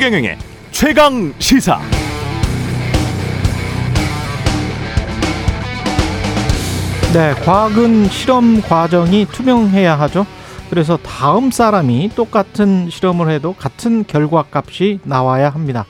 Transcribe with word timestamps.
최경영의 0.00 0.38
최강 0.70 1.34
시사. 1.38 1.78
네, 7.12 7.34
과학은 7.44 8.08
실험 8.08 8.62
과정이 8.62 9.26
투명해야 9.26 10.00
하죠. 10.00 10.24
그래서 10.70 10.96
다음 10.96 11.50
사람이 11.50 12.12
똑같은 12.16 12.88
실험을 12.88 13.28
해도 13.28 13.52
같은 13.52 14.06
결과 14.06 14.46
값이 14.50 15.00
나와야 15.04 15.50
합니다. 15.50 15.84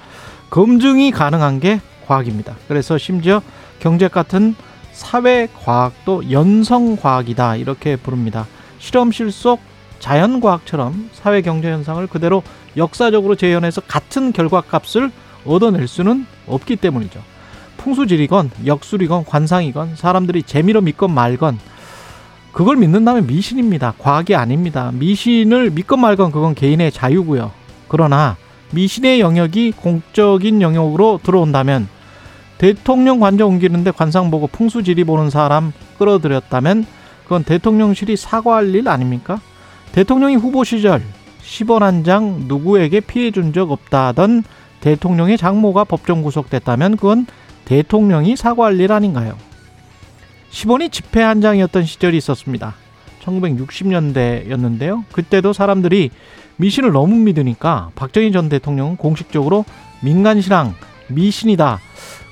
검증이 0.51 1.13
가능한 1.13 1.61
게 1.61 1.81
과학입니다. 2.09 2.57
그래서 2.67 2.99
심지어 2.99 3.41
경제 3.79 4.09
같은 4.09 4.57
사회 4.91 5.47
과학도 5.63 6.33
연성 6.33 6.97
과학이다 6.97 7.55
이렇게 7.55 7.95
부릅니다. 7.95 8.49
실험실 8.81 9.31
속 9.31 9.61
자연 10.01 10.41
과학처럼 10.41 11.11
사회 11.13 11.43
경제 11.43 11.71
현상을 11.71 12.05
그대로 12.09 12.43
역사적으로 12.77 13.35
재현해서 13.35 13.81
같은 13.83 14.33
결과 14.33 14.61
값을 14.61 15.11
얻어낼 15.45 15.89
수는 15.89 16.27
없기 16.47 16.77
때문이죠. 16.77 17.21
풍수질이건 17.79 18.51
역술이건 18.67 19.25
관상이건 19.25 19.97
사람들이 19.97 20.43
재미로 20.43 20.81
믿건 20.81 21.13
말건 21.13 21.59
그걸 22.53 22.77
믿는다면 22.77 23.27
미신입니다. 23.27 23.95
과학이 23.99 24.35
아닙니다. 24.35 24.91
미신을 24.93 25.71
믿건 25.71 26.01
말건 26.01 26.33
그건 26.33 26.55
개인의 26.55 26.93
자유고요. 26.93 27.53
그러나 27.89 28.37
미신의 28.73 29.21
영역이 29.21 29.73
공적인 29.73 30.63
영역으로 30.63 31.21
들어온다면 31.23 31.89
대통령 32.59 33.21
관저 33.21 33.47
옮기는데 33.47 33.91
관상 33.93 34.31
보고 34.31 34.47
풍수지리 34.47 35.05
보는 35.05 35.31
사람 35.31 35.73
끌어들였다면 35.99 36.85
그건 37.25 37.45
대통령실이 37.45 38.17
사과할 38.17 38.75
일 38.75 38.89
아닙니까? 38.89 39.41
대통령이 39.93 40.37
후보 40.37 40.63
시절 40.65 41.03
10원 41.43 41.81
한 41.81 42.05
장 42.05 42.45
누구에게 42.49 43.01
피해 43.01 43.31
준 43.31 43.53
적 43.53 43.71
없다던 43.73 44.45
대통령의 44.81 45.37
장모가 45.37 45.85
법정 45.85 46.23
구속됐다면 46.23 46.97
그건 46.97 47.27
대통령이 47.65 48.37
사과할 48.37 48.81
일 48.81 48.93
아닌가요? 48.93 49.37
10원이 50.51 50.91
지폐 50.91 51.21
한 51.23 51.41
장이었던 51.41 51.85
시절이 51.85 52.17
있었습니다. 52.17 52.75
1960년대였는데요. 53.25 55.05
그때도 55.13 55.53
사람들이 55.53 56.11
미신을 56.57 56.93
너무 56.93 57.15
믿으니까 57.17 57.91
박정희 57.95 58.33
전 58.33 58.49
대통령은 58.49 58.97
공식적으로 58.97 59.65
민간신앙, 60.03 60.75
미신이다. 61.09 61.79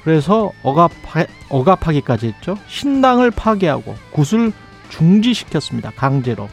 그래서 0.05 0.51
억압하, 0.63 1.27
억압하기까지 1.51 2.29
했죠. 2.29 2.57
신당을 2.69 3.31
파괴하고 3.31 3.95
구슬 4.13 4.53
중지시켰습니다. 4.89 5.93
강제로. 5.97 6.49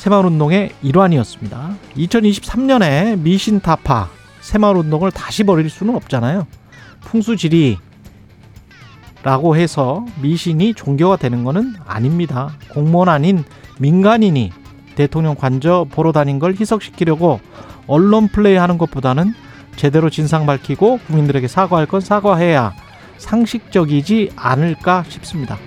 새마을운동의 0.00 0.70
일환이었습니다. 0.80 1.76
2023년에 1.94 3.20
미신 3.20 3.60
타파, 3.60 4.08
새마을운동을 4.40 5.10
다시 5.10 5.44
벌일 5.44 5.68
수는 5.68 5.94
없잖아요. 5.94 6.46
풍수지리, 7.02 7.76
라고 9.22 9.56
해서 9.56 10.06
미신이 10.22 10.72
종교가 10.72 11.16
되는 11.16 11.44
것은 11.44 11.74
아닙니다. 11.84 12.56
공무원 12.70 13.10
아닌 13.10 13.44
민간인이 13.78 14.50
대통령 14.94 15.34
관저 15.34 15.86
보러 15.90 16.12
다닌 16.12 16.38
걸 16.38 16.54
희석시키려고 16.58 17.38
언론 17.86 18.28
플레이 18.28 18.56
하는 18.56 18.78
것보다는 18.78 19.34
제대로 19.76 20.08
진상 20.08 20.46
밝히고 20.46 21.00
국민들에게 21.06 21.46
사과할 21.46 21.84
건 21.84 22.00
사과해야 22.00 22.72
상식적이지 23.18 24.30
않을까 24.34 25.04
싶습니다. 25.08 25.58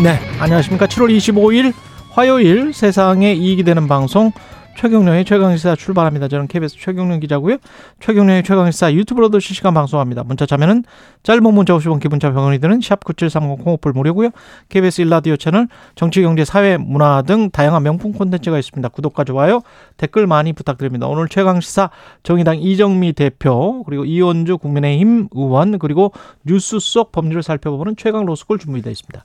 네, 0.00 0.16
안녕하십니까. 0.38 0.86
7월 0.86 1.10
25일 1.16 1.72
화요일 2.12 2.72
세상에 2.72 3.32
이익이 3.32 3.64
되는 3.64 3.88
방송 3.88 4.30
최경련의 4.76 5.24
최강시사 5.24 5.74
출발합니다. 5.74 6.28
저는 6.28 6.46
KBS 6.46 6.76
최경련 6.78 7.18
기자고요. 7.18 7.56
최경련의 7.98 8.44
최강시사 8.44 8.92
유튜브로도 8.94 9.40
실시간 9.40 9.74
방송합니다. 9.74 10.22
문자 10.22 10.46
자면은 10.46 10.84
짧은 11.24 11.42
문자 11.52 11.76
50원 11.76 11.98
기본자 11.98 12.32
병원이 12.32 12.60
드는 12.60 12.80
샵 12.80 13.02
9730 13.02 13.64
콩오플 13.64 13.90
무료고요. 13.92 14.30
KBS 14.68 15.00
일라디오 15.00 15.36
채널 15.36 15.66
정치, 15.96 16.22
경제, 16.22 16.44
사회, 16.44 16.76
문화 16.76 17.22
등 17.22 17.50
다양한 17.50 17.82
명품 17.82 18.12
콘텐츠가 18.12 18.56
있습니다. 18.56 18.88
구독과 18.90 19.24
좋아요, 19.24 19.62
댓글 19.96 20.28
많이 20.28 20.52
부탁드립니다. 20.52 21.08
오늘 21.08 21.26
최강시사 21.26 21.90
정의당 22.22 22.58
이정미 22.58 23.14
대표 23.14 23.82
그리고 23.82 24.04
이원주 24.04 24.58
국민의힘 24.58 25.30
의원 25.32 25.80
그리고 25.80 26.12
뉴스 26.44 26.78
속 26.78 27.10
법률을 27.10 27.42
살펴보는 27.42 27.96
최강 27.96 28.26
로스쿨 28.26 28.60
준비되어 28.60 28.92
있습니다. 28.92 29.24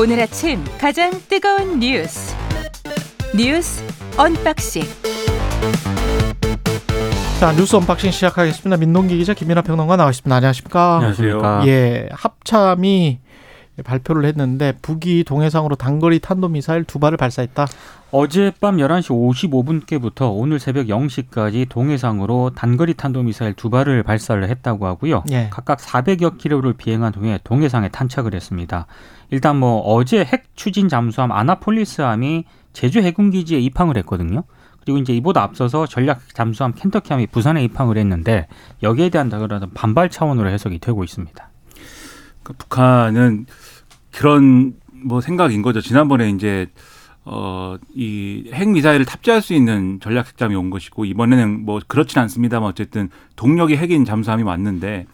오늘 0.00 0.20
아침 0.20 0.62
가장 0.80 1.10
뜨거운 1.28 1.80
뉴스 1.80 2.36
뉴스 3.36 3.82
언박싱 4.16 4.82
자 7.40 7.52
뉴스 7.52 7.74
unboxing 7.76 8.12
시작하겠습니다. 8.12 8.76
민동기 8.76 9.16
기자 9.18 9.34
김민아 9.34 9.62
평론가 9.62 9.96
나와있습니다. 9.96 10.34
안녕하십니까? 10.36 10.96
안녕하세요. 10.96 11.62
예, 11.66 12.08
합참이 12.12 13.18
발표를 13.84 14.24
했는데 14.24 14.72
북이 14.82 15.24
동해상으로 15.24 15.76
단거리 15.76 16.18
탄도미사일 16.20 16.84
두 16.84 16.98
발을 16.98 17.16
발사했다. 17.16 17.66
어젯밤 18.10 18.78
11시 18.78 19.86
55분께부터 19.86 20.30
오늘 20.34 20.58
새벽 20.58 20.86
0시까지 20.86 21.68
동해상으로 21.68 22.50
단거리 22.54 22.94
탄도미사일 22.94 23.54
두 23.54 23.70
발을 23.70 24.02
발사를 24.02 24.48
했다고 24.48 24.86
하고요. 24.86 25.24
예. 25.30 25.48
각각 25.50 25.78
400여 25.78 26.38
킬로를 26.38 26.72
비행한 26.72 27.14
후에 27.14 27.38
동해상에 27.44 27.88
탄착을 27.88 28.34
했습니다. 28.34 28.86
일단 29.30 29.56
뭐 29.56 29.80
어제 29.80 30.24
핵 30.24 30.44
추진 30.54 30.88
잠수함 30.88 31.32
아나폴리스함이 31.32 32.44
제주 32.72 33.00
해군기지에 33.00 33.58
입항을 33.58 33.96
했거든요. 33.98 34.44
그리고 34.80 34.98
이제 34.98 35.12
이보다 35.14 35.42
앞서서 35.42 35.86
전략 35.86 36.20
잠수함 36.32 36.72
켄터키함이 36.72 37.26
부산에 37.26 37.62
입항을 37.64 37.98
했는데 37.98 38.46
여기에 38.82 39.10
대한 39.10 39.30
반발 39.74 40.08
차원으로 40.08 40.48
해석이 40.48 40.78
되고 40.78 41.04
있습니다. 41.04 41.50
그 42.42 42.54
북한은 42.54 43.44
그런 44.18 44.74
뭐 44.92 45.20
생각인 45.20 45.62
거죠. 45.62 45.80
지난번에 45.80 46.28
이제 46.30 46.66
어, 47.24 47.76
이 47.94 48.50
핵미사일을 48.52 49.04
탑재할 49.04 49.42
수 49.42 49.54
있는 49.54 50.00
전략 50.00 50.26
핵잠이 50.26 50.56
온 50.56 50.70
것이고, 50.70 51.04
이번에는 51.04 51.64
뭐 51.64 51.78
그렇진 51.86 52.18
않습니다만 52.22 52.68
어쨌든 52.68 53.10
동력이 53.36 53.76
핵인 53.76 54.04
잠수함이 54.04 54.42
왔는데, 54.42 55.06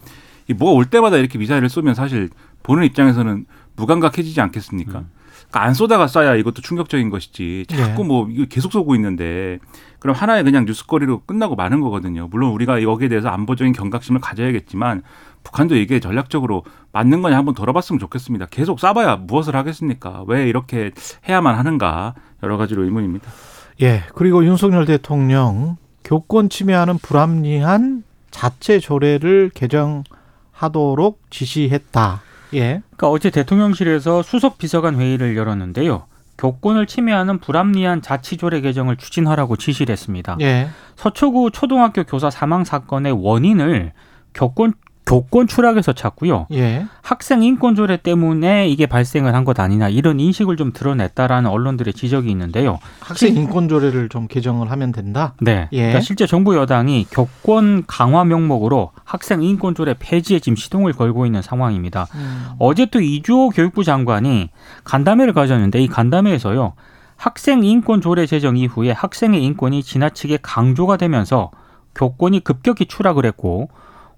이 0.47 0.53
뭐가 0.53 0.73
올 0.73 0.85
때마다 0.85 1.17
이렇게 1.17 1.37
미사일을 1.37 1.69
쏘면 1.69 1.93
사실 1.93 2.29
보는 2.63 2.83
입장에서는 2.85 3.45
무감각해지지 3.75 4.41
않겠습니까? 4.41 4.99
음. 4.99 5.09
그러니까 5.49 5.63
안 5.63 5.75
쏘다가 5.75 6.07
쏴야 6.07 6.39
이것도 6.39 6.63
충격적인 6.63 7.11
것이지. 7.11 7.65
자꾸 7.67 8.01
예. 8.01 8.07
뭐 8.07 8.27
이거 8.31 8.45
계속 8.49 8.71
쏘고 8.71 8.95
있는데, 8.95 9.59
그럼 9.99 10.15
하나의 10.15 10.43
그냥 10.43 10.65
뉴스거리로 10.65 11.23
끝나고 11.25 11.55
마는 11.55 11.79
거거든요. 11.81 12.27
물론 12.31 12.53
우리가 12.53 12.81
여기에 12.81 13.09
대해서 13.09 13.27
안보적인 13.29 13.73
경각심을 13.73 14.19
가져야겠지만, 14.21 15.03
북한도 15.45 15.77
이게 15.77 16.01
전략적으로 16.01 16.63
맞는 16.91 17.21
거냐 17.21 17.37
한번 17.37 17.53
돌아봤으면 17.55 17.99
좋겠습니다. 17.99 18.47
계속 18.47 18.79
쏴봐야 18.79 19.21
무엇을 19.21 19.55
하겠습니까? 19.55 20.25
왜 20.27 20.49
이렇게 20.49 20.91
해야만 21.29 21.55
하는가 21.55 22.15
여러 22.43 22.57
가지로 22.57 22.83
의문입니다. 22.83 23.31
예, 23.81 24.03
그리고 24.13 24.43
윤석열 24.43 24.85
대통령 24.85 25.77
교권 26.03 26.49
침해하는 26.49 26.97
불합리한 26.97 28.03
자체 28.31 28.79
조례를 28.79 29.51
개정하도록 29.53 31.21
지시했다. 31.29 32.21
예, 32.55 32.81
그러니까 32.95 33.09
어제 33.09 33.29
대통령실에서 33.29 34.23
수석 34.23 34.57
비서관 34.57 34.99
회의를 34.99 35.37
열었는데요. 35.37 36.07
교권을 36.37 36.85
침해하는 36.85 37.39
불합리한 37.39 38.01
자치조례 38.01 38.59
개정을 38.61 38.97
추진하라고 38.97 39.55
지시를 39.55 39.93
했습니다. 39.93 40.37
예, 40.41 40.67
서초구 40.95 41.51
초등학교 41.51 42.03
교사 42.03 42.29
사망 42.29 42.63
사건의 42.65 43.13
원인을 43.13 43.93
교권 44.33 44.73
교권 45.05 45.47
추락에서 45.47 45.93
찾고요. 45.93 46.47
예, 46.53 46.85
학생 47.03 47.43
인권 47.43 47.75
조례 47.75 47.95
때문에 47.97 48.67
이게 48.67 48.85
발생을 48.87 49.33
한 49.35 49.45
것 49.45 49.59
아니냐 49.59 49.89
이런 49.89 50.19
인식을 50.19 50.57
좀 50.57 50.73
드러냈다라는 50.73 51.49
언론들의 51.49 51.93
지적이 51.93 52.31
있는데요. 52.31 52.79
학생 52.99 53.35
인권 53.35 53.69
조례를 53.69 54.09
좀 54.09 54.27
개정을 54.27 54.71
하면 54.71 54.91
된다. 54.91 55.35
네. 55.39 55.69
예. 55.71 55.77
그러니까 55.77 56.01
실제 56.01 56.25
정부 56.25 56.55
여당이 56.55 57.05
교권 57.11 57.83
강화 57.85 58.25
명목으로 58.25 58.91
학생 59.03 59.43
인권 59.43 59.75
조례 59.75 59.93
폐지에 59.99 60.39
지금 60.39 60.55
시동을 60.55 60.93
걸고 60.93 61.27
있는 61.27 61.43
상황입니다. 61.43 62.07
음, 62.15 62.47
어제 62.57 62.87
또 62.87 62.99
이주호 62.99 63.49
교육부 63.51 63.83
장관이 63.83 64.49
간담회를 64.83 65.33
가졌는데 65.33 65.83
이 65.83 65.87
간담회에서요. 65.87 66.73
학생 67.17 67.63
인권 67.63 68.01
조례 68.01 68.25
제정 68.25 68.57
이후에 68.57 68.91
학생의 68.91 69.43
인권이 69.43 69.83
지나치게 69.83 70.39
강조가 70.41 70.97
되면서 70.97 71.51
교권이 71.93 72.39
급격히 72.43 72.87
추락을 72.87 73.25
했고 73.25 73.69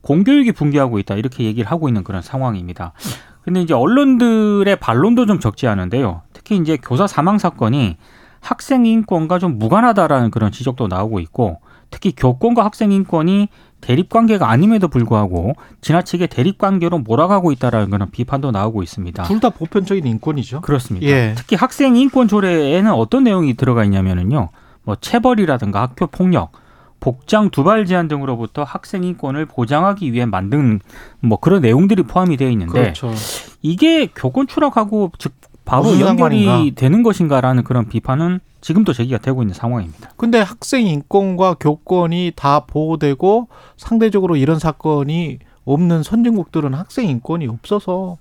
공교육이 0.02 0.52
붕괴하고 0.54 1.00
있다 1.00 1.16
이렇게 1.16 1.44
얘기를 1.44 1.70
하고 1.70 1.88
있는 1.88 2.04
그런 2.04 2.22
상황입니다. 2.22 2.94
근데 3.42 3.62
이제 3.62 3.74
언론들의 3.74 4.76
반론도 4.78 5.26
좀 5.26 5.40
적지 5.40 5.68
않은데요. 5.68 6.22
특히 6.34 6.58
이제 6.58 6.78
교사 6.82 7.08
사망 7.08 7.38
사건이 7.38 7.98
학생 8.42 8.86
인권과 8.86 9.40
좀 9.40 9.58
무관하다라는 9.58 10.32
그런 10.32 10.52
지적도 10.52 10.88
나오고 10.88 11.20
있고 11.22 11.60
특히 11.90 12.14
교권과 12.16 12.66
학생 12.66 12.92
인권이 12.92 13.48
대립 13.80 14.10
관계가 14.10 14.50
아님에도 14.50 14.88
불구하고 14.90 15.54
지나치게 15.82 16.28
대립 16.28 16.58
관계로 16.58 17.00
몰아가고 17.00 17.52
있다라는 17.52 17.90
그런 17.90 18.10
비판도 18.12 18.52
나오고 18.52 18.84
있습니다. 18.84 19.24
둘 19.24 19.40
다 19.40 19.50
보편적인 19.52 20.06
인권이죠. 20.06 20.62
그렇습니다. 20.62 21.06
예. 21.08 21.34
특히 21.38 21.56
학생 21.56 21.96
인권 21.96 22.28
조례에는 22.28 22.92
어떤 22.92 23.24
내용이 23.24 23.54
들어가 23.54 23.84
있냐면은요. 23.84 24.50
뭐 24.84 24.96
체벌이라든가 24.96 25.82
학교 25.82 26.08
폭력, 26.08 26.52
복장 27.00 27.50
두발 27.50 27.86
제한 27.86 28.08
등으로부터 28.08 28.64
학생 28.64 29.04
인권을 29.04 29.46
보장하기 29.46 30.12
위해 30.14 30.26
만든 30.26 30.80
뭐 31.20 31.40
그런 31.40 31.62
내용들이 31.62 32.04
포함이 32.04 32.38
되어 32.38 32.50
있는데 32.50 32.82
그렇죠. 32.82 33.14
이게 33.62 34.08
교권 34.08 34.48
추락하고 34.48 35.12
즉 35.18 35.34
바로 35.66 36.00
연결이 36.00 36.46
상관인가? 36.46 36.76
되는 36.76 37.04
것인가라는 37.04 37.64
그런 37.64 37.88
비판은 37.88 38.40
지금도 38.62 38.94
제기가 38.94 39.20
되고 39.20 39.44
있는 39.44 39.54
상황입니다. 39.54 40.12
근데 40.18 40.40
학생 40.40 40.88
인권과 40.88 41.56
교권이 41.60 42.34
다 42.36 42.62
보호되고 42.62 43.50
상대적으로 43.76 44.36
이런 44.36 44.60
사건이 44.60 45.40
없는 45.66 46.04
선진국들은 46.04 46.74
학생 46.74 47.10
인권이 47.10 47.48
없어서 47.48 48.18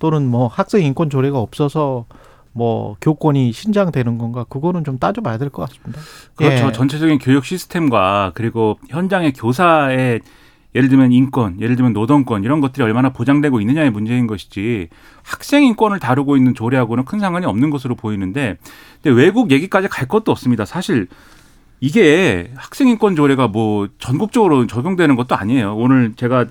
또는 0.00 0.26
뭐 0.26 0.48
학생 0.48 0.82
인권 0.82 1.10
조례가 1.10 1.38
없어서 1.38 2.06
뭐 2.52 2.96
교권이 3.00 3.52
신장되는 3.52 4.18
건가 4.18 4.44
그거는 4.48 4.84
좀 4.84 4.98
따져봐야 4.98 5.38
될 5.38 5.50
것 5.50 5.68
같습니다. 5.68 6.00
그렇죠. 6.34 6.66
예. 6.66 6.72
전체적인 6.72 7.18
교육 7.18 7.44
시스템과 7.44 8.32
그리고 8.34 8.78
현장의 8.88 9.32
교사의 9.32 10.20
예를 10.74 10.88
들면 10.88 11.10
인권, 11.10 11.60
예를 11.60 11.74
들면 11.74 11.92
노동권 11.92 12.44
이런 12.44 12.60
것들이 12.60 12.84
얼마나 12.84 13.10
보장되고 13.10 13.60
있느냐의 13.60 13.90
문제인 13.90 14.26
것이지 14.28 14.88
학생 15.22 15.64
인권을 15.64 15.98
다루고 15.98 16.36
있는 16.36 16.54
조례하고는 16.54 17.04
큰 17.04 17.18
상관이 17.18 17.44
없는 17.46 17.70
것으로 17.70 17.96
보이는데 17.96 18.56
근데 19.02 19.16
외국 19.20 19.50
얘기까지 19.50 19.88
갈 19.88 20.06
것도 20.06 20.30
없습니다. 20.30 20.64
사실 20.64 21.08
이게 21.80 22.52
학생 22.56 22.88
인권 22.88 23.16
조례가 23.16 23.48
뭐 23.48 23.88
전국적으로 23.98 24.66
적용되는 24.66 25.16
것도 25.16 25.34
아니에요. 25.34 25.74
오늘 25.76 26.12
제가 26.14 26.46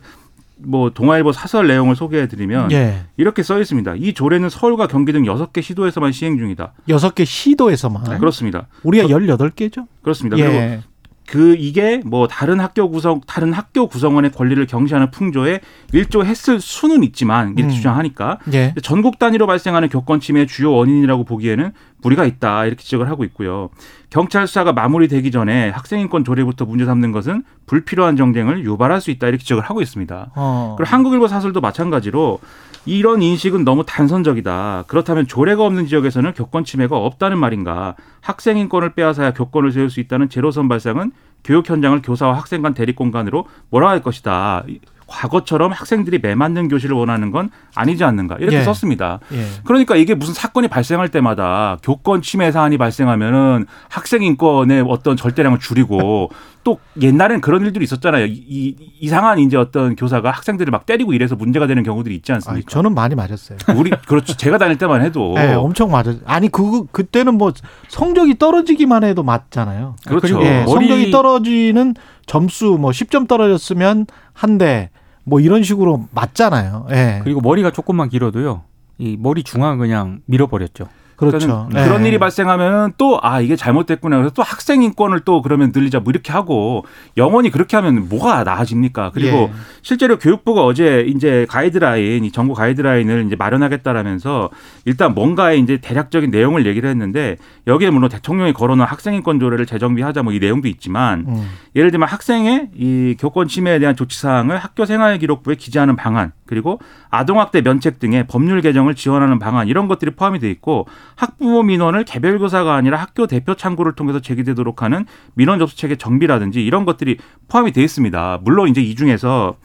뭐 0.61 0.89
동아일보 0.89 1.31
사설 1.31 1.67
내용을 1.67 1.95
소개해 1.95 2.27
드리면 2.27 2.71
예. 2.71 3.05
이렇게 3.17 3.43
써 3.43 3.59
있습니다. 3.59 3.95
이 3.95 4.13
조례는 4.13 4.49
서울과 4.49 4.87
경기 4.87 5.11
등 5.11 5.25
여섯 5.25 5.53
개 5.53 5.61
시도에서만 5.61 6.11
시행 6.11 6.37
중이다. 6.37 6.73
여섯 6.89 7.15
개 7.15 7.25
시도에서만 7.25 8.03
네, 8.03 8.17
그렇습니다. 8.17 8.67
우리가 8.83 9.09
열여덟 9.09 9.51
개죠. 9.51 9.87
그렇습니다. 10.01 10.35
그리고 10.37 10.53
예. 10.53 10.81
그 11.29 11.55
이게 11.59 12.01
뭐 12.03 12.27
다른 12.27 12.59
학교 12.59 12.89
구성 12.89 13.21
다른 13.27 13.53
학교 13.53 13.85
구성원의 13.85 14.31
권리를 14.31 14.65
경시하는 14.65 15.11
풍조에 15.11 15.59
일조했을 15.93 16.59
수는 16.59 17.03
있지만 17.03 17.49
이렇게 17.49 17.65
음. 17.65 17.69
주장하니까 17.69 18.39
예. 18.53 18.73
전국 18.81 19.19
단위로 19.19 19.45
발생하는 19.45 19.89
교권 19.89 20.21
침해의 20.21 20.47
주요 20.47 20.71
원인이라고 20.71 21.25
보기에는 21.25 21.71
무리가 22.01 22.25
있다 22.25 22.65
이렇게 22.65 22.83
지적을 22.83 23.11
하고 23.11 23.23
있고요. 23.25 23.69
경찰 24.09 24.47
수사가 24.47 24.73
마무리되기 24.73 25.29
전에 25.29 25.69
학생 25.69 25.99
인권 25.99 26.23
조례부터 26.23 26.65
문제 26.65 26.85
삼는 26.85 27.11
것은 27.11 27.43
불필요한 27.67 28.15
정쟁을 28.17 28.63
유발할 28.63 28.99
수 28.99 29.11
있다 29.11 29.27
이렇게 29.27 29.43
지적을 29.43 29.63
하고 29.63 29.83
있습니다. 29.83 30.31
어. 30.35 30.75
그리고 30.79 30.89
한국일보 30.89 31.27
사설도 31.27 31.61
마찬가지로 31.61 32.39
이런 32.85 33.21
인식은 33.21 33.63
너무 33.63 33.85
단선적이다. 33.85 34.85
그렇다면 34.87 35.27
조례가 35.27 35.63
없는 35.63 35.87
지역에서는 35.87 36.33
교권 36.33 36.63
침해가 36.63 36.97
없다는 36.97 37.37
말인가? 37.37 37.95
학생 38.21 38.57
인권을 38.57 38.93
빼앗아야 38.93 39.33
교권을 39.33 39.71
세울 39.71 39.89
수 39.89 39.99
있다는 39.99 40.29
제로선 40.29 40.67
발상은 40.67 41.11
교육 41.43 41.69
현장을 41.69 42.01
교사와 42.01 42.37
학생 42.37 42.61
간 42.61 42.73
대립 42.73 42.95
공간으로 42.95 43.45
몰아갈 43.69 44.01
것이다. 44.01 44.63
이- 45.09 45.11
과거처럼 45.11 45.71
학생들이 45.71 46.19
매맞는 46.21 46.67
교실을 46.69 46.95
원하는 46.95 47.31
건 47.31 47.49
아니지 47.75 48.03
않는가 48.03 48.35
이렇게 48.39 48.57
예. 48.57 48.63
썼습니다. 48.63 49.19
예. 49.33 49.45
그러니까 49.63 49.95
이게 49.95 50.13
무슨 50.15 50.33
사건이 50.33 50.67
발생할 50.67 51.09
때마다 51.09 51.77
교권 51.83 52.21
침해 52.21 52.51
사안이 52.51 52.77
발생하면은 52.77 53.65
학생 53.89 54.23
인권의 54.23 54.85
어떤 54.87 55.17
절대량을 55.17 55.59
줄이고 55.59 56.29
또 56.65 56.77
옛날엔 57.01 57.39
그런 57.39 57.61
일들이 57.65 57.85
있었잖아요. 57.85 58.25
이, 58.25 58.33
이 58.47 58.75
이상한 58.99 59.39
이제 59.39 59.55
어떤 59.55 59.95
교사가 59.95 60.29
학생들을 60.31 60.69
막 60.71 60.85
때리고 60.85 61.13
이래서 61.13 61.35
문제가 61.35 61.67
되는 61.67 61.83
경우들이 61.83 62.13
있지 62.15 62.33
않습니까? 62.33 62.69
저는 62.69 62.93
많이 62.93 63.15
맞았어요. 63.15 63.57
우리 63.77 63.89
그렇죠. 63.91 64.35
제가 64.35 64.57
다닐 64.57 64.77
때만 64.77 65.01
해도 65.01 65.33
네, 65.35 65.53
엄청 65.53 65.89
맞았. 65.89 66.17
아니 66.25 66.49
그 66.49 66.85
그때는 66.91 67.35
뭐 67.37 67.53
성적이 67.87 68.37
떨어지기만 68.37 69.05
해도 69.05 69.23
맞잖아요. 69.23 69.95
그렇죠. 70.05 70.41
예, 70.43 70.63
머리- 70.65 70.87
성적이 70.87 71.11
떨어지는 71.11 71.95
점수 72.25 72.77
뭐 72.79 72.91
10점 72.91 73.27
떨어졌으면 73.27 74.05
한 74.33 74.57
대 74.57 74.89
뭐 75.23 75.39
이런 75.39 75.63
식으로 75.63 76.07
맞잖아요. 76.11 76.87
예. 76.91 77.21
그리고 77.23 77.41
머리가 77.41 77.71
조금만 77.71 78.09
길어도요. 78.09 78.63
이 78.97 79.17
머리 79.17 79.43
중앙 79.43 79.77
그냥 79.77 80.21
밀어버렸죠. 80.25 80.87
그렇죠. 81.19 81.67
그러니까 81.69 81.83
그런 81.83 82.05
예. 82.05 82.07
일이 82.09 82.17
발생하면 82.17 82.93
또 82.97 83.19
아 83.21 83.41
이게 83.41 83.55
잘못됐구나 83.55 84.17
그래서 84.17 84.33
또 84.33 84.43
학생 84.43 84.81
인권을 84.81 85.21
또 85.21 85.41
그러면 85.41 85.71
늘리자 85.75 85.99
뭐 85.99 86.11
이렇게 86.11 86.31
하고 86.31 86.85
영원히 87.17 87.49
그렇게 87.51 87.75
하면 87.75 88.07
뭐가 88.07 88.43
나아집니까? 88.43 89.11
그리고 89.13 89.37
예. 89.37 89.51
실제로 89.81 90.17
교육부가 90.17 90.63
어제 90.63 91.05
이제 91.07 91.45
가이드라인, 91.49 92.23
이 92.23 92.31
정부 92.31 92.53
가이드라인을 92.53 93.25
이제 93.27 93.35
마련하겠다라면서 93.35 94.49
일단 94.85 95.13
뭔가의 95.13 95.59
이제 95.59 95.77
대략적인 95.77 96.31
내용을 96.31 96.65
얘기를 96.65 96.89
했는데 96.89 97.37
여기에 97.67 97.89
물론 97.89 98.09
대통령이 98.09 98.53
걸어놓은 98.53 98.85
학생 98.87 99.13
인권 99.13 99.39
조례를 99.39 99.65
재정비하자 99.65 100.23
뭐 100.23 100.29
이 100.29 100.39
내용도 100.39 100.67
있지만 100.67 101.25
음. 101.27 101.49
예를 101.75 101.91
들면 101.91 102.07
학생의 102.07 102.69
이 102.75 103.15
교권 103.19 103.47
침해에 103.47 103.79
대한 103.79 103.95
조치 103.95 104.19
사항을 104.19 104.57
학교 104.57 104.85
생활 104.85 105.17
기록부에 105.17 105.55
기재하는 105.55 105.95
방안 105.95 106.31
그리고 106.45 106.79
아동학대 107.09 107.61
면책 107.61 107.99
등의 107.99 108.27
법률 108.27 108.61
개정을 108.61 108.95
지원하는 108.95 109.39
방안 109.39 109.67
이런 109.67 109.87
것들이 109.87 110.11
포함이 110.11 110.39
돼 110.39 110.49
있고 110.51 110.87
학부모 111.19 111.63
민원을 111.63 112.05
개별 112.05 112.39
교사가 112.39 112.75
아니라 112.75 112.97
학교 112.97 113.27
대표 113.27 113.53
창구를 113.53 113.93
통해서 113.93 114.21
제기되도록 114.21 114.81
하는 114.83 115.05
민원 115.33 115.59
접수 115.59 115.75
체계 115.75 115.97
정비라든지 115.97 116.63
이런 116.63 116.85
것들이 116.85 117.17
포함이 117.49 117.73
돼 117.73 117.83
있습니다. 117.83 118.39
물론 118.41 118.69
이제 118.69 118.79
이 118.81 118.95
중에서 118.95 119.57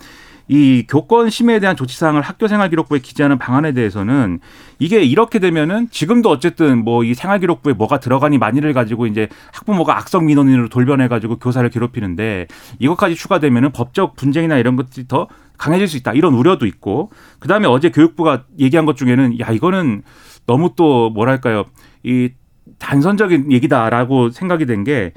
이 0.49 0.85
교권 0.89 1.31
심해에 1.31 1.61
대한 1.61 1.77
조치 1.77 1.97
사항을 1.97 2.21
학교 2.21 2.49
생활 2.49 2.69
기록부에 2.71 2.99
기재하는 2.99 3.39
방안에 3.39 3.73
대해서는 3.73 4.41
이게 4.79 5.03
이렇게 5.03 5.39
되면은 5.39 5.89
지금도 5.91 6.29
어쨌든 6.29 6.85
뭐 6.85 7.05
이 7.05 7.15
생활 7.15 7.39
기록부에 7.39 7.73
뭐가 7.75 8.01
들어가니 8.01 8.37
만일을 8.39 8.73
가지고 8.73 9.07
이제 9.07 9.29
학부모가 9.53 9.97
악성 9.97 10.27
민원인으로 10.27 10.69
돌변해 10.69 11.07
가지고 11.07 11.39
교사를 11.39 11.67
괴롭히는데 11.71 12.49
이것까지 12.81 13.15
추가되면은 13.15 13.71
법적 13.71 14.17
분쟁이나 14.17 14.59
이런 14.59 14.75
것들이 14.77 15.07
더 15.07 15.29
강해질 15.57 15.87
수 15.87 15.97
있다 15.97 16.13
이런 16.13 16.35
우려도 16.35 16.67
있고 16.67 17.11
그다음에 17.39 17.67
어제 17.69 17.91
교육부가 17.91 18.45
얘기한 18.59 18.87
것 18.87 18.97
중에는 18.97 19.39
야 19.41 19.51
이거는 19.51 20.03
너무 20.47 20.73
또 20.77 21.11
뭐랄까요 21.11 21.65
이 22.03 22.31
단선적인 22.79 23.53
얘기다라고 23.53 24.31
생각이 24.31 24.67
된 24.67 24.85
게 24.85 25.13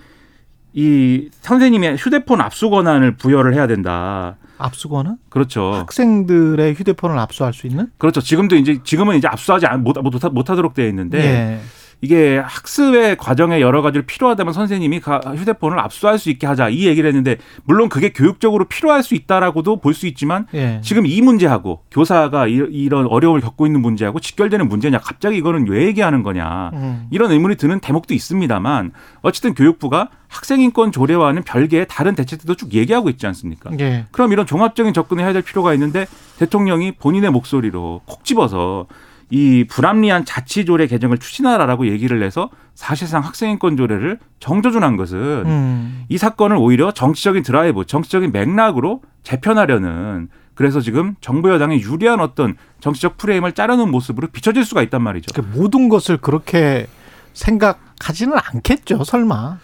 이 0.74 1.29
선생님의 1.41 1.98
휴대폰 1.98 2.39
압수 2.39 2.69
권한을 2.69 3.15
부여를 3.17 3.55
해야 3.55 3.65
된다. 3.65 4.36
압수거는 4.60 5.15
그렇죠. 5.29 5.72
학생들의 5.74 6.75
휴대폰을 6.75 7.17
압수할 7.17 7.51
수 7.53 7.65
있는? 7.65 7.88
그렇죠. 7.98 8.22
지금도 8.22 8.55
이제 8.57 8.79
지금은 8.84 9.17
이제 9.17 9.27
압수하지 9.27 9.65
않- 9.65 9.84
못, 9.84 9.98
못, 10.03 10.13
못 10.31 10.50
하도록 10.51 10.74
되어 10.75 10.88
있는데 10.89 11.19
예. 11.19 11.60
이게 12.01 12.38
학습의 12.38 13.18
과정에 13.18 13.60
여러 13.60 13.82
가지로 13.82 14.04
필요하다면 14.06 14.54
선생님이 14.54 15.00
가- 15.00 15.20
휴대폰을 15.20 15.80
압수할 15.80 16.20
수 16.20 16.30
있게 16.30 16.46
하자 16.46 16.70
이 16.70 16.86
얘기를 16.86 17.08
했는데 17.08 17.38
물론 17.63 17.89
그게 17.89 18.10
교육적으로 18.13 18.66
필요할 18.66 19.01
수 19.01 19.16
있다라고도 19.16 19.77
볼 19.82 19.94
수 19.98 20.06
있지만 20.06 20.46
예. 20.54 20.80
지금 20.84 21.08
이 21.08 21.22
문제하고 21.22 21.82
교사가 21.89 22.46
이- 22.48 22.54
이런 22.72 23.08
어려움을 23.08 23.42
겪고 23.42 23.66
있는 23.66 23.82
문제하고 23.82 24.20
직결되는 24.20 24.68
문제냐 24.70 25.00
갑자기 25.00 25.38
이거는 25.38 25.68
왜 25.68 25.88
얘기하는 25.88 26.22
거냐 26.22 26.70
음. 26.74 27.08
이런 27.10 27.32
의문이 27.32 27.56
드는 27.56 27.80
대목도 27.80 28.13
있습니다만 28.13 28.92
어쨌든 29.24 29.56
교육부가 29.56 30.10
학생 30.27 30.62
인권 30.62 30.92
조례와는 30.92 31.44
별개의 31.44 31.88
다른 31.89 32.13
대책들도 32.13 32.54
쭉 32.56 32.74
얘기하고 32.74 33.10
있지 33.10 33.25
않습니까? 33.25 33.72
예. 33.80 34.06
그럼 34.12 34.32
이런 34.34 34.46
종합적인 34.46 34.94
접근을 34.94 35.24
해야 35.24 35.34
될 35.34 35.42
필요가 35.42 35.74
있는데 35.74 36.06
대통령이 36.38 36.92
본인의 36.92 37.32
목소리로 37.32 38.01
콕 38.06 38.24
집어서 38.24 38.86
이 39.29 39.65
불합리한 39.69 40.25
자치조례 40.25 40.88
개정을 40.88 41.17
추진하라라고 41.17 41.88
얘기를 41.88 42.24
해서 42.24 42.50
사실상 42.75 43.24
학생인권 43.24 43.75
조례를 43.75 44.19
정조준한 44.39 44.96
것은 44.96 45.19
음. 45.46 46.05
이 46.07 46.17
사건을 46.17 46.55
오히려 46.57 46.91
정치적인 46.91 47.43
드라이브, 47.43 47.86
정치적인 47.86 48.31
맥락으로 48.31 49.01
재편하려는 49.24 50.29
그래서 50.53 50.79
지금 50.81 51.15
정부 51.22 51.51
여당에 51.51 51.79
유리한 51.79 52.19
어떤 52.19 52.55
정치적 52.79 53.17
프레임을 53.17 53.51
짜려는 53.51 53.91
모습으로 53.91 54.27
비춰질 54.27 54.65
수가 54.65 54.81
있단 54.84 55.01
말이죠. 55.01 55.31
그 55.36 55.46
모든 55.55 55.88
것을 55.88 56.17
그렇게 56.17 56.88
생각하지는 57.34 58.38
않겠죠, 58.53 59.03
설마. 59.03 59.60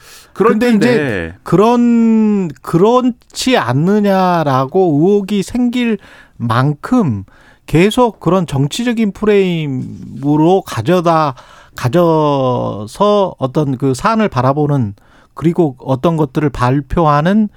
텐데 0.60 0.76
이제 0.76 1.36
그런 1.42 2.48
그렇지 2.62 3.58
않느냐라고 3.58 5.00
의혹이 5.00 5.42
생길 5.42 5.98
만큼 6.38 7.24
계속 7.66 8.20
그런 8.20 8.46
정치적인 8.46 9.12
프레임으로 9.14 10.62
가져다 10.62 11.36
가져서 11.76 13.36
어떤 13.38 13.78
그 13.78 13.94
사안을 13.94 14.30
바라보는 14.30 14.96
그리고 15.34 15.76
어떤 15.80 16.18
것들을 16.18 16.50
발표하는 16.50 17.50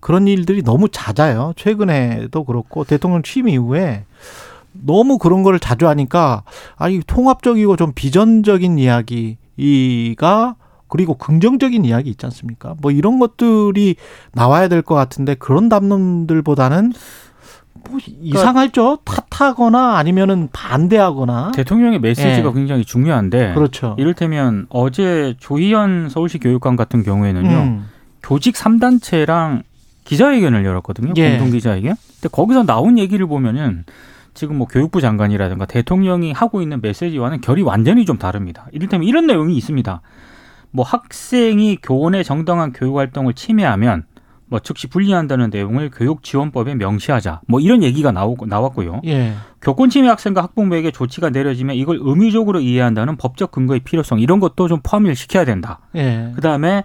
그런 0.00 0.28
일들이 0.28 0.62
너무 0.62 0.88
잦아요. 0.88 1.52
최근에도 1.56 2.44
그렇고 2.44 2.84
대통령 2.84 3.22
취임 3.22 3.48
이후에 3.48 4.04
너무 4.72 5.18
그런 5.18 5.42
거를 5.42 5.58
자주 5.58 5.88
하니까 5.88 6.44
아니 6.76 7.00
통합적이고 7.06 7.76
좀 7.76 7.92
비전적인 7.94 8.78
이야기가 8.78 10.54
그리고 10.86 11.14
긍정적인 11.14 11.84
이야기 11.84 12.10
있지 12.10 12.24
않습니까? 12.26 12.74
뭐 12.80 12.90
이런 12.90 13.18
것들이 13.18 13.96
나와야 14.32 14.68
될 14.68 14.82
것 14.82 14.94
같은데 14.94 15.34
그런 15.34 15.68
담론들보다는 15.68 16.92
뭐 17.88 17.98
이상하죠. 18.20 18.98
탓하거나 19.04 19.96
아니면은 19.96 20.48
반대하거나. 20.52 21.52
대통령의 21.54 22.00
메시지가 22.00 22.48
예. 22.48 22.52
굉장히 22.52 22.84
중요한데 22.84 23.54
그렇죠. 23.54 23.94
이를테면 23.98 24.66
어제 24.68 25.34
조희연 25.38 26.08
서울시 26.08 26.38
교육감 26.38 26.76
같은 26.76 27.02
경우에는요. 27.02 27.48
음. 27.48 27.86
교직 28.22 28.54
3단체랑 28.54 29.62
기자회견을 30.04 30.64
열었거든요. 30.64 31.12
예. 31.16 31.30
공동 31.30 31.50
기자회견. 31.50 31.96
근데 32.20 32.28
거기서 32.30 32.64
나온 32.64 32.98
얘기를 32.98 33.26
보면은 33.26 33.84
지금 34.34 34.56
뭐 34.56 34.66
교육부 34.66 35.00
장관이라든가 35.00 35.66
대통령이 35.66 36.32
하고 36.32 36.62
있는 36.62 36.80
메시지와는 36.80 37.40
결이 37.40 37.62
완전히 37.62 38.04
좀 38.04 38.18
다릅니다. 38.18 38.66
이를테면 38.72 39.06
이런 39.06 39.26
내용이 39.26 39.56
있습니다. 39.56 40.00
뭐 40.70 40.84
학생이 40.84 41.78
교원의 41.82 42.24
정당한 42.24 42.72
교육 42.72 42.96
활동을 42.96 43.34
침해하면 43.34 44.04
뭐 44.48 44.60
즉시 44.60 44.86
분리한다는 44.86 45.50
내용을 45.50 45.90
교육지원법에 45.90 46.74
명시하자. 46.74 47.42
뭐 47.46 47.60
이런 47.60 47.82
얘기가 47.82 48.12
나오고 48.12 48.46
나왔고요. 48.46 49.02
예. 49.06 49.34
교권 49.60 49.90
침해 49.90 50.08
학생과 50.08 50.42
학부모에게 50.42 50.90
조치가 50.90 51.30
내려지면 51.30 51.76
이걸 51.76 51.98
의무적으로 52.00 52.60
이해한다는 52.60 53.16
법적 53.16 53.50
근거의 53.50 53.80
필요성 53.80 54.20
이런 54.20 54.40
것도 54.40 54.68
좀 54.68 54.80
포함을 54.82 55.14
시켜야 55.14 55.44
된다. 55.44 55.80
예. 55.94 56.32
그다음에 56.34 56.84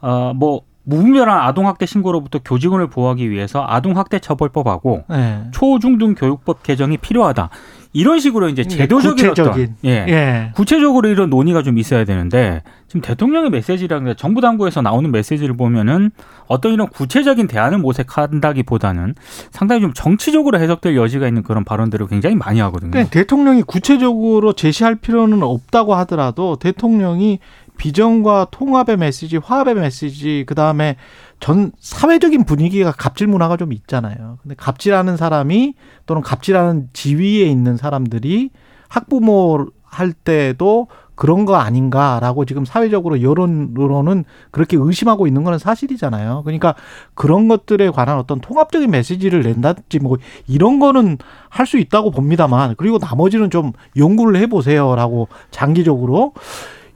어뭐 0.00 0.62
무분별한 0.88 1.40
아동학대 1.40 1.84
신고로부터 1.84 2.38
교직원을 2.44 2.88
보호하기 2.88 3.28
위해서 3.30 3.64
아동학대 3.66 4.20
처벌법하고 4.20 5.04
예. 5.12 5.44
초중등 5.52 6.14
교육법 6.14 6.62
개정이 6.62 6.96
필요하다. 6.98 7.50
이런 7.96 8.20
식으로 8.20 8.50
이제 8.50 8.62
제도적인 8.64 9.30
구체적인. 9.30 9.62
어떤 9.62 9.76
예. 9.86 10.04
예. 10.06 10.52
구체적으로 10.54 11.08
이런 11.08 11.30
논의가 11.30 11.62
좀 11.62 11.78
있어야 11.78 12.04
되는데 12.04 12.62
지금 12.88 13.00
대통령의 13.00 13.48
메시지랑 13.48 14.14
정부 14.16 14.42
당국에서 14.42 14.82
나오는 14.82 15.10
메시지를 15.10 15.56
보면은 15.56 16.10
어떤 16.46 16.74
이런 16.74 16.88
구체적인 16.88 17.46
대안을 17.46 17.78
모색한다기보다는 17.78 19.14
상당히 19.50 19.80
좀 19.80 19.92
정치적으로 19.94 20.58
해석될 20.60 20.94
여지가 20.94 21.26
있는 21.26 21.42
그런 21.42 21.64
발언들을 21.64 22.06
굉장히 22.08 22.36
많이 22.36 22.60
하거든요. 22.60 22.90
그러니까 22.90 23.10
대통령이 23.10 23.62
구체적으로 23.62 24.52
제시할 24.52 24.96
필요는 24.96 25.42
없다고 25.42 25.94
하더라도 25.94 26.56
대통령이 26.56 27.38
비전과 27.76 28.48
통합의 28.50 28.96
메시지, 28.96 29.36
화합의 29.36 29.74
메시지, 29.74 30.44
그 30.46 30.54
다음에 30.54 30.96
전 31.40 31.72
사회적인 31.78 32.44
분위기가 32.44 32.92
갑질 32.92 33.26
문화가 33.26 33.56
좀 33.56 33.72
있잖아요. 33.72 34.38
근데 34.42 34.54
갑질하는 34.56 35.16
사람이 35.16 35.74
또는 36.06 36.22
갑질하는 36.22 36.88
지위에 36.92 37.44
있는 37.44 37.76
사람들이 37.76 38.50
학부모 38.88 39.66
할 39.84 40.12
때도 40.12 40.88
그런 41.16 41.46
거 41.46 41.56
아닌가라고 41.56 42.44
지금 42.44 42.64
사회적으로 42.66 43.22
여론으로는 43.22 44.24
그렇게 44.50 44.76
의심하고 44.78 45.26
있는 45.26 45.44
거는 45.44 45.58
사실이잖아요. 45.58 46.42
그러니까 46.44 46.74
그런 47.14 47.48
것들에 47.48 47.90
관한 47.90 48.18
어떤 48.18 48.38
통합적인 48.40 48.90
메시지를 48.90 49.42
낸다든지 49.42 49.98
뭐 50.00 50.18
이런 50.46 50.78
거는 50.78 51.18
할 51.48 51.66
수 51.66 51.78
있다고 51.78 52.12
봅니다만 52.12 52.74
그리고 52.76 52.98
나머지는 52.98 53.50
좀 53.50 53.72
연구를 53.96 54.38
해보세요라고 54.42 55.26
장기적으로 55.50 56.32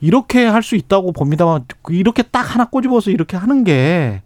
이렇게 0.00 0.44
할 0.46 0.62
수 0.62 0.76
있다고 0.76 1.12
봅니다만 1.12 1.64
이렇게 1.90 2.22
딱 2.22 2.40
하나 2.54 2.66
꼬집어서 2.66 3.10
이렇게 3.10 3.36
하는 3.36 3.64
게 3.64 4.22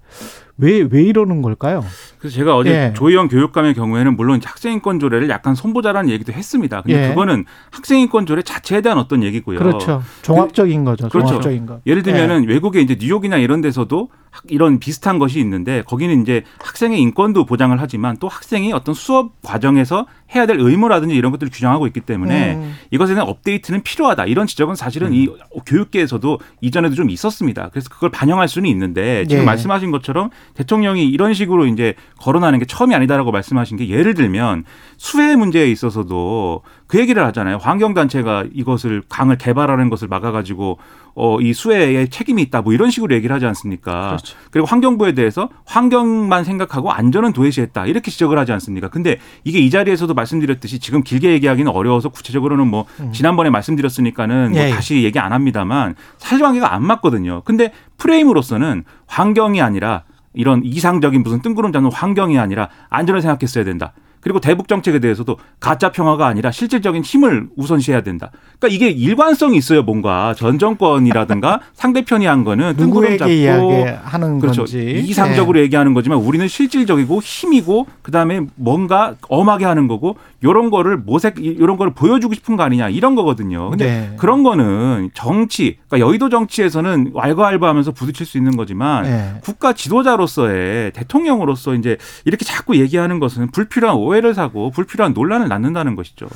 왜 0.56 0.82
왜 0.88 1.02
이러는 1.02 1.42
걸까요? 1.42 1.84
그래서 2.20 2.36
제가 2.36 2.56
어제 2.56 2.70
예. 2.70 2.92
조희연 2.94 3.26
교육감의 3.26 3.74
경우에는 3.74 4.14
물론 4.16 4.40
학생인권 4.44 5.00
조례를 5.00 5.28
약간 5.28 5.56
손보자라는 5.56 6.10
얘기도 6.10 6.32
했습니다. 6.32 6.80
근데 6.82 7.06
예. 7.06 7.08
그거는 7.08 7.44
학생인권 7.72 8.24
조례 8.26 8.40
자체에 8.42 8.80
대한 8.80 8.98
어떤 8.98 9.24
얘기고요. 9.24 9.58
그렇죠. 9.58 10.00
종합적인 10.22 10.84
거죠. 10.84 11.08
그렇죠. 11.08 11.26
종합적인 11.26 11.66
거. 11.66 11.80
예를 11.86 12.04
들면은 12.04 12.44
예. 12.44 12.52
외국에 12.52 12.80
이제 12.80 12.96
뉴욕이나 13.00 13.36
이런 13.38 13.62
데서도 13.62 14.10
학- 14.30 14.44
이런 14.48 14.78
비슷한 14.78 15.18
것이 15.18 15.40
있는데 15.40 15.82
거기는 15.86 16.22
이제 16.22 16.44
학생의 16.62 17.00
인권도 17.00 17.46
보장을 17.46 17.76
하지만 17.80 18.16
또 18.20 18.28
학생이 18.28 18.72
어떤 18.72 18.94
수업 18.94 19.32
과정에서 19.42 20.06
해야 20.34 20.46
될 20.46 20.58
의무라든지 20.58 21.14
이런 21.14 21.32
것들을 21.32 21.50
규정하고 21.52 21.86
있기 21.86 22.00
때문에 22.00 22.54
음. 22.54 22.74
이것에 22.90 23.14
대한 23.14 23.28
업데이트는 23.28 23.82
필요하다. 23.82 24.26
이런 24.26 24.46
지적은 24.46 24.74
사실은 24.74 25.12
이 25.12 25.28
교육계에서도 25.66 26.38
이전에도 26.60 26.94
좀 26.94 27.10
있었습니다. 27.10 27.68
그래서 27.70 27.88
그걸 27.88 28.10
반영할 28.10 28.48
수는 28.48 28.68
있는데 28.70 29.24
지금 29.26 29.42
예. 29.42 29.46
말씀하신 29.46 29.90
것처럼 29.90 30.30
대통령이 30.54 31.08
이런 31.08 31.34
식으로 31.34 31.66
이제 31.66 31.94
거론하는 32.18 32.58
게 32.58 32.64
처음이 32.64 32.94
아니다라고 32.94 33.32
말씀하신 33.32 33.76
게 33.76 33.88
예를 33.88 34.14
들면 34.14 34.64
수해 34.96 35.36
문제에 35.36 35.70
있어서도 35.70 36.62
그 36.94 37.00
얘기를 37.00 37.24
하잖아요. 37.26 37.56
환경단체가 37.56 38.44
이것을 38.52 39.02
강을 39.08 39.36
개발하는 39.36 39.90
것을 39.90 40.06
막아가지고 40.06 40.78
어, 41.16 41.40
이 41.40 41.52
수해에 41.52 42.06
책임이 42.06 42.40
있다 42.42 42.62
뭐 42.62 42.72
이런 42.72 42.92
식으로 42.92 43.16
얘기를 43.16 43.34
하지 43.34 43.46
않습니까? 43.46 44.10
그렇죠. 44.10 44.36
그리고 44.52 44.68
환경부에 44.68 45.10
대해서 45.10 45.48
환경만 45.64 46.44
생각하고 46.44 46.92
안전은 46.92 47.32
도외시했다 47.32 47.86
이렇게 47.86 48.12
지적을 48.12 48.38
하지 48.38 48.52
않습니까? 48.52 48.90
근데 48.90 49.18
이게 49.42 49.58
이 49.58 49.70
자리에서도 49.70 50.14
말씀드렸듯이 50.14 50.78
지금 50.78 51.02
길게 51.02 51.32
얘기하기는 51.32 51.68
어려워서 51.72 52.10
구체적으로는 52.10 52.68
뭐 52.68 52.84
지난번에 53.10 53.50
말씀드렸으니까는 53.50 54.52
뭐 54.52 54.60
음. 54.60 54.64
예. 54.64 54.70
다시 54.70 55.02
얘기 55.02 55.18
안 55.18 55.32
합니다만 55.32 55.96
사실관계가 56.18 56.72
안 56.72 56.86
맞거든요. 56.86 57.42
근데 57.44 57.72
프레임으로서는 57.98 58.84
환경이 59.08 59.60
아니라 59.60 60.04
이런 60.32 60.62
이상적인 60.64 61.24
무슨 61.24 61.42
뜬구름 61.42 61.72
잡는 61.72 61.90
환경이 61.90 62.38
아니라 62.38 62.68
안전을 62.88 63.20
생각했어야 63.20 63.64
된다. 63.64 63.94
그리고 64.24 64.40
대북 64.40 64.68
정책에 64.68 65.00
대해서도 65.00 65.36
가짜 65.60 65.92
평화가 65.92 66.26
아니라 66.26 66.50
실질적인 66.50 67.02
힘을 67.02 67.48
우선시해야 67.56 68.00
된다. 68.00 68.30
그러니까 68.58 68.68
이게 68.68 68.88
일관성이 68.90 69.58
있어요, 69.58 69.82
뭔가 69.82 70.32
전 70.34 70.58
정권이라든가 70.58 71.60
상대편이 71.74 72.24
한 72.24 72.42
거는 72.42 72.74
뜬구름 72.76 73.18
잡고 73.18 73.30
이야기하는 73.30 74.38
그렇죠. 74.38 74.62
건지 74.62 75.04
이상적으로 75.06 75.60
얘기하는 75.60 75.92
거지만 75.92 76.18
우리는 76.18 76.48
실질적이고 76.48 77.20
힘이고 77.20 77.86
그다음에 78.00 78.40
뭔가 78.54 79.14
엄하게 79.28 79.66
하는 79.66 79.88
거고 79.88 80.16
요런 80.42 80.70
거를 80.70 80.96
모색 80.96 81.44
요런 81.60 81.76
거를 81.76 81.92
보여주고 81.92 82.32
싶은 82.32 82.56
거 82.56 82.62
아니냐 82.62 82.88
이런 82.88 83.14
거거든요. 83.16 83.68
근데 83.68 83.84
네. 83.84 84.16
그런 84.16 84.42
거는 84.42 85.10
정치 85.12 85.76
그러니까 85.86 86.08
여의도 86.08 86.30
정치에서는 86.30 87.10
왈가왈부하면서 87.12 87.92
부딪힐 87.92 88.24
수 88.24 88.38
있는 88.38 88.56
거지만 88.56 89.04
네. 89.04 89.34
국가 89.42 89.74
지도자로서의 89.74 90.92
대통령으로서 90.92 91.74
이제 91.74 91.98
이렇게 92.24 92.46
자꾸 92.46 92.76
얘기하는 92.78 93.18
것은 93.18 93.50
불필요한 93.50 93.96
오해 93.96 94.13
를 94.21 94.35
사고 94.35 94.71
불필요한 94.71 95.12
논란을 95.12 95.49
낳는다는 95.49 95.97
것이죠. 95.97 96.26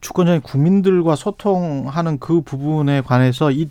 주권자인 0.00 0.40
국민들과 0.40 1.14
소통하는 1.14 2.18
그 2.18 2.40
부분에 2.40 3.00
관해서 3.02 3.50
이 3.50 3.68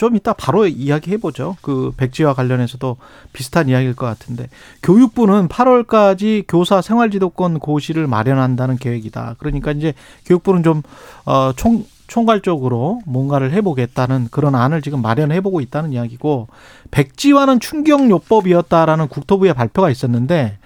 좀 0.00 0.16
이따 0.16 0.32
바로 0.32 0.66
이야기해 0.66 1.18
보죠. 1.18 1.58
그 1.60 1.92
백지와 1.94 2.32
관련해서도 2.32 2.96
비슷한 3.34 3.68
이야기일 3.68 3.94
것 3.94 4.06
같은데 4.06 4.48
교육부는 4.82 5.48
8월까지 5.48 6.44
교사 6.48 6.80
생활지도권 6.80 7.58
고시를 7.58 8.06
마련한다는 8.06 8.78
계획이다. 8.78 9.36
그러니까 9.38 9.72
이제 9.72 9.92
교육부는 10.24 10.62
좀어총 10.62 11.84
총괄적으로 12.06 13.02
뭔가를 13.04 13.52
해보겠다는 13.52 14.28
그런 14.30 14.54
안을 14.54 14.80
지금 14.80 15.02
마련해보고 15.02 15.60
있다는 15.60 15.92
이야기고 15.92 16.48
백지화는 16.90 17.60
충격요법이었다라는 17.60 19.08
국토부의 19.08 19.52
발표가 19.52 19.90
있었는데 19.90 20.56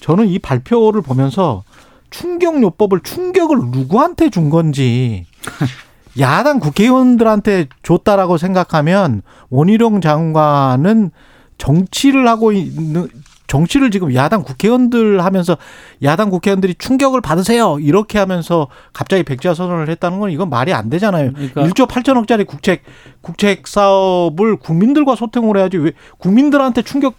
저는 0.00 0.28
이 0.28 0.38
발표를 0.38 1.02
보면서 1.02 1.64
충격요법을 2.10 3.00
충격을 3.00 3.58
누구한테 3.70 4.30
준 4.30 4.50
건지 4.50 5.26
야당 6.18 6.58
국회의원들한테 6.58 7.68
줬다라고 7.82 8.38
생각하면 8.38 9.22
원희룡 9.50 10.00
장관은 10.00 11.10
정치를 11.58 12.26
하고 12.28 12.52
있는 12.52 13.08
정치를 13.48 13.90
지금 13.90 14.14
야당 14.14 14.42
국회의원들 14.42 15.24
하면서 15.24 15.56
야당 16.02 16.28
국회의원들이 16.28 16.74
충격을 16.76 17.20
받으세요 17.22 17.78
이렇게 17.80 18.18
하면서 18.18 18.68
갑자기 18.92 19.22
백지화 19.22 19.54
선언을 19.54 19.88
했다는 19.88 20.20
건 20.20 20.30
이건 20.30 20.50
말이 20.50 20.72
안 20.72 20.90
되잖아요. 20.90 21.32
그러니까 21.32 21.62
1조 21.64 21.88
8천억짜리 21.88 22.46
국책 22.46 22.82
국책 23.22 23.66
사업을 23.66 24.56
국민들과 24.56 25.16
소통을 25.16 25.56
해야지 25.56 25.78
왜 25.78 25.92
국민들한테 26.18 26.82
충격 26.82 27.14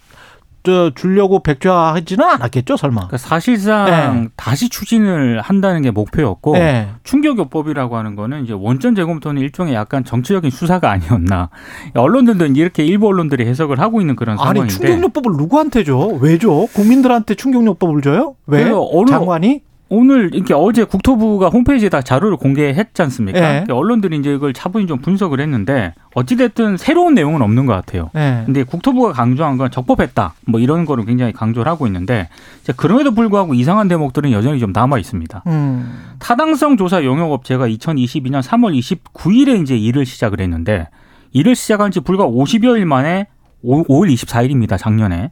저 0.63 0.92
주려고 0.94 1.42
백지화하지는 1.42 2.25
않았겠죠 2.25 2.78
설마. 2.78 3.08
그러니까 3.08 3.18
사실상 3.18 4.24
네. 4.24 4.28
다시 4.36 4.70
추진을 4.70 5.42
한다는 5.42 5.82
게 5.82 5.92
목표였고 5.92 6.54
네. 6.54 6.89
충격요법이라고 7.04 7.96
하는 7.98 8.16
거는 8.16 8.44
이제 8.44 8.54
원전 8.54 8.96
재검토는 8.96 9.42
일종의 9.42 9.74
약간 9.74 10.04
정치적인 10.04 10.50
수사가 10.51 10.92
아니었나. 10.92 11.50
언론들도 11.94 12.48
이제 12.48 12.62
이렇게 12.62 12.86
일부 12.86 13.08
언론들이 13.08 13.46
해석을 13.46 13.80
하고 13.80 14.01
있는 14.01 14.16
그런 14.16 14.38
아니 14.39 14.60
상황인데. 14.60 14.74
충격요법을 14.74 15.38
누구한테 15.38 15.84
줘? 15.84 15.98
왜 16.20 16.38
줘? 16.38 16.68
국민들한테 16.74 17.36
충격요법을 17.36 18.01
줘요? 18.01 18.36
왜? 18.46 18.70
장관이? 19.08 19.62
오늘 19.89 20.34
이렇게 20.34 20.53
어제 20.53 20.84
국토부가 20.84 21.50
홈페이지에 21.50 21.89
다 21.89 22.01
자료를 22.01 22.38
공개했지 22.38 23.01
않습니까? 23.01 23.39
예. 23.39 23.41
그러니까 23.41 23.75
언론들이 23.75 24.17
이제 24.17 24.34
이걸 24.34 24.53
차분히 24.53 24.86
좀 24.86 25.00
분석을 25.00 25.39
했는데 25.39 25.93
어찌됐든 26.13 26.77
새로운 26.77 27.15
내용은 27.15 27.41
없는 27.41 27.65
것 27.65 27.74
같아요. 27.74 28.12
네. 28.13 28.43
근데 28.46 28.63
국토부가 28.63 29.13
강조한 29.13 29.58
건 29.58 29.72
적법했다. 29.72 30.36
뭐 30.46 30.60
이런 30.60 30.86
거를 30.86 31.05
굉장히 31.05 31.34
강조를 31.34 31.69
하고 31.69 31.88
있는데 31.88 32.29
그럼에도 32.77 33.12
불구하고 33.12 33.55
이상한 33.55 33.88
대목들은 33.88 34.31
여전히 34.31 34.60
좀 34.60 34.72
남아 34.72 35.00
있습니다. 35.00 35.43
음. 35.48 36.15
타당성 36.19 36.77
조사 36.77 37.03
용역 37.03 37.31
업체가 37.31 37.67
2022년 37.67 38.43
3월 38.43 38.77
29일에 38.79 39.62
이제 39.62 39.75
일을 39.75 40.05
시작을 40.05 40.39
했는데 40.39 40.88
이를 41.31 41.55
시작한 41.55 41.89
지 41.89 42.00
불과 42.00 42.27
50여일 42.27 42.86
만에 42.86 43.27
5, 43.63 43.86
5월 43.86 44.13
24일입니다. 44.13 44.77
작년에 44.77 45.31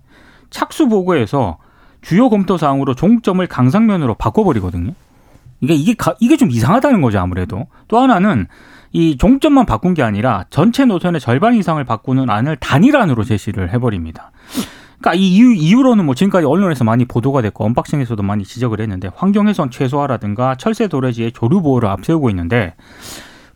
착수 0.50 0.88
보고에서 0.88 1.58
주요 2.08 2.30
검토 2.30 2.56
사항으로 2.56 2.94
종점을 2.94 3.46
강상면으로 3.48 4.14
바꿔버리거든요. 4.14 4.94
이게 5.60 5.74
이게 5.74 5.94
가, 5.94 6.16
이게 6.22 6.38
좀 6.38 6.50
이상하다는 6.50 7.02
거죠 7.02 7.20
아무래도. 7.20 7.68
또 7.90 8.00
하나는 8.00 8.48
이 8.94 9.18
종점만 9.18 9.66
바꾼 9.66 9.94
게 9.94 10.04
아니라 10.04 10.46
전체 10.50 10.86
노선의 10.86 11.20
절반 11.20 11.56
이상을 11.56 11.84
바꾸는 11.84 12.30
안을 12.30 12.56
단일안으로 12.56 13.26
제시를 13.26 13.74
해버립니다. 13.74 14.32
그러니까 15.00 15.16
이 15.16 15.36
이유, 15.36 15.54
이유로는 15.54 16.06
뭐 16.06 16.16
지금까지 16.16 16.46
언론에서 16.46 16.86
많이 16.86 17.04
보도가 17.04 17.42
됐고 17.42 17.66
언박싱에서도 17.66 18.24
많이 18.24 18.46
지적을 18.46 18.80
했는데 18.80 19.10
환경훼손 19.14 19.70
최소화라든가 19.70 20.56
철새 20.56 20.88
도래지의 20.88 21.34
조류 21.34 21.62
보호를 21.62 21.90
앞세우고 21.90 22.30
있는데 22.30 22.76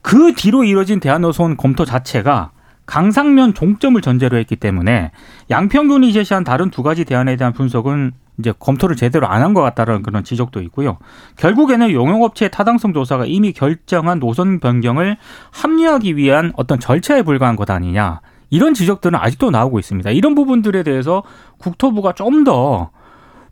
그 0.01 0.33
뒤로 0.35 0.65
이뤄진 0.65 0.99
대한노선 0.99 1.55
검토 1.55 1.85
자체가 1.85 2.51
강상면 2.85 3.53
종점을 3.53 4.01
전제로 4.01 4.35
했기 4.35 4.57
때문에 4.57 5.11
양평군이 5.49 6.11
제시한 6.11 6.43
다른 6.43 6.69
두 6.69 6.83
가지 6.83 7.05
대안에 7.05 7.37
대한 7.37 7.53
분석은 7.53 8.11
이제 8.41 8.53
검토를 8.59 8.95
제대로 8.95 9.27
안 9.27 9.41
한 9.41 9.53
것 9.53 9.61
같다는 9.61 10.01
그런 10.03 10.23
지적도 10.23 10.61
있고요. 10.63 10.97
결국에는 11.37 11.91
용역업체의 11.91 12.51
타당성 12.51 12.93
조사가 12.93 13.25
이미 13.25 13.53
결정한 13.53 14.19
노선 14.19 14.59
변경을 14.59 15.17
합리화하기 15.51 16.15
위한 16.17 16.51
어떤 16.57 16.79
절차에 16.79 17.21
불과한 17.21 17.55
것 17.55 17.69
아니냐. 17.69 18.21
이런 18.49 18.73
지적들은 18.73 19.17
아직도 19.17 19.49
나오고 19.51 19.79
있습니다. 19.79 20.11
이런 20.11 20.35
부분들에 20.35 20.83
대해서 20.83 21.23
국토부가 21.57 22.11
좀 22.13 22.43
더, 22.43 22.89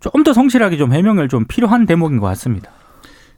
좀 0.01 0.23
더 0.23 0.33
성실하게 0.33 0.75
좀 0.77 0.91
해명을 0.93 1.29
좀 1.29 1.45
필요한 1.47 1.85
대목인 1.85 2.19
것 2.19 2.27
같습니다. 2.27 2.69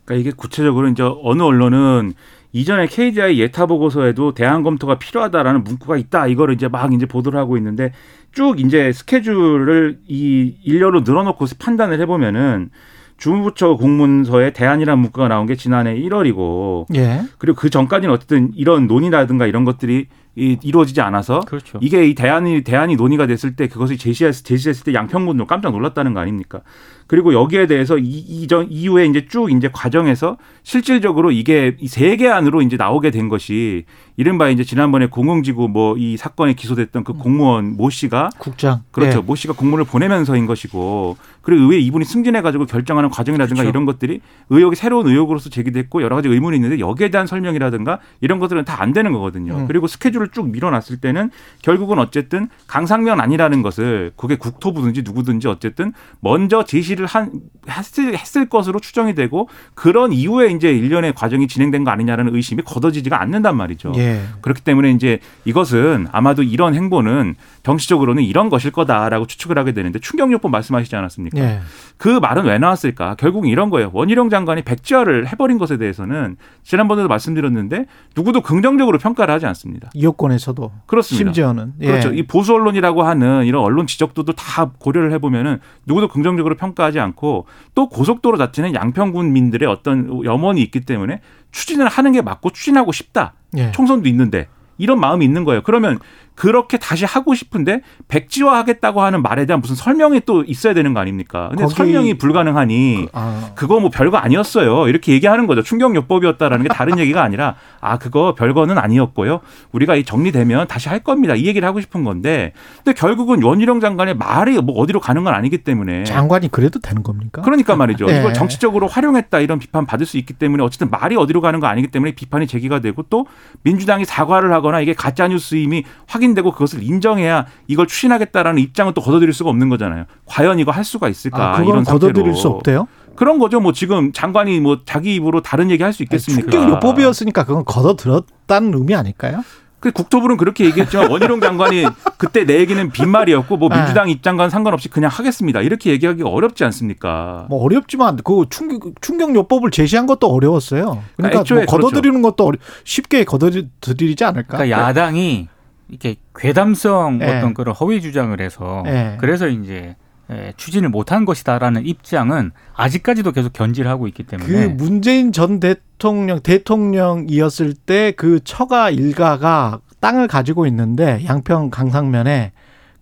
그러니까 0.05 0.21
이게 0.29 0.35
구체적으로 0.35 0.87
이제 0.87 1.03
어느 1.23 1.43
언론은 1.43 2.13
이전에 2.53 2.87
KDI 2.87 3.39
예타 3.39 3.65
보고서에도 3.65 4.33
대안 4.33 4.63
검토가 4.63 4.99
필요하다라는 4.99 5.63
문구가 5.63 5.97
있다. 5.97 6.27
이거를 6.27 6.55
이제 6.55 6.67
막 6.67 6.93
이제 6.93 7.05
보도를 7.05 7.39
하고 7.39 7.57
있는데 7.57 7.93
쭉 8.31 8.59
이제 8.59 8.91
스케줄을 8.91 9.99
이 10.07 10.55
일렬로 10.63 11.01
늘어놓고 11.01 11.45
판단을 11.59 11.99
해보면은 12.01 12.69
주무부처 13.17 13.75
공문서에 13.75 14.51
대안이라는 14.51 14.99
문구가 14.99 15.27
나온 15.27 15.45
게 15.45 15.55
지난해 15.55 15.95
1월이고 15.95 16.87
예. 16.95 17.21
그리고 17.37 17.55
그 17.55 17.69
전까지는 17.69 18.13
어쨌든 18.13 18.51
이런 18.55 18.87
논의라든가 18.87 19.45
이런 19.45 19.63
것들이 19.63 20.07
이, 20.35 20.57
이루어지지 20.63 21.01
않아서 21.01 21.41
그렇죠. 21.41 21.77
이게 21.81 22.07
이 22.07 22.15
대안이 22.15 22.63
대안이 22.63 22.95
논의가 22.95 23.27
됐을 23.27 23.55
때 23.55 23.67
그것을 23.67 23.97
제시했, 23.97 24.31
제시했을 24.31 24.85
때 24.85 24.93
양평군도 24.93 25.45
깜짝 25.45 25.71
놀랐다는 25.71 26.13
거 26.13 26.21
아닙니까? 26.21 26.61
그리고 27.07 27.33
여기에 27.33 27.67
대해서 27.67 27.97
이, 27.97 28.03
이전 28.03 28.67
이후에 28.69 29.05
이제 29.05 29.25
쭉 29.27 29.51
이제 29.51 29.69
과정에서 29.73 30.37
실질적으로 30.63 31.31
이게 31.31 31.75
이세개 31.79 32.29
안으로 32.29 32.61
이제 32.61 32.77
나오게 32.77 33.11
된 33.11 33.27
것이 33.27 33.83
이른바 34.21 34.49
이제 34.49 34.63
지난번에 34.63 35.07
공흥지구 35.07 35.67
뭐 35.67 35.91
이 35.97 36.17
사건에 36.17 36.53
기소됐던 36.53 37.03
그 37.03 37.13
공무원 37.13 37.75
모 37.77 37.89
씨가 37.89 38.29
국장. 38.37 38.81
그렇죠. 38.91 39.19
예. 39.19 39.21
모 39.21 39.35
씨가 39.35 39.53
공문을 39.53 39.85
보내면서인 39.85 40.45
것이고 40.45 41.17
그리고 41.41 41.63
의회 41.63 41.79
이분이 41.79 42.05
승진해 42.05 42.41
가지고 42.41 42.65
결정하는 42.65 43.09
과정이라든가 43.09 43.61
그렇죠. 43.61 43.69
이런 43.69 43.85
것들이 43.85 44.21
의혹이 44.49 44.75
새로운 44.75 45.07
의혹으로서 45.07 45.49
제기됐고 45.49 46.01
여러 46.01 46.15
가지 46.15 46.27
의문이 46.29 46.55
있는데 46.57 46.79
여기에 46.79 47.09
대한 47.09 47.27
설명이라든가 47.27 47.99
이런 48.21 48.39
것들은 48.39 48.65
다 48.65 48.81
안 48.81 48.93
되는 48.93 49.11
거거든요. 49.13 49.57
음. 49.57 49.67
그리고 49.67 49.85
스케줄을 49.85 50.29
쭉 50.29 50.49
밀어놨을 50.49 50.97
때는 51.01 51.29
결국은 51.61 51.99
어쨌든 51.99 52.47
강상면 52.65 53.21
아니라는 53.21 53.61
것을 53.61 54.11
그게 54.15 54.37
국토부든지 54.37 55.03
누구든지 55.03 55.47
어쨌든 55.47 55.93
먼저 56.19 56.63
제시를 56.65 57.05
한 57.05 57.31
했을, 57.69 58.17
했을 58.17 58.49
것으로 58.49 58.79
추정이 58.79 59.13
되고 59.13 59.47
그런 59.75 60.13
이후에 60.13 60.47
이제 60.51 60.71
일련의 60.71 61.13
과정이 61.13 61.47
진행된 61.47 61.83
거 61.83 61.91
아니냐라는 61.91 62.33
의심이 62.35 62.63
걷어지지가 62.65 63.21
않는단 63.21 63.55
말이죠. 63.55 63.93
예. 63.97 64.10
그렇기 64.41 64.61
때문에 64.61 64.91
이제 64.91 65.19
이것은 65.45 66.07
아마도 66.11 66.43
이런 66.43 66.75
행보는 66.75 67.35
정치적으로는 67.63 68.23
이런 68.23 68.49
것일 68.49 68.71
거다라고 68.71 69.27
추측을 69.27 69.57
하게 69.57 69.71
되는데 69.71 69.99
충격요법 69.99 70.51
말씀하시지 70.51 70.95
않았습니까? 70.95 71.37
예. 71.39 71.59
그 71.97 72.07
말은 72.19 72.45
왜 72.45 72.57
나왔을까? 72.57 73.15
결국은 73.15 73.49
이런 73.49 73.69
거예요. 73.69 73.91
원희룡 73.93 74.29
장관이 74.29 74.63
백지화를 74.63 75.27
해버린 75.27 75.57
것에 75.57 75.77
대해서는 75.77 76.37
지난번에도 76.63 77.07
말씀드렸는데 77.07 77.85
누구도 78.15 78.41
긍정적으로 78.41 78.97
평가를 78.97 79.33
하지 79.33 79.45
않습니다. 79.45 79.89
이 79.93 80.03
여권에서도 80.03 80.71
그렇습니다. 80.87 81.25
심지어는 81.25 81.73
예. 81.81 81.87
그렇죠. 81.87 82.13
이 82.13 82.23
보수 82.23 82.53
언론이라고 82.53 83.03
하는 83.03 83.45
이런 83.45 83.63
언론 83.63 83.85
지적도도 83.85 84.33
다 84.33 84.71
고려를 84.79 85.11
해보면은 85.13 85.59
누구도 85.85 86.07
긍정적으로 86.07 86.55
평가하지 86.55 86.99
않고 86.99 87.45
또 87.75 87.89
고속도로 87.89 88.37
자체는 88.37 88.73
양평군민들의 88.73 89.67
어떤 89.69 90.23
염원이 90.23 90.61
있기 90.63 90.81
때문에 90.81 91.21
추진을 91.51 91.87
하는 91.87 92.11
게 92.13 92.21
맞고 92.21 92.49
추진하고 92.51 92.91
싶다. 92.91 93.33
예. 93.57 93.71
총선도 93.71 94.07
있는데 94.09 94.47
이런 94.77 94.99
마음이 94.99 95.25
있는 95.25 95.43
거예요. 95.43 95.61
그러면 95.63 95.99
그렇게 96.41 96.79
다시 96.79 97.05
하고 97.05 97.35
싶은데 97.35 97.81
백지화 98.07 98.57
하겠다고 98.57 99.03
하는 99.03 99.21
말에 99.21 99.45
대한 99.45 99.61
무슨 99.61 99.75
설명이 99.75 100.21
또 100.25 100.43
있어야 100.43 100.73
되는 100.73 100.91
거 100.95 100.99
아닙니까? 100.99 101.49
근데 101.49 101.65
거기- 101.65 101.75
설명이 101.75 102.15
불가능하니 102.17 103.09
아, 103.13 103.51
그거 103.53 103.79
뭐 103.79 103.91
별거 103.91 104.17
아니었어요. 104.17 104.87
이렇게 104.87 105.11
얘기하는 105.13 105.45
거죠. 105.45 105.61
충격요법이었다라는 105.61 106.63
게 106.63 106.69
다른 106.69 106.97
얘기가 106.97 107.21
아니라 107.21 107.57
아 107.79 107.99
그거 107.99 108.33
별거는 108.33 108.79
아니었고요. 108.79 109.41
우리가 109.71 109.93
이 109.95 110.03
정리되면 110.03 110.65
다시 110.67 110.89
할 110.89 111.01
겁니다. 111.01 111.35
이 111.35 111.45
얘기를 111.45 111.67
하고 111.67 111.79
싶은 111.79 112.03
건데 112.03 112.53
근데 112.77 112.93
결국은 112.99 113.43
원희룡 113.43 113.79
장관의 113.79 114.15
말이 114.17 114.59
뭐 114.61 114.79
어디로 114.79 114.99
가는 114.99 115.23
건 115.23 115.35
아니기 115.35 115.59
때문에 115.59 116.05
장관이 116.05 116.49
그래도 116.49 116.79
되는 116.79 117.03
겁니까? 117.03 117.43
그러니까 117.43 117.75
말이죠. 117.75 118.07
예. 118.09 118.17
이걸 118.17 118.33
정치적으로 118.33 118.87
활용했다 118.87 119.41
이런 119.41 119.59
비판 119.59 119.85
받을 119.85 120.07
수 120.07 120.17
있기 120.17 120.33
때문에 120.33 120.63
어쨌든 120.63 120.89
말이 120.89 121.15
어디로 121.15 121.39
가는 121.41 121.59
거 121.59 121.67
아니기 121.67 121.89
때문에 121.89 122.13
비판이 122.15 122.47
제기가 122.47 122.79
되고 122.79 123.03
또 123.11 123.27
민주당이 123.61 124.05
사과를 124.05 124.51
하거나 124.51 124.79
이게 124.81 124.95
가짜 124.95 125.27
뉴스임이 125.27 125.83
확인 126.07 126.30
되고 126.33 126.51
그것을 126.51 126.83
인정해야 126.83 127.45
이걸 127.67 127.87
추진하겠다라는 127.87 128.61
입장은 128.61 128.93
또 128.93 129.01
걷어들일 129.01 129.33
수가 129.33 129.49
없는 129.49 129.69
거잖아요. 129.69 130.05
과연 130.25 130.59
이거 130.59 130.71
할 130.71 130.83
수가 130.83 131.09
있을까 131.09 131.49
아, 131.49 131.51
그건 131.53 131.67
이런 131.67 131.83
상태로. 131.83 132.13
걷어들일 132.13 132.35
수 132.35 132.47
없대요. 132.47 132.87
그런 133.15 133.39
거죠. 133.39 133.59
뭐 133.59 133.73
지금 133.73 134.11
장관이 134.13 134.59
뭐 134.61 134.79
자기 134.85 135.15
입으로 135.15 135.41
다른 135.41 135.69
얘기 135.69 135.83
할 135.83 135.91
수 135.93 136.01
있겠습니까? 136.03 136.49
충격요법이었으니까 136.51 137.43
그건 137.45 137.65
걷어들었다는 137.65 138.73
의미 138.73 138.95
아닐까요? 138.95 139.43
그 139.81 139.91
국토부는 139.91 140.37
그렇게 140.37 140.65
얘기했지만 140.65 141.09
원희룡 141.09 141.41
장관이 141.41 141.85
그때 142.19 142.45
내 142.45 142.59
얘기는 142.59 142.91
빈말이었고 142.91 143.57
뭐 143.57 143.67
네. 143.69 143.77
민주당 143.77 144.09
입장과는 144.09 144.51
상관없이 144.51 144.89
그냥 144.89 145.09
하겠습니다. 145.11 145.59
이렇게 145.61 145.89
얘기하기가 145.89 146.29
어렵지 146.29 146.63
않습니까? 146.65 147.47
뭐 147.49 147.63
어렵지만 147.63 148.17
그 148.23 148.45
충격 148.51 148.93
충격요법을 149.01 149.71
제시한 149.71 150.05
것도 150.05 150.27
어려웠어요. 150.27 151.01
그러니까 151.17 151.41
애초에 151.41 151.65
뭐 151.65 151.65
걷어들이는 151.65 152.21
것도 152.21 152.45
어려, 152.45 152.57
쉽게 152.83 153.23
걷어들이지 153.23 154.23
않을까? 154.23 154.57
그러니까 154.57 154.79
야당이 154.79 155.47
이렇게 155.91 156.15
괴담성 156.35 157.19
예. 157.21 157.25
어떤 157.25 157.53
그런 157.53 157.75
허위 157.75 158.01
주장을 158.01 158.39
해서 158.39 158.83
예. 158.87 159.17
그래서 159.19 159.47
이제 159.47 159.95
예, 160.31 160.53
추진을 160.55 160.89
못한 160.89 161.25
것이다라는 161.25 161.85
입장은 161.85 162.51
아직까지도 162.73 163.33
계속 163.33 163.51
견지를 163.51 163.91
하고 163.91 164.07
있기 164.07 164.23
때문에 164.23 164.49
그 164.49 164.67
문재인 164.69 165.33
전 165.33 165.59
대통령 165.59 166.39
대통령이었을 166.39 167.73
때 167.73 168.13
그 168.15 168.39
처가 168.43 168.89
일가가 168.89 169.81
땅을 169.99 170.27
가지고 170.27 170.65
있는데 170.65 171.23
양평 171.25 171.69
강상면에 171.69 172.53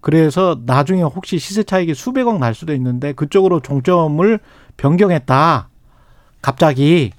그래서 0.01 0.59
나중에 0.65 1.03
혹시 1.03 1.37
시세 1.39 1.63
차익이 1.63 1.93
수백억 1.93 2.39
날 2.39 2.55
수도 2.55 2.73
있는데 2.73 3.13
그쪽으로 3.13 3.59
종점을 3.59 4.39
변경했다. 4.77 5.69
갑자기 6.41 7.11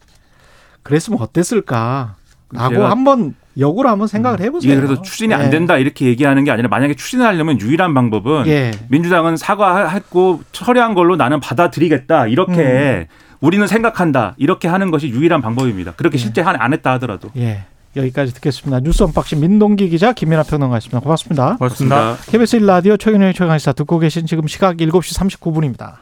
그랬으면 0.82 1.20
어땠을까? 1.20 2.16
라고 2.52 2.84
한번 2.84 3.34
역으로 3.60 3.88
한번 3.88 4.08
생각을 4.08 4.40
해보세요. 4.40 4.72
이게 4.72 4.80
그래서 4.80 5.02
추진이 5.02 5.34
안 5.34 5.46
예. 5.46 5.50
된다 5.50 5.76
이렇게 5.76 6.06
얘기하는 6.06 6.44
게 6.44 6.50
아니라 6.50 6.68
만약에 6.68 6.94
추진하려면 6.94 7.60
유일한 7.60 7.92
방법은 7.94 8.46
예. 8.46 8.70
민주당은 8.88 9.36
사과했고 9.36 10.40
처리한 10.52 10.94
걸로 10.94 11.16
나는 11.16 11.40
받아들이겠다 11.40 12.26
이렇게 12.28 12.62
음. 12.62 13.06
우리는 13.40 13.66
생각한다 13.66 14.34
이렇게 14.38 14.66
하는 14.68 14.90
것이 14.90 15.08
유일한 15.08 15.40
방법입니다. 15.42 15.92
그렇게 15.92 16.18
실제 16.18 16.40
한- 16.40 16.56
안 16.60 16.72
했다 16.72 16.92
하더라도. 16.94 17.28
예. 17.36 17.64
여기까지 17.96 18.32
듣겠습니다. 18.34 18.80
뉴스 18.80 19.02
unboxing 19.02 19.40
민동기 19.40 19.88
기자 19.88 20.12
김민아 20.12 20.44
평론가였습니다. 20.44 21.00
고맙습니다. 21.00 21.56
그렇습니다. 21.56 22.16
KBS 22.30 22.60
1라디오 22.60 22.98
최경영의 22.98 23.34
최강시사 23.34 23.72
듣고 23.72 23.98
계신 23.98 24.26
지금 24.26 24.46
시각 24.46 24.76
7시 24.76 25.18
39분입니다. 25.18 25.94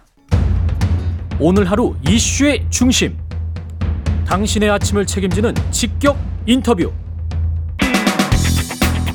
오늘 1.40 1.64
하루 1.70 1.94
이슈의 2.06 2.66
중심. 2.68 3.16
당신의 4.26 4.68
아침을 4.70 5.06
책임지는 5.06 5.54
직격 5.70 6.18
인터뷰. 6.44 6.92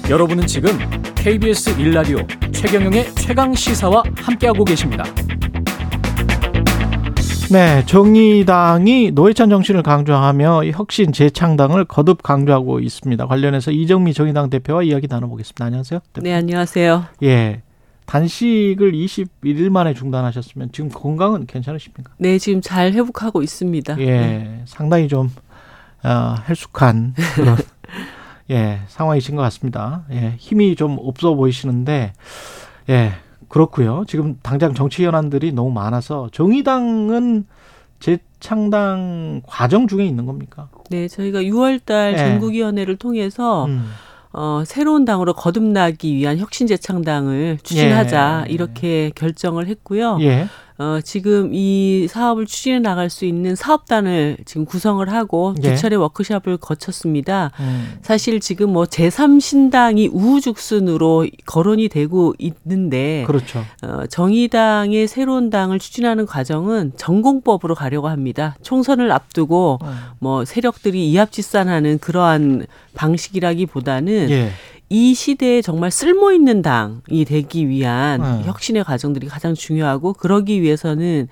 여러분은 0.09 0.45
지금 0.47 0.71
KBS 1.15 1.77
1라디오 1.77 2.53
최경영의 2.53 3.15
최강 3.15 3.53
시사와 3.53 4.03
함께하고 4.17 4.65
계십니다. 4.65 5.05
네, 7.51 7.85
정의당이 7.85 9.11
노회찬 9.11 9.49
정신을 9.49 9.81
강조하며 9.81 10.65
혁신 10.71 11.13
재창당을 11.13 11.85
거듭 11.85 12.21
강조하고 12.21 12.79
있습니다. 12.81 13.25
관련해서 13.27 13.71
이정미 13.71 14.13
정의당 14.13 14.49
대표와 14.49 14.83
이야기 14.83 15.07
나눠보겠습니다. 15.09 15.65
안녕하세요. 15.65 15.99
대표. 16.11 16.23
네, 16.23 16.33
안녕하세요. 16.33 17.05
예. 17.23 17.61
단식을 18.05 18.91
21일 18.91 19.69
만에 19.69 19.93
중단하셨으면 19.93 20.69
지금 20.73 20.89
건강은 20.89 21.45
괜찮으십니까? 21.45 22.11
네, 22.17 22.37
지금 22.39 22.59
잘 22.59 22.91
회복하고 22.91 23.41
있습니다. 23.41 23.97
예. 23.99 24.05
네. 24.05 24.61
상당히 24.65 25.07
좀 25.07 25.29
어, 26.03 26.35
헬쑥한 26.49 27.13
그런 27.35 27.55
예, 28.49 28.81
상황이신 28.87 29.35
것 29.35 29.41
같습니다. 29.43 30.03
예, 30.11 30.35
힘이 30.37 30.75
좀 30.75 30.97
없어 30.99 31.33
보이시는데, 31.33 32.13
예, 32.89 33.11
그렇고요. 33.47 34.03
지금 34.07 34.37
당장 34.41 34.73
정치 34.73 35.05
현안들이 35.05 35.51
너무 35.51 35.71
많아서 35.71 36.29
정의당은 36.31 37.45
재창당 37.99 39.43
과정 39.45 39.87
중에 39.87 40.05
있는 40.05 40.25
겁니까? 40.25 40.69
네, 40.89 41.07
저희가 41.07 41.41
6월달 41.41 42.13
예. 42.13 42.17
전국위원회를 42.17 42.97
통해서 42.97 43.65
음. 43.65 43.85
어, 44.33 44.63
새로운 44.65 45.05
당으로 45.05 45.33
거듭나기 45.33 46.15
위한 46.15 46.39
혁신 46.39 46.67
재창당을 46.67 47.59
추진하자 47.63 48.45
예. 48.47 48.51
이렇게 48.51 49.11
결정을 49.15 49.67
했고요. 49.67 50.17
예, 50.21 50.47
어, 50.83 50.99
지금 51.01 51.51
이 51.53 52.07
사업을 52.09 52.45
추진해 52.45 52.79
나갈 52.79 53.09
수 53.09 53.23
있는 53.23 53.55
사업단을 53.55 54.37
지금 54.43 54.65
구성을 54.65 55.07
하고 55.09 55.55
예. 55.63 55.69
두 55.69 55.77
차례 55.77 55.95
워크숍을 55.95 56.57
거쳤습니다. 56.57 57.51
음. 57.61 57.99
사실 58.01 58.41
지금 58.41 58.73
뭐 58.73 58.83
제3신당이 58.83 60.09
우후죽순으로 60.11 61.27
거론이 61.45 61.87
되고 61.87 62.33
있는데 62.37 63.23
그렇죠. 63.25 63.63
어, 63.81 64.05
정의당의 64.07 65.07
새로운 65.07 65.49
당을 65.49 65.79
추진하는 65.79 66.25
과정은 66.25 66.91
전공법으로 66.97 67.75
가려고 67.75 68.09
합니다. 68.09 68.57
총선을 68.61 69.09
앞두고 69.09 69.79
어. 69.81 69.95
뭐 70.19 70.43
세력들이 70.43 71.09
이합집산하는 71.11 71.99
그러한 71.99 72.65
방식이라기보다는 72.93 74.29
예, 74.29 74.51
이 74.93 75.15
시대에 75.15 75.63
정말 75.63 75.89
쓸모 75.89 76.31
있는 76.33 76.61
당이 76.61 77.25
되기 77.25 77.67
위한 77.67 78.23
음. 78.23 78.41
혁신의 78.45 78.83
과정들이 78.83 79.25
가장 79.25 79.55
중요하고 79.55 80.13
그러기 80.13 80.61
위해서는 80.61 81.29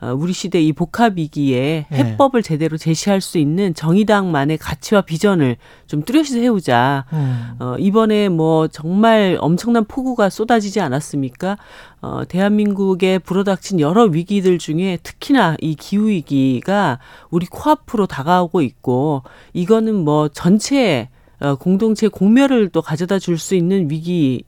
어, 0.00 0.14
우리 0.16 0.32
시대 0.32 0.62
이 0.62 0.72
복합 0.72 1.16
위기에 1.16 1.86
예. 1.90 1.96
해법을 1.96 2.44
제대로 2.44 2.76
제시할 2.76 3.20
수 3.20 3.38
있는 3.38 3.74
정의당만의 3.74 4.58
가치와 4.58 5.00
비전을 5.00 5.56
좀 5.88 6.04
뚜렷이 6.04 6.30
세우자. 6.30 7.04
음. 7.12 7.54
어, 7.58 7.74
이번에 7.80 8.28
뭐 8.28 8.68
정말 8.68 9.36
엄청난 9.40 9.84
폭우가 9.86 10.30
쏟아지지 10.30 10.80
않았습니까? 10.80 11.58
어, 12.02 12.22
대한민국에 12.28 13.18
불어닥친 13.18 13.80
여러 13.80 14.04
위기들 14.04 14.58
중에 14.58 15.00
특히나 15.02 15.56
이 15.60 15.74
기후위기가 15.74 17.00
우리 17.28 17.46
코앞으로 17.46 18.06
다가오고 18.06 18.62
있고 18.62 19.24
이거는 19.52 19.96
뭐 19.96 20.28
전체 20.28 21.08
어, 21.40 21.56
공동체 21.56 22.08
공멸을 22.08 22.68
또 22.68 22.82
가져다 22.82 23.18
줄 23.18 23.38
수 23.38 23.54
있는 23.54 23.90
위기인 23.90 24.42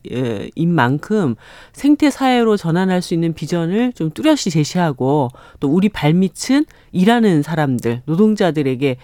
만큼 0.68 1.34
생태 1.72 2.10
사회로 2.10 2.56
전환할 2.56 3.00
수 3.00 3.14
있는 3.14 3.32
비전을 3.32 3.94
좀 3.94 4.10
뚜렷이 4.10 4.50
제시하고 4.50 5.30
또 5.60 5.68
우리 5.68 5.88
발밑은 5.88 6.66
일하는 6.92 7.42
사람들 7.42 8.02
노동자들에게 8.04 8.96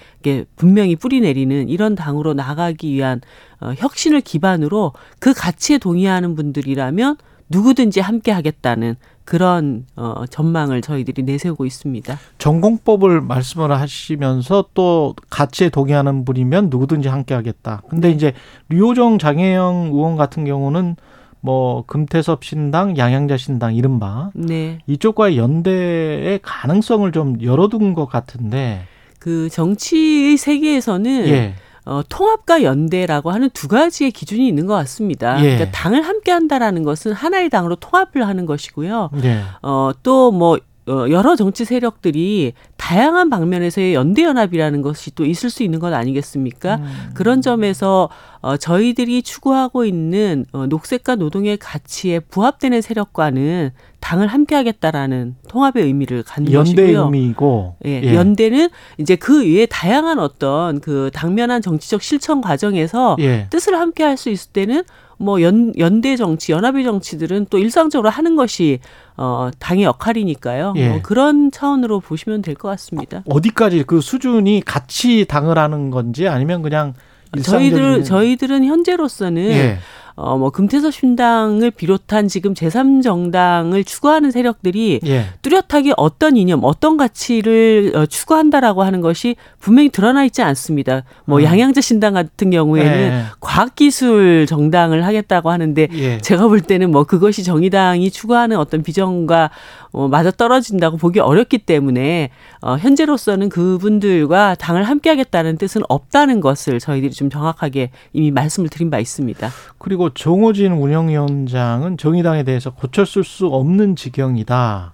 분명히 0.57 0.95
뿌리 0.95 1.21
내리는 1.21 1.69
이런 1.69 1.95
당으로 1.95 2.35
나가기 2.35 2.93
위한 2.93 3.21
어, 3.61 3.73
혁신을 3.77 4.21
기반으로 4.21 4.93
그 5.19 5.33
가치에 5.33 5.79
동의하는 5.79 6.35
분들이라면 6.35 7.17
누구든지 7.49 8.01
함께 8.01 8.31
하겠다는 8.31 8.97
그런 9.29 9.85
어, 9.95 10.25
전망을 10.31 10.81
저희들이 10.81 11.23
내세우고 11.23 11.67
있습니다. 11.67 12.19
전공법을 12.39 13.21
말씀을 13.21 13.73
하시면서 13.73 14.65
또 14.73 15.15
가치에 15.29 15.69
동의하는 15.69 16.25
분이면 16.25 16.71
누구든지 16.71 17.09
함께 17.09 17.35
하겠다. 17.35 17.83
근데 17.91 18.11
이제 18.11 18.33
류호정 18.71 19.19
장혜영 19.19 19.91
의원 19.93 20.17
같은 20.17 20.47
경우는 20.47 20.97
뭐 21.41 21.85
금태섭 21.87 22.43
신당, 22.43 22.97
양양자 22.97 23.37
신당 23.37 23.75
이른바 23.75 24.31
네. 24.33 24.79
이쪽과의 24.87 25.37
연대의 25.37 26.41
가능성을 26.43 27.13
좀 27.13 27.37
열어둔 27.43 27.93
것 27.93 28.07
같은데 28.07 28.87
그 29.19 29.51
정치의 29.51 30.39
세계에서는 30.39 31.29
예. 31.29 31.55
어, 31.89 32.03
통합과 32.07 32.63
연대라고 32.63 33.31
하는 33.31 33.49
두 33.55 33.67
가지의 33.67 34.11
기준이 34.11 34.47
있는 34.47 34.67
것 34.67 34.75
같습니다. 34.75 35.43
예. 35.43 35.55
그러니까 35.55 35.71
당을 35.71 36.03
함께 36.03 36.31
한다라는 36.31 36.83
것은 36.83 37.13
하나의 37.13 37.49
당으로 37.49 37.77
통합을 37.77 38.27
하는 38.27 38.45
것이고요. 38.45 39.09
예. 39.25 39.41
어, 39.63 39.93
또 40.03 40.31
뭐, 40.31 40.59
어, 40.87 41.07
여러 41.09 41.35
정치 41.35 41.65
세력들이 41.65 42.53
다양한 42.79 43.29
방면에서의 43.29 43.93
연대연합이라는 43.93 44.81
것이 44.83 45.15
또 45.15 45.27
있을 45.27 45.51
수 45.51 45.63
있는 45.63 45.79
것 45.81 45.93
아니겠습니까? 45.93 46.77
음. 46.77 47.11
그런 47.13 47.43
점에서 47.43 48.09
어, 48.41 48.57
저희들이 48.57 49.23
추구하고 49.23 49.85
있는 49.85 50.47
어, 50.53 50.67
녹색과 50.67 51.17
노동의 51.17 51.57
가치에 51.59 52.21
부합되는 52.21 52.81
세력과는 52.81 53.73
당을 54.01 54.29
함께하겠다라는 54.29 55.35
통합의 55.49 55.85
의미를 55.85 56.23
갖는 56.23 56.53
연대 56.53 56.71
것이고요. 56.71 57.05
의미이고 57.05 57.77
예, 57.85 58.01
예. 58.05 58.15
연대는 58.15 58.69
이제 58.99 59.17
그 59.17 59.43
외에 59.45 59.67
다양한 59.67 60.21
어떤 60.21 60.81
그 60.81 61.11
당면한 61.13 61.61
정치적 61.61 62.01
실천 62.01 62.41
과정에서 62.41 63.17
예. 63.19 63.49
뜻을 63.51 63.75
함께 63.79 64.05
할 64.05 64.17
수 64.17 64.31
있을 64.31 64.53
때는 64.53 64.83
뭐 65.21 65.43
연, 65.43 65.73
연대 65.79 66.15
정치, 66.15 66.53
연합의 66.53 66.85
정치들은 66.85 67.47
또 67.51 67.59
일상적으로 67.59 68.09
하는 68.09 68.37
것이 68.37 68.79
어, 69.17 69.51
당의 69.59 69.83
역할이니까요. 69.85 70.75
예. 70.77 70.89
뭐 70.91 71.01
그런 71.03 71.51
차원으로 71.51 71.99
보시면 71.99 72.41
될 72.43 72.55
것 72.55 72.68
같습니다. 72.71 73.23
어디까지 73.27 73.85
그 73.85 74.01
수준이 74.01 74.63
같이 74.65 75.25
당을 75.27 75.59
하는 75.59 75.91
건지 75.91 76.29
아니면 76.29 76.63
그냥 76.63 76.95
저희들 77.43 78.05
저희들은 78.05 78.65
현재로서는 78.65 79.43
예. 79.43 79.79
어, 80.21 80.37
뭐 80.37 80.51
금태섭 80.51 80.93
신당을 80.93 81.71
비롯한 81.71 82.27
지금 82.27 82.53
제3정당을 82.53 83.87
추구하는 83.87 84.33
세력들이 84.33 84.99
예. 85.07 85.27
뚜렷하게 85.43 85.93
어떤 85.97 86.37
이념, 86.37 86.65
어떤 86.65 86.97
가치를 86.97 87.93
어, 87.95 88.07
추구한다라고 88.07 88.83
하는 88.83 89.01
것이 89.01 89.37
분명히 89.61 89.91
드러나 89.91 90.25
있지 90.25 90.43
않습니다. 90.43 91.05
뭐 91.25 91.39
음. 91.39 91.45
양양자 91.45 91.81
신당 91.81 92.15
같은 92.15 92.51
경우에는 92.51 92.93
예. 92.93 93.23
과학기술 93.39 94.47
정당을 94.49 95.07
하겠다고 95.07 95.53
하는데 95.53 95.87
예. 95.93 96.19
제가 96.19 96.49
볼 96.49 96.63
때는 96.63 96.91
뭐 96.91 97.05
그것이 97.05 97.45
정의당이 97.45 98.11
추구하는 98.11 98.57
어떤 98.57 98.83
비전과 98.83 99.51
어, 99.93 100.09
맞아 100.09 100.33
떨어진다고 100.33 100.97
보기 100.97 101.21
어렵기 101.21 101.59
때문에 101.59 102.31
어, 102.61 102.77
현재로서는 102.77 103.51
그분들과 103.51 104.57
당을 104.57 104.83
함께하겠다는 104.83 105.59
뜻은 105.59 105.83
없다는 105.89 106.41
것을 106.41 106.81
저희들이 106.81 107.13
좀 107.13 107.31
정확하게 107.31 107.91
이미 108.13 108.33
말씀을 108.33 108.69
드린 108.69 108.91
바 108.91 108.99
있습니다. 108.99 109.49
그리고 109.79 110.08
정호진 110.15 110.73
운영위원장은 110.73 111.97
정의당에 111.97 112.43
대해서 112.43 112.71
고쳤을 112.71 113.25
수 113.25 113.47
없는 113.47 113.97
지경이다. 113.97 114.93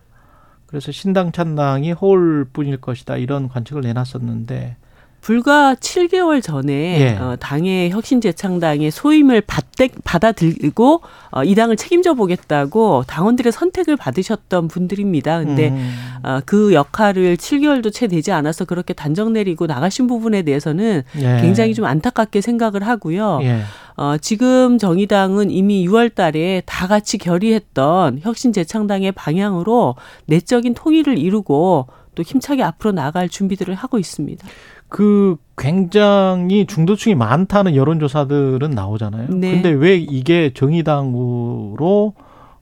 그래서 0.67 0.93
신당 0.93 1.31
찬당이 1.31 1.93
허울뿐일 1.93 2.79
것이다 2.79 3.17
이런 3.17 3.49
관측을 3.49 3.83
내놨었는데 3.83 4.77
불과 5.25 5.75
7개월 5.75 6.43
전에 6.43 7.01
예. 7.01 7.17
어, 7.17 7.35
당의 7.41 7.89
혁신재창당의 7.89 8.91
소임을 8.91 9.41
받대, 9.41 9.89
받아들고 10.05 11.01
어, 11.31 11.45
이 11.45 11.55
당을 11.55 11.77
책임져 11.77 12.13
보겠다고 12.13 13.05
당원들의 13.07 13.51
선택을 13.51 13.97
받으셨던 13.97 14.69
분들입니다. 14.69 15.39
근데 15.39 15.71
음. 15.71 15.95
어, 16.25 16.41
그 16.45 16.75
역할을 16.75 17.39
7개월도 17.39 17.91
채 17.91 18.07
되지 18.07 18.33
않아서 18.33 18.67
그렇게 18.67 18.93
단정 18.93 19.33
내리고 19.33 19.65
나가신 19.65 20.09
부분에 20.09 20.43
대해서는 20.43 21.05
예. 21.17 21.39
굉장히 21.41 21.73
좀 21.73 21.87
안타깝게 21.87 22.43
생각을 22.43 22.87
하고요. 22.87 23.39
예. 23.45 23.63
어, 23.97 24.19
지금 24.21 24.77
정의당은 24.77 25.51
이미 25.51 25.89
6월 25.89 26.15
달에 26.15 26.61
다 26.67 26.87
같이 26.87 27.17
결의했던 27.17 28.19
혁신재창당의 28.21 29.13
방향으로 29.13 29.95
내적인 30.27 30.75
통일을 30.75 31.17
이루고 31.17 31.87
또 32.15 32.23
힘차게 32.23 32.63
앞으로 32.63 32.93
나갈 32.93 33.29
준비들을 33.29 33.75
하고 33.75 33.99
있습니다. 33.99 34.47
그 34.95 35.35
굉장히 35.59 36.67
중도층이 36.67 37.17
많다는 37.17 37.75
여론조사들은 37.75 38.71
나오잖아요. 38.71 39.27
네. 39.31 39.51
근데 39.51 39.71
왜 39.71 39.97
이게 39.97 40.53
정의당으로 40.55 42.15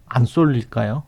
안 0.07 0.25
쏠릴까요? 0.25 1.03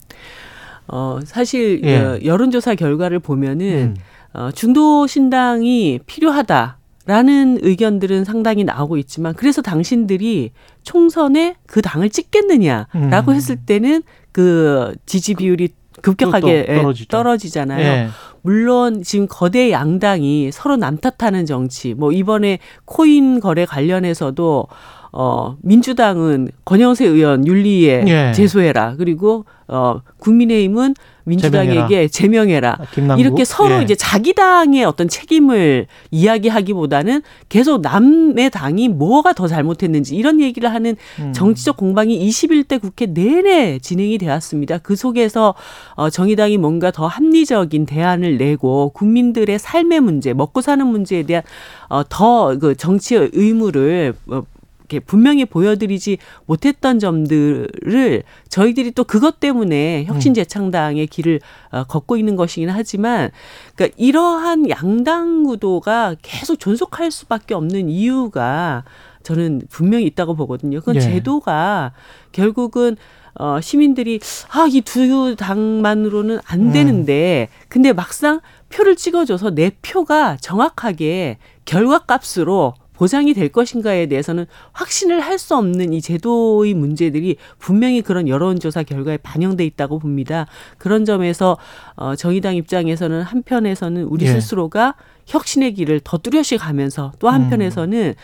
어, 0.87 1.21
사실 1.25 1.81
예. 1.83 1.97
어, 1.97 2.19
여론조사 2.23 2.75
결과를 2.75 3.21
보면은 3.21 3.97
음. 3.97 3.97
어, 4.35 4.51
중도 4.55 5.07
신당이 5.07 6.01
필요하다. 6.05 6.77
라는 7.07 7.59
의견들은 7.63 8.25
상당히 8.25 8.65
나오고 8.65 8.99
있지만 8.99 9.33
그래서 9.35 9.63
당신들이 9.63 10.53
총선에 10.83 11.57
그 11.67 11.81
당을 11.81 12.11
찍겠느냐라고 12.11 13.31
음. 13.31 13.35
했을 13.35 13.57
때는 13.57 14.03
그 14.31 14.95
지지 15.07 15.35
비율이 15.35 15.71
급격하게 16.03 16.67
또 16.67 16.93
예. 16.93 17.05
떨어지잖아요. 17.09 17.81
예. 17.81 18.09
물론 18.45 19.03
지금 19.03 19.27
거대 19.27 19.71
양당이 19.71 20.53
서로 20.53 20.77
남탓하는 20.77 21.47
정치, 21.47 21.95
뭐 21.95 22.13
이번에 22.13 22.59
코인 22.85 23.41
거래 23.41 23.65
관련해서도 23.65 24.67
어 25.13 25.57
민주당은 25.63 26.49
권영세 26.67 27.07
의원 27.07 27.47
윤리에 27.47 28.05
예. 28.07 28.33
제소해라. 28.35 28.97
그리고 28.99 29.47
어 29.67 30.03
국민의힘은 30.19 30.95
민주당에게 31.25 32.09
제명해라. 32.09 32.77
아, 32.79 32.85
김남국? 32.93 33.25
이렇게 33.25 33.45
서로 33.45 33.79
예. 33.79 33.83
이제 33.83 33.95
자기 33.95 34.35
당의 34.35 34.85
어떤 34.85 35.09
책임을 35.09 35.87
이야기하기보다는 36.11 37.23
계속 37.49 37.81
남의 37.81 38.51
당이 38.51 38.89
뭐가 38.89 39.33
더 39.33 39.47
잘못했는지 39.47 40.17
이런 40.17 40.41
얘기를 40.41 40.73
하는 40.73 40.97
음. 41.19 41.33
정치적 41.33 41.77
공방이 41.77 42.29
21대 42.29 42.81
국회 42.81 43.07
내내 43.07 43.79
진행이 43.79 44.19
되었습니다. 44.19 44.79
그 44.79 44.97
속에서 44.97 45.55
어, 45.95 46.11
정의당이 46.11 46.59
뭔가 46.59 46.91
더 46.91 47.07
합리적인 47.07 47.87
대안을 47.87 48.39
내고 48.39 48.91
국민들의 48.91 49.59
삶의 49.59 50.01
문제, 50.01 50.33
먹고 50.33 50.61
사는 50.61 50.87
문제에 50.87 51.23
대한 51.23 51.43
어, 51.89 52.03
더그 52.09 52.77
정치의 52.77 53.31
의무를 53.33 54.15
어, 54.29 54.43
이렇게 54.85 55.01
분명히 55.01 55.45
보여드리지 55.45 56.19
못했던 56.47 56.99
점들을 56.99 58.23
저희들이 58.49 58.93
또 58.93 59.05
그것 59.05 59.41
때문에 59.41 60.05
혁신 60.05 60.35
재창당의 60.35 61.07
길을 61.07 61.41
어, 61.71 61.85
걷고 61.85 62.17
있는 62.17 62.37
것이긴 62.37 62.69
하지만 62.71 63.31
그러니까 63.75 63.95
이러한 63.99 64.69
양당 64.69 65.45
구도가 65.45 66.17
계속 66.23 66.59
존속할 66.59 67.11
수밖에 67.11 67.55
없는 67.55 67.89
이유가 67.89 68.85
저는 69.23 69.63
분명히 69.71 70.05
있다고 70.07 70.35
보거든요. 70.37 70.81
그건 70.81 70.97
예. 70.97 71.01
제도가 71.01 71.93
결국은 72.33 72.97
어, 73.37 73.61
시민들이 73.61 74.21
아, 74.51 74.67
이 74.71 74.81
두 74.83 75.35
당만으로는 75.37 76.39
안 76.45 76.73
되는데 76.73 77.49
근데 77.69 77.93
막상 77.93 78.41
표를 78.69 78.97
찍어줘서 78.97 79.51
내 79.51 79.71
표가 79.83 80.37
정확하게 80.41 81.39
결과값으로 81.65 82.75
보장이 82.95 83.35
될 83.35 83.49
것인가에 83.51 84.07
대해서는 84.07 84.47
확신을 84.73 85.21
할 85.21 85.35
수 85.39 85.57
없는 85.57 85.93
이 85.93 86.01
제도의 86.01 86.75
문제들이 86.75 87.37
분명히 87.59 88.01
그런 88.03 88.29
여론조사 88.29 88.85
결과에 88.85 89.17
반영돼 89.19 89.65
있다고 89.67 89.99
봅니다. 89.99 90.47
그런 90.79 91.05
점에서 91.05 91.59
어, 91.97 92.15
정의당 92.15 92.55
입장에서는 92.57 93.23
한편에서는 93.23 94.05
우리 94.05 94.25
예. 94.27 94.31
스스로가 94.31 94.95
혁신의 95.27 95.75
길을 95.75 96.01
더 96.05 96.19
뚜렷이 96.19 96.57
가면서 96.57 97.13
또 97.19 97.29
한편에서는 97.29 98.15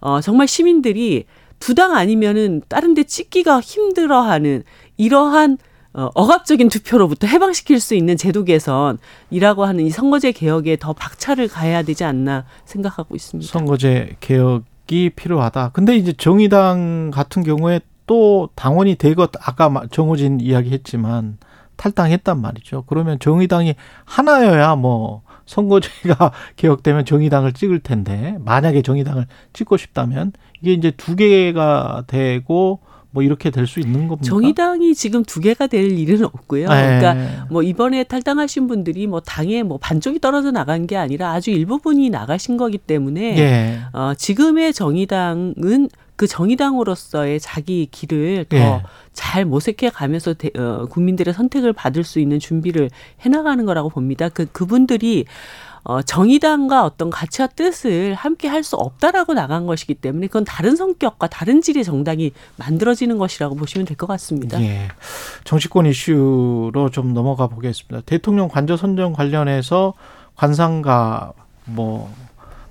어, 0.00 0.20
정말 0.20 0.46
시민들이 0.48 1.24
두 1.58 1.74
당 1.74 1.94
아니면은 1.94 2.62
다른 2.68 2.94
데 2.94 3.02
찍기가 3.02 3.60
힘들어하는 3.60 4.62
이러한 4.96 5.58
어, 5.92 6.08
억압적인 6.14 6.68
투표로부터 6.68 7.26
해방시킬 7.26 7.80
수 7.80 7.94
있는 7.94 8.16
제도 8.16 8.44
개선이라고 8.44 9.64
하는 9.64 9.84
이 9.84 9.90
선거제 9.90 10.32
개혁에 10.32 10.76
더 10.76 10.92
박차를 10.92 11.48
가해야 11.48 11.82
되지 11.82 12.04
않나 12.04 12.44
생각하고 12.64 13.16
있습니다. 13.16 13.50
선거제 13.50 14.16
개혁이 14.20 15.10
필요하다. 15.16 15.70
근데 15.72 15.96
이제 15.96 16.12
정의당 16.12 17.10
같은 17.12 17.42
경우에 17.42 17.80
또 18.06 18.48
당원이 18.54 18.96
되것 18.96 19.30
아까 19.40 19.68
마- 19.68 19.86
정호진 19.90 20.40
이야기했지만 20.40 21.38
탈당했단 21.76 22.40
말이죠. 22.40 22.84
그러면 22.86 23.18
정의당이 23.18 23.74
하나여야 24.04 24.76
뭐 24.76 25.22
선거제가 25.46 26.32
개혁되면 26.56 27.04
정의당을 27.04 27.52
찍을 27.52 27.80
텐데 27.80 28.36
만약에 28.44 28.82
정의당을 28.82 29.26
찍고 29.52 29.76
싶다면 29.76 30.32
이게 30.60 30.72
이제 30.72 30.90
두 30.92 31.16
개가 31.16 32.04
되고 32.06 32.80
뭐 33.12 33.22
이렇게 33.22 33.50
될 33.50 33.66
수 33.66 33.80
있는 33.80 34.06
겁니까? 34.08 34.22
정의당이 34.24 34.94
지금 34.94 35.24
두 35.24 35.40
개가 35.40 35.66
될 35.66 35.90
일은 35.98 36.24
없고요. 36.24 36.62
예. 36.62 36.66
그러니까 36.66 37.46
뭐 37.50 37.62
이번에 37.62 38.04
탈당하신 38.04 38.66
분들이 38.68 39.06
뭐 39.06 39.20
당에 39.20 39.62
뭐 39.64 39.78
반쪽이 39.78 40.20
떨어져 40.20 40.50
나간 40.52 40.86
게 40.86 40.96
아니라 40.96 41.32
아주 41.32 41.50
일부분이 41.50 42.10
나가신 42.10 42.56
거기 42.56 42.78
때문에 42.78 43.38
예. 43.38 43.78
어, 43.92 44.12
지금의 44.16 44.72
정의당은 44.72 45.88
그 46.16 46.26
정의당으로서의 46.26 47.40
자기 47.40 47.88
길을 47.90 48.46
예. 48.52 48.82
더잘 49.14 49.44
모색해 49.46 49.88
가면서 49.90 50.34
대- 50.34 50.50
어, 50.56 50.86
국민들의 50.90 51.32
선택을 51.34 51.72
받을 51.72 52.04
수 52.04 52.20
있는 52.20 52.38
준비를 52.38 52.90
해나가는 53.22 53.64
거라고 53.64 53.88
봅니다. 53.88 54.28
그 54.28 54.46
그분들이 54.52 55.24
어, 55.82 56.02
정의당과 56.02 56.84
어떤 56.84 57.10
가치와 57.10 57.48
뜻을 57.48 58.14
함께 58.14 58.48
할 58.48 58.60
수 58.62 58.76
없다라고 58.76 59.32
나간 59.32 59.66
것이기 59.66 59.94
때문에 59.94 60.26
그건 60.26 60.44
다른 60.44 60.76
성격과 60.76 61.28
다른 61.28 61.62
질의 61.62 61.82
정당이 61.84 62.32
만들어지는 62.56 63.16
것이라고 63.16 63.54
보시면 63.56 63.86
될 63.86 63.96
것 63.96 64.06
같습니다. 64.06 64.60
예. 64.60 64.88
정치권 65.44 65.86
이슈로 65.86 66.90
좀 66.92 67.14
넘어가 67.14 67.46
보겠습니다. 67.46 68.02
대통령 68.04 68.48
관저 68.48 68.76
선정 68.76 69.14
관련해서 69.14 69.94
관상가 70.36 71.32
뭐 71.64 72.12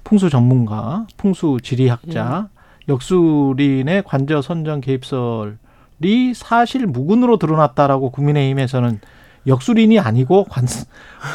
풍수 0.03 0.29
전문가, 0.29 1.05
풍수 1.17 1.57
지리학자, 1.63 2.49
역술인의 2.87 4.03
관저 4.03 4.41
선정 4.41 4.81
개입설이 4.81 6.33
사실 6.35 6.85
무근으로 6.87 7.37
드러났다라고 7.37 8.11
국민의힘에서는 8.11 8.99
역술인이 9.49 9.99
아니고 9.99 10.45
관 10.45 10.65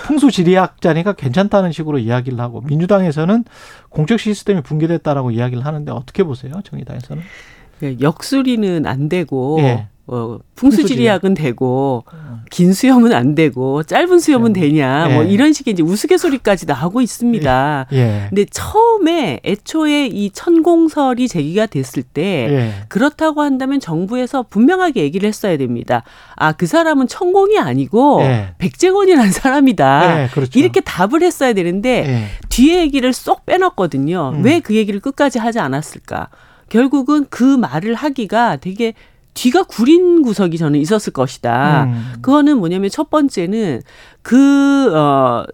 풍수 0.07 0.31
지리학자니까 0.31 1.13
괜찮다는 1.13 1.73
식으로 1.73 1.99
이야기를 1.99 2.41
하고 2.41 2.63
민주당에서는 2.63 3.45
공적 3.91 4.19
시스템이 4.21 4.63
붕괴됐다라고 4.63 5.31
이야기를 5.33 5.67
하는데 5.67 5.93
어떻게 5.93 6.23
보세요? 6.23 6.55
정의당에서는? 6.65 7.23
그 7.81 7.97
역술이는 8.01 8.87
안 8.87 9.09
되고 9.09 9.59
예. 9.61 9.89
어, 10.07 10.39
풍수지리학은 10.55 11.33
되고 11.33 12.05
긴 12.51 12.75
수염은 12.75 13.13
안 13.15 13.35
되고 13.35 13.83
짧은 13.83 14.21
수염은 14.21 14.53
되냐 14.53 15.09
뭐 15.09 15.25
예. 15.25 15.29
이런 15.31 15.55
식의 15.55 15.73
이제 15.73 15.83
우스갯소리까지 15.83 16.67
나오고 16.67 17.01
있습니다. 17.01 17.87
예. 17.93 18.27
근데 18.29 18.45
처음에 18.45 19.41
애초에 19.45 20.07
이 20.07 20.31
천공설이 20.31 21.27
제기가 21.27 21.67
됐을 21.67 22.03
때 22.03 22.23
예. 22.23 22.75
그렇다고 22.89 23.41
한다면 23.41 23.81
정부에서 23.81 24.43
분명하게 24.43 25.01
얘기를 25.01 25.27
했어야 25.27 25.57
됩니다. 25.57 26.03
아, 26.37 26.53
그 26.53 26.67
사람은 26.67 27.09
천공이 27.09 27.59
아니고 27.59 28.21
예. 28.23 28.55
백제건이라는 28.59 29.33
사람이다. 29.33 30.25
예, 30.25 30.29
그렇죠. 30.29 30.59
이렇게 30.59 30.81
답을 30.81 31.23
했어야 31.23 31.55
되는데 31.55 32.05
예. 32.07 32.25
뒤에 32.51 32.83
얘기를 32.83 33.13
쏙 33.15 33.47
빼놨거든요. 33.47 34.35
음. 34.37 34.45
왜그 34.45 34.75
얘기를 34.75 35.01
끝까지 35.01 35.39
하지 35.39 35.61
않았을까? 35.61 36.29
결국은 36.69 37.27
그 37.31 37.43
말을 37.43 37.95
하기가 37.95 38.57
되게 38.57 38.95
뒤가 39.35 39.65
구린 39.65 40.23
구석이 40.23 40.59
저는 40.59 40.81
있었을 40.81 41.13
것이다. 41.13 41.85
음. 41.85 42.13
그거는 42.23 42.59
뭐냐면 42.59 42.89
첫 42.91 43.11
번째는 43.11 43.83
그, 44.23 44.95
어, 44.97 45.45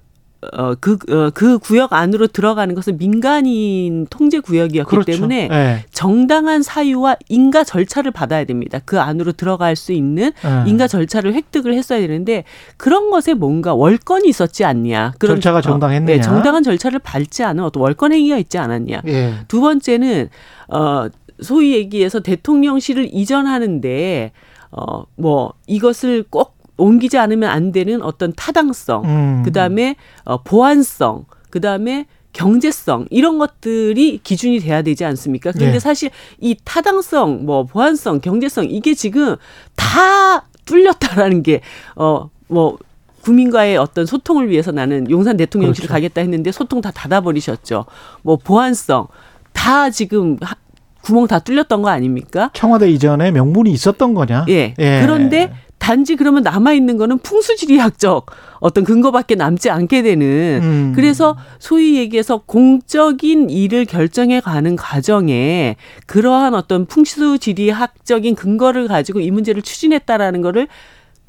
어, 0.52 0.74
그, 0.80 0.96
어, 1.10 1.30
그 1.34 1.58
구역 1.58 1.92
안으로 1.92 2.26
들어가는 2.26 2.74
것은 2.74 2.96
민간인 2.96 4.06
통제 4.08 4.40
구역이었기 4.40 4.88
그렇죠. 4.88 5.12
때문에 5.12 5.48
예. 5.52 5.84
정당한 5.92 6.62
사유와 6.62 7.16
인가 7.28 7.62
절차를 7.62 8.10
받아야 8.10 8.44
됩니다. 8.44 8.80
그 8.84 8.98
안으로 9.00 9.32
들어갈 9.32 9.76
수 9.76 9.92
있는 9.92 10.32
예. 10.44 10.68
인가 10.70 10.86
절차를 10.86 11.34
획득을 11.34 11.74
했어야 11.74 12.00
되는데 12.00 12.44
그런 12.78 13.10
것에 13.10 13.34
뭔가 13.34 13.74
월권이 13.74 14.28
있었지 14.28 14.64
않냐. 14.64 15.12
그런 15.18 15.36
절차가 15.36 15.60
정당했느냐. 15.60 16.14
어, 16.14 16.16
네, 16.16 16.22
정당한 16.22 16.62
절차를 16.62 17.00
밟지 17.00 17.44
않은 17.44 17.62
어떤 17.62 17.82
월권 17.82 18.12
행위가 18.12 18.38
있지 18.38 18.56
않았냐. 18.56 19.02
예. 19.08 19.34
두 19.46 19.60
번째는 19.60 20.30
어 20.68 21.08
소위 21.42 21.72
얘기해서 21.74 22.20
대통령실을 22.20 23.08
이전하는데 23.12 24.32
어 24.72 25.04
뭐 25.16 25.52
이것을 25.66 26.24
꼭 26.30 26.56
옮기지 26.76 27.18
않으면 27.18 27.50
안 27.50 27.72
되는 27.72 28.00
어떤 28.02 28.32
타당성, 28.32 29.04
음. 29.04 29.42
그다음에 29.44 29.96
어 30.24 30.42
보안성, 30.42 31.26
그다음에 31.50 32.06
경제성 32.32 33.06
이런 33.10 33.38
것들이 33.38 34.20
기준이 34.22 34.60
돼야 34.60 34.80
되지 34.82 35.04
않습니까? 35.04 35.52
그런데 35.52 35.74
예. 35.74 35.78
사실 35.80 36.10
이 36.40 36.56
타당성, 36.64 37.44
뭐 37.44 37.64
보안성, 37.64 38.20
경제성 38.20 38.66
이게 38.70 38.94
지금 38.94 39.36
다 39.76 40.46
뚫렸다라는 40.64 41.42
게 41.42 41.60
어 41.96 42.28
뭐 42.48 42.78
국민과의 43.22 43.76
어떤 43.76 44.06
소통을 44.06 44.48
위해서 44.50 44.72
나는 44.72 45.08
용산 45.10 45.36
대통령실 45.36 45.84
을 45.84 45.86
그렇죠. 45.88 45.92
가겠다 45.94 46.20
했는데 46.22 46.50
소통 46.50 46.80
다 46.80 46.90
닫아버리셨죠. 46.90 47.84
뭐 48.22 48.36
보안성 48.36 49.06
다 49.52 49.90
지금 49.90 50.36
하- 50.40 50.56
구멍 51.02 51.26
다 51.26 51.38
뚫렸던 51.38 51.82
거 51.82 51.88
아닙니까? 51.88 52.50
청와대 52.52 52.90
이전에 52.90 53.30
명분이 53.30 53.70
있었던 53.70 54.14
거냐? 54.14 54.46
예. 54.48 54.74
그런데 54.76 55.52
단지 55.80 56.14
그러면 56.14 56.42
남아 56.42 56.74
있는 56.74 56.98
거는 56.98 57.18
풍수지리학적 57.18 58.26
어떤 58.60 58.84
근거밖에 58.84 59.34
남지 59.34 59.70
않게 59.70 60.02
되는 60.02 60.60
음. 60.62 60.92
그래서 60.94 61.36
소위 61.58 61.96
얘기해서 61.96 62.42
공적인 62.44 63.48
일을 63.48 63.86
결정해 63.86 64.40
가는 64.40 64.76
과정에 64.76 65.76
그러한 66.06 66.54
어떤 66.54 66.84
풍수지리학적인 66.84 68.34
근거를 68.34 68.88
가지고 68.88 69.20
이 69.20 69.30
문제를 69.30 69.62
추진했다라는 69.62 70.42
거를 70.42 70.68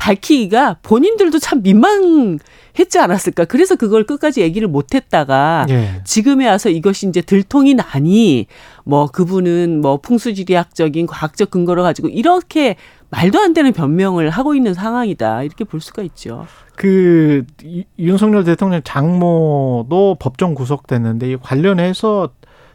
밝히기가 0.02 0.78
본인들도 0.82 1.38
참 1.38 1.62
민망했지 1.62 2.98
않았을까. 2.98 3.46
그래서 3.46 3.76
그걸 3.76 4.04
끝까지 4.04 4.42
얘기를 4.42 4.68
못 4.68 4.96
했다가 4.96 5.68
예. 5.70 6.02
지금에 6.06 6.48
와서 6.50 6.70
이것이 6.70 7.08
이제 7.08 7.22
들통이 7.22 7.76
나니 7.76 8.48
뭐 8.84 9.06
그분은 9.06 9.80
뭐 9.80 9.98
풍수지리학적인 9.98 11.06
과학적 11.06 11.52
근거를 11.52 11.84
가지고 11.84 12.08
이렇게 12.08 12.78
말도 13.12 13.40
안 13.40 13.54
되는 13.54 13.72
변명을 13.74 14.32
하고 14.32 14.56
있는 14.56 14.74
상황이다. 14.74 15.44
이렇게 15.44 15.66
볼 15.66 15.80
수가 15.82 16.02
있죠. 16.02 16.48
그 16.76 17.46
이- 17.64 17.86
윤석열 18.00 18.44
대통령 18.44 18.82
장모도 18.84 20.18
법정 20.20 20.56
구속됐는데 20.56 21.32
이 21.34 21.38
관련해서 21.38 22.30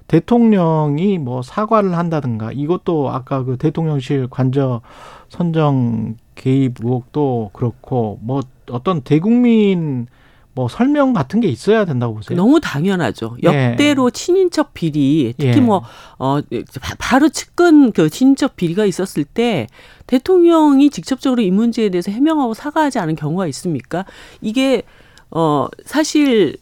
대통령이 0.06 1.18
뭐 1.18 1.42
사과를 1.42 1.98
한다든가 1.98 2.52
이것도 2.52 3.10
아까 3.10 3.42
그 3.42 3.56
대통령실 3.56 4.28
관저 4.30 4.80
선정 5.28 6.14
개입 6.36 6.74
의혹도 6.82 7.50
그렇고 7.52 8.20
뭐 8.22 8.42
어떤 8.70 9.00
대국민 9.02 10.06
뭐 10.54 10.68
설명 10.68 11.12
같은 11.12 11.40
게 11.40 11.48
있어야 11.48 11.84
된다고 11.84 12.14
보세요. 12.14 12.36
너무 12.36 12.60
당연하죠. 12.60 13.36
예. 13.44 13.46
역대로 13.72 14.08
친인척 14.10 14.72
비리, 14.72 15.34
특히 15.36 15.56
예. 15.56 15.60
뭐, 15.60 15.82
어, 16.18 16.40
바- 16.80 16.94
바로 16.98 17.28
측근 17.28 17.92
그 17.92 18.08
친인척 18.08 18.56
비리가 18.56 18.86
있었을 18.86 19.24
때 19.24 19.66
대통령이 20.06 20.88
직접적으로 20.88 21.42
이 21.42 21.50
문제에 21.50 21.90
대해서 21.90 22.10
해명하고 22.10 22.54
사과하지 22.54 22.98
않은 23.00 23.16
경우가 23.16 23.46
있습니까? 23.48 24.06
이게, 24.40 24.82
어, 25.30 25.68
사실 25.84 26.56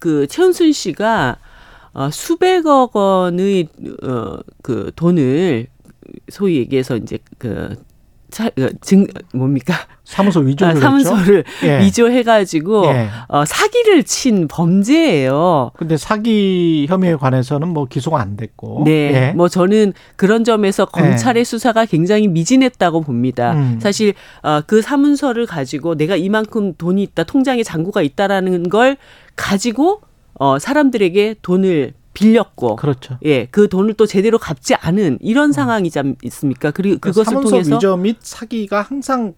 그 0.00 0.26
최은순 0.26 0.72
씨가 0.72 1.36
어, 1.92 2.10
수백억 2.10 2.96
원의 2.96 3.68
어, 4.02 4.38
그 4.62 4.90
돈을 4.96 5.68
소위 6.30 6.56
얘기해서 6.56 6.96
이제 6.96 7.18
그 7.38 7.76
차, 8.36 8.50
그 8.50 8.70
증, 8.82 9.06
뭡니까? 9.32 9.72
사무소 10.04 10.40
위조를 10.40 10.72
아, 10.72 10.74
했죠. 10.74 11.08
사무소를 11.08 11.44
예. 11.64 11.80
위조해가지고 11.80 12.84
예. 12.88 13.08
어, 13.28 13.46
사기를 13.46 14.02
친 14.02 14.46
범죄예요. 14.46 15.70
근데 15.74 15.96
사기 15.96 16.84
혐의에 16.86 17.14
관해서는 17.16 17.68
뭐 17.68 17.86
기소가 17.86 18.20
안 18.20 18.36
됐고. 18.36 18.82
네, 18.84 18.90
예. 18.90 19.32
뭐 19.34 19.48
저는 19.48 19.94
그런 20.16 20.44
점에서 20.44 20.84
검찰의 20.84 21.46
수사가 21.46 21.86
굉장히 21.86 22.28
미진했다고 22.28 23.00
봅니다. 23.00 23.54
음. 23.54 23.78
사실 23.80 24.12
어, 24.42 24.60
그 24.66 24.82
사문서를 24.82 25.46
가지고 25.46 25.94
내가 25.94 26.16
이만큼 26.16 26.74
돈이 26.74 27.02
있다, 27.04 27.24
통장에 27.24 27.62
잔고가 27.62 28.02
있다라는 28.02 28.68
걸 28.68 28.98
가지고 29.34 30.02
어, 30.34 30.58
사람들에게 30.58 31.36
돈을 31.40 31.94
빌렸고, 32.16 32.76
그렇죠. 32.76 33.18
예, 33.24 33.46
그 33.46 33.68
돈을 33.68 33.94
또 33.94 34.06
제대로 34.06 34.38
갚지 34.38 34.74
않은 34.74 35.18
이런 35.20 35.52
상황이지 35.52 35.98
않습니까? 35.98 36.70
그리고 36.70 36.98
그것을 36.98 37.22
음. 37.22 37.24
사문서 37.24 37.50
통해서 37.50 37.76
위조 37.76 37.96
및 37.96 38.16
사기가 38.20 38.82
항상 38.82 39.34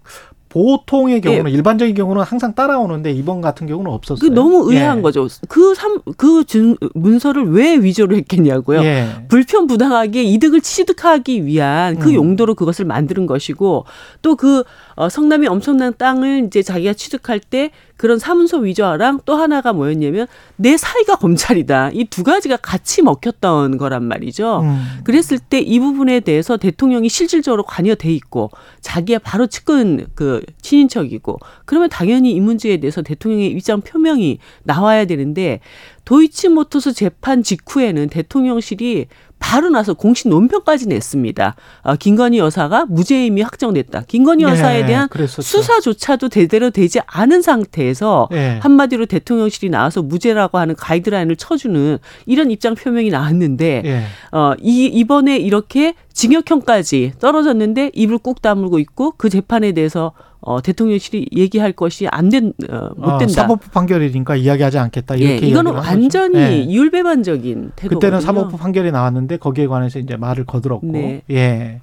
보통의 0.48 1.20
경우는 1.20 1.50
일반적인 1.50 1.94
경우는 1.94 2.22
항상 2.22 2.54
따라오는데 2.54 3.12
이번 3.12 3.40
같은 3.40 3.66
경우는 3.66 3.90
그 3.90 3.94
없었어요. 3.94 4.30
너무 4.30 4.70
의아한 4.70 4.98
예. 4.98 5.02
거죠. 5.02 5.28
그 5.48 5.74
삼, 5.74 6.00
그 6.16 6.44
준, 6.44 6.76
문서를 6.94 7.50
왜 7.50 7.76
위조를 7.76 8.16
했겠냐고요. 8.18 8.82
예. 8.82 9.08
불편 9.28 9.66
부당하게 9.66 10.22
이득을 10.24 10.60
취득하기 10.60 11.46
위한 11.46 11.98
그 11.98 12.10
음. 12.10 12.14
용도로 12.14 12.54
그것을 12.54 12.84
만드는 12.84 13.26
것이고 13.26 13.84
또그 14.22 14.64
어, 14.96 15.08
성남이 15.08 15.46
엄청난 15.46 15.94
땅을 15.96 16.44
이제 16.46 16.62
자기가 16.62 16.92
취득할 16.94 17.38
때 17.40 17.70
그런 17.96 18.18
사문서 18.18 18.58
위조랑 18.58 19.20
또 19.24 19.34
하나가 19.34 19.72
뭐였냐면 19.72 20.26
내 20.56 20.76
사이가 20.76 21.16
검찰이다. 21.16 21.90
이 21.94 22.04
두 22.08 22.24
가지가 22.24 22.56
같이 22.56 23.02
먹혔던 23.02 23.76
거란 23.78 24.02
말이죠. 24.04 24.62
음. 24.62 24.82
그랬을 25.04 25.38
때 25.38 25.60
이 25.60 25.78
부분에 25.78 26.20
대해서 26.20 26.56
대통령이 26.56 27.08
실질적으로 27.08 27.62
관여돼 27.62 28.10
있고 28.14 28.50
자기가 28.80 29.20
바로 29.22 29.46
측근 29.46 30.06
그 30.14 30.37
친인척이고 30.62 31.38
그러면 31.64 31.88
당연히 31.88 32.32
이 32.32 32.40
문제에 32.40 32.78
대해서 32.78 33.02
대통령의 33.02 33.48
입장 33.48 33.80
표명이 33.80 34.38
나와야 34.64 35.04
되는데 35.04 35.60
도이치모터스 36.04 36.94
재판 36.94 37.42
직후에는 37.42 38.08
대통령실이 38.08 39.06
바로 39.38 39.70
나서 39.70 39.94
공식 39.94 40.28
논평까지 40.28 40.88
냈습니다. 40.88 41.54
어, 41.82 41.96
김건희 41.96 42.38
여사가 42.38 42.86
무죄임이 42.86 43.42
확정됐다. 43.42 44.04
김건희 44.08 44.44
네, 44.44 44.50
여사에 44.50 44.86
대한 44.86 45.08
그랬었죠. 45.08 45.42
수사조차도 45.42 46.28
제대로 46.28 46.70
되지 46.70 47.00
않은 47.06 47.42
상태에서 47.42 48.28
예. 48.32 48.58
한마디로 48.60 49.06
대통령실이 49.06 49.70
나와서 49.70 50.02
무죄라고 50.02 50.58
하는 50.58 50.74
가이드라인을 50.74 51.36
쳐주는 51.36 51.98
이런 52.26 52.50
입장 52.50 52.74
표명이 52.74 53.10
나왔는데 53.10 53.82
예. 53.84 54.02
어, 54.36 54.54
이, 54.60 54.86
이번에 54.86 55.36
이렇게 55.36 55.94
징역형까지 56.12 57.12
떨어졌는데 57.20 57.92
입을 57.94 58.18
꾹 58.18 58.42
다물고 58.42 58.80
있고 58.80 59.12
그 59.16 59.28
재판에 59.28 59.72
대해서 59.72 60.12
어, 60.40 60.62
대통령실이 60.62 61.28
얘기할 61.36 61.72
것이 61.72 62.06
안 62.08 62.28
된, 62.28 62.52
어, 62.70 62.90
못 62.96 63.08
어, 63.08 63.18
된다. 63.18 63.32
사법부 63.32 63.70
판결이니까 63.70 64.36
이야기하지 64.36 64.78
않겠다. 64.78 65.18
예, 65.20 65.24
이렇게 65.24 65.46
이거는 65.48 65.72
한 65.72 65.76
거죠. 65.80 65.88
완전히 65.90 66.38
예. 66.38 66.56
이율배반적인 66.58 67.72
태도거든요. 67.74 67.98
그때는 67.98 68.20
사법부 68.20 68.56
판결이 68.56 68.92
나왔는데 68.92 69.38
거기에 69.38 69.66
관해서 69.66 69.98
이제 69.98 70.16
말을 70.16 70.44
거들었고. 70.46 70.86
네. 70.86 71.22
예. 71.30 71.80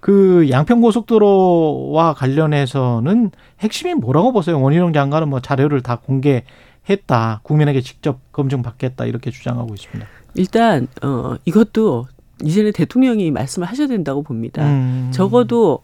그 0.00 0.48
양평고속도로와 0.50 2.14
관련해서는 2.14 3.30
핵심이 3.60 3.94
뭐라고 3.94 4.32
보세요? 4.32 4.60
원희룡 4.60 4.92
장관은 4.92 5.28
뭐 5.28 5.38
자료를 5.38 5.80
다 5.80 6.00
공개했다. 6.04 7.40
국민에게 7.44 7.82
직접 7.82 8.18
검증받겠다. 8.32 9.04
이렇게 9.04 9.30
주장하고 9.30 9.74
있습니다. 9.74 10.04
일단 10.34 10.88
어, 11.02 11.36
이것도 11.44 12.06
이제는 12.42 12.72
대통령이 12.72 13.30
말씀을 13.30 13.68
하셔야 13.68 13.86
된다고 13.86 14.22
봅니다. 14.22 14.64
음. 14.66 15.10
적어도 15.12 15.80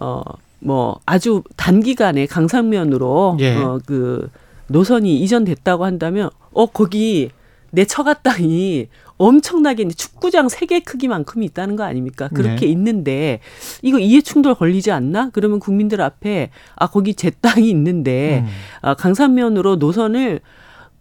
어 0.00 0.20
뭐 0.60 1.00
아주 1.06 1.42
단기간에 1.56 2.26
강상면으로 2.26 3.36
예. 3.40 3.56
어그 3.56 4.30
노선이 4.68 5.18
이전됐다고 5.20 5.84
한다면 5.84 6.30
어 6.52 6.66
거기 6.66 7.30
내 7.72 7.84
처가 7.84 8.14
땅이 8.14 8.88
엄청나게 9.16 9.86
축구장 9.88 10.48
세 10.48 10.66
개 10.66 10.80
크기만큼이 10.80 11.44
있다는 11.46 11.76
거 11.76 11.82
아닙니까? 11.84 12.28
그렇게 12.28 12.66
네. 12.66 12.72
있는데 12.72 13.40
이거 13.82 13.98
이해 13.98 14.20
충돌 14.22 14.54
걸리지 14.54 14.90
않나? 14.92 15.30
그러면 15.32 15.60
국민들 15.60 16.00
앞에 16.00 16.50
아 16.76 16.86
거기 16.86 17.14
제 17.14 17.30
땅이 17.30 17.68
있는데 17.70 18.44
음. 18.46 18.48
아, 18.82 18.94
강산면으로 18.94 19.76
노선을 19.76 20.40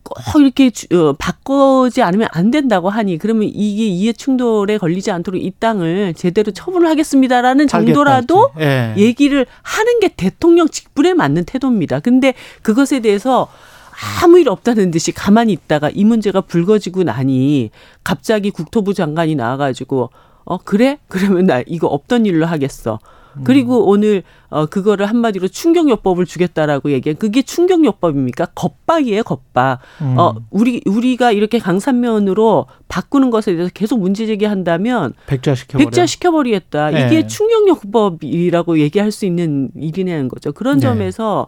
꼭 0.04 0.42
이렇게 0.42 0.70
주- 0.72 0.88
어, 0.94 1.14
바꾸지 1.14 2.02
않으면 2.02 2.28
안 2.32 2.52
된다고 2.52 2.90
하니 2.90 3.18
그러면 3.18 3.44
이게 3.54 3.86
이해 3.86 4.14
충돌에 4.14 4.78
걸리지 4.78 5.12
않도록 5.12 5.42
이 5.42 5.52
땅을 5.60 6.14
제대로 6.16 6.52
처분을 6.52 6.88
하겠습니다라는 6.90 7.68
정도라도. 7.68 8.50
예. 8.60 8.94
얘기를 8.98 9.46
하는 9.62 10.00
게 10.00 10.08
대통령 10.08 10.68
직분에 10.68 11.14
맞는 11.14 11.46
태도입니다. 11.46 12.00
근데 12.00 12.34
그것에 12.64 13.02
대해서 13.02 13.48
아무 14.24 14.40
일 14.40 14.50
없다는 14.50 14.92
듯이 14.92 15.12
가만히 15.12 15.52
있다가 15.54 15.90
이 15.94 16.06
문제가 16.06 16.42
불거지고 16.42 17.04
나니 17.04 17.70
갑자기 18.04 18.50
국토부 18.50 18.94
장관이 18.94 19.36
나와가지고 19.36 20.10
어 20.46 20.58
그래 20.58 20.98
그러면 21.10 21.46
나 21.46 21.62
이거 21.68 21.88
없던 21.88 22.26
일로 22.26 22.46
하겠어. 22.46 23.00
그리고 23.44 23.88
오늘 23.88 24.24
어 24.50 24.66
그거를 24.66 25.06
한마디로 25.06 25.48
충격요법을 25.48 26.26
주겠다라고 26.26 26.92
얘기한 26.92 27.18
그게 27.18 27.42
충격요법입니까? 27.42 28.48
겁박이에요, 28.56 29.24
겁박. 29.24 29.80
음. 30.02 30.16
어 30.18 30.36
우리 30.50 30.82
우리가 30.86 31.32
이렇게 31.32 31.60
강산면으로 31.60 32.66
바꾸는 32.88 33.30
것에 33.30 33.54
대해서 33.54 33.72
계속 33.74 34.00
문제 34.00 34.26
제기한다면 34.26 35.14
백자 35.28 35.56
시켜버려. 35.56 35.86
백자 35.86 36.06
시켜버리겠다. 36.06 36.92
네. 36.92 37.06
이게 37.06 37.28
충격요법이라고 37.28 38.80
얘기할 38.80 39.12
수 39.12 39.26
있는 39.26 39.70
일이라는 39.76 40.28
거죠. 40.28 40.52
그런 40.52 40.76
네. 40.76 40.82
점에서 40.82 41.48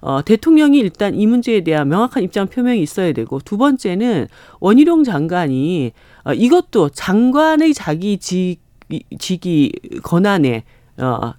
어, 0.00 0.22
대통령이 0.22 0.78
일단 0.78 1.14
이 1.14 1.26
문제에 1.26 1.64
대한 1.64 1.88
명확한 1.88 2.22
입장 2.22 2.46
표명이 2.46 2.80
있어야 2.80 3.12
되고 3.12 3.40
두 3.40 3.56
번째는 3.56 4.28
원희룡 4.60 5.04
장관이 5.04 5.92
어, 6.24 6.32
이것도 6.32 6.90
장관의 6.90 7.74
자기 7.74 8.18
직, 8.18 8.58
직위 9.18 9.72
권한에 10.04 10.64
어, 10.98 11.34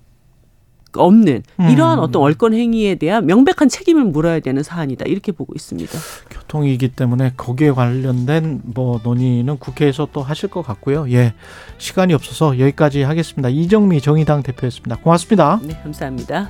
없는 0.95 1.43
이러한 1.69 1.99
음. 1.99 2.03
어떤 2.03 2.21
월권 2.21 2.53
행위에 2.53 2.95
대한 2.95 3.25
명백한 3.25 3.69
책임을 3.69 4.05
물어야 4.05 4.39
되는 4.39 4.63
사안이다 4.63 5.05
이렇게 5.05 5.31
보고 5.31 5.53
있습니다. 5.55 5.91
교통이기 6.29 6.89
때문에 6.89 7.33
거기에 7.37 7.71
관련된 7.71 8.61
뭐 8.63 8.99
논의는 9.03 9.57
국회에서 9.59 10.07
또 10.11 10.21
하실 10.21 10.49
것 10.49 10.61
같고요. 10.61 11.09
예. 11.11 11.33
시간이 11.77 12.13
없어서 12.13 12.59
여기까지 12.59 13.03
하겠습니다. 13.03 13.49
이정미 13.49 14.01
정의당 14.01 14.43
대표였습니다. 14.43 14.97
고맙습니다. 14.97 15.59
네, 15.63 15.79
감사합니다. 15.83 16.49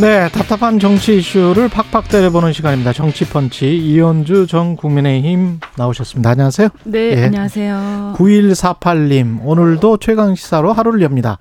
네, 0.00 0.28
답답한 0.30 0.78
정치 0.78 1.18
이슈를 1.18 1.68
팍팍 1.68 2.08
때려보는 2.08 2.52
시간입니다. 2.54 2.92
정치펀치 2.94 3.76
이현주 3.76 4.46
전 4.46 4.76
국민의힘 4.76 5.60
나오셨습니다. 5.76 6.30
안녕하세요. 6.30 6.68
네, 6.84 6.98
예. 7.18 7.24
안녕하세요. 7.24 8.14
9148님, 8.16 9.40
오늘도 9.44 9.98
최강 9.98 10.34
시사로 10.34 10.72
하루를 10.72 11.02
엽니다. 11.02 11.38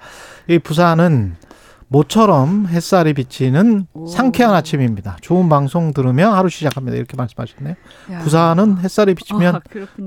이 0.49 0.59
부산은 0.59 1.35
모처럼 1.87 2.67
햇살이 2.67 3.13
비치는 3.13 3.87
상쾌한 4.11 4.53
아침입니다. 4.53 5.17
좋은 5.21 5.47
방송 5.47 5.93
들으며 5.93 6.31
하루 6.33 6.49
시작합니다. 6.49 6.97
이렇게 6.97 7.15
말씀하셨네요. 7.15 7.75
야. 8.11 8.19
부산은 8.19 8.79
햇살이 8.79 9.15
비치면 9.15 9.55
아. 9.55 9.59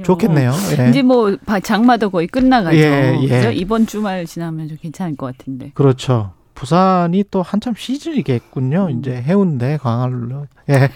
좋겠네요. 0.05 0.53
예. 0.79 0.91
이제 0.91 1.03
뭐 1.03 1.37
바- 1.47 1.59
장마도 1.59 2.11
거의 2.11 2.27
끝나가죠. 2.27 2.77
예, 2.77 3.19
예. 3.29 3.53
이번 3.55 3.87
주말 3.87 4.27
지나면 4.27 4.69
좀 4.69 4.77
괜찮을 4.81 5.17
것 5.17 5.27
같은데. 5.37 5.71
그렇죠. 5.75 6.35
부산이 6.63 7.25
또 7.33 7.43
한참 7.43 7.75
시즌이겠군요. 7.77 8.87
음. 8.89 9.01
이제 9.01 9.21
해운대, 9.21 9.79
광안루, 9.83 10.47
예, 10.71 10.89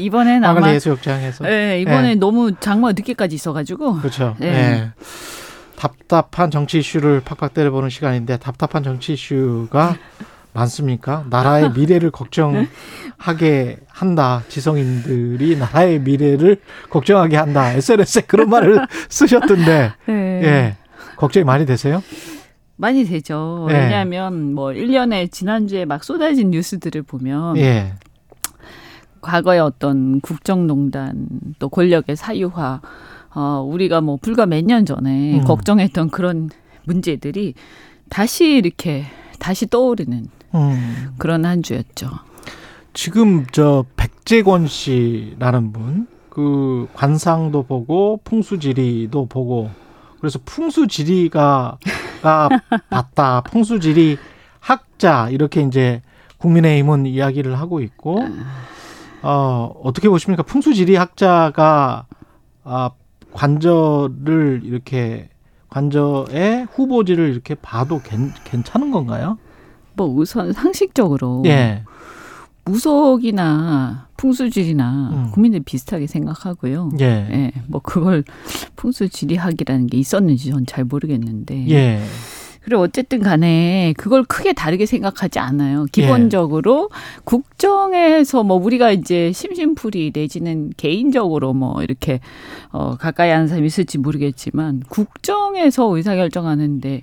이번엔 0.00 0.44
아마 0.44 0.54
광안리 0.54 0.76
해수욕장에서. 0.76 1.50
예, 1.50 1.80
이번에 1.80 2.14
너무 2.14 2.54
장마 2.60 2.92
늦게까지 2.92 3.34
있어가지고 3.34 3.94
그렇죠. 3.96 4.36
예. 4.40 4.46
예. 4.46 4.90
답답한 5.76 6.52
정치 6.52 6.78
이슈를 6.78 7.22
팍팍 7.24 7.54
때려보는 7.54 7.90
시간인데 7.90 8.36
답답한 8.36 8.84
정치 8.84 9.14
이슈가 9.14 9.96
많습니까? 10.54 11.24
나라의 11.28 11.72
미래를 11.72 12.12
걱정하게 12.12 13.78
한다. 13.88 14.44
지성인들이 14.48 15.56
나라의 15.56 15.98
미래를 15.98 16.60
걱정하게 16.88 17.36
한다. 17.36 17.72
SNS에 17.72 18.22
그런 18.28 18.48
말을 18.48 18.86
쓰셨던데, 19.10 19.92
예. 20.08 20.12
예. 20.12 20.76
걱정이 21.16 21.42
많이 21.42 21.66
되세요? 21.66 22.00
많이 22.76 23.04
되죠. 23.04 23.66
예. 23.70 23.74
왜냐하면 23.74 24.54
뭐 24.54 24.68
1년에 24.68 25.30
지난주에 25.30 25.84
막 25.84 26.02
쏟아진 26.04 26.50
뉴스들을 26.50 27.02
보면 27.02 27.56
예. 27.58 27.94
과거의 29.20 29.60
어떤 29.60 30.20
국정농단 30.20 31.28
또 31.58 31.68
권력의 31.68 32.16
사유화 32.16 32.80
어 33.34 33.66
우리가 33.66 34.00
뭐 34.00 34.16
불과 34.20 34.46
몇 34.46 34.64
년 34.64 34.84
전에 34.86 35.38
음. 35.38 35.44
걱정했던 35.44 36.10
그런 36.10 36.50
문제들이 36.84 37.54
다시 38.10 38.56
이렇게 38.56 39.04
다시 39.38 39.66
떠오르는 39.66 40.26
음. 40.54 41.06
그런 41.18 41.44
한 41.44 41.62
주였죠. 41.62 42.10
지금 42.92 43.44
저 43.50 43.84
백재권 43.96 44.68
씨라는 44.68 45.72
분, 45.72 46.06
그 46.28 46.86
관상도 46.94 47.64
보고 47.64 48.20
풍수지리도 48.24 49.26
보고 49.26 49.70
그래서 50.24 50.38
풍수지리가 50.46 51.76
가 52.22 52.48
봤다. 52.88 53.42
풍수지리 53.42 54.16
학자 54.58 55.28
이렇게 55.28 55.60
이제 55.60 56.00
국민의힘은 56.38 57.04
이야기를 57.04 57.58
하고 57.58 57.82
있고 57.82 58.24
어 59.20 59.74
어떻게 59.82 60.08
보십니까? 60.08 60.42
풍수지리 60.42 60.96
학자가 60.96 62.06
아 62.64 62.90
관저를 63.34 64.62
이렇게 64.64 65.28
관저의 65.68 66.68
후보지를 66.72 67.30
이렇게 67.30 67.54
봐도 67.54 68.00
괜, 68.02 68.32
괜찮은 68.44 68.92
건가요? 68.92 69.36
뭐 69.92 70.06
우선 70.06 70.54
상식적으로 70.54 71.42
예. 71.44 71.84
무속이나 72.64 74.06
풍수지리나 74.28 75.10
음. 75.12 75.30
국민들 75.32 75.60
비슷하게 75.60 76.06
생각하고요. 76.06 76.92
예. 77.00 77.04
예, 77.04 77.52
뭐 77.66 77.80
그걸 77.82 78.24
풍수지리학이라는 78.76 79.86
게 79.88 79.98
있었는지 79.98 80.48
전 80.50 80.64
잘 80.66 80.84
모르겠는데. 80.84 81.68
예. 81.68 82.00
그리고 82.62 82.80
어쨌든 82.80 83.20
간에 83.20 83.92
그걸 83.98 84.24
크게 84.24 84.54
다르게 84.54 84.86
생각하지 84.86 85.38
않아요. 85.38 85.84
기본적으로 85.92 86.88
국정에서 87.24 88.42
뭐 88.42 88.56
우리가 88.56 88.90
이제 88.92 89.30
심심풀이 89.32 90.12
내지는 90.14 90.72
개인적으로 90.78 91.52
뭐 91.52 91.82
이렇게 91.82 92.20
어 92.72 92.96
가까이 92.96 93.28
하는 93.28 93.46
사람이 93.48 93.66
있을지 93.66 93.98
모르겠지만 93.98 94.82
국정에서 94.88 95.94
의사결정하는데 95.94 97.02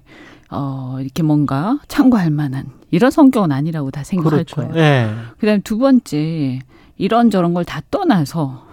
어 0.50 0.98
이렇게 1.00 1.22
뭔가 1.22 1.78
참고할 1.88 2.32
만한 2.32 2.66
이런 2.90 3.12
성격은 3.12 3.52
아니라고 3.52 3.92
다 3.92 4.04
생각할 4.04 4.44
그렇죠. 4.44 4.56
거예요. 4.56 4.76
예. 4.76 5.12
그다음에 5.38 5.62
두 5.64 5.78
번째 5.78 6.60
이런 7.02 7.30
저런 7.32 7.54
걸 7.54 7.64
다 7.66 7.82
떠나서 7.90 8.66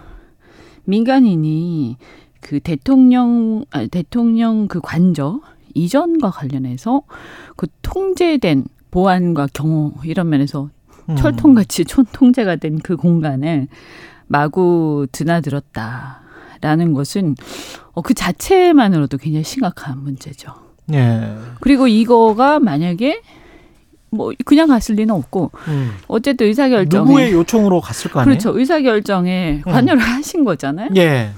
민간인이 0.85 1.97
그 2.41 2.59
대통령 2.59 3.65
아, 3.71 3.85
대통령 3.87 4.67
그 4.67 4.79
관저 4.81 5.41
이전과 5.73 6.29
관련해서 6.31 7.01
그 7.55 7.67
통제된 7.81 8.65
보안과 8.91 9.47
경호 9.53 9.93
이런 10.03 10.29
면에서 10.29 10.69
음. 11.09 11.15
철통같이 11.15 11.85
촌통제가 11.85 12.57
된 12.57 12.79
그 12.83 12.95
공간을 12.95 13.67
마구 14.27 15.07
드나들었다라는 15.11 16.93
것은 16.93 17.35
어, 17.93 18.01
그 18.01 18.13
자체만으로도 18.13 19.17
굉장히 19.17 19.43
심각한 19.43 19.99
문제죠. 20.03 20.53
예. 20.93 21.35
그리고 21.61 21.87
이거가 21.87 22.59
만약에 22.59 23.21
뭐 24.11 24.31
그냥 24.45 24.67
갔을 24.67 24.95
리는 24.95 25.13
없고 25.13 25.51
음. 25.67 25.91
어쨌든 26.07 26.47
의사결정에 26.47 27.03
누구의 27.07 27.31
요청으로 27.33 27.81
갔을 27.81 28.11
거 28.11 28.19
아니에요? 28.21 28.37
그렇죠. 28.37 28.57
의사결정에 28.57 29.61
음. 29.65 29.71
관여를 29.71 30.01
하신 30.01 30.43
거잖아요. 30.45 30.89
예. 30.97 31.29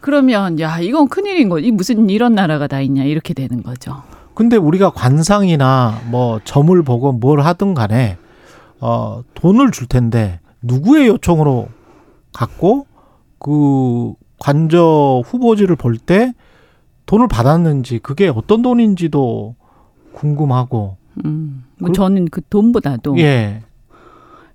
그러면 0.00 0.58
야 0.60 0.78
이건 0.80 1.08
큰일인 1.08 1.48
거지. 1.48 1.70
무슨 1.70 2.08
이런 2.08 2.34
나라가 2.34 2.66
다 2.66 2.80
있냐 2.80 3.04
이렇게 3.04 3.34
되는 3.34 3.62
거죠. 3.62 4.02
근데 4.34 4.56
우리가 4.56 4.90
관상이나 4.90 6.00
뭐 6.10 6.40
점을 6.44 6.82
보고 6.82 7.12
뭘 7.12 7.40
하든 7.42 7.74
간에 7.74 8.16
어 8.80 9.22
돈을 9.34 9.70
줄 9.72 9.86
텐데 9.86 10.40
누구의 10.62 11.08
요청으로 11.08 11.68
갔고 12.32 12.86
그 13.38 14.14
관저 14.38 15.22
후보지를 15.26 15.76
볼 15.76 15.98
때 15.98 16.32
돈을 17.04 17.28
받았는지 17.28 17.98
그게 17.98 18.28
어떤 18.28 18.62
돈인지도 18.62 19.56
궁금하고 20.12 20.96
음. 21.24 21.64
뭐 21.78 21.88
그- 21.88 21.92
저는 21.94 22.26
그 22.30 22.40
돈보다도 22.48 23.18
예. 23.18 23.62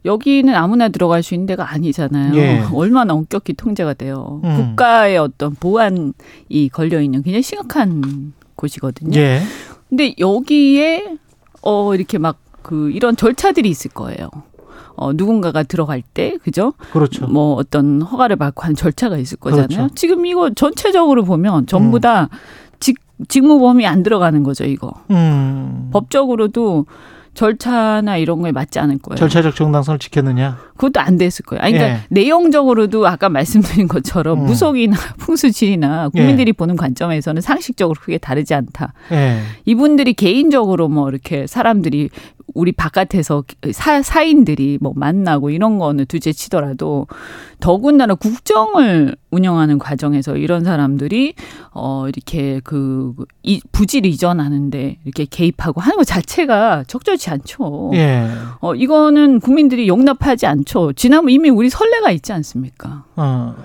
여기는 0.03 0.53
아무나 0.53 0.89
들어갈 0.89 1.23
수 1.23 1.33
있는 1.33 1.47
데가 1.47 1.71
아니잖아요. 1.71 2.35
예. 2.35 2.63
얼마나 2.73 3.13
엄격히 3.13 3.53
통제가 3.53 3.93
돼요. 3.95 4.39
음. 4.43 4.55
국가의 4.55 5.17
어떤 5.17 5.55
보안이 5.55 6.13
걸려 6.71 7.01
있는 7.01 7.23
굉장히 7.23 7.41
심각한 7.41 8.33
곳이거든요. 8.55 9.19
예. 9.19 9.41
근데 9.89 10.13
여기에 10.19 11.17
어 11.61 11.93
이렇게 11.95 12.17
막 12.17 12.37
그 12.65 12.89
이런 12.89 13.15
절차들이 13.15 13.69
있을 13.69 13.91
거예요. 13.91 14.27
어 14.95 15.13
누군가가 15.13 15.61
들어갈 15.61 16.01
때 16.01 16.35
그죠? 16.43 16.73
그렇죠. 16.93 17.27
뭐 17.27 17.53
어떤 17.53 18.01
허가를 18.01 18.37
받고 18.37 18.63
하는 18.63 18.73
절차가 18.75 19.17
있을 19.19 19.37
거잖아요. 19.37 19.67
그렇죠. 19.67 19.93
지금 19.93 20.25
이거 20.25 20.49
전체적으로 20.49 21.23
보면 21.25 21.67
전부 21.67 21.97
음. 21.97 22.01
다 22.01 22.27
직, 22.27 22.31
직무범위 23.27 23.85
안 23.85 24.03
들어가는 24.03 24.43
거죠, 24.43 24.65
이거. 24.65 24.93
음. 25.11 25.89
법적으로도 25.91 26.85
절차나 27.35 28.17
이런 28.17 28.41
거에 28.41 28.51
맞지 28.51 28.79
않을 28.79 28.97
거예요. 28.99 29.17
절차적 29.17 29.55
정당성을 29.55 29.99
지켰느냐? 29.99 30.57
그것도 30.75 31.01
안 31.01 31.17
됐을 31.17 31.45
거예요. 31.45 31.61
아니, 31.61 31.73
그러니까 31.73 31.97
예. 31.97 32.01
내용적으로도 32.09 33.05
아까 33.07 33.29
말씀드린 33.29 33.87
것처럼 33.87 34.39
음. 34.39 34.45
무속이나 34.45 34.95
풍수지리나 35.19 36.09
국민들이 36.09 36.53
보는 36.53 36.77
관점에서는 36.77 37.41
상식적으로 37.41 37.99
크게 38.01 38.17
다르지 38.17 38.53
않다. 38.53 38.93
예. 39.11 39.41
이분들이 39.65 40.13
개인적으로 40.13 40.87
뭐 40.87 41.09
이렇게 41.09 41.45
사람들이 41.45 42.09
우리 42.53 42.71
바깥에서 42.71 43.43
사, 43.73 44.01
사인들이 44.01 44.77
뭐 44.81 44.93
만나고 44.95 45.49
이런 45.49 45.79
거는 45.79 46.05
둘째 46.05 46.31
치더라도 46.31 47.07
더군다나 47.59 48.15
국정을 48.15 49.15
운영하는 49.31 49.79
과정에서 49.79 50.37
이런 50.37 50.63
사람들이 50.63 51.33
어 51.71 52.07
이렇게 52.07 52.61
그 52.63 53.13
이, 53.43 53.61
부질 53.71 54.05
이전하는데 54.05 54.99
이렇게 55.03 55.25
개입하고 55.25 55.81
하는 55.81 55.97
것 55.97 56.05
자체가 56.05 56.85
적절치 56.87 57.29
않죠. 57.29 57.91
예. 57.95 58.27
어 58.61 58.75
이거는 58.75 59.39
국민들이 59.39 59.87
용납하지 59.87 60.45
않죠. 60.45 60.93
지난번 60.93 61.31
이미 61.31 61.49
우리 61.49 61.69
선례가 61.69 62.11
있지 62.11 62.31
않습니까? 62.33 63.05
어. 63.15 63.55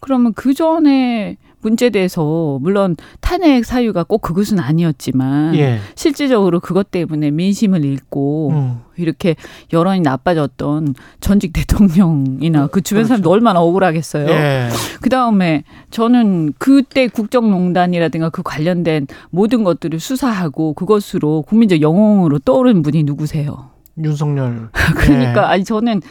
그러면 0.00 0.34
그 0.34 0.52
전에 0.52 1.38
문제돼서 1.64 2.58
물론 2.60 2.94
탄핵 3.20 3.64
사유가 3.64 4.04
꼭 4.04 4.20
그것은 4.20 4.60
아니었지만 4.60 5.56
예. 5.56 5.78
실질적으로 5.94 6.60
그것 6.60 6.90
때문에 6.90 7.30
민심을 7.30 7.84
잃고 7.84 8.50
음. 8.50 8.80
이렇게 8.96 9.34
여론이 9.72 10.00
나빠졌던 10.00 10.94
전직 11.20 11.52
대통령이나 11.52 12.68
그 12.68 12.82
주변 12.82 13.00
그렇죠. 13.00 13.08
사람들 13.08 13.30
얼마나 13.30 13.60
억울하겠어요. 13.60 14.28
예. 14.28 14.68
그 15.00 15.08
다음에 15.08 15.64
저는 15.90 16.52
그때 16.58 17.08
국정농단이라든가 17.08 18.28
그 18.28 18.42
관련된 18.42 19.06
모든 19.30 19.64
것들을 19.64 19.98
수사하고 19.98 20.74
그것으로 20.74 21.42
국민적 21.42 21.80
영웅으로 21.80 22.38
떠오르는 22.40 22.82
분이 22.82 23.02
누구세요? 23.04 23.70
윤석열. 23.98 24.68
그러니까 24.96 25.50
아니 25.50 25.64
저는 25.64 26.02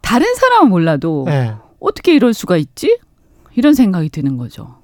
다른 0.00 0.34
사람은 0.34 0.70
몰라도 0.70 1.26
예. 1.28 1.32
예. 1.32 1.54
어떻게 1.80 2.14
이럴 2.14 2.32
수가 2.32 2.56
있지? 2.56 2.98
이런 3.56 3.74
생각이 3.74 4.10
드는 4.10 4.36
거죠. 4.36 4.79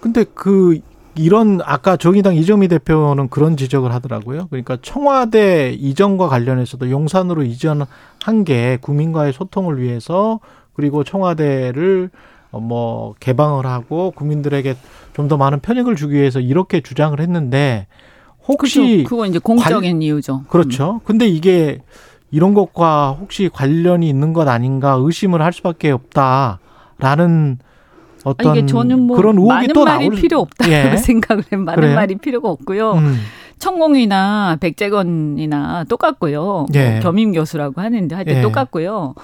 근데 0.00 0.24
그 0.34 0.80
이런 1.16 1.60
아까 1.64 1.96
정의당 1.96 2.34
이정미 2.34 2.68
대표는 2.68 3.28
그런 3.28 3.56
지적을 3.56 3.92
하더라고요. 3.94 4.48
그러니까 4.50 4.78
청와대 4.82 5.72
이전과 5.72 6.28
관련해서도 6.28 6.90
용산으로 6.90 7.44
이전한 7.44 8.44
게 8.44 8.78
국민과의 8.80 9.32
소통을 9.32 9.80
위해서 9.80 10.40
그리고 10.74 11.04
청와대를 11.04 12.10
어, 12.50 12.60
뭐 12.60 13.14
개방을 13.20 13.66
하고 13.66 14.10
국민들에게 14.12 14.76
좀 15.14 15.28
더 15.28 15.36
많은 15.36 15.60
편익을 15.60 15.94
주기 15.96 16.16
위해서 16.16 16.40
이렇게 16.40 16.80
주장을 16.80 17.18
했는데 17.18 17.86
혹시. 18.46 19.04
그건 19.08 19.28
이제 19.30 19.38
공적인 19.38 20.02
이유죠. 20.02 20.44
그렇죠. 20.48 21.00
근데 21.04 21.26
이게 21.28 21.80
이런 22.32 22.52
것과 22.54 23.12
혹시 23.12 23.48
관련이 23.52 24.08
있는 24.08 24.32
것 24.32 24.48
아닌가 24.48 24.96
의심을 25.00 25.40
할 25.40 25.52
수밖에 25.52 25.92
없다라는 25.92 27.58
어떤 28.24 28.50
아니, 28.50 28.58
이게 28.58 28.66
저는 28.66 29.00
뭐 29.06 29.16
그런 29.16 29.36
의혹이 29.36 29.48
많은 29.48 29.72
또 29.74 29.84
말이 29.84 30.08
나올 30.08 30.20
필요 30.20 30.40
없다고 30.40 30.70
예. 30.72 30.96
생각을 30.98 31.44
해. 31.52 31.56
많은 31.56 31.80
그래요? 31.80 31.94
말이 31.94 32.16
필요가 32.16 32.48
없고요. 32.50 32.92
음, 32.94 33.20
천공이나 33.58 34.56
백재건이나 34.60 35.84
똑같고요. 35.88 36.66
예. 36.74 36.90
뭐 36.92 37.00
겸임 37.00 37.32
교수라고 37.32 37.80
하는데 37.80 38.14
하여튼 38.14 38.36
예. 38.36 38.42
똑같고요. 38.42 39.14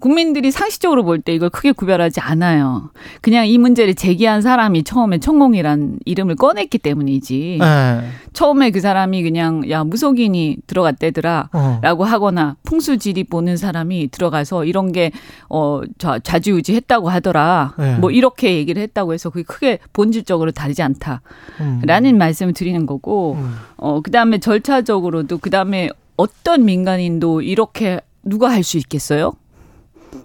국민들이 0.00 0.50
상식적으로 0.50 1.04
볼 1.04 1.20
때 1.20 1.34
이걸 1.34 1.50
크게 1.50 1.72
구별하지 1.72 2.20
않아요. 2.20 2.90
그냥 3.20 3.46
이 3.46 3.58
문제를 3.58 3.94
제기한 3.94 4.40
사람이 4.42 4.84
처음에 4.84 5.18
천공이란 5.18 5.98
이름을 6.06 6.36
꺼냈기 6.36 6.78
때문이지. 6.78 7.58
예. 7.62 8.00
처음에 8.32 8.70
그 8.70 8.80
사람이 8.80 9.22
그냥 9.22 9.68
야 9.70 9.84
무속인이 9.84 10.58
들어갔대더라. 10.66 11.50
어. 11.52 11.78
라고 11.82 12.04
하거나 12.04 12.56
풍수지리 12.64 13.24
보는 13.24 13.56
사람이 13.58 14.08
들어가서 14.10 14.64
이런 14.64 14.92
게 14.92 15.12
어, 15.50 15.82
좌, 15.98 16.18
좌지우지했다고 16.18 17.10
하더라. 17.10 17.74
네. 17.78 17.96
뭐 17.98 18.10
이렇게 18.10 18.56
얘기를 18.56 18.80
했다고 18.82 19.12
해서 19.12 19.28
그게 19.28 19.42
크게 19.42 19.78
본질적으로 19.92 20.52
다르지 20.52 20.82
않다라는 20.82 22.14
음. 22.14 22.18
말씀을 22.18 22.54
드리는 22.54 22.86
거고 22.86 23.34
음. 23.38 23.54
어 23.76 24.00
그다음에 24.00 24.38
절차적으로도 24.38 25.38
그다음에 25.38 25.90
어떤 26.16 26.64
민간인도 26.64 27.42
이렇게 27.42 28.00
누가 28.22 28.50
할 28.50 28.62
수 28.62 28.78
있겠어요? 28.78 29.32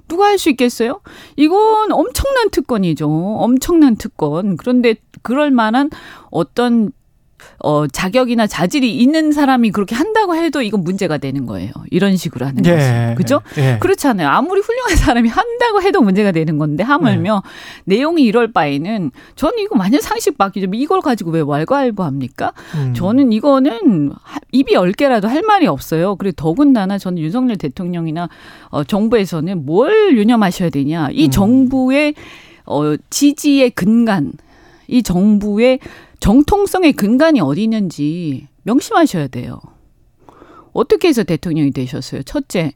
누가 0.07 0.25
할 0.25 0.37
수 0.37 0.49
있겠어요? 0.49 1.01
이건 1.35 1.91
엄청난 1.91 2.49
특권이죠. 2.49 3.07
엄청난 3.09 3.95
특권. 3.95 4.57
그런데 4.57 4.95
그럴 5.21 5.51
만한 5.51 5.89
어떤 6.31 6.91
어, 7.59 7.87
자격이나 7.87 8.47
자질이 8.47 8.97
있는 8.97 9.31
사람이 9.31 9.71
그렇게 9.71 9.95
한다고 9.95 10.35
해도 10.35 10.61
이건 10.61 10.83
문제가 10.83 11.17
되는 11.17 11.45
거예요. 11.45 11.71
이런 11.91 12.17
식으로 12.17 12.45
하는 12.45 12.61
거죠. 12.61 12.75
그죠? 13.15 13.41
예. 13.57 13.77
그렇잖아요. 13.79 14.27
아무리 14.27 14.61
훌륭한 14.61 14.95
사람이 14.95 15.29
한다고 15.29 15.81
해도 15.81 16.01
문제가 16.01 16.31
되는 16.31 16.57
건데 16.57 16.83
하물며 16.83 17.43
네. 17.85 17.95
내용이 17.97 18.23
이럴 18.23 18.51
바에는 18.51 19.11
저는 19.35 19.59
이거 19.59 19.75
완전 19.79 20.01
상식 20.01 20.37
바뀌죠. 20.37 20.67
이걸 20.73 21.01
가지고 21.01 21.31
왜 21.31 21.41
왈가왈부합니까? 21.41 22.53
음. 22.75 22.93
저는 22.95 23.31
이거는 23.31 24.11
하- 24.21 24.39
입이 24.51 24.73
열 24.73 24.91
개라도 24.91 25.27
할 25.27 25.41
말이 25.41 25.67
없어요. 25.67 26.15
그리고 26.17 26.33
더군다나 26.35 26.97
저는 26.97 27.17
윤석열 27.19 27.57
대통령이나 27.57 28.29
어, 28.69 28.83
정부에서는 28.83 29.65
뭘 29.65 30.15
유념하셔야 30.17 30.69
되냐. 30.69 31.09
이 31.11 31.25
음. 31.25 31.31
정부의 31.31 32.13
어, 32.65 32.95
지지의 33.09 33.71
근간, 33.71 34.33
이 34.87 35.03
정부의 35.03 35.79
정통성의 36.19 36.93
근간이 36.93 37.41
어디 37.41 37.63
있는지 37.63 38.47
명심하셔야 38.63 39.27
돼요. 39.27 39.59
어떻게 40.73 41.07
해서 41.07 41.23
대통령이 41.23 41.71
되셨어요? 41.71 42.23
첫째, 42.23 42.73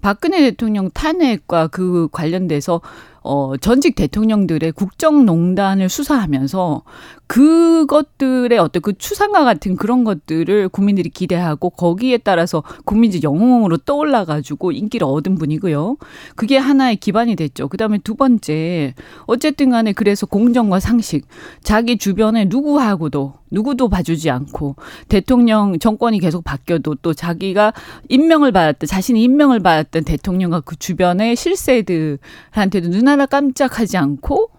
박근혜 0.00 0.40
대통령 0.40 0.90
탄핵과 0.90 1.68
그 1.68 2.08
관련돼서 2.12 2.80
어 3.22 3.56
전직 3.56 3.94
대통령들의 3.94 4.72
국정농단을 4.72 5.88
수사하면서 5.88 6.82
그것들의 7.26 8.58
어떤 8.58 8.82
그 8.82 8.92
추상과 8.98 9.44
같은 9.44 9.76
그런 9.76 10.04
것들을 10.04 10.68
국민들이 10.68 11.08
기대하고 11.08 11.70
거기에 11.70 12.18
따라서 12.18 12.62
국민적 12.84 13.22
영웅으로 13.22 13.78
떠올라 13.78 14.24
가지고 14.24 14.72
인기를 14.72 15.06
얻은 15.06 15.36
분이고요. 15.36 15.96
그게 16.36 16.58
하나의 16.58 16.96
기반이 16.96 17.36
됐죠. 17.36 17.68
그 17.68 17.78
다음에 17.78 17.98
두 17.98 18.16
번째 18.16 18.94
어쨌든 19.26 19.70
간에 19.70 19.92
그래서 19.92 20.26
공정과 20.26 20.80
상식 20.80 21.26
자기 21.62 21.96
주변에 21.96 22.44
누구하고도 22.46 23.42
누구도 23.52 23.88
봐주지 23.88 24.30
않고 24.30 24.76
대통령 25.08 25.78
정권이 25.78 26.18
계속 26.20 26.42
바뀌어도 26.42 26.96
또 26.96 27.14
자기가 27.14 27.72
임명을 28.08 28.50
받았던 28.50 28.86
자신이 28.86 29.22
임명을 29.22 29.60
받았던 29.60 30.04
대통령과 30.04 30.60
그 30.60 30.74
주변의 30.76 31.36
실세들한테도 31.36 32.90
눈 32.90 33.08
하나 33.12 33.26
깜짝하지 33.26 33.96
않고 33.96 34.50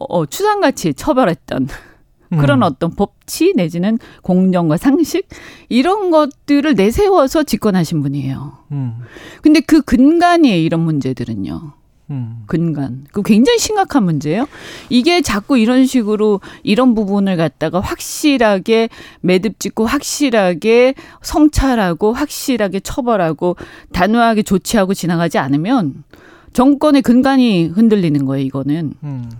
어, 0.00 0.04
어, 0.08 0.26
추상같이 0.26 0.94
처벌했던 0.94 1.68
그런 2.38 2.60
음. 2.60 2.62
어떤 2.62 2.94
법치 2.94 3.52
내지는 3.56 3.98
공정과 4.22 4.78
상식 4.78 5.28
이런 5.68 6.10
것들을 6.10 6.74
내세워서 6.74 7.42
집권하신 7.42 8.02
분이에요. 8.02 8.58
음. 8.72 8.94
근데 9.42 9.60
그 9.60 9.82
근간이에요 9.82 10.56
이런 10.56 10.80
문제들은요. 10.80 11.72
음. 12.10 12.42
근간. 12.46 13.06
그 13.12 13.22
굉장히 13.22 13.58
심각한 13.58 14.04
문제예요. 14.04 14.46
이게 14.90 15.22
자꾸 15.22 15.58
이런 15.58 15.86
식으로 15.86 16.40
이런 16.62 16.94
부분을 16.94 17.36
갖다가 17.36 17.80
확실하게 17.80 18.88
매듭 19.20 19.58
짓고 19.58 19.86
확실하게 19.86 20.94
성찰하고 21.22 22.12
확실하게 22.12 22.80
처벌하고 22.80 23.56
단호하게 23.92 24.42
조치하고 24.42 24.94
지나가지 24.94 25.38
않으면 25.38 26.04
정권의 26.52 27.02
근간이 27.02 27.66
흔들리는 27.66 28.24
거예요, 28.24 28.44
이거는. 28.44 28.94
음. 29.02 29.30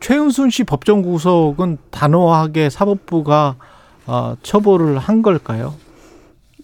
최은순 0.00 0.50
씨 0.50 0.64
법정 0.64 1.02
구속은 1.02 1.78
단호하게 1.90 2.70
사법부가 2.70 3.56
어, 4.06 4.34
처벌을 4.42 4.98
한 4.98 5.22
걸까요? 5.22 5.74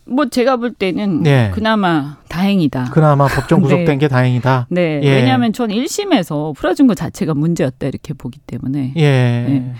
뭐 0.07 0.27
제가 0.29 0.57
볼 0.57 0.73
때는 0.73 1.23
네. 1.23 1.51
그나마 1.55 2.17
다행이다. 2.29 2.91
그나마 2.93 3.27
법정 3.27 3.61
구속된 3.63 3.87
네. 3.87 3.99
게 3.99 4.09
다행이다. 4.09 4.67
네. 4.71 5.01
예. 5.03 5.11
왜냐하면 5.17 5.53
전 5.53 5.71
1심에서 5.71 6.55
풀어준 6.55 6.87
것 6.87 6.95
자체가 6.95 7.35
문제였다 7.35 7.87
이렇게 7.87 8.13
보기 8.15 8.39
때문에 8.47 8.93
예. 8.97 9.03
네. 9.03 9.75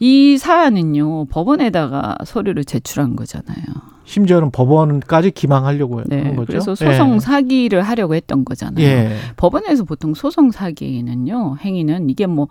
이 0.00 0.38
사안은요 0.38 1.26
법원에다가 1.26 2.16
서류를 2.24 2.64
제출한 2.64 3.16
거잖아요. 3.16 3.93
심지어는 4.04 4.50
법원까지 4.50 5.30
기망하려고 5.30 6.02
네. 6.06 6.22
한 6.22 6.36
거죠. 6.36 6.46
그래서 6.46 6.74
소송 6.74 7.14
예. 7.14 7.18
사기를 7.18 7.82
하려고 7.82 8.14
했던 8.14 8.44
거잖아요. 8.44 8.84
예. 8.84 9.16
법원에서 9.36 9.84
보통 9.84 10.14
소송 10.14 10.50
사기는요 10.50 11.56
행위는 11.60 12.10
이게 12.10 12.26
뭐 12.26 12.48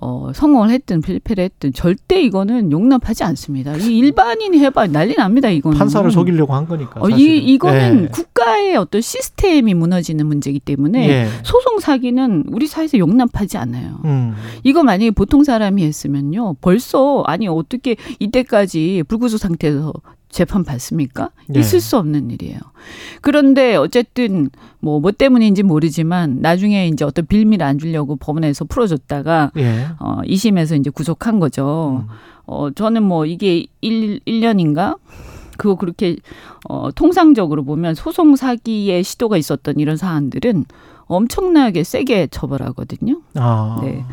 어, 0.00 0.30
성공을 0.34 0.70
했든 0.70 1.02
필패를 1.02 1.44
했든 1.44 1.72
절대 1.72 2.22
이거는 2.22 2.72
용납하지 2.72 3.24
않습니다. 3.24 3.76
이 3.76 3.98
일반인이 3.98 4.58
해봐 4.58 4.88
난리 4.88 5.14
납니다. 5.14 5.50
이거는 5.50 5.78
판사를 5.78 6.10
속이려고 6.10 6.54
한 6.54 6.66
거니까. 6.66 7.00
어, 7.00 7.08
이. 7.08 7.34
이거는 7.44 8.04
예. 8.04 8.08
국가의 8.08 8.76
어떤 8.76 9.00
시스템이 9.00 9.74
무너지는 9.74 10.26
문제이기 10.26 10.60
때문에 10.60 11.08
예. 11.08 11.26
소송 11.42 11.78
사기는 11.78 12.44
우리 12.48 12.66
사회에서 12.66 12.98
용납하지 12.98 13.58
않아요. 13.58 14.00
음. 14.04 14.34
이거 14.62 14.82
만약에 14.82 15.10
보통 15.10 15.44
사람이 15.44 15.84
했으면요. 15.84 16.54
벌써 16.60 17.22
아니 17.26 17.46
어떻게 17.48 17.96
이때까지 18.18 19.04
불구속 19.08 19.38
상태에서 19.38 19.92
재판 20.34 20.64
받습니까? 20.64 21.30
네. 21.46 21.60
있을 21.60 21.80
수 21.80 21.96
없는 21.96 22.32
일이에요. 22.32 22.58
그런데 23.20 23.76
어쨌든 23.76 24.50
뭐 24.80 24.98
뭐 24.98 25.12
때문인지 25.12 25.62
모르지만 25.62 26.38
나중에 26.40 26.88
이제 26.88 27.04
어떤 27.04 27.26
빌미를 27.26 27.64
안 27.64 27.78
주려고 27.78 28.16
법원에서 28.16 28.64
풀어줬다가 28.64 29.52
예. 29.58 29.86
어 30.00 30.22
2심에서 30.22 30.80
이제 30.80 30.90
구속한 30.90 31.38
거죠. 31.40 32.04
음. 32.08 32.14
어 32.46 32.70
저는 32.70 33.02
뭐 33.02 33.26
이게 33.26 33.66
1, 33.80 34.20
1년인가 34.20 34.96
그거 35.56 35.76
그렇게 35.76 36.16
어 36.68 36.90
통상적으로 36.90 37.64
보면 37.64 37.94
소송 37.94 38.34
사기의 38.34 39.04
시도가 39.04 39.36
있었던 39.36 39.78
이런 39.78 39.96
사안들은 39.96 40.64
엄청나게 41.06 41.84
세게 41.84 42.28
처벌하거든요. 42.30 43.20
아. 43.34 43.80
네. 43.82 44.04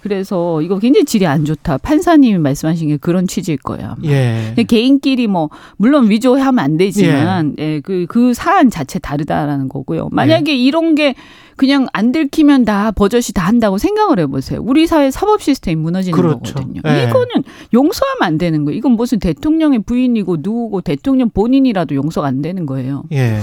그래서 0.00 0.62
이거 0.62 0.78
굉장히 0.78 1.04
질이 1.04 1.26
안 1.26 1.44
좋다. 1.44 1.78
판사님이 1.78 2.38
말씀하신 2.38 2.88
게 2.88 2.96
그런 2.96 3.26
취지일 3.26 3.58
거예요. 3.58 3.96
예. 4.04 4.54
개인끼리 4.68 5.26
뭐 5.26 5.50
물론 5.76 6.08
위조하면 6.10 6.58
안 6.58 6.76
되지만 6.76 7.56
예, 7.58 7.80
그, 7.80 8.06
그 8.08 8.32
사안 8.34 8.70
자체 8.70 8.98
다르다라는 8.98 9.68
거고요. 9.68 10.08
만약에 10.12 10.52
예. 10.52 10.56
이런 10.56 10.94
게 10.94 11.14
그냥 11.56 11.86
안 11.92 12.12
들키면 12.12 12.64
다 12.66 12.90
버젓이 12.92 13.32
다 13.32 13.46
한다고 13.46 13.78
생각을 13.78 14.20
해보세요. 14.20 14.60
우리 14.62 14.86
사회 14.86 15.10
사법 15.10 15.42
시스템이 15.42 15.80
무너지는 15.80 16.16
그렇죠. 16.16 16.54
거거든요. 16.54 16.82
예. 16.86 17.04
이거는 17.04 17.44
용서하면 17.72 18.22
안 18.22 18.38
되는 18.38 18.64
거예요. 18.64 18.78
이건 18.78 18.92
무슨 18.92 19.18
대통령의 19.18 19.80
부인이고 19.80 20.36
누구고 20.40 20.82
대통령 20.82 21.30
본인이라도 21.30 21.94
용서가 21.94 22.28
안 22.28 22.42
되는 22.42 22.66
거예요. 22.66 23.04
예. 23.12 23.40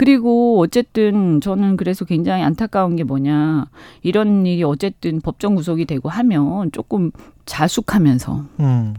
그리고 0.00 0.58
어쨌든 0.60 1.42
저는 1.42 1.76
그래서 1.76 2.06
굉장히 2.06 2.42
안타까운 2.42 2.96
게 2.96 3.04
뭐냐. 3.04 3.66
이런 4.00 4.46
일이 4.46 4.62
어쨌든 4.62 5.20
법정 5.20 5.54
구속이 5.54 5.84
되고 5.84 6.08
하면 6.08 6.72
조금 6.72 7.10
자숙하면서 7.44 8.44
음. 8.60 8.94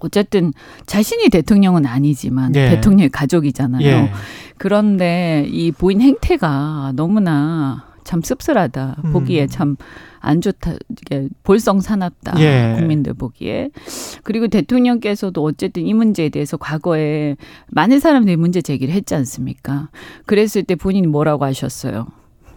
어쨌든 0.00 0.52
자신이 0.86 1.28
대통령은 1.28 1.86
아니지만 1.86 2.56
예. 2.56 2.70
대통령의 2.70 3.10
가족이잖아요. 3.10 3.86
예. 3.86 4.10
그런데 4.58 5.46
이 5.48 5.70
보인 5.70 6.00
행태가 6.00 6.94
너무나 6.96 7.91
참 8.04 8.22
씁쓸하다. 8.22 8.96
음. 9.04 9.12
보기에 9.12 9.46
참 9.46 9.76
안 10.22 10.40
좋다. 10.40 10.74
이게 10.88 11.28
볼성 11.42 11.80
사납다. 11.80 12.40
예. 12.40 12.76
국민들 12.78 13.12
보기에. 13.12 13.70
그리고 14.22 14.46
대통령께서도 14.46 15.42
어쨌든 15.42 15.84
이 15.84 15.92
문제에 15.92 16.28
대해서 16.28 16.56
과거에 16.56 17.36
많은 17.68 17.98
사람들이 17.98 18.36
문제 18.36 18.62
제기를 18.62 18.94
했지 18.94 19.14
않습니까? 19.16 19.90
그랬을 20.26 20.62
때 20.62 20.76
본인이 20.76 21.08
뭐라고 21.08 21.44
하셨어요? 21.44 22.06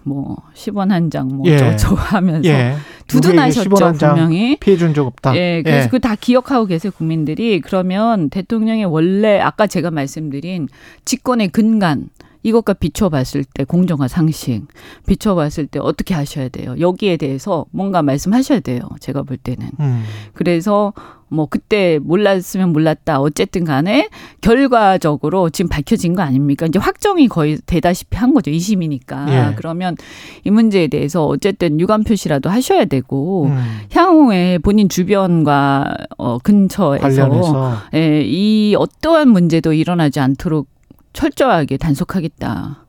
뭐 0.04 0.38
10원 0.54 0.89
한 0.89 1.10
장뭐 1.10 1.41
예. 1.48 1.58
저저 1.58 1.96
하면서 1.96 2.48
예. 2.48 2.76
두둔하셨죠 3.08 3.68
누구에게 3.70 3.84
10원 3.84 3.88
한장 3.88 4.14
분명히. 4.14 4.58
피해 4.60 4.78
준 4.78 4.93
적 4.93 5.08
없다. 5.08 5.36
예, 5.36 5.64
그래서 5.64 5.89
그다 5.89 6.14
기억하고 6.16 6.68
계세요 6.68 6.91
국민들이. 6.96 7.60
그러면 7.62 8.30
대통령의 8.30 8.86
원래 8.86 9.39
아까 9.39 9.66
제가 9.66 9.89
말씀드린 9.89 10.68
집권의 11.06 11.48
근간 11.48 12.10
이것과 12.46 12.74
비춰봤을 12.74 13.43
때 13.43 13.64
공정화 13.64 14.08
상식 14.08 14.62
비춰봤을 15.08 15.66
때 15.66 15.80
어떻게 15.80 16.14
하셔야 16.14 16.48
돼요. 16.48 16.76
여기에 16.80 17.18
대해서 17.18 17.66
뭔가 17.72 18.04
말씀하셔야 18.04 18.60
돼요. 18.60 18.82
제가 19.00 19.24
볼 19.24 19.38
때는. 19.38 19.68
음. 19.80 20.04
그래서 20.34 20.93
뭐 21.28 21.48
그때 21.48 22.00
몰랐으면 22.04 22.72
몰랐다. 22.72 23.20
어쨌든 23.20 23.66
간에 23.66 24.10
결과적으로 24.41 25.50
지금 25.50 25.70
밝혀진 25.70 26.16
거 26.16 26.22
아닙니까? 26.22 26.68
이제 26.68 26.78
확정이 26.78 27.28
거의 27.28 27.58
되다시피 27.66 28.16
한 28.16 28.36
거죠. 28.36 28.52
2심이니까. 28.52 29.30
예. 29.30 29.56
그러면 29.56 29.98
이 30.43 30.52
문제에 30.52 30.88
대해서 30.88 31.26
어쨌든 31.26 31.80
유감 31.80 32.04
표시라도 32.04 32.52
하셔야 32.52 32.86
되고 32.86 33.46
음. 33.46 33.58
향후에 33.91 34.60
본인 34.60 34.88
주변과 34.88 35.96
어 36.20 36.38
근처에서 36.38 37.02
관련해서 37.02 37.78
예, 37.96 38.22
이 38.24 38.76
어떠한 38.78 39.30
문제도 39.30 39.74
일어나지 39.74 40.20
않도록 40.20 40.74
철저하게 41.16 41.78
단속하겠다. 41.78 42.86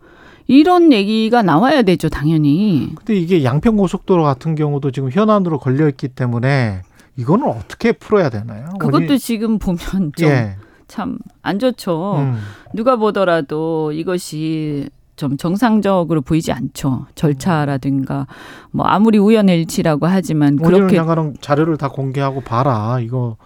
이런 0.48 0.92
얘기가 0.92 1.42
나와야 1.42 1.82
되죠, 1.82 2.08
당연히. 2.08 2.92
근데 2.94 3.16
이게 3.16 3.42
양평 3.42 3.76
고속도로 3.76 4.22
같은 4.22 4.54
경우도 4.54 4.90
지금 4.90 5.10
현안으로 5.10 5.58
걸려 5.58 5.88
있기 5.88 6.08
때문에 6.08 6.82
이거는 7.16 7.48
어떻게 7.48 7.92
풀어야 7.92 8.28
되나요? 8.28 8.68
그것도 8.78 9.04
어디- 9.06 9.18
지금 9.18 9.58
보면 9.58 10.12
좀참안 10.16 11.18
예. 11.54 11.58
좋죠. 11.58 12.16
음. 12.18 12.38
누가 12.74 12.96
보더라도 12.96 13.90
이것이 13.92 14.88
좀 15.16 15.36
정상적으로 15.38 16.20
보이지 16.20 16.52
않죠. 16.52 17.06
절차라든가 17.14 18.26
뭐 18.70 18.84
아무리 18.86 19.18
우연의 19.18 19.60
일치라고 19.60 20.06
하지만 20.06 20.56
그렇게 20.56 20.96
장관은 20.96 21.36
자료를 21.40 21.78
다 21.78 21.88
공개하고 21.88 22.42
봐라. 22.42 22.98
이거 23.00 23.36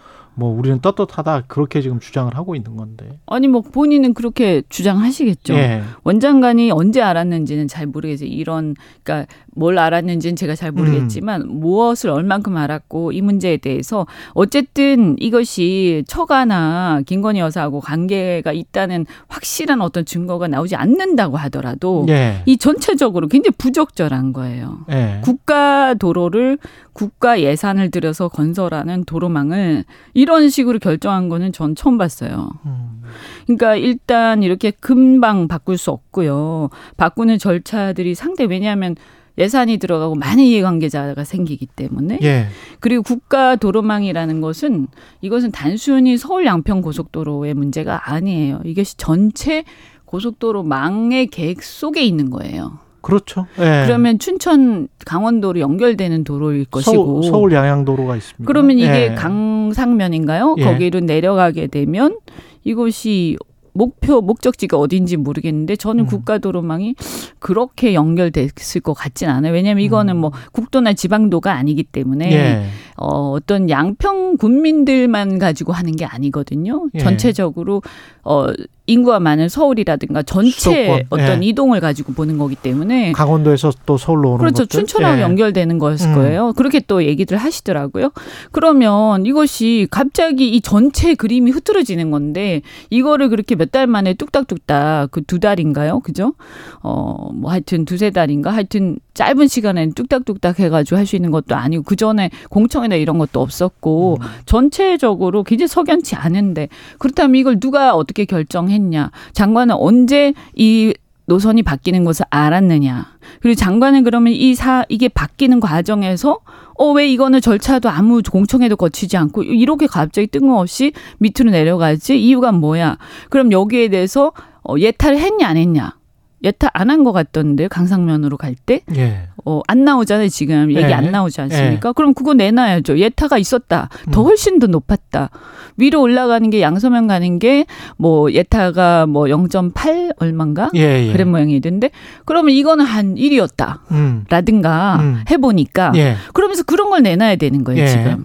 뭐 0.41 0.59
우리는 0.59 0.81
떳떳하다 0.81 1.43
그렇게 1.49 1.83
지금 1.83 2.01
주장을 2.01 2.35
하고 2.35 2.57
있는 2.57 2.75
건데. 2.75 3.19
아니 3.27 3.47
뭐 3.47 3.61
본인은 3.61 4.15
그렇게 4.15 4.63
주장하시겠죠. 4.71 5.53
예. 5.53 5.83
원장관이 6.03 6.71
언제 6.71 7.03
알았는지는 7.03 7.69
잘 7.69 7.87
모르겠어요. 7.87 8.27
이런 8.27 8.75
그러니까 9.03 9.31
뭘 9.55 9.79
알았는지는 9.79 10.37
제가 10.37 10.55
잘 10.55 10.73
모르겠지만 10.73 11.43
음. 11.43 11.61
무엇을 11.61 12.09
얼만큼 12.09 12.57
알았고 12.57 13.13
이 13.13 13.21
문제에 13.21 13.59
대해서 13.59 14.07
어쨌든 14.33 15.17
이것이 15.19 16.05
처가나 16.07 17.03
김건희 17.05 17.41
여사하고 17.41 17.81
관계가 17.81 18.53
있다는 18.53 19.05
확실한 19.29 19.83
어떤 19.83 20.07
증거가 20.07 20.49
나오지 20.49 20.75
않는다고 20.75 21.37
하더라도 21.37 22.07
예. 22.09 22.43
이 22.47 22.57
전체적으로 22.57 23.29
굉장히 23.29 23.55
부적절한 23.59 24.33
거예요. 24.33 24.87
예. 24.91 25.21
국가 25.23 25.93
도로를 25.93 26.57
국가 26.95 27.41
예산을 27.41 27.91
들여서 27.91 28.29
건설하는 28.29 29.05
도로망을 29.05 29.85
이런 30.15 30.30
식으로 30.49 30.79
결정한 30.79 31.29
거는 31.29 31.53
전 31.53 31.75
처음 31.75 31.99
봤어요. 31.99 32.51
음. 32.67 33.03
그러니까 33.47 33.77
일단 33.77 34.43
이렇게 34.43 34.71
금방 34.71 35.49
바꿀 35.49 35.77
수 35.77 35.91
없고요. 35.91 36.71
바꾸는 36.97 37.39
절차들이 37.39 38.15
상대 38.15 38.45
왜냐하면 38.45 38.95
예산이 39.39 39.79
들어가고 39.79 40.15
많은 40.17 40.45
이해관계자가 40.45 41.25
생기기 41.25 41.67
때문에 41.67 42.19
예. 42.23 42.47
그리고 42.79 43.03
국가 43.03 43.57
도로망이라는 43.57 44.41
것은 44.41 44.89
이것은 45.23 45.51
단순히 45.51 46.19
서울 46.19 46.45
양평 46.45 46.83
고속도로의 46.83 47.55
문제가 47.55 48.13
아니에요. 48.13 48.61
이것이 48.65 48.97
전체 48.97 49.65
고속도로망의 50.05 51.29
계획 51.29 51.63
속에 51.63 52.03
있는 52.03 52.31
거예요. 52.31 52.79
그렇죠. 53.01 53.47
예. 53.59 53.85
그러면 53.87 54.19
춘천 54.19 54.89
강원도로 55.07 55.61
연결되는 55.61 56.25
도로일 56.25 56.67
것이고 56.67 57.23
서울, 57.23 57.23
서울 57.25 57.53
양양도로가 57.53 58.17
있습니다. 58.17 58.47
그러면 58.47 58.79
이게 58.79 59.11
예. 59.11 59.15
강상면인가요? 59.15 60.57
예. 60.59 60.65
거기로 60.65 61.01
내려가게 61.01 61.67
되면 61.69 62.19
이것이 62.65 63.37
목표 63.73 64.21
목적지가 64.21 64.77
어딘지 64.77 65.17
모르겠는데 65.17 65.77
저는 65.77 66.05
음. 66.05 66.07
국가도로망이 66.07 66.95
그렇게 67.39 67.95
연결됐을 67.95 68.81
것 68.81 68.95
같진 68.95 69.29
않아요. 69.29 69.53
왜냐하면 69.53 69.85
이거는 69.85 70.17
음. 70.17 70.21
뭐 70.21 70.33
국도나 70.53 70.93
지방도가 70.93 71.53
아니기 71.53 71.83
때문에 71.83 72.33
예. 72.33 72.63
어, 72.97 73.31
어떤 73.31 73.71
양평 73.71 74.37
군민들만 74.37 75.39
가지고 75.39 75.73
하는 75.73 75.97
게 75.97 76.05
아니거든요. 76.05 76.89
예. 76.95 76.99
전체적으로 76.99 77.83
어, 78.23 78.47
인구가 78.87 79.21
많은 79.21 79.49
서울이라든가 79.49 80.23
전체 80.25 80.51
수도권, 80.51 81.03
어떤 81.11 81.43
예. 81.43 81.47
이동을 81.47 81.81
가지고 81.81 82.13
보는 82.13 82.39
거기 82.39 82.57
때문에 82.57 83.13
강원도에서 83.13 83.73
또 83.87 83.97
서울로 83.97 84.31
오는 84.31 84.39
그렇죠. 84.39 84.65
것들. 84.65 84.81
춘천하고 84.81 85.19
예. 85.19 85.23
연결되는 85.23 85.79
거였을 85.79 86.11
음. 86.11 86.15
거예요. 86.17 86.53
그렇게 86.57 86.81
또 86.81 87.05
얘기들 87.05 87.37
하시더라고요. 87.37 88.11
그러면 88.51 89.25
이것이 89.27 89.87
갑자기 89.91 90.49
이 90.49 90.61
전체 90.61 91.15
그림이 91.15 91.53
흐트러지는 91.53 92.11
건데 92.11 92.63
이거를 92.91 93.29
그렇게 93.29 93.55
몇 93.61 93.71
달 93.71 93.87
만에 93.87 94.15
뚝딱뚝딱 94.15 95.11
그 95.13 95.21
두 95.23 95.39
달인가요? 95.39 96.01
그죠? 96.01 96.35
어, 96.83 97.31
뭐 97.33 97.51
하여튼 97.53 97.85
두세 97.85 98.11
달인가? 98.11 98.51
하여튼 98.51 98.99
짧은 99.15 99.47
시간에 99.49 99.91
뚝딱뚝딱 99.91 100.59
해가지고 100.59 100.97
할 100.97 101.07
수 101.07 101.15
있는 101.17 101.31
것도 101.31 101.55
아니고 101.55 101.83
그 101.85 101.95
전에 101.97 102.31
공청회나 102.49 102.95
이런 102.97 103.19
것도 103.19 103.41
없었고 103.41 104.19
음. 104.21 104.27
전체적으로 104.47 105.43
굉장히 105.45 105.69
석연치 105.69 106.15
않은데 106.17 106.69
그렇다면 106.99 107.37
이걸 107.37 107.61
누가 107.61 107.95
어떻게 107.95 108.25
결정했냐? 108.25 109.11
장관은 109.33 109.75
언제 109.77 110.35
이 110.55 110.95
노선이 111.31 111.63
바뀌는 111.63 112.03
것을 112.03 112.27
알았느냐. 112.29 113.07
그리고 113.41 113.55
장관은 113.55 114.03
그러면 114.03 114.33
이 114.33 114.53
사, 114.57 114.85
이게 114.89 115.09
바뀌는 115.09 115.61
과정에서 115.61 116.41
어, 116.77 116.91
왜 116.91 117.09
이거는 117.09 117.41
절차도 117.41 117.89
아무 117.89 118.21
공청회도 118.21 118.75
거치지 118.75 119.17
않고 119.17 119.45
이렇게 119.45 119.87
갑자기 119.87 120.27
뜬금없이 120.27 120.93
밑으로 121.19 121.53
내려가지? 121.53 122.19
이유가 122.21 122.51
뭐야? 122.51 122.99
그럼 123.29 123.53
여기에 123.53 123.89
대해서 123.91 124.33
어, 124.69 124.75
예탈을 124.77 125.19
했냐, 125.19 125.47
안 125.47 125.57
했냐? 125.57 126.00
예탈 126.43 126.71
안한 126.73 127.05
것 127.05 127.13
같던데, 127.13 127.69
강상면으로 127.69 128.37
갈 128.37 128.55
때? 128.55 128.81
예. 128.97 129.29
어, 129.45 129.61
안 129.69 129.85
나오잖아요, 129.85 130.29
지금. 130.29 130.71
얘기 130.71 130.89
예. 130.89 130.93
안 130.93 131.11
나오지 131.11 131.41
않습니까? 131.43 131.93
그럼 131.93 132.15
그거 132.15 132.35
내놔야죠. 132.35 132.99
예타가 132.99 133.37
있었다. 133.39 133.89
더 134.11 134.23
훨씬 134.23 134.59
더 134.59 134.67
높았다. 134.67 135.31
위로 135.77 136.01
올라가는 136.03 136.49
게 136.51 136.61
양서면 136.61 137.07
가는 137.07 137.39
게 137.39 137.65
뭐 137.97 138.33
예타가 138.33 139.07
뭐 139.07 139.25
0.8 139.25 140.15
얼마인가? 140.19 140.71
예, 140.75 141.09
예. 141.09 141.13
그런 141.13 141.31
모양이던데. 141.31 141.91
그러면 142.25 142.55
이거는 142.55 142.85
한 142.85 143.15
1이었다. 143.17 143.81
음. 143.91 144.25
라든가 144.31 144.97
음. 145.01 145.23
해 145.31 145.37
보니까. 145.37 145.93
예. 145.97 146.17
그러면서 146.33 146.63
그런 146.63 146.91
걸 146.91 147.03
내놔야 147.03 147.37
되는 147.37 147.65
거예요, 147.65 147.83
예. 147.83 147.87
지금. 147.87 148.25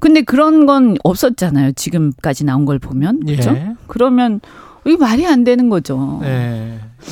근데 0.00 0.20
그런 0.22 0.66
건 0.66 0.96
없었잖아요. 1.02 1.72
지금까지 1.72 2.44
나온 2.44 2.64
걸 2.66 2.78
보면. 2.78 3.20
그죠? 3.26 3.52
예. 3.52 3.72
그러면 3.86 4.40
이게 4.84 4.96
말이 4.98 5.26
안 5.26 5.44
되는 5.44 5.70
거죠. 5.70 6.20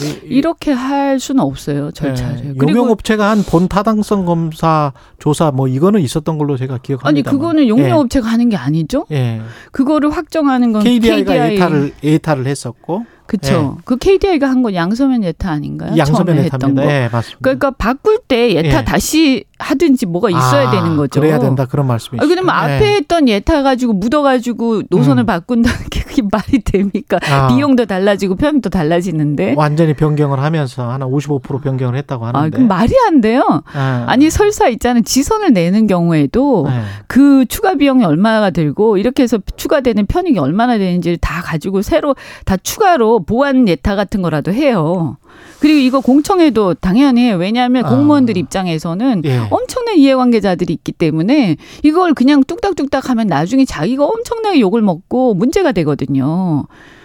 예. 0.04 0.08
이- 0.26 0.36
이렇게 0.38 0.72
할 0.72 1.20
수는 1.20 1.42
없어요, 1.44 1.90
절차를. 1.92 2.38
예. 2.38 2.54
그리고 2.58 2.80
용역업체가 2.80 3.30
한 3.30 3.42
본 3.44 3.68
타당성 3.68 4.24
검사 4.24 4.92
조사 5.18 5.50
뭐 5.50 5.68
이거는 5.68 6.00
있었던 6.00 6.38
걸로 6.38 6.56
제가 6.56 6.78
기억합니다. 6.78 7.08
아니 7.08 7.22
그거는 7.22 7.68
용역업체가 7.68 8.26
하는 8.28 8.48
게 8.48 8.56
아니죠. 8.56 9.04
예. 9.10 9.40
그거를 9.72 10.10
확정하는 10.10 10.72
건 10.72 10.82
KDI가 10.82 11.32
KDI. 11.32 11.54
예타를 11.54 11.92
예타를 12.02 12.46
했었고 12.46 13.04
그쵸. 13.26 13.78
그 13.84 13.96
KDI가 13.96 14.48
한 14.48 14.62
건 14.62 14.74
양서면 14.74 15.24
예타 15.24 15.50
아닌가요? 15.50 15.96
양서면 15.96 16.26
처음에 16.26 16.42
했던 16.44 16.60
예타입니다. 16.60 16.82
거. 16.82 16.90
예, 16.90 17.08
맞습니다. 17.10 17.38
그러니까 17.40 17.70
바꿀 17.72 18.18
때 18.28 18.54
예타 18.54 18.78
예. 18.80 18.84
다시 18.84 19.44
하든지 19.58 20.06
뭐가 20.06 20.28
있어야 20.30 20.68
아, 20.68 20.70
되는 20.70 20.96
거죠. 20.96 21.20
그래야 21.20 21.38
된다 21.38 21.66
그런 21.66 21.86
말씀이시죠. 21.86 22.24
아, 22.24 22.28
그러면 22.28 22.54
앞에 22.54 22.96
했던 22.96 23.28
예타 23.28 23.62
가지고 23.62 23.92
묻어 23.94 24.22
가지고 24.22 24.82
노선을 24.90 25.22
음. 25.22 25.26
바꾼다는 25.26 25.78
게 25.90 26.00
그게 26.02 26.22
말이 26.30 26.60
됩니까? 26.62 27.18
아. 27.30 27.48
비용도 27.48 27.86
달라지고 27.86 28.34
편도 28.36 28.70
달라지는데. 28.70 29.54
완전히 29.56 29.94
변경을 29.94 30.40
하면서 30.40 30.88
한55% 30.88 31.62
변경을 31.62 31.96
했다고 31.96 32.26
아, 32.26 32.28
하는데. 32.34 32.56
그 32.58 32.62
말이 32.62 32.92
안 33.06 33.20
돼요. 33.20 33.62
아. 33.72 34.04
아니 34.08 34.30
설사 34.30 34.68
있잖아요. 34.68 35.02
지선을 35.04 35.52
내는 35.52 35.86
경우에도 35.86 36.66
예. 36.68 36.80
그 37.06 37.46
추가 37.46 37.74
비용이 37.74 38.04
얼마가 38.04 38.50
들고 38.50 38.98
이렇게 38.98 39.22
해서 39.22 39.38
추가되는 39.56 40.06
편익이 40.06 40.38
얼마나 40.38 40.76
되는지를 40.78 41.18
다 41.18 41.40
가지고 41.42 41.82
새로 41.82 42.14
다 42.44 42.56
추가로 42.56 43.21
보완 43.22 43.68
예타 43.68 43.96
같은 43.96 44.22
거라도 44.22 44.52
해요. 44.52 45.16
그리고 45.60 45.78
이거 45.78 46.00
공청회도 46.00 46.74
당연히 46.74 47.22
해요. 47.22 47.36
왜냐하면 47.36 47.84
아. 47.84 47.88
공무원들 47.88 48.36
입장에서는 48.36 49.22
예. 49.24 49.38
엄청난 49.50 49.96
이해관계자들이 49.96 50.72
있기 50.72 50.92
때문에 50.92 51.56
이걸 51.82 52.14
그냥 52.14 52.42
뚝딱뚝딱 52.44 53.10
하면 53.10 53.28
나중에 53.28 53.64
자기가 53.64 54.04
엄청나게 54.04 54.60
욕을 54.60 54.82
먹고 54.82 55.34
문제가 55.34 55.72
되거든요. 55.72 56.64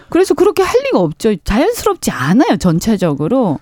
그래서 0.09 0.33
그렇게 0.33 0.63
할 0.63 0.73
리가 0.85 0.99
없죠. 0.99 1.35
자연스럽지 1.43 2.11
않아요, 2.11 2.57
전체적으로. 2.57 3.59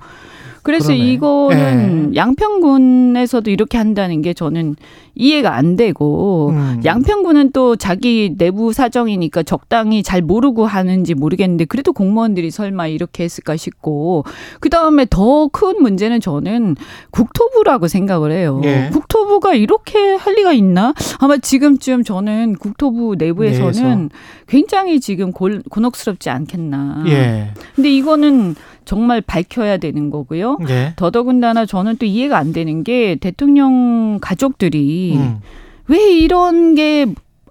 그래서 0.66 0.88
그러네. 0.88 1.12
이거는 1.12 2.16
양평군에서도 2.16 3.52
이렇게 3.52 3.78
한다는 3.78 4.22
게 4.24 4.34
저는 4.34 4.76
이해가 5.16 5.56
안 5.56 5.76
되고 5.76 6.50
음. 6.50 6.82
양평군은 6.86 7.52
또 7.52 7.76
자기 7.76 8.36
내부 8.38 8.74
사정이니까 8.74 9.44
적당히 9.44 10.04
잘 10.04 10.22
모르고 10.22 10.66
하는지 10.66 11.14
모르겠는데 11.14 11.66
그래도 11.66 11.94
공무원들이 11.94 12.52
설마 12.52 12.88
이렇게 12.88 13.24
했을까 13.24 13.56
싶고 13.56 14.26
그 14.60 14.70
다음에 14.70 15.06
더 15.10 15.50
큰 15.56 15.82
문제는 15.82 16.20
저는 16.20 16.76
국토부라고 17.12 17.88
생각을 17.88 18.32
해요. 18.32 18.62
예. 18.66 18.90
국토부가 18.92 19.54
이렇게 19.54 20.16
할 20.16 20.34
리가 20.36 20.52
있나? 20.54 20.94
아마 21.20 21.38
지금쯤 21.38 22.04
저는 22.04 22.56
국토부 22.56 23.16
내부에서는 23.18 23.72
내에서. 23.72 24.10
굉장히 24.48 25.00
지금 25.00 25.32
곤, 25.32 25.64
곤혹스럽지 25.70 26.30
않겠나. 26.30 27.06
예. 27.08 27.52
근데 27.76 27.90
이거는 27.90 28.56
정말 28.86 29.20
밝혀야 29.22 29.78
되는 29.78 30.10
거고요. 30.10 30.60
예. 30.70 30.94
더더군다나 30.96 31.66
저는 31.66 31.98
또 31.98 32.06
이해가 32.06 32.38
안 32.38 32.54
되는 32.54 32.84
게 32.84 33.16
대통령 33.16 34.20
가족들이 34.22 35.05
음. 35.14 35.40
왜 35.88 36.12
이런 36.18 36.76
게 36.76 37.06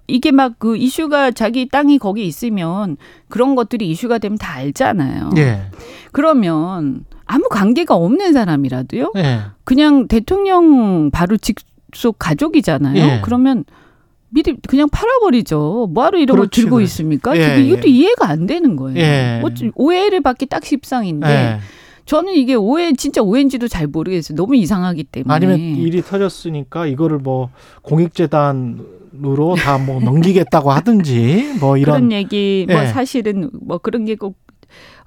이게 0.07 0.31
막 0.31 0.53
그 0.59 0.77
이슈가 0.77 1.31
자기 1.31 1.67
땅이 1.67 1.97
거기 1.97 2.25
있으면 2.27 2.97
그런 3.27 3.55
것들이 3.55 3.89
이슈가 3.89 4.17
되면 4.19 4.37
다 4.37 4.53
알잖아요. 4.55 5.31
예. 5.37 5.61
그러면 6.11 7.05
아무 7.25 7.47
관계가 7.49 7.95
없는 7.95 8.33
사람이라도요. 8.33 9.13
예. 9.17 9.39
그냥 9.63 10.07
대통령 10.07 11.09
바로 11.11 11.37
직속 11.37 12.17
가족이잖아요. 12.19 12.95
예. 13.03 13.21
그러면 13.23 13.63
미리 14.29 14.55
그냥 14.67 14.89
팔아버리죠. 14.91 15.89
뭐하러 15.91 16.17
이런 16.19 16.35
걸 16.37 16.47
그렇지, 16.47 16.61
들고 16.61 16.75
그래. 16.75 16.83
있습니까? 16.85 17.37
예, 17.37 17.61
이것도 17.61 17.87
예. 17.87 17.91
이해가 17.91 18.27
안 18.29 18.45
되는 18.45 18.75
거예요. 18.75 18.99
예. 18.99 19.41
어찌- 19.43 19.71
오해를 19.75 20.21
받기 20.21 20.47
딱 20.47 20.63
십상인데 20.65 21.27
예. 21.29 21.59
저는 22.05 22.33
이게 22.35 22.53
오해 22.55 22.93
진짜 22.93 23.21
오해인지도 23.21 23.67
잘 23.67 23.87
모르겠어요. 23.87 24.35
너무 24.35 24.55
이상하기 24.55 25.03
때문에. 25.05 25.33
아니면 25.33 25.59
일이 25.59 26.01
터졌으니까 26.01 26.85
이거를 26.85 27.17
뭐 27.19 27.49
공익재단 27.81 28.79
으로 29.23 29.55
다 29.55 29.77
뭐 29.77 30.01
넘기겠다고 30.01 30.71
하든지 30.71 31.55
뭐 31.61 31.77
이런 31.77 31.95
그런 31.95 32.11
얘기 32.11 32.65
뭐 32.69 32.81
예. 32.83 32.87
사실은 32.87 33.49
뭐 33.61 33.77
그런 33.77 34.03
게꼭 34.03 34.35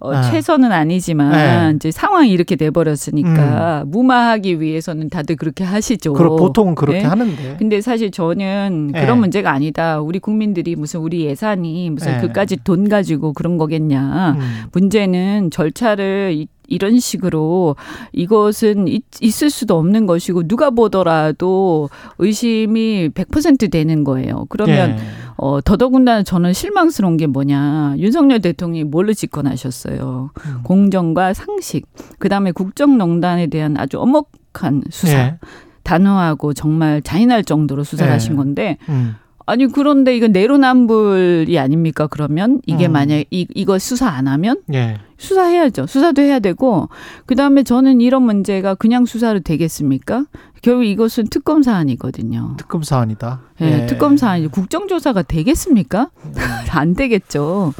어, 0.01 0.13
아. 0.15 0.23
최선은 0.23 0.73
아니지만 0.73 1.35
예. 1.73 1.77
이제 1.77 1.91
상황이 1.91 2.31
이렇게 2.31 2.57
돼 2.57 2.71
버렸으니까 2.71 3.85
무마하기 3.87 4.63
위해서는 4.63 5.11
다들 5.11 5.37
그렇게 5.37 5.63
하시죠. 5.63 6.15
그런 6.15 6.37
보통은 6.37 6.75
그렇게 6.75 7.01
예? 7.01 7.03
하는데 7.05 7.57
근데 7.59 7.83
사실 7.83 8.11
저는 8.11 8.93
예. 8.95 9.01
그런 9.03 9.19
문제가 9.21 9.51
아니다. 9.53 10.01
우리 10.01 10.21
국민들이 10.21 10.75
무슨 10.75 11.01
우리 11.01 11.27
예산이 11.27 11.91
무슨 11.91 12.15
예. 12.15 12.19
그까지 12.19 12.59
돈 12.65 12.89
가지고 12.89 13.35
그런 13.35 13.59
거겠냐. 13.59 14.37
음. 14.39 14.63
문제는 14.73 15.51
절차를 15.51 16.47
이, 16.69 16.75
이런 16.79 16.99
식으로 16.99 17.77
이것은 18.13 18.89
있, 18.89 19.03
있을 19.21 19.51
수도 19.51 19.77
없는 19.79 20.07
것이고 20.07 20.47
누가 20.47 20.71
보더라도 20.71 21.91
의심이 22.19 23.11
100% 23.11 23.71
되는 23.71 24.05
거예요. 24.05 24.47
그러면 24.49 24.91
예. 24.91 24.99
어, 25.37 25.61
더더군다나 25.61 26.23
저는 26.23 26.53
실망스러운 26.53 27.17
게 27.17 27.27
뭐냐. 27.27 27.95
윤석열 27.99 28.41
대통령이 28.41 28.85
뭘로 28.85 29.13
집권하셨어요. 29.13 30.31
음. 30.35 30.61
공정과 30.65 31.33
상식. 31.35 31.87
그 32.19 32.29
다음에 32.29 32.53
국정농단에 32.53 33.47
대한 33.47 33.77
아주 33.77 34.01
엄혹한 34.01 34.85
수사. 34.91 35.19
예. 35.19 35.39
단호하고 35.85 36.53
정말 36.53 37.01
잔인할 37.01 37.45
정도로 37.45 37.83
수사를 37.83 38.11
예. 38.11 38.13
하신 38.13 38.37
건데 38.37 38.77
음. 38.91 39.15
아니 39.49 39.67
그런데 39.67 40.15
이건 40.15 40.33
내로남불이 40.33 41.59
아닙니까 41.59 42.07
그러면 42.07 42.61
이게 42.67 42.87
음. 42.87 42.93
만약 42.93 43.25
이 43.31 43.47
이거 43.55 43.79
수사 43.79 44.07
안 44.09 44.29
하면 44.29 44.61
예. 44.75 44.99
수사해야죠 45.17 45.87
수사도 45.87 46.21
해야 46.21 46.39
되고 46.39 46.91
그 47.25 47.35
다음에 47.35 47.63
저는 47.63 48.03
이런 48.03 48.25
문제가 48.25 48.75
그냥 48.75 49.07
수사로 49.07 49.41
되겠습니까 49.41 50.27
결국 50.61 50.85
이것은 50.85 51.29
특검 51.31 51.63
사안이거든요 51.63 52.57
특검 52.59 52.83
사안이다. 52.83 53.41
예, 53.63 53.85
예. 53.85 53.87
특검 53.87 54.19
사안이 54.19 54.49
국정조사가 54.49 55.23
되겠습니까 55.23 56.11
안 56.71 56.93
되겠죠 56.95 57.73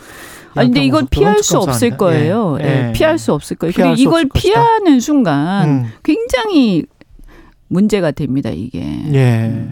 아니 0.55 0.69
근데 0.69 0.87
이걸 0.87 1.05
피할 1.11 1.43
수 1.43 1.59
없을. 1.59 1.99
거예요 1.99 2.57
예. 2.63 2.65
예, 2.65 2.89
예. 2.89 2.93
피할 2.93 3.19
수 3.19 3.35
없을 3.35 3.59
거예요 3.59 3.75
그리고 3.77 3.95
수 3.95 4.03
이걸 4.03 4.27
것이다. 4.27 4.33
피하는 4.41 5.01
순간 5.01 5.69
음. 5.69 5.85
굉장히 6.03 6.87
문제가 7.69 8.11
됩니다 8.11 8.49
이게 8.49 8.81
예. 9.13 9.67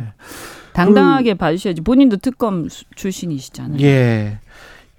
당당하게 0.77 1.35
봐주셔야지. 1.35 1.81
본인도 1.81 2.18
특검 2.18 2.68
수- 2.68 2.85
출신이시잖아요. 2.95 3.81
예. 3.81 4.39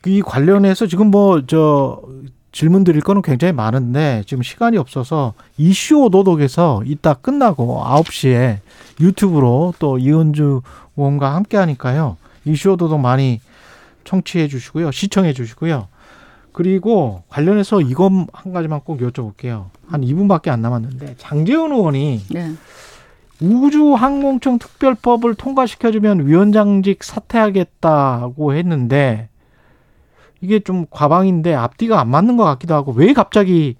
이 0.06 0.22
관련해서 0.22 0.88
지금 0.88 1.12
뭐 1.12 1.42
저 1.48 2.02
질문 2.52 2.84
드릴 2.84 3.02
거는 3.02 3.22
굉장히 3.22 3.52
많은데 3.54 4.24
지금 4.26 4.42
시간이 4.42 4.78
없어서 4.78 5.34
이슈 5.58 5.98
오도독에서 6.06 6.82
이따 6.86 7.14
끝나고 7.14 7.84
9시에 7.86 8.60
유튜브로 9.00 9.74
또 9.80 9.98
이은주 10.00 10.62
의원과 10.96 11.36
함께 11.36 11.58
하니까요. 11.58 12.18
이슈 12.46 12.72
오도독 12.72 13.00
많이 13.00 13.42
청취해 14.06 14.48
주시고요. 14.48 14.92
시청해 14.92 15.34
주시고요. 15.34 15.88
그리고 16.54 17.22
관련해서 17.30 17.82
이것 17.82 18.12
한 18.34 18.54
가지만 18.54 18.80
꼭 18.84 19.00
여쭤볼게요. 19.02 19.66
한 19.88 20.02
2분밖에 20.02 20.48
안 20.50 20.62
남았는데 20.62 21.16
장재훈 21.20 21.72
의원이 21.74 22.22
네. 22.32 22.54
우주항공청 23.42 24.58
특별법을 24.60 25.36
통과시켜주면 25.36 26.26
위원장직 26.28 27.04
사퇴하겠다고 27.04 28.54
했는데 28.54 29.30
이게 30.42 30.60
좀 30.60 30.86
과방인데 30.90 31.54
앞뒤가 31.54 32.00
안 32.00 32.10
맞는 32.10 32.38
것 32.38 32.44
같기도 32.46 32.74
하고 32.76 32.92
왜 32.94 33.14
갑자기 33.14 33.76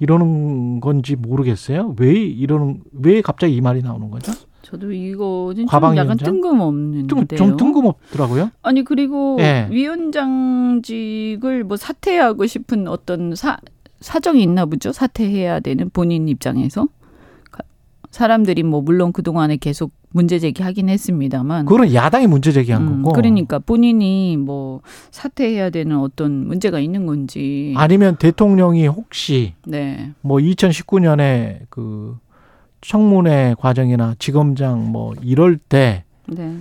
이러는 0.00 0.80
건지 0.80 1.14
모르겠어요. 1.16 1.94
왜 1.98 2.12
이러는 2.12 2.80
왜 2.92 3.20
갑자기 3.22 3.54
이 3.54 3.60
말이 3.60 3.82
나오는 3.82 4.10
거죠? 4.10 4.32
저도 4.62 4.92
이거는 4.92 5.56
좀 5.56 5.66
과방 5.66 5.96
약간 5.96 6.16
뜬금없는데요. 6.16 7.36
좀 7.38 7.56
뜬금없더라고요. 7.56 8.50
아니 8.62 8.82
그리고 8.84 9.36
예. 9.40 9.68
위원장직을 9.70 11.64
뭐 11.64 11.76
사퇴하고 11.76 12.46
싶은 12.46 12.88
어떤 12.88 13.34
사 13.34 13.58
사정이 14.00 14.42
있나 14.42 14.66
보죠. 14.66 14.92
사퇴해야 14.92 15.60
되는 15.60 15.88
본인 15.90 16.28
입장에서 16.28 16.86
가- 16.86 16.90
사람들이 18.12 18.62
뭐 18.62 18.82
물론 18.82 19.10
그 19.12 19.22
동안에 19.22 19.56
계속 19.56 19.90
문제 20.10 20.38
제기하긴 20.38 20.90
했습니다만. 20.90 21.64
그거는 21.64 21.94
야당이 21.94 22.26
문제 22.26 22.52
제기한 22.52 22.82
음, 22.86 23.02
거고. 23.02 23.14
그러니까 23.14 23.58
본인이 23.58 24.36
뭐 24.36 24.82
사퇴해야 25.10 25.70
되는 25.70 25.98
어떤 25.98 26.46
문제가 26.46 26.78
있는 26.78 27.06
건지. 27.06 27.72
아니면 27.76 28.16
대통령이 28.16 28.86
혹시 28.86 29.54
네. 29.66 30.12
뭐 30.20 30.36
2019년에 30.38 31.60
그 31.70 32.18
청문회 32.82 33.54
과정이나 33.58 34.14
지검장 34.18 34.92
뭐 34.92 35.14
이럴 35.22 35.56
때 35.56 36.04
네. 36.26 36.58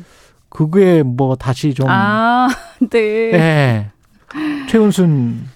그게 0.48 1.04
뭐 1.04 1.36
다시 1.36 1.74
좀 1.74 1.88
아, 1.90 2.48
네. 2.90 3.00
예. 3.34 3.92
최은순 4.70 5.50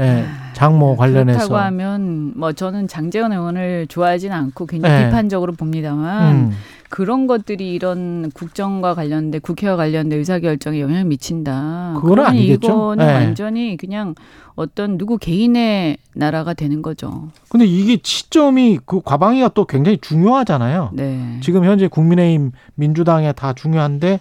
예, 0.00 0.24
장모 0.54 0.96
관련해서 0.96 1.38
그렇다고 1.38 1.56
하면 1.56 2.32
뭐 2.36 2.52
저는 2.52 2.88
장재원 2.88 3.32
의원을 3.32 3.86
좋아하지는 3.88 4.36
않고 4.36 4.66
굉장히 4.66 4.96
네. 4.96 5.06
비판적으로 5.06 5.52
봅니다만 5.52 6.34
음, 6.34 6.52
그런 6.88 7.26
것들이 7.26 7.74
이런 7.74 8.30
국정과 8.32 8.94
관련된 8.94 9.40
국회와 9.40 9.76
관련된 9.76 10.18
의사 10.18 10.38
결정에 10.38 10.80
영향을 10.80 11.04
미친다. 11.04 11.96
그러면 12.00 12.26
아니겠죠. 12.26 12.68
이거는 12.68 13.06
네. 13.06 13.12
완전히 13.12 13.76
그냥 13.76 14.14
어떤 14.54 14.98
누구 14.98 15.18
개인의 15.18 15.98
나라가 16.14 16.54
되는 16.54 16.82
거죠. 16.82 17.30
근데 17.48 17.66
이게 17.66 17.98
시점이 18.02 18.80
그 18.86 19.00
과방위가 19.00 19.48
또 19.54 19.64
굉장히 19.64 19.98
중요하잖아요. 19.98 20.90
네. 20.92 21.38
지금 21.42 21.64
현재 21.64 21.88
국민의힘 21.88 22.52
민주당에 22.76 23.32
다 23.32 23.52
중요한데 23.52 24.20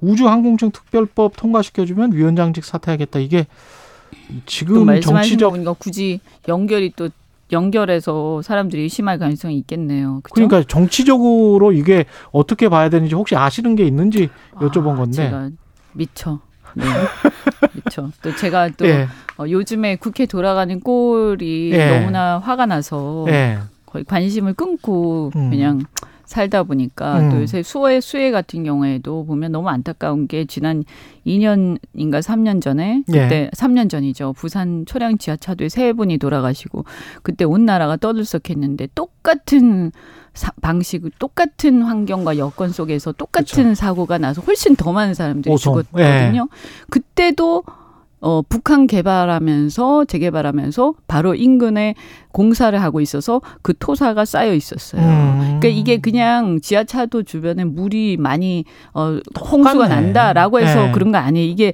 우주항공청 0.00 0.70
특별법 0.70 1.36
통과시켜주면 1.36 2.12
위원장직 2.12 2.64
사퇴하겠다. 2.64 3.20
이게 3.20 3.46
또 3.46 3.52
지금 4.46 4.86
말씀하신 4.86 5.30
정치적 5.38 5.50
보니까 5.50 5.72
굳이 5.74 6.20
연결이 6.48 6.92
또 6.94 7.08
연결해서 7.52 8.42
사람들이 8.42 8.82
의심할 8.82 9.18
가능성이 9.18 9.58
있겠네요. 9.58 10.20
그죠? 10.22 10.34
그러니까 10.34 10.62
정치적으로 10.66 11.72
이게 11.72 12.06
어떻게 12.32 12.68
봐야 12.68 12.88
되는지 12.88 13.14
혹시 13.14 13.36
아시는 13.36 13.76
게 13.76 13.84
있는지 13.84 14.30
여쭤본 14.54 14.92
아, 14.92 14.96
건데. 14.96 15.12
제가 15.16 15.50
미쳐. 15.92 16.40
네. 16.74 16.84
미쳐. 17.74 18.10
또 18.22 18.34
제가 18.34 18.70
또 18.70 18.86
예, 18.86 19.06
어, 19.36 19.44
요즘에 19.48 19.96
국회 19.96 20.24
돌아가는 20.24 20.80
꼴이 20.80 21.72
예. 21.72 21.98
너무나 21.98 22.38
화가 22.38 22.66
나서 22.66 23.26
예. 23.28 23.58
거의 23.84 24.04
관심을 24.04 24.54
끊고 24.54 25.30
음. 25.36 25.50
그냥 25.50 25.82
살다 26.32 26.62
보니까 26.62 27.20
음. 27.20 27.30
또 27.30 27.40
요새 27.42 27.62
수해 27.62 28.00
수해 28.00 28.30
같은 28.30 28.64
경우에도 28.64 29.24
보면 29.26 29.52
너무 29.52 29.68
안타까운 29.68 30.26
게 30.26 30.46
지난 30.46 30.82
2년인가 31.26 32.20
3년 32.22 32.62
전에 32.62 33.04
예. 33.12 33.12
그때 33.12 33.50
3년 33.54 33.90
전이죠 33.90 34.32
부산 34.32 34.86
초량 34.86 35.18
지하차도에 35.18 35.68
세 35.68 35.92
분이 35.92 36.16
돌아가시고 36.18 36.84
그때 37.22 37.44
온 37.44 37.66
나라가 37.66 37.96
떠들썩했는데 37.96 38.88
똑같은 38.94 39.92
사, 40.32 40.50
방식 40.62 41.02
똑같은 41.18 41.82
환경과 41.82 42.38
여건 42.38 42.70
속에서 42.70 43.12
똑같은 43.12 43.74
사고가 43.74 44.16
나서 44.16 44.40
훨씬 44.40 44.74
더 44.74 44.90
많은 44.92 45.12
사람들이 45.12 45.52
오송. 45.52 45.74
죽었거든요. 45.74 46.48
그때도 46.88 47.64
어, 48.22 48.40
북한 48.48 48.86
개발하면서 48.86 50.04
재개발하면서 50.04 50.94
바로 51.08 51.34
인근에 51.34 51.96
공사를 52.30 52.80
하고 52.80 53.00
있어서 53.00 53.42
그 53.62 53.74
토사가 53.76 54.24
쌓여 54.24 54.54
있었어요. 54.54 55.02
음. 55.02 55.58
그러니까 55.60 55.68
이게 55.68 55.98
그냥 55.98 56.60
지하차도 56.60 57.24
주변에 57.24 57.64
물이 57.64 58.16
많이 58.18 58.64
어 58.94 59.18
홍수가 59.38 59.72
똑같네. 59.72 59.94
난다라고 59.94 60.60
해서 60.60 60.86
네. 60.86 60.92
그런 60.92 61.10
거 61.10 61.18
아니에요. 61.18 61.46
이게 61.46 61.72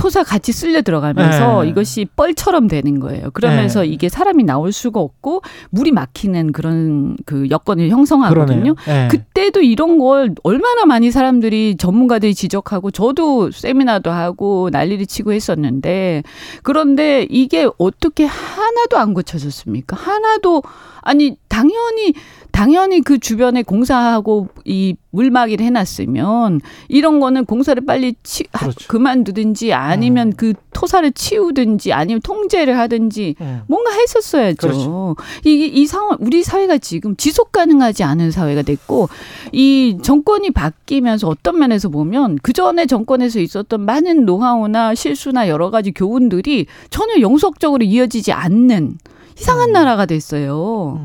토사 0.00 0.24
같이 0.24 0.50
쓸려 0.52 0.80
들어가면서 0.80 1.62
네. 1.62 1.68
이것이 1.68 2.06
뻘처럼 2.16 2.68
되는 2.68 3.00
거예요. 3.00 3.30
그러면서 3.32 3.82
네. 3.82 3.88
이게 3.88 4.08
사람이 4.08 4.44
나올 4.44 4.72
수가 4.72 4.98
없고 4.98 5.42
물이 5.68 5.92
막히는 5.92 6.52
그런 6.52 7.18
그 7.26 7.50
여건을 7.50 7.90
형성하거든요. 7.90 8.76
예. 8.88 9.08
그때도 9.10 9.60
이런 9.60 9.98
걸 9.98 10.34
얼마나 10.42 10.86
많이 10.86 11.10
사람들이 11.10 11.76
전문가들이 11.76 12.34
지적하고 12.34 12.90
저도 12.90 13.50
세미나도 13.50 14.10
하고 14.10 14.70
난리를 14.72 15.04
치고 15.04 15.34
했었는데 15.34 16.22
그런데 16.62 17.26
이게 17.28 17.68
어떻게 17.76 18.24
하나도 18.24 18.96
안 18.96 19.12
고쳐졌습니까? 19.12 19.96
하나도 19.96 20.62
아니 21.02 21.36
당연히 21.48 22.14
당연히 22.52 23.00
그 23.00 23.18
주변에 23.18 23.62
공사하고 23.62 24.48
이 24.64 24.94
물막이를 25.12 25.64
해놨으면 25.66 26.60
이런 26.88 27.20
거는 27.20 27.44
공사를 27.44 27.84
빨리 27.84 28.14
치, 28.22 28.44
하- 28.52 28.60
그렇죠. 28.66 28.86
그만두든지 28.88 29.72
아니면 29.72 30.28
음. 30.28 30.32
그 30.36 30.52
토사를 30.72 31.10
치우든지 31.12 31.92
아니면 31.92 32.20
통제를 32.22 32.78
하든지 32.78 33.34
음. 33.40 33.62
뭔가 33.66 33.90
했었어야죠. 33.92 34.56
그렇죠. 34.56 35.16
이게 35.44 35.66
이 35.66 35.86
상황 35.86 36.16
우리 36.20 36.42
사회가 36.42 36.78
지금 36.78 37.16
지속 37.16 37.50
가능하지 37.52 38.04
않은 38.04 38.30
사회가 38.30 38.62
됐고 38.62 39.08
이 39.52 39.98
정권이 40.02 40.52
바뀌면서 40.52 41.28
어떤 41.28 41.58
면에서 41.58 41.88
보면 41.88 42.38
그 42.42 42.52
전에 42.52 42.86
정권에서 42.86 43.40
있었던 43.40 43.80
많은 43.80 44.24
노하우나 44.26 44.94
실수나 44.94 45.48
여러 45.48 45.70
가지 45.70 45.90
교훈들이 45.92 46.66
전혀 46.90 47.20
영속적으로 47.20 47.84
이어지지 47.84 48.32
않는 48.32 48.98
이상한 49.38 49.72
나라가 49.72 50.06
됐어요. 50.06 51.00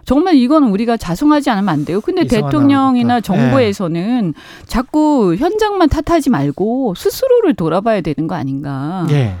음. 0.00 0.04
정말 0.04 0.34
이거는 0.36 0.68
우리가 0.70 0.96
자성하지 0.96 1.50
않으면 1.50 1.68
안 1.68 1.84
돼요. 1.84 2.00
근데 2.00 2.24
대통령이나. 2.24 3.20
정부에서는 3.20 4.34
자꾸 4.66 5.36
현장만 5.36 5.88
탓하지 5.88 6.30
말고 6.30 6.94
스스로를 6.96 7.54
돌아봐야 7.54 8.00
되는 8.00 8.26
거 8.26 8.34
아닌가 8.34 9.06
예. 9.10 9.34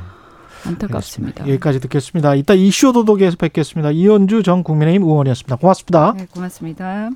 안타깝습니다. 0.64 1.48
여기까지 1.48 1.80
듣겠습니다. 1.80 2.34
이따 2.34 2.54
이슈 2.54 2.92
도독에서 2.92 3.36
뵙겠습니다. 3.36 3.90
이현주 3.90 4.42
전 4.42 4.62
국민의힘 4.62 5.02
의원이었습니다. 5.02 5.56
고맙습니다. 5.56 6.14
네, 6.16 6.26
고맙습니다. 6.32 7.10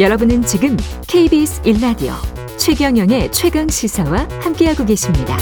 여러분은 0.00 0.42
지금 0.42 0.76
KBS 1.06 1.62
1라디오 1.62 2.12
최경영의 2.58 3.32
최강 3.32 3.68
시사와 3.68 4.28
함께하고 4.40 4.84
계십니다. 4.84 5.36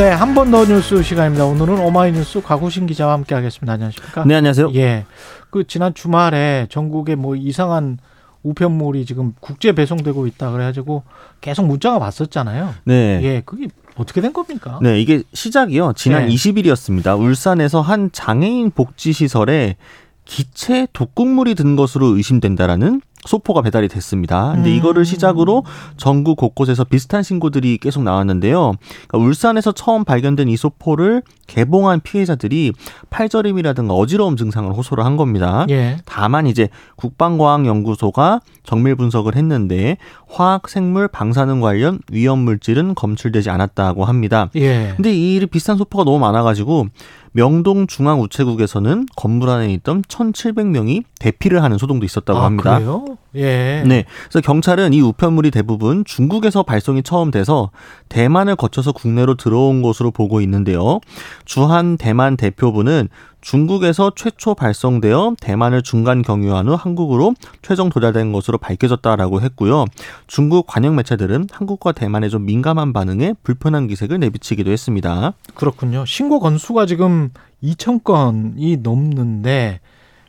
네, 0.00 0.08
한 0.08 0.34
번 0.34 0.50
더 0.50 0.64
뉴스 0.64 1.02
시간입니다. 1.02 1.44
오늘은 1.44 1.78
오마이뉴스 1.78 2.40
가구신 2.40 2.86
기자와 2.86 3.12
함께 3.12 3.34
하겠습니다. 3.34 3.74
안녕하십니까? 3.74 4.24
네, 4.24 4.34
안녕하세요. 4.36 4.72
예. 4.74 5.04
그 5.50 5.66
지난 5.66 5.92
주말에 5.92 6.66
전국에 6.70 7.16
뭐 7.16 7.36
이상한 7.36 7.98
우편물이 8.42 9.04
지금 9.04 9.34
국제 9.40 9.72
배송되고 9.72 10.26
있다 10.26 10.52
그래가지고 10.52 11.02
계속 11.42 11.66
문자가 11.66 11.98
왔었잖아요. 11.98 12.74
네. 12.84 13.20
예, 13.22 13.42
그게 13.44 13.68
어떻게 13.96 14.22
된 14.22 14.32
겁니까? 14.32 14.78
네, 14.80 14.98
이게 15.02 15.22
시작이요. 15.34 15.92
지난 15.96 16.26
네. 16.26 16.34
20일이었습니다. 16.34 17.20
울산에서 17.20 17.82
한 17.82 18.08
장애인 18.10 18.70
복지 18.70 19.12
시설에 19.12 19.76
기체 20.24 20.86
독극물이 20.94 21.54
든 21.56 21.76
것으로 21.76 22.06
의심된다라는 22.16 23.02
소포가 23.24 23.62
배달이 23.62 23.88
됐습니다. 23.88 24.52
근데 24.54 24.70
음. 24.70 24.76
이거를 24.76 25.04
시작으로 25.04 25.64
전국 25.96 26.36
곳곳에서 26.36 26.84
비슷한 26.84 27.22
신고들이 27.22 27.78
계속 27.78 28.02
나왔는데요. 28.02 28.72
그러니까 29.08 29.18
울산에서 29.18 29.72
처음 29.72 30.04
발견된 30.04 30.48
이 30.48 30.56
소포를 30.56 31.22
개봉한 31.46 32.00
피해자들이 32.00 32.72
팔저림이라든가 33.10 33.94
어지러움 33.94 34.36
증상을 34.36 34.72
호소를 34.72 35.04
한 35.04 35.16
겁니다. 35.16 35.66
예. 35.68 35.98
다만 36.04 36.46
이제 36.46 36.68
국방과학연구소가 36.96 38.40
정밀 38.62 38.94
분석을 38.94 39.36
했는데 39.36 39.96
화학, 40.28 40.68
생물, 40.68 41.08
방사능 41.08 41.60
관련 41.60 41.98
위험 42.10 42.38
물질은 42.38 42.94
검출되지 42.94 43.50
않았다고 43.50 44.04
합니다. 44.04 44.48
예. 44.56 44.92
근데 44.96 45.12
이 45.12 45.44
비슷한 45.46 45.76
소포가 45.76 46.04
너무 46.04 46.18
많아가지고 46.20 46.86
명동 47.32 47.86
중앙우체국에서는 47.86 49.06
건물 49.16 49.50
안에 49.50 49.72
있던 49.74 50.02
1,700명이 50.02 51.04
대피를 51.18 51.62
하는 51.62 51.78
소동도 51.78 52.04
있었다고 52.04 52.38
아, 52.38 52.44
합니다. 52.44 52.78
그래요? 52.78 53.04
예. 53.34 53.84
네. 53.86 54.04
그래서 54.28 54.40
경찰은 54.40 54.92
이 54.92 55.00
우편물이 55.00 55.50
대부분 55.50 56.04
중국에서 56.04 56.62
발송이 56.62 57.02
처음 57.02 57.30
돼서 57.30 57.70
대만을 58.08 58.56
거쳐서 58.56 58.92
국내로 58.92 59.36
들어온 59.36 59.82
것으로 59.82 60.10
보고 60.10 60.40
있는데요. 60.40 61.00
주한 61.44 61.96
대만 61.96 62.36
대표부는 62.36 63.08
중국에서 63.40 64.12
최초 64.16 64.54
발송되어 64.54 65.36
대만을 65.40 65.82
중간 65.82 66.22
경유한 66.22 66.68
후 66.68 66.74
한국으로 66.74 67.34
최종 67.62 67.88
도달된 67.88 68.32
것으로 68.32 68.58
밝혀졌다라고 68.58 69.40
했고요. 69.40 69.86
중국 70.26 70.66
관영 70.66 70.96
매체들은 70.96 71.48
한국과 71.50 71.92
대만의 71.92 72.30
좀 72.30 72.44
민감한 72.44 72.92
반응에 72.92 73.34
불편한 73.42 73.86
기색을 73.86 74.18
내비치기도 74.18 74.70
했습니다. 74.70 75.32
그렇군요. 75.54 76.04
신고 76.04 76.38
건수가 76.38 76.84
지금 76.86 77.30
2천 77.62 78.04
건이 78.04 78.78
넘는데 78.78 79.80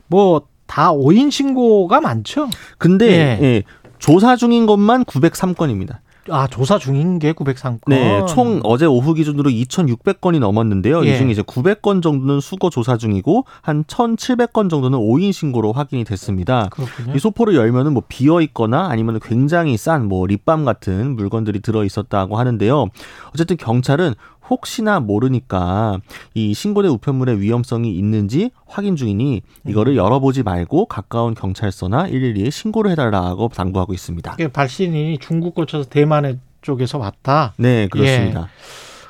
뭐 0.06 0.42
다 0.72 0.90
오인 0.90 1.28
신고가 1.28 2.00
많죠? 2.00 2.48
근데 2.78 3.06
예. 3.06 3.38
예, 3.42 3.62
조사 3.98 4.36
중인 4.36 4.64
것만 4.64 5.04
903건입니다. 5.04 5.98
아, 6.30 6.46
조사 6.46 6.78
중인 6.78 7.18
게 7.18 7.34
903건. 7.34 7.80
네, 7.88 8.24
총 8.26 8.60
어제 8.64 8.86
오후 8.86 9.12
기준으로 9.12 9.50
2,600건이 9.50 10.38
넘었는데요. 10.38 11.04
예. 11.04 11.12
이 11.12 11.18
중에 11.18 11.30
이제 11.30 11.42
900건 11.42 12.02
정도는 12.02 12.40
수거 12.40 12.70
조사 12.70 12.96
중이고 12.96 13.44
한 13.60 13.84
1,700건 13.84 14.70
정도는 14.70 14.98
오인 14.98 15.30
신고로 15.30 15.72
확인이 15.72 16.04
됐습니다. 16.04 16.70
그렇군요. 16.70 17.16
이 17.16 17.18
소포를 17.18 17.54
열면은 17.54 17.92
뭐 17.92 18.02
비어 18.08 18.40
있거나 18.40 18.86
아니면 18.88 19.20
굉장히 19.22 19.76
싼 19.76 20.08
뭐 20.08 20.26
립밤 20.26 20.64
같은 20.64 21.16
물건들이 21.16 21.60
들어 21.60 21.84
있었다고 21.84 22.38
하는데요. 22.38 22.86
어쨌든 23.34 23.58
경찰은 23.58 24.14
혹시나 24.52 25.00
모르니까 25.00 25.98
이 26.34 26.52
신고된 26.52 26.90
우편물의 26.90 27.40
위험성이 27.40 27.96
있는지 27.96 28.50
확인 28.66 28.96
중이니 28.96 29.40
이거를 29.66 29.96
열어보지 29.96 30.42
말고 30.42 30.86
가까운 30.86 31.34
경찰서나 31.34 32.08
112에 32.08 32.50
신고를 32.50 32.90
해달라고 32.90 33.48
당부하고 33.48 33.94
있습니다. 33.94 34.36
발신이 34.52 35.18
중국 35.20 35.54
거쳐서 35.54 35.88
대만 35.88 36.38
쪽에서 36.60 36.98
왔다. 36.98 37.54
네, 37.56 37.88
그렇습니다. 37.88 38.48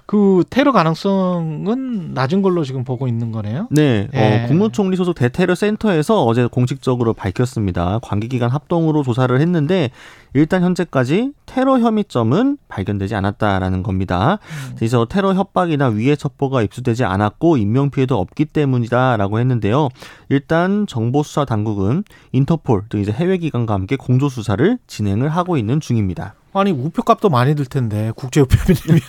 그 0.07 0.45
테러 0.51 0.73
가능성은 0.73 2.13
낮은 2.13 2.43
걸로 2.43 2.65
지금 2.65 2.85
보고 2.85 3.09
있는 3.09 3.33
거네요. 3.33 3.69
네, 3.71 4.09
예. 4.13 4.45
어, 4.45 4.47
국무총리 4.47 4.97
소속 4.97 5.15
대테러 5.15 5.55
센터에서 5.55 6.25
어제 6.25 6.47
공식적으로 6.47 7.15
밝혔습니다. 7.15 7.99
관계기관 8.03 8.51
합동으로 8.51 9.03
조사를 9.03 9.41
했는데 9.41 9.91
일단 10.35 10.63
현재까지 10.63 11.33
테러 11.47 11.79
혐의점은 11.79 12.57
발견되지 12.69 13.15
않았다라는 13.15 13.83
겁니다. 13.83 14.39
그래서 14.77 15.05
테러 15.05 15.35
협박이나 15.35 15.89
위해 15.89 16.17
첩보가 16.17 16.63
입수되지 16.63 17.05
않았고 17.05 17.57
인명 17.59 17.91
피해도 17.91 18.19
없기 18.19 18.47
때문이다라고 18.47 19.39
했는데요. 19.39 19.89
일단 20.31 20.87
정보 20.87 21.23
수사 21.23 21.45
당국은 21.45 22.05
인터폴 22.33 22.85
등 22.89 23.01
이제 23.01 23.13
해외 23.13 23.37
기관과 23.37 23.75
함께 23.75 23.97
공조 23.97 24.29
수사를 24.29 24.79
진행을 24.87 25.29
하고 25.29 25.57
있는 25.57 25.81
중입니다. 25.81 26.35
아니 26.55 26.71
우표값도 26.71 27.31
많이 27.31 27.55
들 27.55 27.65
텐데 27.65 28.13
국제 28.15 28.43
우편이면 28.43 29.01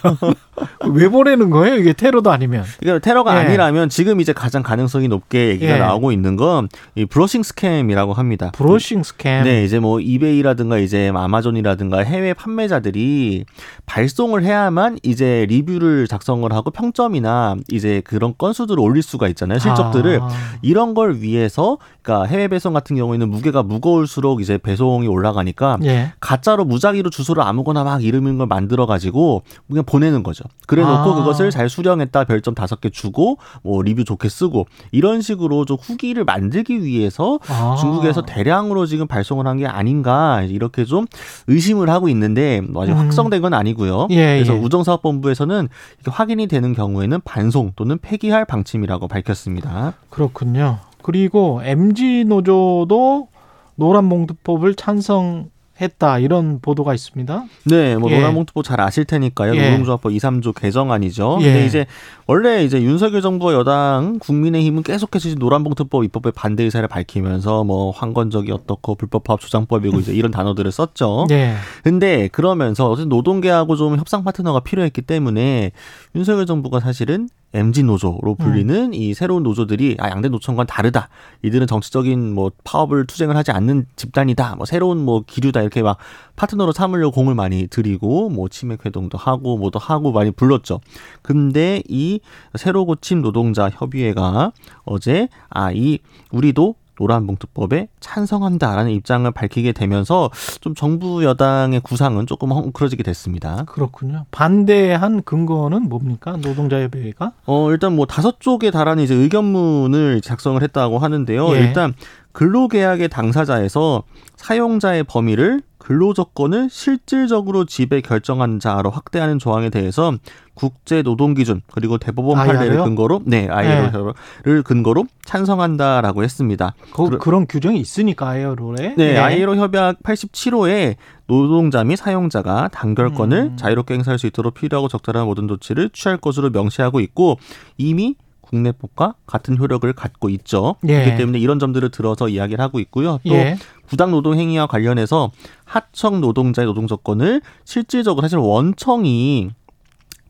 왜 0.94 1.10
보내는 1.10 1.50
거예요? 1.50 1.76
이게 1.76 1.92
테러도 1.92 2.32
아니면. 2.32 2.64
이게 2.82 3.00
테러가 3.00 3.36
예. 3.36 3.40
아니라면 3.46 3.90
지금 3.90 4.22
이제 4.22 4.32
가장 4.32 4.64
가능성이 4.64 5.10
높게 5.10 5.50
얘기가 5.50 5.74
예. 5.74 5.78
나오고 5.78 6.12
있는 6.14 6.38
건 6.38 6.70
이 6.96 7.06
brushing 7.06 7.44
scam이라고 7.44 8.14
합니다. 8.14 8.52
brushing 8.54 9.04
scam. 9.04 9.44
네, 9.44 9.66
이제 9.66 9.80
뭐 9.80 10.00
이베이라든가 10.00 10.78
이제 10.78 11.12
아마존이라든가 11.18 12.00
해외 12.00 12.34
판매자들이 12.34 13.46
발송을 13.86 14.44
해야만 14.44 15.00
이제 15.04 15.46
리뷰를 15.50 16.08
작성을 16.08 16.52
하고 16.54 16.72
평점이나 16.72 17.56
이제 17.72 18.02
그런 18.06 18.34
건수들을 18.38 18.80
올릴 18.80 19.04
수가 19.04 19.28
있잖아요. 19.30 19.60
실적들을 19.60 20.22
아. 20.22 20.30
이런 20.62 20.94
걸 20.94 21.18
위해서 21.20 21.78
그러니까 22.02 22.28
해외 22.28 22.48
배송 22.48 22.74
같은 22.74 22.96
경우에는 22.96 23.30
무게가 23.30 23.64
무거울수록 23.64 24.42
이제 24.42 24.58
배송이 24.58 25.08
올라가니까 25.08 25.78
예. 25.84 26.14
가짜로 26.20 26.64
무작위로 26.66 27.10
주소 27.10 27.24
주소를 27.24 27.42
아무거나 27.44 27.84
막 27.84 28.04
이름 28.04 28.24
있는 28.24 28.38
걸 28.38 28.48
만들어 28.48 28.86
가지고 28.86 29.44
그냥 29.68 29.84
보내는 29.86 30.24
거죠. 30.24 30.44
그래 30.68 30.82
놓고 30.84 31.12
아. 31.12 31.16
그것을 31.16 31.50
잘 31.50 31.70
수령했다 31.70 32.26
별점 32.26 32.54
다섯 32.54 32.82
개 32.82 32.90
주고 32.90 33.38
뭐 33.64 33.82
리뷰 33.82 34.04
좋게 34.04 34.28
쓰고 34.30 34.68
이런 34.92 35.22
식으로 35.22 35.66
좀 35.66 35.78
후기를 35.80 36.26
만들기 36.26 36.84
위해서 36.84 37.40
아. 37.48 37.76
중국에서 37.80 38.24
대량으로 38.24 38.86
지금 38.86 39.08
발송을 39.08 39.48
한 39.48 39.54
게 39.54 39.68
아닌가 39.68 40.42
이렇게 40.42 40.84
좀 40.84 41.03
의심을 41.48 41.90
하고 41.90 42.10
있는데 42.10 42.62
뭐 42.62 42.84
아직 42.84 42.94
음. 42.94 42.98
확정된 42.98 43.42
건 43.42 43.54
아니고요. 43.54 44.08
예, 44.12 44.36
그래서 44.36 44.56
예. 44.56 44.60
우정사업본부에서는 44.60 45.70
이게 46.02 46.12
확인이 46.12 46.48
되는 46.48 46.74
경우에는 46.74 47.22
반송 47.26 47.74
또는 47.76 47.98
폐기할 48.02 48.46
방침이라고 48.46 49.08
밝혔습니다. 49.08 49.94
그렇군요. 50.10 50.80
그리고 51.02 51.62
MG 51.64 52.24
노조도 52.26 53.28
노란 53.76 54.10
봉투법을 54.10 54.76
찬성 54.76 55.50
했다 55.82 56.20
이런 56.20 56.60
보도가 56.60 56.94
있습니다. 56.94 57.46
네, 57.66 57.96
뭐 57.98 58.10
예. 58.12 58.18
노란봉투법 58.18 58.64
잘 58.64 58.80
아실 58.80 59.06
테니까요. 59.06 59.56
예. 59.56 59.72
노동조합법 59.72 60.12
2, 60.12 60.18
3조 60.18 60.54
개정안이죠. 60.56 61.40
예. 61.42 61.46
근데 61.46 61.66
이제 61.66 61.86
원래 62.28 62.64
이제 62.64 62.82
윤석열 62.82 63.22
정부와 63.22 63.54
여당 63.54 64.18
국민의힘은 64.20 64.84
계속해서 64.84 65.36
노란봉투법 65.36 66.04
입법에 66.06 66.32
반대 66.32 66.64
의사를 66.64 66.88
밝히면서 66.88 67.64
뭐 67.64 67.92
황건적이 67.92 68.52
어떻고 68.52 68.96
불법파업 68.96 69.42
조장법이고 69.42 70.00
이제 70.00 70.14
이런 70.14 70.32
단어들을 70.32 70.72
썼죠. 70.72 71.26
네. 71.30 71.56
근데 71.84 72.30
그러면서 72.30 72.90
어쨌든 72.90 73.10
노동계하고 73.10 73.76
좀 73.76 73.98
협상 73.98 74.24
파트너가 74.24 74.62
필요했기 74.62 75.02
때문에 75.02 75.72
윤석열 76.16 76.46
정부가 76.46 76.80
사실은 76.80 77.28
MG 77.54 77.84
노조로 77.84 78.36
불리는 78.36 78.96
이 78.96 79.14
새로운 79.14 79.44
노조들이 79.44 79.98
아 80.00 80.10
양대 80.10 80.28
노총과는 80.28 80.66
다르다. 80.66 81.10
이들은 81.44 81.68
정치적인 81.68 82.34
뭐 82.34 82.52
파업을 82.64 83.06
투쟁을 83.06 83.36
하지 83.36 83.52
않는 83.52 83.86
집단이다. 83.96 84.56
뭐 84.56 84.66
새로운 84.66 84.98
뭐 84.98 85.24
기류다 85.26 85.62
이렇게 85.62 85.84
막 85.84 85.98
파트너로 86.36 86.72
삼으려고 86.72 87.12
공을 87.12 87.36
많이 87.36 87.68
들이고 87.68 88.30
뭐 88.30 88.50
치맥 88.50 88.86
회동도 88.86 89.20
하고 89.20 89.58
뭐도 89.58 89.78
하고 89.78 90.12
많이 90.12 90.32
불렀죠. 90.32 90.80
근데 91.22 91.84
이 91.88 92.13
새로 92.56 92.86
고침 92.86 93.22
노동자 93.22 93.70
협의회가 93.70 94.52
어제 94.86 95.28
아 95.50 95.72
이 95.74 96.00
우리도 96.32 96.76
노란봉투법에 97.00 97.88
찬성한다라는 98.00 98.92
입장을 98.92 99.30
밝히게 99.32 99.72
되면서 99.72 100.30
좀 100.62 100.76
정부 100.76 101.24
여당의 101.24 101.80
구상은 101.82 102.28
조금 102.28 102.52
헝클어지게 102.52 103.02
됐습니다. 103.02 103.64
그렇군요. 103.66 104.26
반대한 104.30 105.24
근거는 105.24 105.90
뭡니까? 105.90 106.38
노동자협의회가? 106.38 107.32
어, 107.48 107.72
일단 107.72 107.96
뭐 107.96 108.06
다섯 108.06 108.40
쪽에 108.40 108.70
달하는 108.70 109.04
이제 109.04 109.16
의견문을 109.16 110.22
작성을 110.22 110.62
했다고 110.62 111.00
하는데요. 111.00 111.56
예. 111.56 111.60
일단 111.62 111.94
근로계약의 112.34 113.10
당사자에서 113.10 114.04
사용자의 114.36 115.04
범위를 115.06 115.62
근로조건을 115.84 116.70
실질적으로 116.70 117.66
지배 117.66 118.00
결정한 118.00 118.60
자로 118.62 118.90
확대하는 118.90 119.38
조항에 119.38 119.70
대해서 119.70 120.14
국제 120.54 121.02
노동 121.02 121.34
기준 121.34 121.62
그리고 121.74 121.98
대법원? 121.98 122.38
판례를 122.38 122.84
근거로 122.84 123.22
네, 123.26 123.50
ILO를 123.50 124.64
근거로 124.64 125.06
찬성한다라고 125.26 126.24
했습니다. 126.24 126.74
그, 126.94 127.04
그러- 127.06 127.18
그런 127.18 127.48
규정이 127.48 127.80
있으니까 127.80 128.30
아이어로에. 128.30 128.96
네, 128.96 129.18
ILO 129.18 129.56
협약 129.56 130.02
87호에 130.04 130.96
노동자 131.28 131.84
및 131.84 131.98
사용자가 131.98 132.70
단결권을 132.70 133.38
음. 133.38 133.58
자유롭게 133.58 133.96
행사할 133.96 134.20
수 134.20 134.28
있도록 134.28 134.54
필요하고 134.54 134.88
적절한 134.88 135.26
모든 135.26 135.48
조치를 135.50 135.90
취할 135.92 136.18
것으로 136.18 136.50
명시하고 136.52 137.02
있고 137.02 137.38
이미 137.78 138.16
국내법과 138.54 139.16
같은 139.26 139.58
효력을 139.58 139.92
갖고 139.94 140.30
있죠. 140.30 140.76
예. 140.88 141.02
그렇기 141.04 141.18
때문에 141.18 141.40
이런 141.40 141.58
점들을 141.58 141.90
들어서 141.90 142.30
이야기를 142.30 142.64
하고 142.64 142.80
있고요. 142.80 143.20
또 143.28 143.34
예. 143.34 143.58
부당 143.88 144.12
노동 144.12 144.38
행위와 144.38 144.68
관련해서 144.68 145.32
하청 145.66 146.22
노동자의 146.22 146.68
노동 146.68 146.86
조건을 146.86 147.42
실질적으로 147.66 148.22
사실 148.22 148.38
원청이 148.38 149.50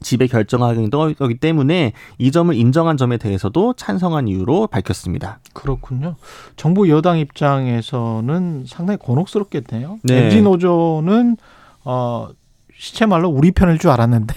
지배 0.01 0.28
결정하기 0.28 0.89
거기 1.17 1.36
때문에 1.36 1.93
이 2.17 2.32
점을 2.32 2.53
인정한 2.53 2.97
점에 2.97 3.17
대해서도 3.17 3.74
찬성한 3.74 4.28
이유로 4.28 4.67
밝혔습니다. 4.67 5.39
그렇군요. 5.53 6.15
정부 6.57 6.89
여당 6.89 7.17
입장에서는 7.19 8.65
상당히 8.67 8.97
곤혹스럽겠네요. 8.97 9.99
네. 10.03 10.26
MG 10.26 10.41
노조는 10.41 11.38
어 11.86 12.30
시체 12.78 13.05
말로 13.05 13.30
우리 13.30 13.51
편일 13.51 13.78
줄 13.80 13.91
알았는데, 13.91 14.36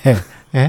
예? 0.55 0.69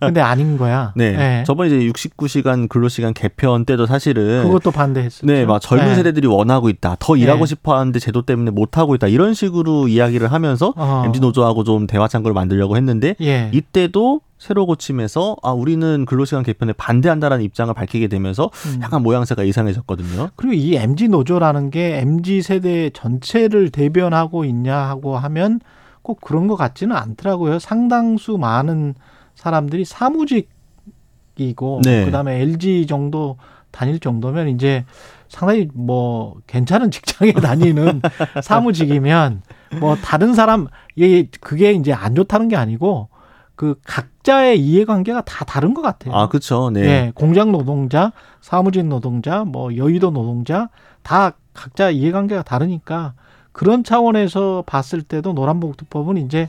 근데 0.00 0.20
아닌 0.20 0.56
거야. 0.56 0.92
네. 0.96 1.40
예. 1.40 1.44
저번 1.44 1.66
이제 1.66 1.78
69시간 1.78 2.68
근로시간 2.68 3.14
개편 3.14 3.64
때도 3.64 3.86
사실은 3.86 4.44
그것도 4.44 4.70
반대했었죠. 4.70 5.26
네, 5.26 5.44
막 5.46 5.60
젊은 5.60 5.90
예. 5.90 5.94
세대들이 5.94 6.26
원하고 6.26 6.68
있다. 6.68 6.96
더 6.98 7.16
일하고 7.16 7.42
예. 7.42 7.46
싶어 7.46 7.78
하는데 7.78 7.98
제도 7.98 8.22
때문에 8.22 8.50
못 8.50 8.78
하고 8.78 8.94
있다. 8.94 9.08
이런 9.08 9.34
식으로 9.34 9.88
이야기를 9.88 10.32
하면서 10.32 10.72
어. 10.76 11.02
MZ 11.06 11.20
노조하고 11.20 11.64
좀 11.64 11.86
대화 11.86 12.08
창구를 12.08 12.34
만들려고 12.34 12.76
했는데 12.76 13.16
예. 13.20 13.50
이때도 13.52 14.20
새로 14.38 14.66
고침에서 14.66 15.36
아 15.42 15.52
우리는 15.52 16.04
근로시간 16.04 16.44
개편에 16.44 16.74
반대한다라는 16.74 17.42
입장을 17.44 17.72
밝히게 17.72 18.08
되면서 18.08 18.50
음. 18.66 18.80
약간 18.82 19.02
모양새가 19.02 19.42
이상해졌거든요. 19.42 20.30
그리고 20.36 20.52
이 20.52 20.76
MG 20.76 21.08
노조라는 21.08 21.70
게 21.70 22.00
MG 22.00 22.42
세대 22.42 22.90
전체를 22.90 23.70
대변하고 23.70 24.44
있냐 24.44 24.76
하고 24.76 25.16
하면 25.16 25.60
꼭 26.06 26.20
그런 26.20 26.46
것 26.46 26.54
같지는 26.54 26.94
않더라고요. 26.94 27.58
상당수 27.58 28.38
많은 28.38 28.94
사람들이 29.34 29.84
사무직이고 29.84 31.80
네. 31.82 32.04
그다음에 32.04 32.40
LG 32.42 32.86
정도 32.86 33.38
다닐 33.72 33.98
정도면 33.98 34.46
이제 34.50 34.84
상당히 35.28 35.68
뭐 35.74 36.36
괜찮은 36.46 36.92
직장에 36.94 37.32
다니는 37.32 38.02
사무직이면 38.40 39.42
뭐 39.80 39.96
다른 39.96 40.32
사람 40.34 40.68
이게 40.94 41.28
그게 41.40 41.72
이제 41.72 41.92
안 41.92 42.14
좋다는 42.14 42.46
게 42.46 42.54
아니고 42.54 43.08
그 43.56 43.74
각자의 43.84 44.60
이해관계가 44.60 45.22
다 45.22 45.44
다른 45.44 45.74
것 45.74 45.82
같아요. 45.82 46.14
아, 46.14 46.28
그렇죠. 46.28 46.70
네. 46.70 46.82
예, 46.82 47.12
공장 47.16 47.50
노동자, 47.50 48.12
사무직 48.40 48.86
노동자, 48.86 49.42
뭐 49.42 49.76
여의도 49.76 50.12
노동자 50.12 50.68
다 51.02 51.32
각자 51.52 51.90
이해관계가 51.90 52.44
다르니까 52.44 53.14
그런 53.56 53.84
차원에서 53.84 54.64
봤을 54.66 55.00
때도 55.00 55.32
노란봉투법은 55.32 56.18
이제 56.18 56.46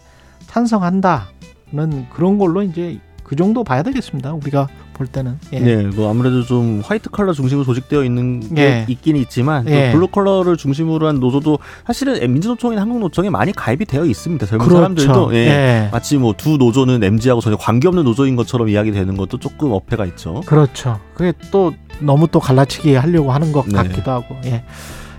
찬성한다는 0.48 2.10
그런 2.14 2.38
걸로 2.38 2.64
이제 2.64 3.00
그 3.24 3.38
정도 3.38 3.64
봐야 3.64 3.82
되겠습니다. 3.82 4.34
우리가 4.34 4.68
볼 4.92 5.08
때는. 5.08 5.40
예. 5.54 5.60
네, 5.62 5.84
뭐 5.84 6.10
아무래도 6.10 6.44
좀 6.44 6.82
화이트칼라 6.84 7.32
중심으로 7.32 7.64
조직되어 7.64 8.04
있는 8.04 8.54
게 8.54 8.62
예. 8.62 8.86
있긴 8.90 9.16
있지만 9.16 9.64
또 9.64 9.72
예. 9.72 9.94
블루칼라를 9.94 10.58
중심으로 10.58 11.08
한 11.08 11.22
노조도 11.22 11.60
사실은 11.86 12.20
민주노총이나 12.34 12.82
한국노총에 12.82 13.30
많이 13.30 13.54
가입이 13.54 13.86
되어 13.86 14.04
있습니다. 14.04 14.46
젊은 14.46 14.66
그렇죠. 14.66 14.76
사람들도 14.78 15.34
예. 15.34 15.38
예. 15.38 15.90
마치 15.94 16.18
뭐 16.18 16.34
두 16.34 16.58
노조는 16.58 17.02
MZ하고 17.06 17.40
전혀 17.40 17.56
관계없는 17.56 18.04
노조인 18.04 18.36
것처럼 18.36 18.68
이야기되는 18.68 19.16
것도 19.16 19.38
조금 19.38 19.72
어폐가 19.72 20.06
있죠. 20.08 20.42
그렇죠. 20.46 21.00
그게 21.14 21.32
또 21.52 21.74
너무 22.02 22.28
또 22.28 22.42
갈라치기 22.42 22.96
하려고 22.96 23.32
하는 23.32 23.54
것 23.54 23.66
네. 23.66 23.76
같기도 23.78 24.12
하고. 24.12 24.36
예. 24.44 24.66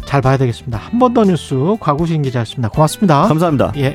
잘 0.08 0.22
봐야 0.22 0.36
되겠습니다. 0.38 0.78
한 0.78 0.98
번 0.98 1.12
더 1.12 1.24
뉴스 1.24 1.54
과구신 1.80 2.22
기자였습니다. 2.22 2.70
고맙습니다. 2.70 3.28
감사합니다. 3.28 3.72
예. 3.76 3.94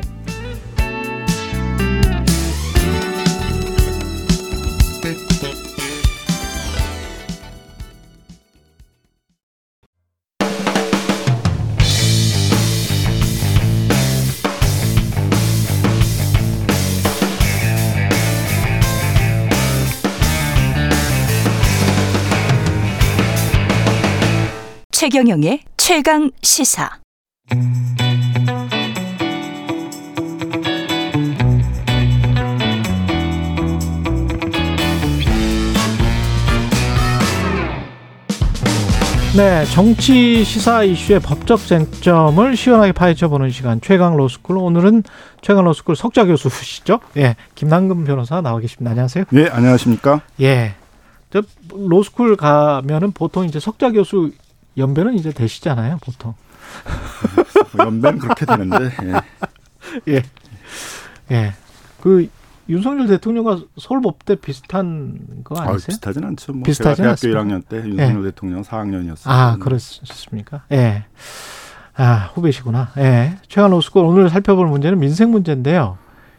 최경영의 25.04 25.60
최강 25.76 26.32
시사. 26.41 26.89
네, 39.36 39.66
정치 39.74 40.45
시사 40.45 40.84
이슈의 40.84 41.20
법적 41.20 41.60
쟁점을 41.60 42.56
시원하게 42.56 42.93
파헤쳐 42.93 43.28
보는 43.28 43.49
시간 43.49 43.82
최강 43.82 44.16
로스쿨 44.16 44.58
오늘은 44.58 45.04
최강 45.41 45.66
로스쿨 45.66 45.97
석좌 45.97 46.24
교수시죠? 46.24 47.01
예, 47.18 47.36
김남금 47.56 48.06
변호사 48.06 48.39
나와 48.39 48.58
계십니다. 48.62 48.91
안녕하세요. 48.91 49.26
예, 49.34 49.49
안녕하십니까? 49.49 50.22
예, 50.39 50.76
저 51.30 51.41
로스쿨 51.74 52.38
가면은 52.38 53.12
보통 53.12 53.43
이제 53.43 53.60
석좌 53.60 53.91
교수 53.91 54.32
연배는 54.78 55.15
이제 55.15 55.32
되시잖아요, 55.32 55.97
보통. 56.01 56.34
연배는 57.78 58.19
그렇게 58.19 58.45
되는데. 58.45 58.91
예. 59.03 59.13
예, 60.13 60.24
예, 61.32 61.53
그 62.01 62.28
윤석열 62.69 63.07
대통령과 63.07 63.59
서울법대 63.78 64.36
비슷한 64.36 65.19
거 65.43 65.59
아, 65.59 65.69
아니세요? 65.69 65.88
비슷하진 65.88 66.24
않죠. 66.24 66.53
뭐 66.53 66.63
비슷하진 66.63 67.03
대학교 67.03 67.11
않습니다. 67.11 67.39
1학년 67.41 67.67
때 67.67 67.78
윤석열 67.78 68.24
대통령 68.24 68.61
4학년이었어요. 68.61 69.26
아, 69.26 69.57
그렇습니까? 69.57 70.63
예. 70.71 71.05
아, 71.95 72.32
후배시구나. 72.34 72.91
예. 72.97 73.38
최강 73.47 73.69
로스쿨 73.71 74.03
오늘 74.03 74.30
살펴볼 74.30 74.67
문제는 74.67 74.99
민생 74.99 75.32
문제인데요. 75.32 75.97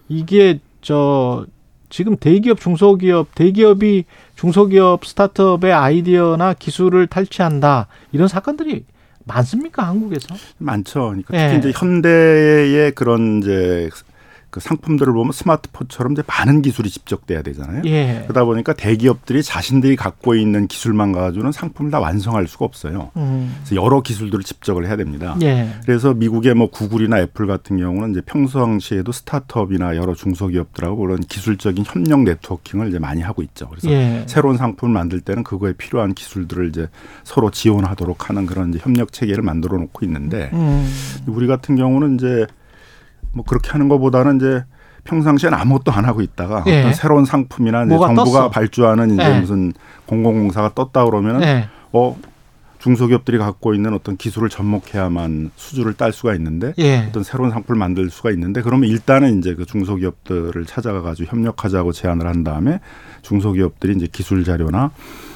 이게 0.08 0.60
저 0.80 1.46
지금 1.94 2.16
대기업, 2.16 2.60
중소기업, 2.60 3.36
대기업이 3.36 4.04
중소기업 4.34 5.06
스타트업의 5.06 5.72
아이디어나 5.72 6.54
기술을 6.54 7.06
탈취한다. 7.06 7.86
이런 8.10 8.26
사건들이 8.26 8.84
많습니까, 9.22 9.86
한국에서? 9.86 10.34
많죠. 10.58 11.00
그러니까 11.10 11.38
예. 11.38 11.52
특히 11.52 11.58
이제 11.60 11.78
현대의 11.78 12.90
그런 12.96 13.38
이제 13.38 13.88
그 14.54 14.60
상품들을 14.60 15.12
보면 15.12 15.32
스마트폰처럼 15.32 16.12
이제 16.12 16.22
많은 16.28 16.62
기술이 16.62 16.88
집적돼야 16.88 17.42
되잖아요. 17.42 17.82
예. 17.86 18.20
그러다 18.22 18.44
보니까 18.44 18.72
대기업들이 18.72 19.42
자신들이 19.42 19.96
갖고 19.96 20.36
있는 20.36 20.68
기술만 20.68 21.10
가지고는 21.10 21.50
상품을 21.50 21.90
다 21.90 21.98
완성할 21.98 22.46
수가 22.46 22.64
없어요. 22.64 23.10
음. 23.16 23.52
그래서 23.64 23.84
여러 23.84 24.00
기술들을 24.00 24.44
집적을 24.44 24.86
해야 24.86 24.94
됩니다. 24.94 25.36
예. 25.42 25.70
그래서 25.84 26.14
미국의 26.14 26.54
뭐 26.54 26.70
구글이나 26.70 27.18
애플 27.18 27.48
같은 27.48 27.78
경우는 27.78 28.12
이제 28.12 28.20
평상시에도 28.20 29.10
스타트업이나 29.10 29.96
여러 29.96 30.14
중소기업들하고 30.14 30.98
그런 30.98 31.18
기술적인 31.18 31.84
협력 31.84 32.22
네트워킹을 32.22 32.90
이제 32.90 33.00
많이 33.00 33.22
하고 33.22 33.42
있죠. 33.42 33.68
그래서 33.68 33.90
예. 33.90 34.22
새로운 34.28 34.56
상품을 34.56 34.94
만들 34.94 35.20
때는 35.20 35.42
그거에 35.42 35.72
필요한 35.72 36.14
기술들을 36.14 36.68
이제 36.68 36.86
서로 37.24 37.50
지원하도록 37.50 38.28
하는 38.28 38.46
그런 38.46 38.68
이제 38.68 38.78
협력 38.80 39.12
체계를 39.12 39.42
만들어 39.42 39.78
놓고 39.78 40.06
있는데 40.06 40.50
음. 40.52 40.88
우리 41.26 41.48
같은 41.48 41.74
경우는 41.74 42.14
이제 42.14 42.46
뭐 43.34 43.44
그렇게 43.44 43.70
하는 43.70 43.88
것보다는 43.88 44.36
이제 44.36 44.64
평상시에는 45.04 45.56
아무것도 45.58 45.92
안 45.92 46.06
하고 46.06 46.22
있다가 46.22 46.64
예. 46.66 46.80
어떤 46.80 46.94
새로운 46.94 47.24
상품이나 47.24 47.84
이제 47.84 47.96
정부가 47.96 48.24
떴어. 48.24 48.50
발주하는 48.50 49.14
이제 49.14 49.22
예. 49.22 49.40
무슨 49.40 49.72
공공공사가 50.06 50.72
떴다 50.74 51.04
그러면은 51.04 51.42
예. 51.42 51.68
어 51.92 52.16
중소기업들이 52.78 53.38
갖고 53.38 53.74
있는 53.74 53.94
어떤 53.94 54.16
기술을 54.16 54.50
접목해야만 54.50 55.52
수주를 55.56 55.94
딸 55.94 56.12
수가 56.12 56.34
있는데 56.34 56.74
예. 56.78 57.06
어떤 57.08 57.22
새로운 57.22 57.50
상품을 57.50 57.78
만들 57.78 58.10
수가 58.10 58.30
있는데 58.32 58.62
그러면 58.62 58.90
일단은 58.90 59.38
이제 59.38 59.54
그 59.54 59.64
중소기업들을 59.64 60.64
찾아가 60.66 61.00
가지고 61.00 61.30
협력하자고 61.30 61.92
제안을 61.92 62.26
한 62.26 62.44
다음에 62.44 62.80
중소기업들이 63.22 63.94
이제 63.94 64.06
기술 64.10 64.44
자료나 64.44 64.90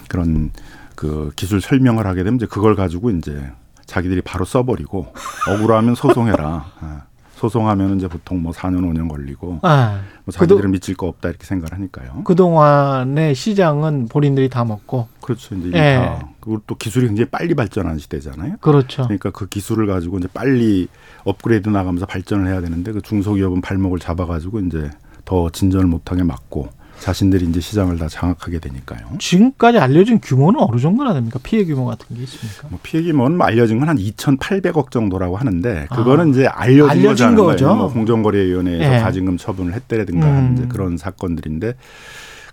그런 0.08 0.50
그 0.94 1.30
기술 1.36 1.60
설명을 1.60 2.06
하게 2.06 2.22
되면 2.22 2.36
이제 2.36 2.46
그걸 2.46 2.74
가지고 2.74 3.10
이제 3.10 3.50
자기들이 3.86 4.20
바로 4.20 4.44
써버리고 4.44 5.06
억울하면 5.48 5.94
소송해라. 5.94 6.66
아, 7.38 7.40
소송하면 7.40 7.96
이제 7.96 8.08
보통 8.08 8.42
뭐 8.42 8.52
4년 8.52 8.80
5년 8.80 9.08
걸리고 9.08 9.60
아. 9.62 10.00
뭐 10.24 10.32
자기들은 10.32 10.70
믿질 10.72 10.96
거 10.96 11.06
없다 11.06 11.28
이렇게 11.28 11.46
생각을 11.46 11.72
하니까요. 11.72 12.22
그 12.24 12.34
동안의 12.34 13.34
시장은 13.34 14.08
본인들이 14.08 14.48
다 14.48 14.64
먹고. 14.64 15.08
그렇죠. 15.20 15.54
이제 15.54 15.68
예. 15.74 15.96
다 15.96 16.28
그리고 16.40 16.62
또 16.66 16.74
기술이 16.74 17.06
굉장히 17.06 17.30
빨리 17.30 17.54
발전하는 17.54 17.98
시대잖아요. 17.98 18.56
그렇죠. 18.60 19.04
그러니까 19.04 19.30
그 19.30 19.46
기술을 19.46 19.86
가지고 19.86 20.18
이제 20.18 20.28
빨리 20.32 20.88
업그레이드 21.24 21.68
나가면서 21.68 22.06
발전을 22.06 22.48
해야 22.48 22.60
되는데 22.60 22.92
그 22.92 23.00
중소기업은 23.00 23.60
발목을 23.60 23.98
잡아가지고 23.98 24.60
이제 24.60 24.90
더 25.24 25.50
진전을 25.50 25.86
못하게 25.86 26.24
막고 26.24 26.68
자신들이 27.00 27.46
이제 27.46 27.60
시장을 27.60 27.98
다 27.98 28.08
장악하게 28.08 28.58
되니까요. 28.58 29.00
지금까지 29.18 29.78
알려진 29.78 30.20
규모는 30.20 30.60
어느 30.60 30.80
정도나 30.80 31.14
됩니까? 31.14 31.38
피해 31.42 31.64
규모 31.64 31.86
같은 31.86 32.16
게 32.16 32.22
있습니까? 32.24 32.68
뭐 32.68 32.78
피해 32.82 33.02
규모는 33.02 33.40
알려진 33.42 33.78
건 33.80 33.88
한 33.88 33.96
2,800억 33.96 34.90
정도라고 34.90 35.36
하는데 35.38 35.86
그거는 35.90 36.26
아, 36.26 36.28
이제 36.28 36.46
알려진, 36.46 36.90
알려진. 37.04 37.34
거죠. 37.36 37.74
뭐 37.74 37.90
공정거래위원회에서 37.92 38.94
예. 38.96 38.98
가징금 38.98 39.38
처분을 39.38 39.72
했다든가 39.72 40.26
음. 40.26 40.68
그런 40.68 40.98
사건들인데 40.98 41.74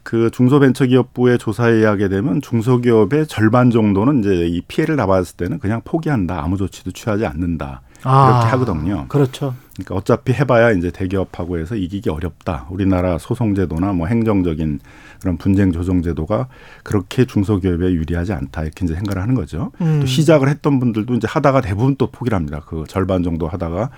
그 0.04 0.30
중소벤처기업부의 0.32 1.39
조사에 1.39 1.72
의하게 1.74 2.08
되면 2.10 2.39
중소기업의 2.41 3.28
절반 3.28 3.72
정도는 3.72 4.20
이제 4.20 4.46
이 4.48 4.62
피해를 4.62 4.96
나봤을 4.96 5.36
때는 5.36 5.60
그냥 5.60 5.82
포기한다. 5.84 6.41
아무 6.43 6.58
조치도 6.58 6.91
취하지 6.91 7.26
않는다. 7.26 7.82
아, 8.06 8.30
이렇게 8.30 8.51
하거든요. 8.51 9.06
그렇죠. 9.08 9.56
그러니까 9.74 9.95
어차피 9.95 10.32
해봐야 10.32 10.72
이제 10.72 10.91
대기업하고 10.91 11.60
해서 11.60 11.76
이기기 11.76 12.10
어렵다. 12.10 12.68
우리나라 12.70 13.18
소송제도나 13.18 13.93
뭐 13.93 14.08
행정적인 14.08 14.80
그런 15.20 15.38
분쟁 15.38 15.72
조정제도가 15.72 16.47
그렇게 16.84 17.26
중소기업에 17.26 17.91
유리하지 17.91 18.32
않다. 18.34 18.64
이렇게 18.64 18.86
이제 18.86 18.93
생각을 18.95 19.22
하는 19.22 19.36
거죠. 19.36 19.72
음. 19.82 19.99
또 19.99 20.06
시작을 20.06 20.47
했던 20.47 20.80
분들도 20.80 21.16
이제 21.16 21.28
하다가 21.30 21.62
대부분 21.62 21.95
또 21.97 22.08
포기를 22.08 22.36
합니다. 22.36 22.62
그 22.66 22.86
절반 22.88 23.24
정도 23.24 23.47
하다가 23.47 23.89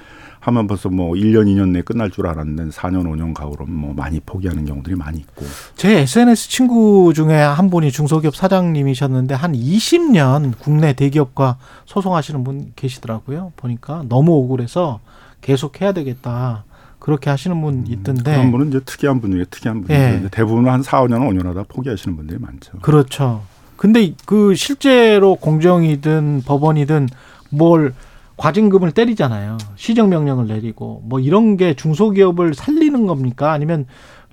하면 0.48 0.66
벌써 0.66 0.90
뭐 0.90 1.14
1년, 1.14 1.46
2년 1.46 1.70
내에 1.70 1.82
끝날 1.82 2.10
줄 2.10 2.26
알았는데 2.26 2.70
4년, 2.70 3.04
5년 3.04 3.34
가오로 3.34 3.66
뭐 3.66 3.94
많이 3.94 4.20
포기하는 4.22 4.66
경우들이 4.66 4.96
많이 4.96 5.20
있고. 5.20 5.46
제 5.76 6.00
SNS 6.00 6.50
친구 6.50 7.12
중에 7.14 7.36
한 7.36 7.70
분이 7.70 7.92
중소기업 7.92 8.36
사장님이셨는데 8.36 9.36
한 9.36 9.52
20년 9.52 10.54
국내 10.58 10.94
대기업과 10.94 11.58
소송하시는 11.86 12.44
분 12.46 12.72
계시더라고요. 12.76 13.52
보니까 13.58 14.04
너무 14.08 14.38
억울해서 14.38 15.02
계속 15.42 15.82
해야 15.82 15.92
되겠다. 15.92 16.64
그렇게 17.00 17.30
하시는 17.30 17.60
분 17.62 17.86
있던데. 17.88 18.32
음, 18.32 18.36
그런 18.36 18.52
분은 18.52 18.68
이제 18.70 18.80
특이한 18.86 19.22
분이에요. 19.22 19.46
특이한 19.52 19.82
분이죠. 19.82 19.94
예. 19.94 20.18
이제 20.20 20.30
대부분은 20.32 20.72
한 20.72 20.82
4, 20.82 21.04
5년, 21.04 21.30
5년 21.30 21.46
하다 21.46 21.64
포기하시는 21.70 22.16
분들이 22.16 22.40
많죠. 22.40 22.80
그렇죠. 22.82 23.44
근데 23.76 24.14
그 24.26 24.56
실제로 24.56 25.36
공정이든 25.36 26.44
법원이든 26.46 27.10
뭘 27.50 27.94
과징금을 28.38 28.92
때리잖아요. 28.92 29.58
시정명령을 29.76 30.48
내리고 30.48 31.02
뭐 31.06 31.20
이런 31.20 31.58
게 31.58 31.74
중소기업을 31.74 32.54
살리는 32.54 33.08
겁니까? 33.08 33.52
아니면 33.52 33.86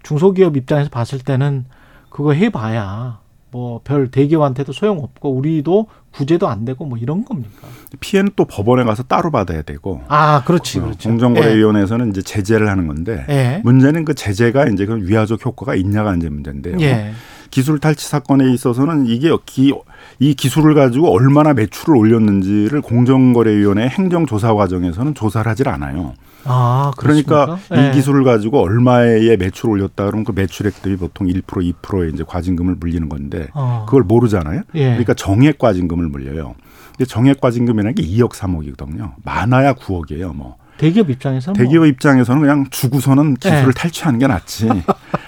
중소기업 0.03 0.57
입장에서 0.57 0.91
봤을 0.91 1.19
때는 1.19 1.65
그거 2.11 2.33
해봐야 2.33 3.19
뭐 3.51 3.81
별 3.85 4.11
대기업한테도 4.11 4.73
소용없고 4.73 5.33
우리도 5.33 5.87
구제도 6.13 6.49
안 6.49 6.65
되고 6.65 6.85
뭐 6.85 6.99
이런 6.99 7.25
겁니까? 7.25 7.67
피해는 8.01 8.33
또 8.37 8.45
법원에 8.45 8.85
가서 8.85 9.05
따로 9.05 9.31
받아야 9.31 9.63
되고 9.63 10.03
아 10.09 10.43
그렇지 10.45 10.81
그렇죠. 10.81 11.09
공정거래위원회에서는 11.09 12.11
이제 12.11 12.21
제재를 12.23 12.69
하는 12.69 12.87
건데 12.89 13.25
예. 13.29 13.61
문제는 13.65 14.05
그 14.05 14.15
제재가 14.15 14.67
이제 14.67 14.87
그 14.87 14.97
위화적 15.09 15.45
효과가 15.47 15.77
있냐가 15.77 16.15
이제 16.17 16.29
문제인데요. 16.29 16.79
예. 16.81 17.13
기술 17.55 17.79
탈취 17.79 18.09
사건에 18.09 18.53
있어서는 18.53 19.07
이게 19.07 19.31
기, 19.47 19.73
이 20.19 20.35
기술을 20.35 20.75
가지고 20.75 21.15
얼마나 21.15 21.53
매출을 21.55 21.97
올렸는지를 21.97 22.81
공정거래위원회 22.81 23.87
행정조사 23.87 24.55
과정에서는 24.55 25.15
조사를 25.15 25.49
하질 25.49 25.69
않아요. 25.69 26.15
아 26.43 26.91
그러니까 26.97 27.47
그렇습니까? 27.47 27.77
이 27.77 27.87
예. 27.87 27.93
기술을 27.93 28.25
가지고 28.25 28.61
얼마의 28.61 29.37
매출을 29.37 29.71
올렸다 29.71 30.07
그러면 30.07 30.25
그 30.25 30.33
매출액 30.33 30.83
대비 30.83 30.97
보통 30.97 31.29
1% 31.29 31.45
2%의 31.45 32.13
이제 32.13 32.25
과징금을 32.27 32.75
물리는 32.75 33.09
건데 33.09 33.47
어. 33.55 33.85
그걸 33.87 34.03
모르잖아요. 34.03 34.63
예. 34.75 34.87
그러니까 34.87 35.15
정액 35.15 35.59
과징금을 35.59 36.09
물려요. 36.09 36.57
근데 36.97 37.05
정액 37.05 37.41
과징금이라는 37.41 37.95
게 37.95 38.03
2억 38.03 38.33
3억이거든요. 38.33 39.13
많아야 39.23 39.75
9억이에요. 39.75 40.35
뭐. 40.35 40.57
대기업 40.79 41.11
입장에서는 41.11 41.57
대기업 41.57 41.81
뭐 41.81 41.87
입장에서는 41.87 42.41
그냥 42.41 42.66
주고서는 42.70 43.35
기술을 43.35 43.68
예. 43.68 43.72
탈취하는 43.72 44.18
게 44.18 44.27
낫지. 44.27 44.68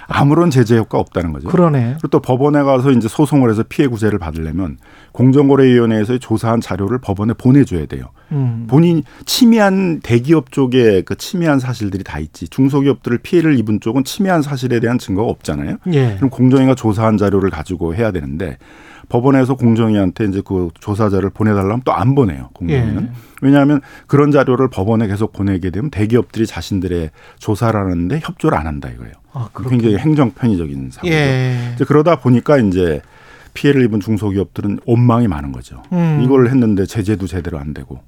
아무런 0.07 0.49
제재 0.49 0.77
효과 0.77 0.97
없다는 0.99 1.33
거죠. 1.33 1.47
그러네. 1.49 1.95
그리고 1.99 2.07
또 2.07 2.19
법원에 2.21 2.63
가서 2.63 2.91
이제 2.91 3.07
소송을 3.07 3.49
해서 3.49 3.63
피해 3.67 3.87
구제를 3.87 4.19
받으려면 4.19 4.77
공정거래위원회에서 5.11 6.17
조사한 6.17 6.61
자료를 6.61 6.99
법원에 6.99 7.33
보내줘야 7.33 7.85
돼요. 7.85 8.05
음. 8.31 8.67
본인 8.69 9.03
침해한 9.25 9.99
대기업 10.01 10.51
쪽에 10.51 11.01
그 11.01 11.15
침해한 11.15 11.59
사실들이 11.59 12.03
다 12.03 12.19
있지. 12.19 12.47
중소기업들을 12.47 13.17
피해를 13.19 13.57
입은 13.59 13.79
쪽은 13.81 14.03
침해한 14.03 14.41
사실에 14.41 14.79
대한 14.79 14.97
증거가 14.97 15.29
없잖아요. 15.29 15.77
예. 15.93 16.15
그럼 16.15 16.29
공정위가 16.29 16.75
조사한 16.75 17.17
자료를 17.17 17.49
가지고 17.49 17.95
해야 17.95 18.11
되는데 18.11 18.57
법원에서 19.09 19.55
공정위한테 19.55 20.25
이제 20.25 20.41
그 20.45 20.69
조사 20.79 21.09
자료를 21.09 21.29
보내달라면 21.29 21.81
또 21.85 21.91
안 21.93 22.13
보내요. 22.15 22.49
공정위는. 22.53 23.03
예. 23.03 23.09
왜냐하면 23.41 23.81
그런 24.07 24.31
자료를 24.31 24.69
법원에 24.69 25.07
계속 25.07 25.31
보내게 25.33 25.69
되면 25.69 25.89
대기업들이 25.89 26.45
자신들의 26.45 27.11
조사를 27.39 27.79
하는데 27.79 28.19
협조를 28.21 28.57
안 28.57 28.67
한다 28.67 28.89
이거예요. 28.89 29.13
아, 29.33 29.49
굉장히 29.69 29.97
행정 29.97 30.31
편의적인 30.31 30.89
사고죠. 30.91 31.11
예. 31.13 31.71
이제 31.75 31.85
그러다 31.85 32.17
보니까 32.19 32.57
이제 32.57 33.01
피해를 33.53 33.83
입은 33.85 33.99
중소기업들은 34.01 34.79
원망이 34.85 35.27
많은 35.27 35.51
거죠. 35.51 35.81
음. 35.93 36.21
이걸 36.23 36.47
했는데 36.49 36.85
제재도 36.85 37.25
제대로 37.27 37.57
안 37.57 37.73
되고 37.73 37.99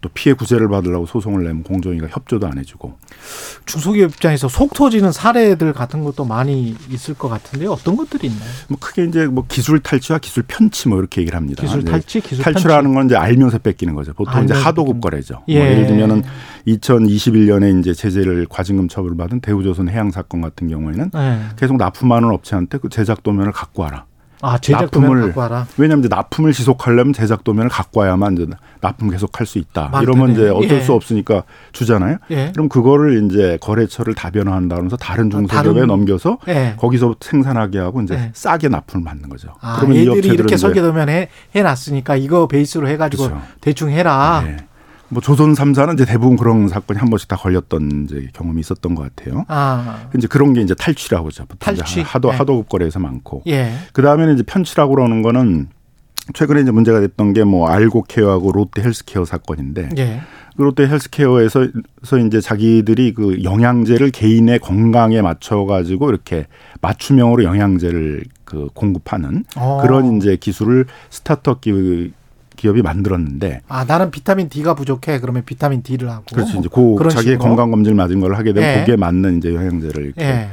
또 0.00 0.08
피해 0.14 0.32
구제를 0.32 0.68
받으려고 0.68 1.06
소송을 1.06 1.42
내면 1.42 1.62
공정위가 1.64 2.06
협조도 2.08 2.46
안 2.46 2.58
해주고 2.58 2.96
중소기업 3.66 4.12
입장에서 4.12 4.48
속 4.48 4.72
터지는 4.72 5.10
사례들 5.10 5.72
같은 5.72 6.04
것도 6.04 6.24
많이 6.24 6.76
있을 6.88 7.14
것 7.14 7.28
같은데 7.28 7.66
어떤 7.66 7.96
것들이 7.96 8.28
있나요? 8.28 8.48
뭐 8.68 8.78
크게 8.78 9.04
이제 9.06 9.26
뭐 9.26 9.44
기술 9.48 9.80
탈취와 9.80 10.18
기술 10.18 10.44
편취 10.46 10.88
뭐 10.88 10.98
이렇게 11.00 11.20
얘기를 11.22 11.36
합니다. 11.36 11.62
기술 11.62 11.84
탈취, 11.84 12.20
기술 12.20 12.44
탈출하는 12.44 12.94
건 12.94 13.06
이제 13.06 13.16
알면서 13.16 13.58
뺏기는 13.58 13.94
거죠. 13.94 14.12
보통 14.14 14.44
이제 14.44 14.54
알면서 14.54 14.68
하도급 14.68 15.00
거래죠. 15.00 15.42
예. 15.48 15.58
뭐 15.58 15.68
예를 15.68 15.86
들면은 15.88 16.22
2021년에 16.66 17.80
이제 17.80 17.92
제재를 17.92 18.46
과징금 18.48 18.88
처벌을 18.88 19.16
받은 19.16 19.40
대우조선 19.40 19.88
해양 19.88 20.10
사건 20.10 20.40
같은 20.40 20.68
경우에는 20.68 21.10
네. 21.12 21.40
계속 21.56 21.76
납품하는 21.76 22.30
업체한테 22.30 22.78
그 22.78 22.88
제작 22.88 23.22
도면을 23.22 23.52
갖고 23.52 23.82
와라. 23.82 24.04
아 24.40 24.56
제작 24.58 24.90
도면 24.90 25.20
갖고 25.22 25.40
와라. 25.40 25.66
왜냐하면 25.76 26.04
이제 26.04 26.08
납품을 26.14 26.52
지속하려면 26.52 27.12
제작 27.12 27.42
도면을 27.44 27.68
갖고 27.68 28.00
와야만 28.00 28.34
이제 28.34 28.46
납품 28.80 29.10
계속할 29.10 29.46
수 29.46 29.58
있다. 29.58 29.88
맞네. 29.90 30.02
이러면 30.04 30.30
이제 30.32 30.48
어쩔 30.48 30.78
예. 30.78 30.80
수 30.80 30.92
없으니까 30.92 31.42
주잖아요. 31.72 32.18
예. 32.30 32.52
그럼 32.52 32.68
그거를 32.68 33.24
이제 33.24 33.58
거래처를 33.60 34.14
다변화한다 34.14 34.76
그러면서 34.76 34.96
다른 34.96 35.28
중소기업에 35.30 35.80
다른- 35.80 35.86
넘겨서 35.88 36.38
예. 36.48 36.74
거기서 36.78 37.16
생산하게 37.20 37.78
하고 37.78 38.00
이제 38.02 38.14
예. 38.14 38.30
싸게 38.32 38.68
납품을 38.68 39.04
받는 39.04 39.28
거죠. 39.28 39.48
아, 39.60 39.76
그러면 39.76 39.96
이 39.96 40.06
얘들이 40.08 40.28
이렇게 40.28 40.54
이제 40.54 40.56
설계도면 40.56 41.08
해, 41.08 41.28
해놨으니까 41.56 42.16
이거 42.16 42.46
베이스로 42.46 42.86
해가지고 42.88 43.24
그렇죠. 43.24 43.42
대충 43.60 43.90
해라. 43.90 44.42
네. 44.46 44.56
뭐 45.10 45.22
조선 45.22 45.54
3사는 45.54 45.94
이제 45.94 46.04
대부분 46.04 46.36
그런 46.36 46.68
사건이 46.68 46.98
한 46.98 47.08
번씩 47.08 47.28
다 47.28 47.36
걸렸던 47.36 48.04
이제 48.04 48.28
경험이 48.34 48.60
있었던 48.60 48.94
것 48.94 49.14
같아요. 49.14 49.44
아. 49.48 50.08
이제 50.16 50.26
그런 50.26 50.52
게 50.52 50.60
이제 50.60 50.74
탈취라고 50.74 51.28
하죠. 51.28 51.46
탈취? 51.58 52.02
하도 52.02 52.30
네. 52.30 52.36
하도급 52.36 52.68
거래에서 52.68 52.98
많고. 52.98 53.42
예. 53.46 53.72
그 53.92 54.02
다음에는 54.02 54.34
이제 54.34 54.42
편취라고 54.42 54.94
그러는 54.94 55.22
거는 55.22 55.68
최근에 56.34 56.60
이제 56.60 56.70
문제가 56.70 57.00
됐던 57.00 57.32
게 57.32 57.42
뭐 57.44 57.68
알고케어하고 57.70 58.52
롯데 58.52 58.82
헬스케어 58.82 59.24
사건인데 59.24 59.88
예. 59.96 60.20
그 60.58 60.62
롯데 60.62 60.86
헬스케어에서 60.86 61.68
서 62.02 62.18
이제 62.18 62.40
자기들이 62.42 63.14
그 63.14 63.42
영양제를 63.44 64.10
개인의 64.10 64.58
건강에 64.58 65.22
맞춰 65.22 65.64
가지고 65.64 66.10
이렇게 66.10 66.46
맞춤형으로 66.82 67.44
영양제를 67.44 68.24
그 68.44 68.68
공급하는 68.74 69.44
어. 69.56 69.78
그런 69.80 70.16
이제 70.18 70.36
기술을 70.36 70.84
스타트업 71.08 71.62
기- 71.62 72.12
기업이 72.58 72.82
만들었는데 72.82 73.62
아, 73.68 73.84
나는 73.84 74.10
비타민 74.10 74.48
D가 74.50 74.74
부족해. 74.74 75.20
그러면 75.20 75.44
비타민 75.46 75.82
D를 75.82 76.10
하고. 76.10 76.24
그렇죠. 76.34 76.58
이제 76.58 76.68
자기의 77.16 77.34
식으로. 77.36 77.38
건강 77.48 77.70
검진을 77.70 77.94
맞은 77.96 78.20
걸 78.20 78.34
하게 78.34 78.52
되면 78.52 78.68
예. 78.68 78.80
거기에 78.80 78.96
맞는 78.96 79.38
이제 79.38 79.54
영양제를 79.54 80.04
이렇게 80.04 80.22
예. 80.22 80.48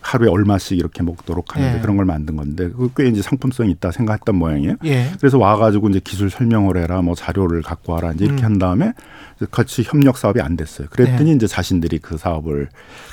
하루에 0.00 0.28
얼마씩 0.28 0.78
이렇게 0.78 1.02
먹도록 1.02 1.54
하는데 1.54 1.76
예. 1.76 1.80
그런 1.80 1.96
걸 1.96 2.06
만든 2.06 2.36
건데 2.36 2.70
그꽤 2.70 3.08
이제 3.08 3.22
상품성이 3.22 3.70
있다 3.72 3.90
생각했던 3.90 4.34
모양이에요. 4.34 4.76
예. 4.84 5.10
그래서 5.18 5.38
와가지고 5.38 5.88
이제 5.90 6.00
기술 6.02 6.30
설명을 6.30 6.78
해라, 6.78 7.02
뭐 7.02 7.14
자료를 7.14 7.62
갖고 7.62 7.92
와라 7.92 8.12
이제 8.12 8.24
이렇게 8.24 8.42
음. 8.42 8.46
한 8.46 8.58
다음에 8.58 8.92
같이 9.50 9.82
협력 9.82 10.18
사업이 10.18 10.40
안 10.40 10.56
됐어요. 10.56 10.88
그랬더니 10.90 11.30
네. 11.30 11.36
이제 11.36 11.46
자신들이 11.46 11.98
그 11.98 12.16
사업을 12.16 12.68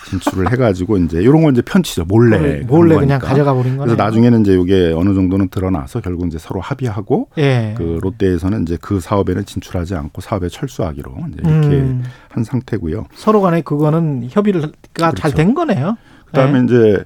진출을 0.09 0.51
해가지고 0.51 0.97
이제 0.97 1.22
이런 1.22 1.41
건 1.43 1.53
이제 1.53 1.61
편치죠, 1.61 2.05
몰래 2.05 2.61
몰래, 2.61 2.95
그냥 2.95 3.19
거니까. 3.19 3.27
가져가 3.27 3.53
버린 3.53 3.77
거네요. 3.77 3.95
그래서 3.95 4.03
나중에는 4.03 4.41
이제 4.41 4.53
이게 4.53 4.93
어느 4.95 5.14
정도는 5.14 5.49
드러나서 5.49 6.01
결국 6.01 6.27
이제 6.27 6.38
서로 6.38 6.59
합의하고 6.61 7.30
예. 7.38 7.73
그 7.77 7.99
롯데에서는 8.01 8.64
이제 8.64 8.77
그 8.81 8.99
사업에는 8.99 9.45
진출하지 9.45 9.95
않고 9.95 10.22
사업에 10.22 10.49
철수하기로 10.49 11.15
이제 11.34 11.41
이렇게 11.43 11.68
음. 11.68 12.03
한 12.30 12.43
상태고요. 12.43 13.05
서로 13.14 13.41
간에 13.41 13.61
그거는 13.61 14.27
협의가 14.30 14.69
잘 14.95 15.11
그렇죠. 15.14 15.35
된 15.35 15.53
거네요. 15.53 15.97
그다음에 16.28 16.60
예. 16.60 16.64
이제 16.64 17.04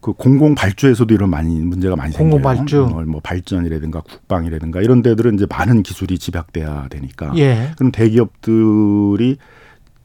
그 0.00 0.12
공공 0.12 0.54
발주에서도 0.54 1.12
이런 1.12 1.28
많이 1.30 1.58
문제가 1.60 1.94
많이 1.96 2.14
공공 2.14 2.38
생겨요. 2.38 2.56
발주. 2.56 2.76
뭐, 2.90 3.04
뭐 3.04 3.20
발전이라든가 3.22 4.00
국방이라든가 4.00 4.80
이런 4.80 5.02
데들은 5.02 5.34
이제 5.34 5.46
많은 5.48 5.82
기술이 5.82 6.18
집약돼야 6.18 6.88
되니까. 6.88 7.32
예. 7.36 7.70
그럼 7.76 7.92
대기업들이 7.92 9.36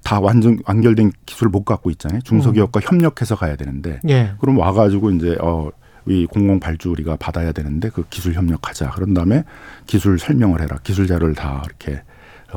다 0.04 0.20
완전 0.20 0.60
완결된 0.66 1.12
기술을 1.26 1.50
못 1.50 1.64
갖고 1.64 1.90
있잖아요. 1.92 2.22
중소기업과 2.22 2.82
협력해서 2.82 3.36
가야 3.36 3.56
되는데. 3.56 4.00
예. 4.10 4.34
그럼 4.40 4.58
와가지고 4.58 5.12
이제 5.12 5.38
어. 5.42 5.70
이 6.08 6.28
공공 6.28 6.60
발주 6.60 6.92
우리가 6.92 7.16
받아야 7.16 7.52
되는데 7.52 7.90
그 7.90 8.04
기술 8.12 8.34
협력하자. 8.34 8.92
그런 8.92 9.16
다음에 9.16 9.44
기술 9.88 10.20
설명을 10.20 10.62
해라. 10.62 10.78
기술 10.84 11.08
자료를 11.08 11.34
다 11.34 11.64
이렇게 11.66 12.04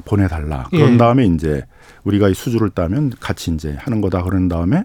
보내달라. 0.05 0.65
그런 0.71 0.93
예. 0.93 0.97
다음에 0.99 1.25
이제 1.25 1.65
우리가 2.05 2.29
이 2.29 2.35
수주를 2.35 2.69
따면 2.69 3.11
같이 3.21 3.51
이제 3.51 3.75
하는 3.79 4.03
거다. 4.03 4.23
그런 4.23 4.49
다음에 4.49 4.85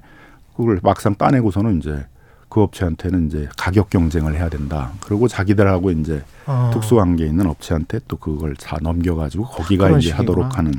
그걸 0.56 0.80
막상 0.84 1.16
따내고서는 1.16 1.80
이제 1.80 2.06
그 2.50 2.62
업체한테는 2.62 3.28
이제 3.28 3.50
가격 3.58 3.90
경쟁을 3.90 4.36
해야 4.36 4.48
된다. 4.48 4.92
그리고 5.00 5.28
자기들하고 5.28 5.90
이제 5.92 6.24
어. 6.46 6.70
특수 6.72 6.96
관계에 6.96 7.28
있는 7.28 7.48
업체한테 7.48 8.00
또 8.08 8.18
그걸 8.18 8.56
다 8.56 8.78
넘겨가지고 8.82 9.46
거기가 9.46 9.90
이제 9.90 10.02
식이구나. 10.02 10.20
하도록 10.20 10.58
하는 10.58 10.74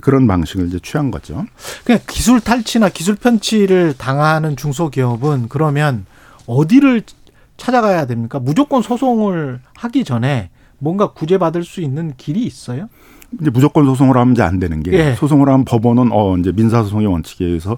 그런 0.00 0.26
방식을 0.26 0.68
이제 0.68 0.78
취한 0.82 1.10
거죠. 1.10 1.44
그냥 1.84 2.00
기술 2.06 2.40
탈취나 2.40 2.88
기술 2.88 3.16
편취를 3.16 3.94
당하는 3.98 4.56
중소기업은 4.56 5.48
그러면 5.50 6.06
어디를 6.46 7.02
찾아가야 7.58 8.06
됩니까? 8.06 8.38
무조건 8.38 8.80
소송을 8.80 9.60
하기 9.74 10.04
전에 10.04 10.48
뭔가 10.78 11.12
구제받을 11.12 11.62
수 11.62 11.82
있는 11.82 12.14
길이 12.16 12.44
있어요? 12.44 12.88
이제 13.38 13.50
무조건 13.50 13.84
소송을 13.84 14.16
하면 14.16 14.32
이제 14.32 14.42
안 14.42 14.58
되는 14.58 14.82
게 14.82 14.92
예. 14.92 15.14
소송을 15.14 15.48
하면 15.48 15.64
법원은 15.66 16.08
어 16.10 16.36
이제 16.38 16.52
민사소송의 16.52 17.06
원칙에 17.06 17.44
의해서 17.44 17.76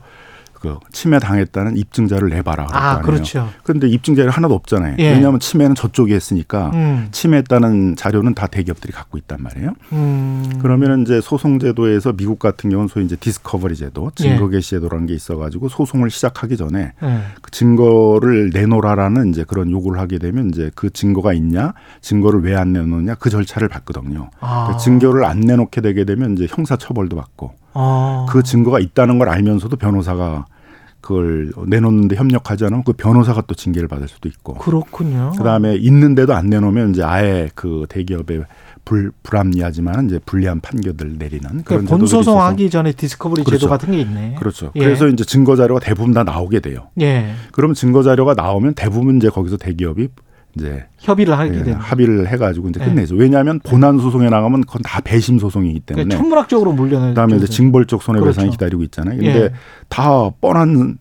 그 0.65 0.79
침해 0.93 1.19
당했다는 1.19 1.77
입증자를 1.77 2.31
내봐라. 2.31 2.67
아. 2.73 3.01
그렇죠. 3.01 3.51
그런데 3.63 3.87
입증자를 3.89 4.31
하나도 4.31 4.55
없잖아요. 4.55 4.97
예. 4.99 5.13
왜냐하면 5.13 5.39
침해는 5.39 5.75
저쪽이 5.75 6.15
했으니까 6.15 6.71
음. 6.73 7.09
침해했다는 7.13 7.97
자료는 7.97 8.35
다 8.35 8.47
대기업들이 8.47 8.93
갖고 8.93 9.19
있단 9.19 9.43
말이에요. 9.43 9.75
음. 9.93 10.59
그러면은 10.63 11.03
이제 11.03 11.21
소송 11.21 11.59
제도에서 11.59 12.13
미국 12.13 12.39
같은 12.39 12.71
경우는 12.71 12.89
소위 12.89 13.05
이제 13.05 13.17
디스커버리 13.17 13.77
제도, 13.77 14.11
증거 14.15 14.47
예. 14.47 14.51
개시 14.51 14.71
제도라는 14.71 15.07
게 15.07 15.13
있어가지고 15.15 15.69
소송을 15.69 16.09
시작하기 16.09 16.57
전에 16.57 16.93
예. 17.03 17.21
그 17.43 17.51
증거를 17.51 18.51
내놓으라라는 18.55 19.29
이제 19.29 19.45
그런 19.47 19.71
요구를 19.71 20.01
하게 20.01 20.19
되면 20.19 20.49
이제 20.49 20.71
그 20.75 20.91
증거가 20.91 21.35
있냐, 21.35 21.75
증거를 22.01 22.43
왜 22.43 22.55
안 22.55 22.73
내놓느냐 22.73 23.17
그 23.17 23.31
절차를 23.31 23.69
밟거든요. 23.69 24.31
아. 24.41 24.69
그 24.71 24.79
증거를 24.79 25.25
안 25.25 25.41
내놓게 25.41 25.81
되게 25.81 26.05
되면 26.05 26.35
이제 26.35 26.47
형사 26.49 26.77
처벌도 26.77 27.17
받고 27.17 27.53
아. 27.75 28.27
그 28.31 28.43
증거가 28.45 28.79
있다는 28.79 29.19
걸 29.19 29.29
알면서도 29.29 29.77
변호사가 29.77 30.47
그걸 31.05 31.53
내놓는데 31.67 32.17
협력하지 32.17 32.65
않으면 32.65 32.83
그 32.83 32.95
변호사가 32.95 33.43
또 33.47 33.55
징계를 33.55 33.89
받을 33.89 34.09
수도 34.09 34.27
있고. 34.27 34.55
그렇군요. 34.55 35.33
그다음에 35.37 35.77
있는데도 35.77 36.33
안 36.33 36.47
내놓으면 36.47 36.93
이제 36.93 37.03
아예 37.03 37.51
그 37.55 37.85
대기업에 37.91 38.41
불 38.87 39.13
불합리하지만 39.23 40.07
이제 40.07 40.19
불리한 40.25 40.61
판결을 40.61 41.17
내리는 41.19 41.43
그런 41.43 41.63
그러니까 41.65 41.85
있어서 41.85 41.99
본소송하기 41.99 42.71
전에 42.71 42.93
디스커버리 42.93 43.45
그렇죠. 43.45 43.61
제도 43.61 43.69
같은 43.69 43.91
게 43.93 44.01
있네. 44.01 44.37
그렇죠. 44.39 44.73
예. 44.77 44.81
그래서 44.81 45.07
이제 45.09 45.25
증거 45.25 45.57
자료가 45.57 45.81
대부분 45.81 46.15
다 46.15 46.25
나오게 46.25 46.61
돼요. 46.61 46.89
예. 47.03 47.35
그러면 47.53 47.75
증거 47.75 48.03
자료가 48.03 48.33
나오면 48.33 48.73
대부분 48.73 49.19
이제 49.19 49.29
거기서 49.29 49.59
대기업이 49.59 50.09
이제 50.57 50.85
협의를 50.99 51.37
하게 51.39 51.63
예. 51.67 51.73
합의를 51.73 52.29
해가지고 52.29 52.69
이제 52.69 52.81
예. 52.81 52.85
끝내죠. 52.87 53.17
왜냐하면 53.17 53.61
본안 53.61 53.99
소송에 53.99 54.29
나가면 54.31 54.63
그건 54.63 54.83
다 54.83 55.01
배심 55.03 55.39
소송이기 55.39 55.81
때문에. 55.81 56.05
그러니까 56.05 56.19
천문학적으로 56.19 56.73
물려는 56.73 57.09
그다음에 57.09 57.37
이제. 57.37 57.47
징벌적 57.47 58.03
손해배상이 58.03 58.47
그렇죠. 58.47 58.53
기다리고 58.53 58.83
있잖아요. 58.85 59.19
근데 59.19 59.43
예. 59.45 59.51
다 59.89 60.31
뻔한 60.41 60.99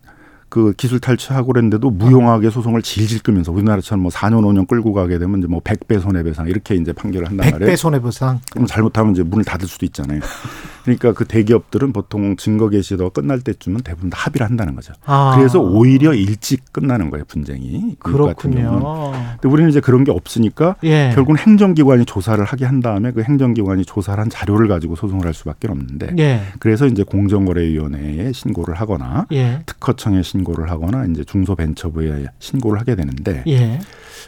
그 0.54 0.72
기술 0.76 1.00
탈취하고 1.00 1.48
그랬는데도 1.48 1.90
무용하게 1.90 2.48
소송을 2.48 2.80
질질 2.80 3.24
끌면서 3.24 3.50
우리나라처럼 3.50 4.02
뭐 4.02 4.12
4년 4.12 4.42
5년 4.42 4.68
끌고 4.68 4.92
가게 4.92 5.18
되면 5.18 5.40
이제 5.40 5.48
뭐 5.48 5.58
100배 5.58 6.00
손해배상 6.00 6.46
이렇게 6.46 6.76
이제 6.76 6.92
판결을 6.92 7.28
한단 7.28 7.50
말이에요. 7.50 7.72
100배 7.72 7.76
손해배상. 7.76 8.38
그럼 8.52 8.68
잘못하면 8.68 9.14
이제 9.14 9.24
문을 9.24 9.44
닫을 9.44 9.66
수도 9.66 9.84
있잖아요. 9.84 10.20
그러니까 10.84 11.12
그 11.12 11.24
대기업들은 11.24 11.92
보통 11.92 12.36
증거 12.36 12.68
개시도가 12.68 13.10
끝날 13.10 13.40
때쯤은 13.40 13.80
대부분 13.80 14.10
다 14.10 14.18
합의를 14.20 14.46
한다는 14.46 14.74
거죠. 14.76 14.92
아. 15.06 15.34
그래서 15.34 15.58
오히려 15.58 16.12
일찍 16.14 16.72
끝나는 16.72 17.10
거예요, 17.10 17.24
분쟁이. 17.26 17.70
경우는. 17.70 17.96
그렇군요. 17.98 19.12
근데 19.40 19.48
우리는 19.48 19.70
이제 19.70 19.80
그런 19.80 20.04
게 20.04 20.12
없으니까 20.12 20.76
예. 20.84 21.10
결국은 21.14 21.38
행정기관이 21.38 22.04
조사를 22.04 22.44
하게 22.44 22.66
한 22.66 22.80
다음에 22.80 23.12
그 23.12 23.22
행정기관이 23.22 23.86
조사를 23.86 24.20
한 24.20 24.28
자료를 24.28 24.68
가지고 24.68 24.94
소송을 24.94 25.24
할 25.26 25.32
수밖에 25.32 25.68
없는데 25.68 26.14
예. 26.18 26.42
그래서 26.58 26.86
이제 26.86 27.02
공정거래위원회에 27.02 28.32
신고를 28.32 28.74
하거나 28.74 29.26
예. 29.32 29.62
특허청에 29.64 30.22
신고 30.22 30.43
를 30.52 30.70
하거나 30.70 31.06
이제 31.06 31.24
중소벤처부에 31.24 32.26
신고를 32.38 32.78
하게 32.80 32.94
되는데 32.96 33.42
예. 33.46 33.78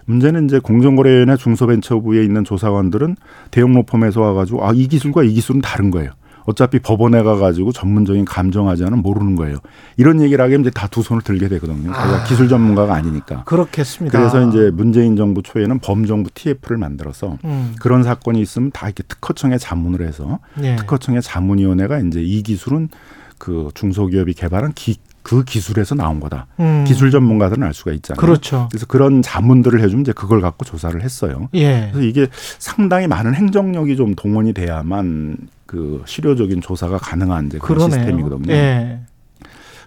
문제는 0.06 0.44
이제 0.46 0.58
공정거래위원회 0.58 1.36
중소벤처부에 1.36 2.22
있는 2.24 2.44
조사관들은 2.44 3.16
대형 3.50 3.72
로펌에서 3.74 4.20
와가지고 4.20 4.66
아 4.66 4.72
이 4.72 4.86
기술과 4.88 5.22
이 5.24 5.32
기술은 5.34 5.60
다른 5.60 5.90
거예요. 5.90 6.10
어차피 6.44 6.78
법원에 6.78 7.24
가가지고 7.24 7.72
전문적인 7.72 8.24
감정하지 8.24 8.84
않으면 8.84 9.02
모르는 9.02 9.34
거예요. 9.34 9.56
이런 9.96 10.20
얘기를 10.20 10.44
하게 10.44 10.54
이제 10.54 10.70
다 10.70 10.86
두 10.86 11.02
손을 11.02 11.22
들게 11.22 11.48
되거든요. 11.48 11.90
아. 11.92 12.22
기술 12.24 12.48
전문가가 12.48 12.94
아니니까. 12.94 13.42
그렇겠습니다. 13.44 14.16
그래서 14.16 14.48
이제 14.48 14.70
문재인 14.72 15.16
정부 15.16 15.42
초에는 15.42 15.80
범정부 15.80 16.30
TF를 16.34 16.76
만들어서 16.78 17.36
음. 17.44 17.74
그런 17.80 18.04
사건이 18.04 18.40
있으면 18.40 18.70
다 18.70 18.86
이렇게 18.86 19.02
특허청에 19.02 19.58
자문을 19.58 20.06
해서 20.06 20.38
예. 20.62 20.76
특허청의 20.76 21.20
자문위원회가 21.22 21.98
이제 21.98 22.22
이 22.22 22.42
기술은 22.44 22.90
그 23.38 23.70
중소기업이 23.74 24.34
개발한 24.34 24.72
기, 24.74 24.96
그 25.26 25.42
기술에서 25.42 25.96
나온 25.96 26.20
거다. 26.20 26.46
음. 26.60 26.84
기술 26.86 27.10
전문가들은 27.10 27.64
알 27.64 27.74
수가 27.74 27.90
있잖아요. 27.94 28.20
그렇죠. 28.20 28.68
그래서 28.70 28.86
그런 28.86 29.22
자문들을 29.22 29.80
해주면 29.82 30.02
이제 30.02 30.12
그걸 30.12 30.40
갖고 30.40 30.64
조사를 30.64 31.02
했어요. 31.02 31.48
예. 31.54 31.88
그래서 31.90 32.06
이게 32.06 32.28
상당히 32.60 33.08
많은 33.08 33.34
행정력이 33.34 33.96
좀 33.96 34.14
동원이 34.14 34.52
돼야만 34.52 35.36
그 35.66 36.04
실효적인 36.06 36.60
조사가 36.60 36.98
가능한 36.98 37.46
이제 37.46 37.58
그런 37.58 37.78
그러네요. 37.88 37.98
시스템이거든요. 38.06 38.52
예. 38.52 39.00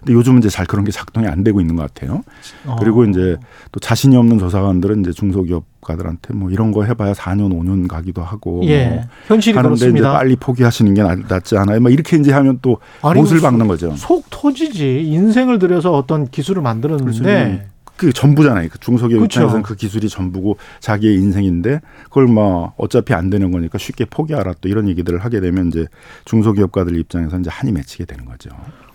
근데 0.00 0.12
요즘은 0.14 0.38
이제 0.38 0.48
잘 0.48 0.66
그런 0.66 0.84
게 0.84 0.90
작동이 0.90 1.26
안 1.26 1.44
되고 1.44 1.60
있는 1.60 1.76
것 1.76 1.82
같아요. 1.92 2.22
어. 2.66 2.76
그리고 2.78 3.04
이제 3.04 3.36
또 3.70 3.80
자신이 3.80 4.16
없는 4.16 4.38
조사관들은 4.38 5.00
이제 5.00 5.12
중소기업가들한테 5.12 6.34
뭐 6.34 6.50
이런 6.50 6.72
거 6.72 6.84
해봐야 6.84 7.12
4년 7.12 7.52
5년 7.52 7.86
가기도 7.88 8.22
하고 8.22 8.62
예. 8.64 8.86
뭐 8.86 9.02
현실이 9.26 9.56
하는데 9.56 9.74
그렇습니다. 9.76 10.08
이제 10.08 10.18
빨리 10.18 10.36
포기하시는 10.36 10.94
게 10.94 11.02
낫- 11.02 11.18
낫지 11.28 11.56
않아요? 11.58 11.80
뭐 11.80 11.90
이렇게 11.90 12.16
이제 12.16 12.32
하면 12.32 12.58
또 12.62 12.78
아니, 13.02 13.20
못을 13.20 13.38
속- 13.38 13.44
박는 13.44 13.66
거죠. 13.66 13.94
속 13.96 14.24
터지지. 14.30 15.02
인생을 15.04 15.58
들여서 15.58 15.92
어떤 15.92 16.28
기술을 16.28 16.62
만들었는데 16.62 17.66
그 17.96 18.14
전부잖아요. 18.14 18.70
그 18.70 18.78
중소기업 18.80 19.18
그렇죠. 19.18 19.40
입장에서는 19.40 19.62
그 19.62 19.76
기술이 19.76 20.08
전부고 20.08 20.56
자기의 20.80 21.16
인생인데 21.16 21.80
그걸 22.04 22.28
뭐 22.28 22.72
어차피 22.78 23.12
안 23.12 23.28
되는 23.28 23.50
거니까 23.50 23.76
쉽게 23.76 24.06
포기하라 24.06 24.54
또 24.62 24.70
이런 24.70 24.88
얘기들을 24.88 25.18
하게 25.22 25.40
되면 25.40 25.68
이제 25.68 25.86
중소기업가들 26.24 26.96
입장에서 26.98 27.38
이제 27.38 27.50
한이 27.50 27.72
맺히게 27.72 28.06
되는 28.06 28.24
거죠. 28.24 28.48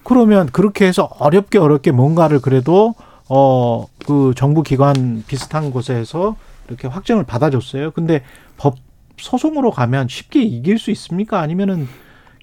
그러면 0.06 0.48
그렇게 0.53 0.86
해서 0.88 1.10
어렵게 1.19 1.57
어렵게 1.57 1.91
뭔가를 1.91 2.40
그래도 2.40 2.95
어 3.27 3.88
그 4.06 4.34
정부 4.36 4.64
기관 4.64 5.23
비슷한 5.27 5.72
곳에서 5.72 6.36
이렇게 6.68 6.88
확정을 6.88 7.23
받아줬어요. 7.23 7.91
근데 7.91 8.22
법 8.57 8.76
소송으로 9.18 9.72
가면 9.72 10.07
쉽게 10.07 10.41
이길 10.44 10.77
수 10.77 10.91
있습니까? 10.91 11.40
아니면은 11.41 11.88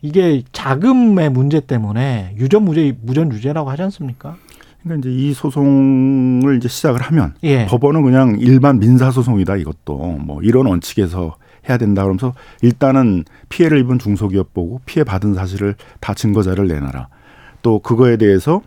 이게 0.01 0.43
자금의 0.53 1.31
문제 1.31 1.61
때문에 1.61 2.35
유전 2.39 2.65
무죄 2.65 2.97
무전 3.03 3.33
유죄라고 3.33 3.71
하지 3.71 3.83
않습니까? 3.83 4.37
그러니까 4.83 5.09
이제 5.09 5.17
이 5.17 5.33
소송을 5.33 6.57
이제 6.57 6.67
시작을 6.67 7.01
하면 7.03 7.35
예. 7.45 7.67
법원은 7.67 8.03
그냥 8.03 8.37
일반 8.41 8.81
민사 8.81 9.13
소송이다 9.13 9.57
이것도 9.57 9.97
뭐 9.97 10.43
이런 10.43 10.67
원칙에서 10.67 11.37
해야 11.69 11.79
된다 11.79 12.03
그러면서 12.03 12.35
일단은 12.63 13.25
피해를 13.49 13.79
입은 13.79 14.01
중소기업 14.01 14.53
보고 14.53 14.81
피해 14.85 15.05
받은 15.05 15.35
사실을 15.35 15.77
다 16.01 16.15
증거 16.15 16.43
자료를 16.43 16.67
내놔라. 16.67 17.07
또 17.63 17.79
그거에 17.79 18.17
대해서 18.17 18.61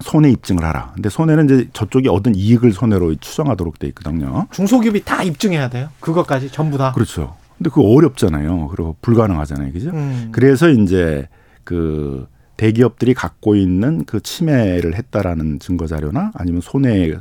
손해 0.00 0.30
입증을 0.30 0.62
하라. 0.64 0.92
근데 0.94 1.08
손해는 1.08 1.44
이제 1.46 1.68
저쪽이 1.72 2.08
얻은 2.08 2.34
이익을 2.34 2.72
손해로 2.72 3.16
추정하도록 3.16 3.78
돼 3.78 3.88
있거든요. 3.88 4.46
중소기업이 4.52 5.04
다 5.04 5.22
입증해야 5.22 5.68
돼요. 5.70 5.88
그것까지 6.00 6.50
전부 6.50 6.78
다. 6.78 6.92
그렇죠. 6.92 7.36
근데 7.56 7.70
그거 7.70 7.82
어렵잖아요. 7.88 8.68
그리고 8.68 8.96
불가능하잖아요. 9.02 9.72
그죠? 9.72 9.90
음. 9.90 10.28
그래서 10.30 10.68
이제 10.68 11.28
그 11.64 12.28
대기업들이 12.56 13.14
갖고 13.14 13.56
있는 13.56 14.04
그 14.04 14.20
침해를 14.20 14.94
했다라는 14.94 15.58
증거 15.58 15.86
자료나 15.86 16.32
아니면 16.34 16.60
손해에 16.60 17.16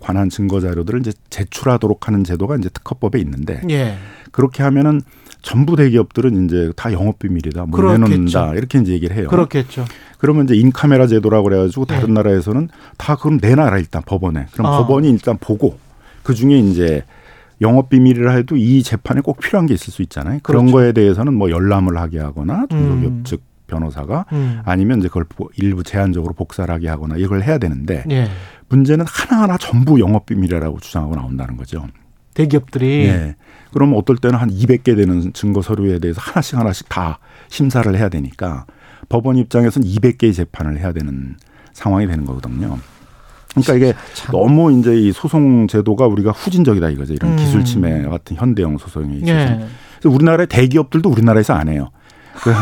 관한 0.00 0.28
증거 0.28 0.60
자료들을 0.60 1.00
이제 1.00 1.12
제출하도록 1.30 2.06
하는 2.06 2.24
제도가 2.24 2.56
이제 2.56 2.68
특허법에 2.68 3.18
있는데 3.20 3.60
예. 3.70 3.96
그렇게 4.30 4.62
하면은 4.62 5.00
전부 5.42 5.76
대기업들은 5.76 6.44
이제 6.44 6.72
다 6.76 6.92
영업 6.92 7.18
비밀이다, 7.18 7.66
뭐 7.66 7.78
그렇겠죠. 7.78 8.02
내놓는다 8.08 8.54
이렇게 8.54 8.78
이제 8.80 8.92
얘기를 8.92 9.16
해요. 9.16 9.28
그렇겠죠. 9.28 9.84
그러면 10.18 10.44
이제 10.44 10.54
인카메라 10.56 11.06
제도라고 11.06 11.44
그래 11.44 11.58
가지고 11.58 11.84
다른 11.84 12.08
네. 12.08 12.12
나라에서는 12.14 12.68
다 12.96 13.16
그럼 13.16 13.38
내놔라 13.40 13.78
일단 13.78 14.02
법원에. 14.04 14.46
그럼 14.52 14.66
아. 14.66 14.78
법원이 14.78 15.08
일단 15.10 15.36
보고 15.38 15.78
그 16.22 16.34
중에 16.34 16.58
이제 16.58 17.04
영업 17.60 17.88
비밀이라 17.88 18.32
해도 18.32 18.56
이 18.56 18.82
재판에 18.82 19.20
꼭 19.20 19.38
필요한 19.40 19.66
게 19.66 19.74
있을 19.74 19.92
수 19.92 20.02
있잖아요. 20.02 20.40
그런 20.42 20.66
그렇죠. 20.66 20.76
거에 20.76 20.92
대해서는 20.92 21.34
뭐 21.34 21.50
열람을 21.50 21.96
하게 21.98 22.18
하거나 22.20 22.66
중소기업 22.70 23.12
음. 23.12 23.24
측 23.24 23.42
변호사가 23.68 24.24
음. 24.32 24.60
아니면 24.64 24.98
이제 24.98 25.08
그걸 25.08 25.24
보- 25.24 25.50
일부 25.56 25.82
제한적으로 25.82 26.32
복사를 26.34 26.72
하게 26.72 26.88
하거나 26.88 27.16
이걸 27.16 27.42
해야 27.42 27.58
되는데 27.58 28.02
예. 28.10 28.28
문제는 28.68 29.04
하나하나 29.08 29.56
전부 29.58 30.00
영업 30.00 30.26
비밀이라고 30.26 30.80
주장하고 30.80 31.14
나온다는 31.16 31.56
거죠. 31.56 31.86
대기업들이 32.38 33.06
예. 33.06 33.34
그러면 33.72 33.98
어떨 33.98 34.16
때는 34.16 34.38
한 34.38 34.48
200개 34.50 34.96
되는 34.96 35.32
증거 35.32 35.60
서류에 35.60 35.98
대해서 35.98 36.20
하나씩 36.20 36.56
하나씩 36.56 36.88
다 36.88 37.18
심사를 37.48 37.92
해야 37.96 38.08
되니까 38.08 38.64
법원 39.08 39.36
입장에서는 39.36 39.86
200개의 39.86 40.34
재판을 40.34 40.78
해야 40.78 40.92
되는 40.92 41.36
상황이 41.72 42.06
되는 42.06 42.24
거거든요. 42.24 42.78
그러니까 43.50 43.74
이게 43.74 43.94
너무 44.30 44.72
이제 44.72 44.94
이 44.94 45.12
소송 45.12 45.66
제도가 45.66 46.06
우리가 46.06 46.30
후진적이다 46.30 46.90
이거죠. 46.90 47.14
이런 47.14 47.32
음. 47.32 47.36
기술 47.36 47.64
침해 47.64 48.02
같은 48.02 48.36
현대형 48.36 48.78
소송에 48.78 49.16
있어서. 49.16 49.32
예. 49.32 49.66
그래서 49.98 50.14
우리나라의 50.14 50.46
대기업들도 50.46 51.08
우리나라에서 51.10 51.54
안 51.54 51.68
해요. 51.68 51.90
그 52.42 52.52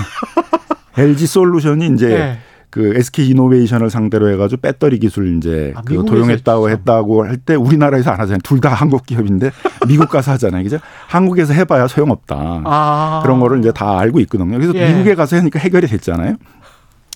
LG 1.00 1.26
솔루션이 1.26 1.88
이제 1.94 2.10
예. 2.12 2.38
그 2.76 2.92
SK 2.94 3.30
이노베이션을 3.30 3.88
상대로 3.88 4.28
해가지고 4.30 4.60
배터리 4.60 4.98
기술 4.98 5.34
이제 5.38 5.72
아, 5.74 5.80
그 5.80 5.94
도용했다고 6.04 6.68
했죠. 6.68 6.78
했다고 6.80 7.24
할 7.24 7.38
때 7.38 7.54
우리나라에서 7.54 8.10
안 8.10 8.20
하잖아요. 8.20 8.40
둘 8.44 8.60
다 8.60 8.68
한국 8.68 9.06
기업인데 9.06 9.50
미국 9.88 10.10
가서 10.10 10.32
하잖아요. 10.32 10.62
그죠? 10.62 10.78
한국에서 11.06 11.54
해봐야 11.54 11.86
소용없다. 11.88 12.36
아. 12.66 13.20
그런 13.22 13.40
거를 13.40 13.60
이제 13.60 13.72
다 13.72 13.98
알고 13.98 14.20
있거든요. 14.20 14.58
그래서 14.58 14.74
예. 14.74 14.92
미국에 14.92 15.14
가서 15.14 15.36
하니까 15.38 15.58
해결이 15.58 15.86
됐잖아요. 15.86 16.36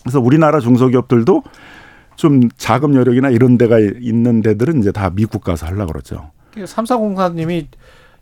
그래서 0.02 0.18
우리나라 0.18 0.60
중소기업들도 0.60 1.42
좀 2.16 2.48
자금 2.56 2.94
여력이나 2.94 3.28
이런 3.28 3.58
데가 3.58 3.78
있는 3.80 4.40
데들은 4.40 4.78
이제 4.78 4.92
다 4.92 5.10
미국 5.14 5.44
가서 5.44 5.66
하려고 5.66 5.92
그러죠. 5.92 6.30
삼사공사님이 6.64 7.68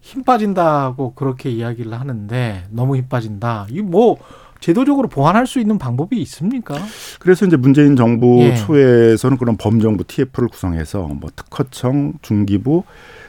힘 0.00 0.24
빠진다고 0.24 1.14
그렇게 1.14 1.50
이야기를 1.50 1.92
하는데 1.92 2.64
너무 2.70 2.96
힘 2.96 3.08
빠진다. 3.08 3.66
이뭐 3.70 4.16
제도적으로 4.60 5.08
보완할 5.08 5.46
수 5.46 5.60
있는 5.60 5.78
방법이 5.78 6.20
있습니까? 6.22 6.76
그래서 7.20 7.46
이제 7.46 7.56
문재인 7.56 7.96
정부 7.96 8.40
예. 8.42 8.54
초에서는 8.54 9.36
그런 9.36 9.56
범정부 9.56 10.04
TF를 10.04 10.48
구성해서 10.48 11.08
뭐 11.08 11.30
특허청, 11.34 12.14
중기부, 12.22 12.84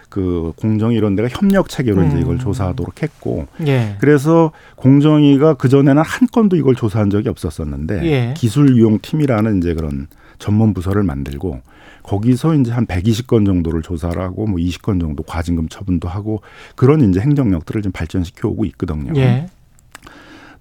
그 0.10 0.54
공정 0.58 0.92
이런 0.92 1.16
데가 1.16 1.30
협력 1.30 1.70
체계로 1.70 2.04
이제 2.04 2.16
음. 2.16 2.22
이걸 2.22 2.40
조사하도록 2.40 3.04
했고 3.04 3.46
예. 3.68 3.96
그래서 4.00 4.52
공정위가 4.76 5.54
그 5.54 5.70
전에는 5.70 6.02
한 6.02 6.28
건도 6.32 6.56
이걸 6.56 6.76
조사한 6.76 7.10
적이 7.12 7.30
없었었는데 7.30 8.06
예. 8.06 8.34
기술 8.36 8.76
유용 8.76 9.00
팀이라는 9.00 9.60
이제 9.60 9.74
그런 9.76 10.08
전문 10.40 10.74
부서를 10.74 11.04
만들고 11.04 11.62
거기서 12.02 12.56
이제 12.56 12.72
한 12.72 12.88
120건 12.88 13.46
정도를 13.46 13.84
조사를 13.84 14.20
하고 14.20 14.48
뭐 14.48 14.58
20건 14.58 15.00
정도 15.00 15.22
과징금 15.22 15.70
처분도 15.70 16.08
하고 16.08 16.42
그런 16.76 17.08
이제 17.08 17.20
행정력들을 17.20 17.84
좀 17.84 17.92
발전시켜 17.92 18.48
오고 18.48 18.66
있거든요. 18.66 19.14
예. 19.16 19.48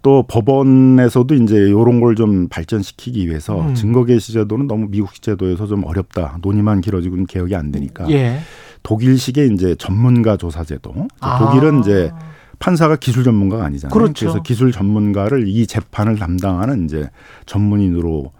또 0.02 0.22
법원에서도 0.28 1.34
이제 1.34 1.56
이런 1.56 2.00
걸 2.00 2.14
좀 2.14 2.48
발전시키기 2.48 3.28
위해서 3.28 3.60
음. 3.60 3.74
증거 3.74 4.04
개시 4.04 4.32
제도는 4.32 4.66
너무 4.66 4.86
미국식 4.88 5.22
제도에서 5.22 5.66
좀 5.66 5.84
어렵다. 5.84 6.38
논의만 6.42 6.80
길어지고는 6.80 7.26
개혁이 7.26 7.54
안 7.54 7.70
되니까 7.70 8.10
예. 8.10 8.38
독일식의 8.82 9.50
이제 9.54 9.74
전문가 9.76 10.36
조사 10.36 10.64
제도. 10.64 10.90
이제 10.96 11.06
아. 11.20 11.38
독일은 11.38 11.80
이제 11.80 12.10
판사가 12.58 12.96
기술 12.96 13.22
전문가가 13.24 13.64
아니잖아요. 13.66 13.92
그렇죠. 13.92 14.26
래서 14.26 14.42
기술 14.42 14.72
전문가를 14.72 15.46
이 15.46 15.66
재판을 15.66 16.16
담당하는 16.16 16.84
이제 16.86 17.08
전문인으로 17.46 18.32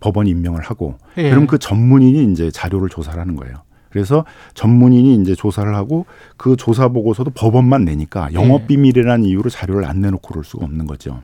법원이 0.00 0.30
임명을 0.30 0.60
하고 0.62 0.98
예. 1.18 1.30
그럼 1.30 1.46
그 1.46 1.58
전문인이 1.58 2.30
이제 2.32 2.50
자료를 2.50 2.88
조사를 2.90 3.18
하는 3.18 3.34
거예요. 3.34 3.56
그래서 3.90 4.24
전문인이 4.54 5.14
이제 5.22 5.34
조사를 5.34 5.74
하고 5.74 6.06
그 6.36 6.56
조사 6.56 6.88
보고서도 6.88 7.30
법원만 7.30 7.84
내니까 7.84 8.32
영업 8.32 8.62
예. 8.62 8.66
비밀이라는 8.66 9.24
이유로 9.24 9.50
자료를 9.50 9.84
안 9.84 10.00
내놓고 10.00 10.28
그럴 10.28 10.44
수가 10.44 10.64
없는 10.64 10.86
거죠. 10.86 11.22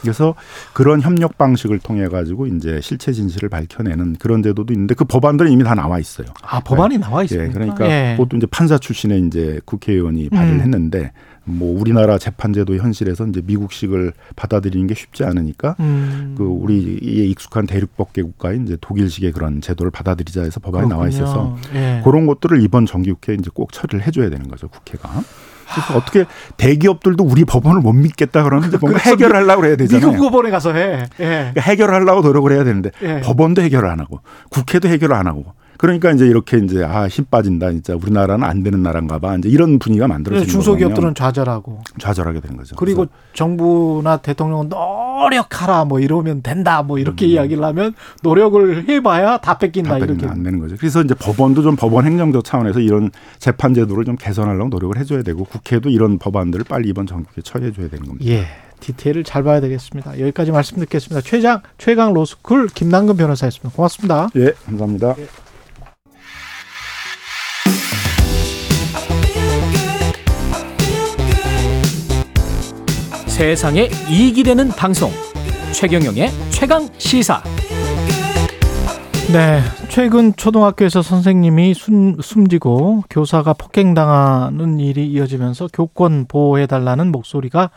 그래서 0.00 0.34
그런 0.72 1.00
협력 1.00 1.38
방식을 1.38 1.78
통해 1.78 2.08
가지고 2.08 2.46
이제 2.46 2.80
실체 2.80 3.12
진실을 3.12 3.48
밝혀내는 3.48 4.16
그런 4.16 4.42
제도도 4.42 4.72
있는데 4.72 4.94
그 4.94 5.04
법안들은 5.04 5.50
이미 5.50 5.64
다 5.64 5.74
나와 5.74 5.98
있어요. 5.98 6.26
아 6.42 6.60
법안이 6.60 6.98
나와 6.98 7.20
예, 7.20 7.24
있습니까? 7.24 7.52
그러니까 7.52 7.90
예. 7.90 8.16
그것도 8.16 8.36
이제 8.36 8.46
판사 8.46 8.78
출신의 8.78 9.26
이제 9.26 9.60
국회의원이 9.64 10.30
발의를 10.30 10.58
음. 10.58 10.60
했는데 10.60 11.12
뭐 11.44 11.78
우리나라 11.78 12.18
재판제도 12.18 12.76
현실에서 12.76 13.26
이제 13.26 13.42
미국식을 13.44 14.12
받아들이는 14.36 14.86
게 14.86 14.94
쉽지 14.94 15.24
않으니까 15.24 15.76
음. 15.80 16.34
그 16.36 16.44
우리에 16.44 17.26
익숙한 17.26 17.66
대륙법계 17.66 18.22
국가인 18.22 18.64
이제 18.64 18.76
독일식의 18.80 19.32
그런 19.32 19.60
제도를 19.60 19.90
받아들이자 19.90 20.42
해서 20.42 20.60
법안이 20.60 20.88
나와 20.88 21.04
그렇군요. 21.04 21.24
있어서 21.24 21.56
예. 21.74 22.00
그런 22.04 22.26
것들을 22.26 22.62
이번 22.62 22.86
정기국회에 22.86 23.36
이제 23.38 23.50
꼭 23.52 23.72
처리를 23.72 24.06
해줘야 24.06 24.30
되는 24.30 24.48
거죠 24.48 24.68
국회가. 24.68 25.22
그래서 25.72 25.96
어떻게 25.96 26.24
대기업들도 26.56 27.24
우리 27.24 27.44
법원을 27.44 27.80
못 27.80 27.92
믿겠다 27.92 28.42
그러면 28.42 28.68
이제 28.68 28.76
뭔가 28.78 28.98
그래서 28.98 29.10
해결을 29.10 29.36
하려고 29.36 29.64
해야 29.64 29.76
되잖아요. 29.76 30.10
미국 30.10 30.24
법원에 30.26 30.50
가서 30.50 30.72
해. 30.72 31.04
예. 31.20 31.24
그러니까 31.24 31.60
해결을 31.62 31.94
하려고 31.94 32.20
노력을 32.20 32.50
해야 32.52 32.64
되는데 32.64 32.90
예. 33.02 33.20
법원도 33.20 33.62
해결을 33.62 33.88
안 33.88 34.00
하고 34.00 34.20
국회도 34.50 34.88
해결을 34.88 35.14
안 35.14 35.26
하고 35.26 35.46
그러니까 35.84 36.10
이제 36.12 36.26
이렇게 36.26 36.58
이제 36.58 36.82
아 36.84 37.06
힘 37.08 37.26
빠진다 37.30 37.70
진짜 37.72 37.94
우리나라는 37.94 38.42
안 38.46 38.62
되는 38.62 38.82
나라인가 38.82 39.18
봐 39.18 39.36
이제 39.36 39.48
이런 39.48 39.78
분위기가 39.78 40.08
만들어지는 40.08 40.48
중소기업들은 40.48 40.94
거거든요. 40.94 41.14
좌절하고 41.14 41.80
좌절하게 41.98 42.40
되는 42.40 42.56
거죠. 42.56 42.74
그리고 42.76 43.06
정부나 43.34 44.16
대통령은 44.18 44.68
노력하라 44.70 45.84
뭐 45.84 46.00
이러면 46.00 46.42
된다 46.42 46.82
뭐 46.82 46.98
이렇게 46.98 47.26
이야기를 47.26 47.62
하면 47.64 47.94
노력을 48.22 48.88
해봐야 48.88 49.38
다 49.38 49.58
뺏긴다 49.58 49.90
다 49.90 49.98
이렇게 49.98 50.26
안 50.26 50.42
되는 50.42 50.58
거죠. 50.58 50.76
그래서 50.78 51.02
이제 51.02 51.14
법원도 51.14 51.62
좀 51.62 51.76
법원 51.76 52.06
행정적 52.06 52.44
차원에서 52.44 52.80
이런 52.80 53.10
재판 53.38 53.74
제도를 53.74 54.04
좀 54.04 54.16
개선하려고 54.16 54.68
노력을 54.70 54.96
해줘야 54.98 55.22
되고 55.22 55.44
국회도 55.44 55.90
이런 55.90 56.18
법안들을 56.18 56.64
빨리 56.68 56.88
이번 56.88 57.06
정국에 57.06 57.42
처리해줘야 57.42 57.88
되는 57.88 58.06
겁니다. 58.06 58.24
예 58.26 58.46
디테일을 58.80 59.24
잘 59.24 59.42
봐야 59.42 59.60
되겠습니다. 59.60 60.18
여기까지 60.20 60.50
말씀 60.52 60.78
듣겠습니다. 60.78 61.20
최장 61.26 61.60
최강 61.78 62.12
로스쿨 62.12 62.68
김남근 62.68 63.16
변호사였습니다. 63.16 63.74
고맙습니다. 63.74 64.28
예, 64.36 64.52
감사합니다. 64.66 65.14
세상에 73.34 73.88
이익이 74.08 74.44
되는 74.44 74.68
방송 74.68 75.10
최경영의 75.72 76.28
최강 76.50 76.86
시사 76.98 77.42
네, 79.32 79.58
최근 79.88 80.32
초등학교에서 80.36 81.02
선생님이 81.02 81.74
숨, 81.74 82.14
숨지고 82.20 83.02
교사가 83.10 83.54
폭행당하는 83.54 84.78
일이 84.78 85.08
이어지면서 85.08 85.66
교권 85.72 86.26
보호해달라는 86.28 87.10
목소리가 87.10 87.70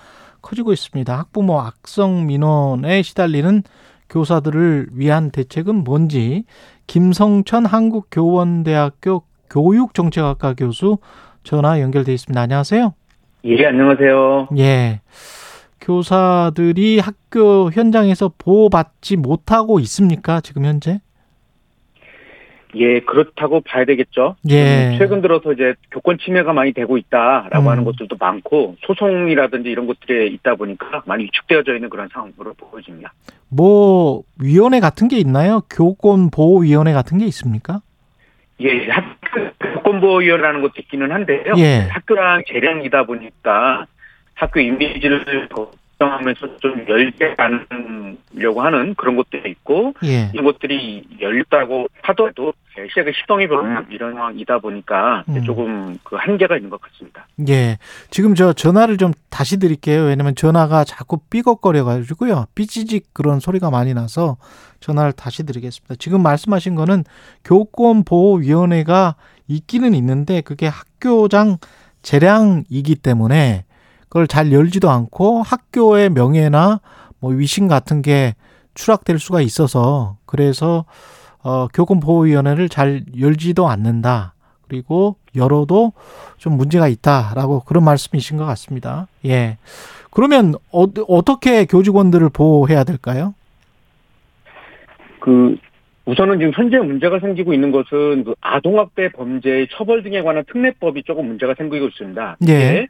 커지고 0.44 0.74
있습니다. 0.74 1.18
학부모 1.18 1.60
악성 1.60 2.28
민원에 2.28 3.02
시달리는 3.02 3.64
교사들을 4.12 4.90
위한 4.94 5.32
대책은 5.32 5.84
뭔지 5.84 6.44
김성천 6.86 7.66
한국교원대학교 7.66 9.24
교육정책학과 9.50 10.54
교수 10.54 11.00
전화 11.44 11.82
연결돼 11.82 12.14
있습니다. 12.14 12.40
안녕하세요. 12.40 12.94
예, 13.46 13.66
안녕하세요. 13.66 14.50
예. 14.60 15.02
교사들이 15.88 17.00
학교 17.00 17.72
현장에서 17.72 18.34
보호받지 18.38 19.16
못하고 19.16 19.80
있습니까? 19.80 20.42
지금 20.42 20.66
현재? 20.66 21.00
예, 22.76 23.00
그렇다고 23.00 23.62
봐야 23.62 23.86
되겠죠. 23.86 24.36
예. 24.50 24.90
음, 24.90 24.96
최근 24.98 25.22
들어서 25.22 25.54
이제 25.54 25.76
교권 25.92 26.18
침해가 26.20 26.52
많이 26.52 26.74
되고 26.74 26.98
있다라고 26.98 27.60
음. 27.60 27.68
하는 27.70 27.86
것들도 27.86 28.18
많고 28.20 28.76
소송이라든지 28.82 29.70
이런 29.70 29.88
것들이 29.88 30.34
있다 30.34 30.56
보니까 30.56 31.04
많이 31.06 31.24
위축되어져 31.24 31.76
있는 31.76 31.90
그런 31.90 32.10
상황으로 32.12 32.54
보여집니다. 32.56 33.14
뭐 33.48 34.24
위원회 34.42 34.82
같은 34.82 35.08
게 35.08 35.18
있나요? 35.18 35.62
교권 35.70 36.32
보호 36.32 36.60
위원회 36.60 36.92
같은 36.92 37.18
게 37.18 37.26
있습니까? 37.28 37.82
예, 38.60 38.90
학교 38.90 39.54
교권 39.76 40.02
보호 40.02 40.18
위원회라는 40.18 40.62
것도 40.62 40.74
있기는 40.80 41.14
한데요. 41.14 41.54
예. 41.58 41.88
학교랑 41.90 42.44
재량이다 42.48 43.06
보니까 43.06 43.88
학교 44.38 44.60
이미지를 44.60 45.50
걱정하면서 45.50 46.58
좀 46.58 46.86
열게 46.88 47.36
하려고 47.38 48.62
하는 48.62 48.94
그런 48.94 49.16
것도 49.16 49.40
있고 49.48 49.94
예. 50.04 50.30
이런 50.32 50.46
것들이 50.46 51.04
열렸다고 51.20 51.88
하더라도 52.04 52.54
시작의 52.90 53.14
시동이 53.20 53.48
별로 53.48 53.66
이런 53.90 54.14
상황이다 54.14 54.60
보니까 54.60 55.24
음. 55.28 55.44
조금 55.44 55.98
그 56.04 56.16
한계가 56.16 56.56
있는 56.56 56.70
것 56.70 56.80
같습니다. 56.82 57.28
예. 57.50 57.80
지금 58.12 58.36
저 58.36 58.54
전화를 58.54 58.98
좀 58.98 59.12
다시 59.32 59.58
드릴게요. 59.58 60.04
왜냐면 60.04 60.36
전화가 60.36 60.84
자꾸 60.84 61.18
삐걱거려 61.32 61.84
가지고요. 61.84 62.46
삐지직 62.54 63.14
그런 63.14 63.40
소리가 63.40 63.72
많이 63.72 63.96
나서 63.96 64.38
전화를 64.82 65.14
다시 65.14 65.44
드리겠습니다. 65.48 65.96
지금 65.98 66.22
말씀하신 66.22 66.76
거는 66.76 67.06
교권 67.44 68.04
보호 68.04 68.36
위원회가 68.36 69.16
있기는 69.48 69.96
있는데 69.96 70.42
그게 70.42 70.68
학교장 70.68 71.58
재량이기 72.04 72.96
때문에 72.98 73.64
그걸 74.10 74.28
잘 74.28 74.52
열지도 74.52 74.90
않고 74.90 75.42
학교의 75.42 76.10
명예나 76.10 76.80
뭐 77.20 77.32
위신 77.32 77.68
같은 77.68 78.02
게 78.02 78.36
추락될 78.74 79.20
수가 79.20 79.42
있어서 79.42 80.18
그래서 80.26 80.86
어 81.44 81.68
교권 81.68 82.00
보호 82.00 82.22
위원회를 82.22 82.70
잘 82.70 83.04
열지도 83.20 83.68
않는다. 83.68 84.34
그리고 84.68 85.16
열어도 85.36 85.94
좀 86.38 86.58
문제가 86.58 86.88
있다라고 86.88 87.62
그런 87.62 87.84
말씀이신 87.86 88.38
것 88.38 88.46
같습니다. 88.46 89.08
예. 89.26 89.58
그러면 90.12 90.56
어, 90.72 90.86
어떻게 91.08 91.66
교직원들을 91.66 92.30
보호해야 92.30 92.84
될까요? 92.84 93.34
그 95.20 95.58
우선은 96.06 96.40
지금 96.40 96.52
현재 96.54 96.78
문제가 96.78 97.20
생기고 97.20 97.54
있는 97.54 97.72
것은 97.72 98.24
그 98.24 98.34
아동학대 98.40 99.12
범죄의 99.12 99.68
처벌 99.72 100.04
등에 100.04 100.22
관한 100.22 100.44
특례법이 100.52 101.04
조금 101.04 101.28
문제가 101.28 101.54
생기고 101.58 101.88
있습니다. 101.88 102.38
예. 102.48 102.88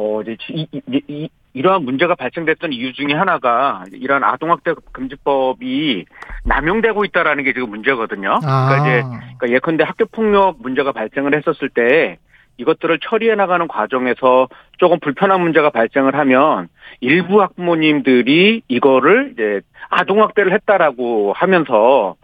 어 0.00 0.22
이제 0.22 0.36
이, 0.50 0.64
이, 0.70 0.80
이, 1.08 1.28
이러한 1.54 1.82
문제가 1.82 2.14
발생됐던 2.14 2.72
이유 2.72 2.92
중에 2.92 3.14
하나가 3.14 3.82
이러한 3.92 4.22
아동학대 4.22 4.74
금지법이 4.92 6.04
남용되고 6.44 7.04
있다라는 7.04 7.42
게 7.42 7.52
지금 7.52 7.70
문제거든요. 7.70 8.38
그러니까 8.38 8.78
이제 8.78 9.02
그러니까 9.02 9.48
예컨대 9.50 9.82
학교 9.82 10.06
폭력 10.06 10.62
문제가 10.62 10.92
발생을 10.92 11.34
했었을 11.34 11.68
때 11.68 12.18
이것들을 12.58 13.00
처리해 13.00 13.34
나가는 13.34 13.66
과정에서 13.66 14.48
조금 14.78 15.00
불편한 15.00 15.40
문제가 15.40 15.70
발생을 15.70 16.14
하면 16.14 16.68
일부 17.00 17.42
학부모님들이 17.42 18.62
이거를 18.68 19.30
이제 19.32 19.62
아동학대를 19.90 20.52
했다라고 20.52 21.32
하면서 21.32 22.14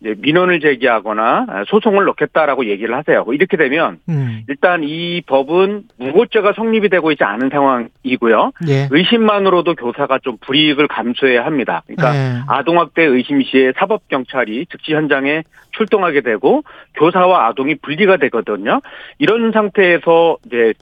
민원을 0.00 0.60
제기하거나 0.60 1.64
소송을 1.68 2.04
넣겠다라고 2.04 2.66
얘기를 2.66 2.94
하세요. 2.94 3.24
이렇게 3.32 3.56
되면 3.56 3.98
음. 4.08 4.42
일단 4.48 4.82
이 4.84 5.22
법은 5.26 5.84
무고죄가 5.98 6.52
성립이 6.54 6.90
되고 6.90 7.10
있지 7.10 7.24
않은 7.24 7.48
상황이고요. 7.50 8.52
예. 8.68 8.88
의심만으로도 8.90 9.74
교사가 9.76 10.18
좀 10.18 10.36
불이익을 10.40 10.88
감수해야 10.88 11.44
합니다. 11.44 11.82
그러니까 11.86 12.14
예. 12.14 12.40
아동학대 12.48 13.02
의심 13.02 13.42
시에 13.42 13.72
사법 13.76 14.06
경찰이 14.08 14.66
즉시 14.70 14.92
현장에 14.92 15.42
출동하게 15.72 16.20
되고 16.20 16.62
교사와 16.94 17.46
아동이 17.48 17.76
분리가 17.76 18.18
되거든요. 18.18 18.80
이런 19.18 19.52
상태에서 19.52 20.36
이제 20.46 20.74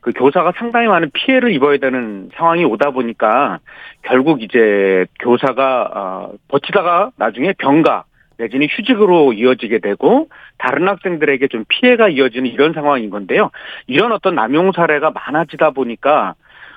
그 0.00 0.12
교사가 0.12 0.52
상당히 0.56 0.86
많은 0.86 1.10
피해를 1.12 1.52
입어야 1.52 1.78
되는 1.78 2.30
상황이 2.34 2.64
오다 2.64 2.90
보니까 2.90 3.58
결국 4.02 4.42
이제 4.42 5.06
교사가 5.20 5.90
어, 5.92 6.32
버티다가 6.48 7.10
나중에 7.16 7.52
병가 7.58 8.04
내지는 8.38 8.68
휴직으로 8.70 9.32
이어지게 9.32 9.80
되고 9.80 10.28
다른 10.56 10.88
학생들에게 10.88 11.48
좀 11.48 11.64
피해가 11.68 12.08
이어지는 12.08 12.50
이런 12.50 12.72
상황인 12.72 13.10
건데요. 13.10 13.50
이런 13.86 14.12
어떤 14.12 14.34
남용 14.34 14.72
사례가 14.72 15.10
많아지다 15.10 15.70
보니까 15.70 16.34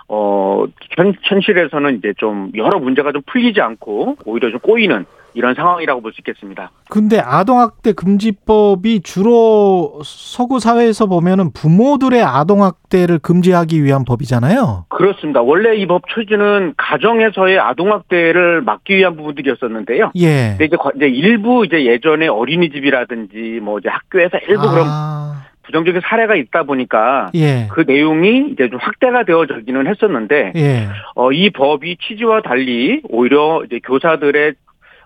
어 0.08 0.66
현, 0.98 1.14
현실에서는 1.22 1.98
이제 1.98 2.14
좀 2.18 2.52
여러 2.56 2.80
문제가 2.80 3.12
좀 3.12 3.22
풀리지 3.26 3.62
않고 3.62 4.18
오히려 4.26 4.50
좀 4.50 4.60
꼬이는 4.60 5.06
이런 5.34 5.56
상황이라고 5.56 6.02
볼 6.02 6.12
수 6.12 6.20
있겠습니다. 6.22 6.72
근데 6.90 7.20
아동학대 7.20 7.94
금지법이 7.94 9.02
주로 9.02 10.02
서구 10.04 10.60
사회에서 10.60 11.06
보면은 11.06 11.52
부모들의 11.54 12.22
아동학대를 12.22 13.20
금지하기 13.20 13.82
위한 13.84 14.04
법이잖아요. 14.04 14.86
그렇습니다. 14.90 15.42
원래 15.42 15.76
이법 15.78 16.04
취지는 16.14 16.74
가정에서의 16.76 17.60
아동학대를 17.60 18.62
막기 18.62 18.98
위한 18.98 19.16
부분들이었었는데요. 19.16 20.12
예. 20.16 20.50
근데 20.58 20.66
이제, 20.66 20.76
과- 20.76 20.92
이제 20.96 21.08
일부 21.08 21.66
이제 21.66 21.86
예전에 21.86 22.28
어린이집이라든지 22.28 23.60
뭐 23.62 23.80
이제 23.80 23.90
학교에서 23.90 24.38
일부 24.50 24.70
그런 24.70 24.86
아, 24.88 25.46
부정적인 25.64 26.02
사례가 26.04 26.36
있다 26.36 26.64
보니까 26.64 27.30
예. 27.36 27.68
그 27.72 27.86
내용이 27.88 28.50
이제 28.52 28.70
좀 28.70 28.80
확대가 28.82 29.24
되어지기는 29.24 29.88
했었는데 29.88 30.54
예. 30.56 30.88
어, 31.16 31.32
이 31.32 31.50
법이 31.52 31.98
취지와 32.02 32.42
달리 32.42 33.02
오히려 33.10 33.64
이제 33.66 33.80
교사들의 33.80 34.54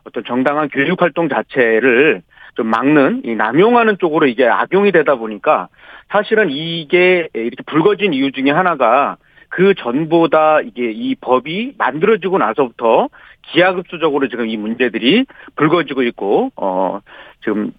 어떤 0.05 0.23
정당한 0.25 0.69
교육 0.69 1.01
활동 1.01 1.29
자체를 1.29 2.21
좀 2.55 2.67
막는 2.67 3.23
이 3.25 3.35
남용하는 3.35 3.97
쪽으로 3.99 4.27
이게 4.27 4.47
악용이 4.47 4.91
되다 4.91 5.15
보니까 5.15 5.67
사실은 6.09 6.49
이게 6.49 7.27
이렇게 7.33 7.63
불거진 7.65 8.13
이유 8.13 8.31
중에 8.31 8.51
하나가 8.51 9.17
그 9.49 9.73
전보다 9.75 10.61
이게 10.61 10.91
이 10.91 11.15
법이 11.15 11.75
만들어지고 11.77 12.37
나서부터 12.37 13.09
기하급수적으로 13.51 14.27
지금 14.29 14.47
이 14.47 14.57
문제들이 14.57 15.25
불거지고 15.55 16.03
있고 16.03 16.51
어 16.55 16.99
지금 17.43 17.71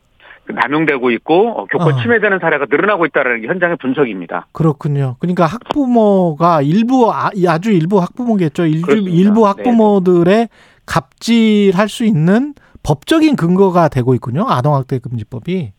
남용되고 0.49 1.11
있고 1.13 1.49
어, 1.51 1.65
교권 1.67 1.95
어. 1.95 2.03
침해되는 2.03 2.39
사례가 2.39 2.67
늘어나고 2.71 3.07
있다는 3.07 3.43
게 3.43 3.49
현장의 3.49 3.77
분석입니다. 3.81 4.47
그렇군요. 4.53 5.17
그러니까 5.19 5.47
학부모가 5.47 6.63
일부 6.63 7.11
아, 7.13 7.31
아주 7.49 7.73
일부 7.73 8.01
학부모겠죠. 8.01 8.67
일부. 8.67 8.93
일부 8.93 9.47
학부모들의 9.47 10.49
갑질할 10.87 11.89
수 11.89 12.05
있는 12.05 12.55
법적인 12.83 13.37
근거가 13.37 13.89
되고 13.89 14.15
있군요. 14.15 14.47
아동학대 14.49 14.99
금지법이. 15.01 15.73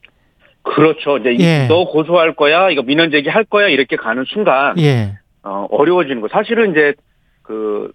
그렇죠. 0.64 1.18
이제 1.18 1.32
이- 1.34 1.40
예. 1.40 1.68
너 1.70 1.86
고소할 1.86 2.36
거야, 2.36 2.70
이거 2.70 2.82
민원 2.84 3.10
제기할 3.12 3.46
거야 3.46 3.68
이렇게 3.70 3.96
가는 3.96 4.26
순간 4.28 4.78
예. 4.80 5.18
어, 5.44 5.66
어려워지는 5.72 6.20
거. 6.22 6.28
사실은 6.30 6.72
이제 6.72 6.94
그 7.42 7.92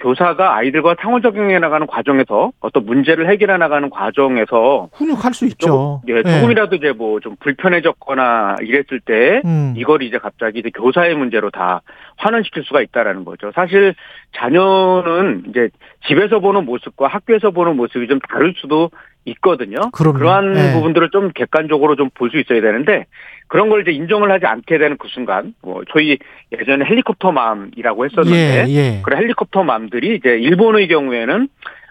교사가 0.00 0.56
아이들과 0.56 0.96
상호 1.00 1.20
적용해 1.20 1.58
나가는 1.58 1.86
과정에서 1.86 2.52
어떤 2.60 2.86
문제를 2.86 3.28
해결해 3.30 3.58
나가는 3.58 3.88
과정에서 3.90 4.88
훈육할 4.94 5.34
수 5.34 5.46
있죠. 5.46 6.02
예, 6.08 6.22
조금이라도 6.22 6.76
이제 6.76 6.92
뭐 6.92 7.20
좀 7.20 7.36
불편해졌거나 7.40 8.56
이랬을 8.62 9.00
때 9.04 9.42
음. 9.44 9.74
이걸 9.76 10.02
이제 10.02 10.16
갑자기 10.18 10.60
이제 10.60 10.70
교사의 10.70 11.14
문제로 11.16 11.50
다 11.50 11.82
환원시킬 12.16 12.64
수가 12.64 12.80
있다라는 12.80 13.24
거죠. 13.24 13.52
사실 13.54 13.94
자녀는 14.36 15.44
이제 15.48 15.68
집에서 16.06 16.40
보는 16.40 16.64
모습과 16.64 17.08
학교에서 17.08 17.50
보는 17.50 17.76
모습이 17.76 18.06
좀 18.08 18.18
다를 18.20 18.54
수도 18.56 18.90
있거든요. 19.26 19.76
그럼요. 19.92 20.18
그러한 20.18 20.56
예. 20.56 20.72
부분들을 20.72 21.10
좀 21.10 21.30
객관적으로 21.34 21.94
좀 21.96 22.08
볼 22.14 22.30
수 22.30 22.38
있어야 22.38 22.60
되는데 22.62 23.06
그런 23.50 23.68
걸 23.68 23.82
이제 23.82 23.90
인정을 23.90 24.30
하지 24.30 24.46
않게 24.46 24.78
되는 24.78 24.96
그 24.96 25.08
순간 25.08 25.54
뭐 25.60 25.82
저희 25.92 26.18
예전에 26.56 26.84
헬리콥터 26.84 27.32
맘이라고 27.32 28.04
했었는데 28.04 28.64
예, 28.68 28.72
예. 28.72 29.02
그런 29.02 29.20
헬리콥터 29.20 29.64
맘들이 29.64 30.14
이제 30.14 30.38
일본의 30.38 30.86
경우에는 30.86 31.48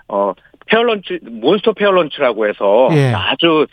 어 0.08 0.34
parents 0.68 1.20
monster 1.22 1.74
parents라고 1.74 2.48
해서 2.48 2.88
예. 2.94 3.12
아주 3.14 3.68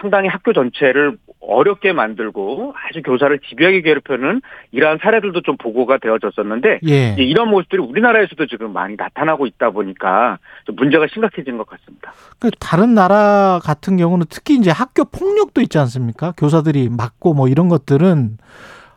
상당히 0.00 0.28
학교 0.28 0.52
전체를 0.52 1.16
어렵게 1.40 1.92
만들고 1.92 2.74
아주 2.76 3.02
교사를 3.02 3.36
집요하게 3.48 3.82
괴롭히는 3.82 4.40
이러한 4.70 4.98
사례들도 5.02 5.42
좀 5.42 5.56
보고가 5.56 5.98
되어졌었는데 5.98 6.80
예. 6.88 7.14
이런 7.18 7.48
모습들이 7.48 7.82
우리나라에서도 7.82 8.46
지금 8.46 8.72
많이 8.72 8.96
나타나고 8.96 9.46
있다 9.46 9.70
보니까 9.70 10.38
좀 10.64 10.76
문제가 10.76 11.06
심각해진 11.12 11.58
것 11.58 11.66
같습니다. 11.66 12.12
그 12.38 12.50
다른 12.58 12.94
나라 12.94 13.60
같은 13.62 13.96
경우는 13.96 14.26
특히 14.30 14.54
이제 14.54 14.70
학교 14.70 15.04
폭력도 15.04 15.60
있지 15.60 15.78
않습니까? 15.78 16.32
교사들이 16.36 16.88
맞고 16.88 17.34
뭐 17.34 17.48
이런 17.48 17.68
것들은 17.68 18.38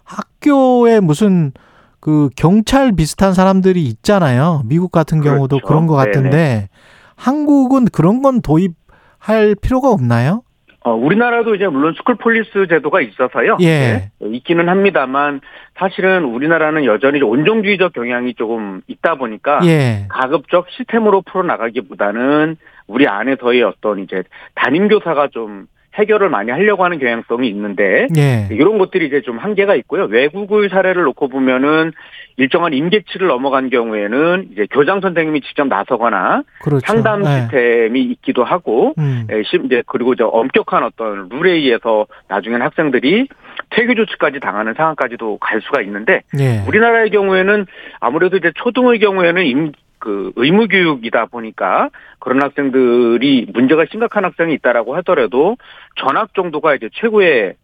학교에 0.04 1.00
무슨 1.00 1.52
그 2.00 2.30
경찰 2.38 2.92
비슷한 2.96 3.34
사람들이 3.34 3.84
있잖아요. 3.84 4.62
미국 4.66 4.92
같은 4.92 5.22
경우도 5.22 5.58
그렇죠. 5.58 5.68
그런것 5.68 5.96
같은데 5.96 6.70
한국은 7.16 7.86
그런 7.86 8.22
건 8.22 8.42
도입할 8.42 9.56
필요가 9.60 9.90
없나요? 9.90 10.44
어, 10.86 10.94
우리나라도 10.94 11.56
이제 11.56 11.68
물론 11.68 11.96
school 11.98 12.14
police 12.16 12.68
제도가 12.70 13.02
있어서요. 13.02 13.58
예. 13.62 14.12
네, 14.20 14.28
있기는 14.38 14.70
합니다만 14.70 15.42
사실은 15.80 16.26
우리나라는 16.26 16.86
여전히 16.86 17.20
온정주의적 17.24 17.94
경향이 17.94 18.36
조금 18.36 18.82
있다 18.86 19.16
보니까 19.16 19.62
예. 19.66 20.06
가급적 20.10 20.68
시스템으로 20.70 21.24
풀어나가기보다는 21.24 22.58
우리 22.86 23.08
안에서의 23.08 23.64
어떤 23.64 23.98
이제 23.98 24.22
담임 24.54 24.88
교사가 24.88 25.30
좀 25.30 25.66
해결을 25.96 26.30
많이 26.30 26.52
하려고 26.52 26.84
하는 26.84 27.00
경향성이 27.00 27.48
있는데 27.50 28.08
예. 28.18 28.48
이런 28.52 28.78
것들이 28.78 29.08
이제 29.08 29.22
좀 29.22 29.38
한계가 29.38 29.76
있고요. 29.76 30.04
외국의 30.06 30.70
사례를 30.70 31.04
놓고 31.04 31.30
보면은 31.30 31.92
일정한 32.38 32.74
임계치를 32.74 33.28
넘어간 33.28 33.70
경우에는 33.70 34.50
이제 34.52 34.68
교장 34.72 35.00
선생님이 35.00 35.40
직접 35.42 35.68
나서거나 35.68 36.44
그렇죠. 36.62 36.86
상담 36.86 37.22
예. 37.22 37.26
시스템이 37.42 38.02
있기도 38.02 38.44
하고 38.44 38.94
음. 38.98 39.26
예, 39.32 39.44
심- 39.44 39.66
이제 39.66 39.84
그리고 39.88 40.14
이제 40.14 40.24
엄격한 40.24 40.84
어떤 40.84 41.30
룰에 41.30 41.54
의해서 41.54 42.08
나중엔 42.28 42.62
학생들이 42.62 43.28
퇴교 43.70 43.96
조치까지 43.96 44.42
당하는 44.42 44.74
상황까지도 44.74 45.38
갈 45.40 45.62
수가 45.62 45.82
있는데 45.84 46.22
예. 46.38 46.62
우리나라의 46.68 47.10
경우에는 47.12 47.66
아무래도 48.02 48.36
이제 48.36 48.52
초등의 48.56 49.00
경우에는 49.00 49.44
임, 49.46 49.72
그 50.06 50.32
의무 50.36 50.68
교육이다 50.68 51.26
보니까 51.26 51.90
그런 52.20 52.40
학생들이 52.44 53.48
문제가 53.52 53.86
심각한 53.90 54.24
학생이 54.24 54.54
있다라고 54.54 54.96
하더라도 54.98 55.58
전학 55.96 56.36
정도가 56.36 56.76
이제 56.76 56.90
최고의 56.94 57.56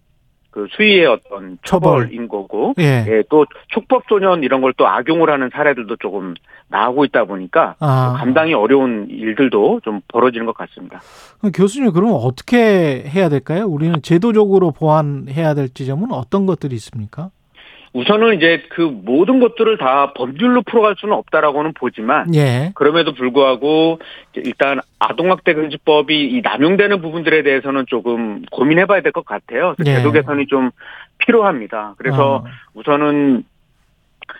그 0.50 0.66
수위의 0.72 1.06
어떤 1.06 1.60
처벌. 1.64 2.02
처벌인 2.02 2.28
거고 2.28 2.74
예. 2.80 3.06
예, 3.08 3.24
또 3.30 3.46
촉법 3.68 4.04
소년 4.10 4.44
이런 4.44 4.60
걸 4.62 4.74
또 4.76 4.88
악용을 4.88 5.30
하는 5.30 5.52
사례들도 5.54 5.98
조금 5.98 6.34
나오고 6.68 7.06
있다 7.06 7.26
보니까 7.26 7.76
아. 7.80 8.16
감당이 8.18 8.56
어려운 8.56 9.08
일들도 9.12 9.82
좀 9.84 10.02
벌어지는 10.08 10.48
것 10.48 10.56
같습니다. 10.58 11.00
그럼 11.38 11.52
교수님 11.52 11.92
그러면 11.92 12.16
어떻게 12.16 13.04
해야 13.08 13.30
될까요? 13.30 13.66
우리는 13.68 14.02
제도적으로 14.02 14.72
보완해야 14.72 15.54
될 15.54 15.70
지점은 15.70 16.12
어떤 16.12 16.48
것들이 16.48 16.74
있습니까? 16.76 17.30
우선은 17.94 18.38
이제 18.38 18.64
그 18.70 18.82
모든 18.82 19.40
것들을 19.42 19.78
다 19.78 20.14
법률로 20.14 20.62
풀어갈 20.62 20.96
수는 20.98 21.14
없다라고는 21.14 21.74
보지만 21.74 22.34
예. 22.36 22.72
그럼에도 22.74 23.14
불구하고 23.14 24.00
일단 24.34 24.80
아동학대 25.00 25.54
금지법이 25.54 26.30
이 26.30 26.42
남용되는 26.42 27.02
부분들에 27.02 27.44
대해서는 27.44 27.86
조금 27.88 28.44
고민해봐야 28.52 29.02
될 29.02 29.12
것 29.12 29.26
같아요. 29.26 29.76
예. 29.86 29.96
제도 29.96 30.12
개선이 30.12 30.48
좀 30.48 30.72
필요합니다. 31.18 31.96
그래서 31.98 32.36
어. 32.36 32.44
우선은 32.76 33.44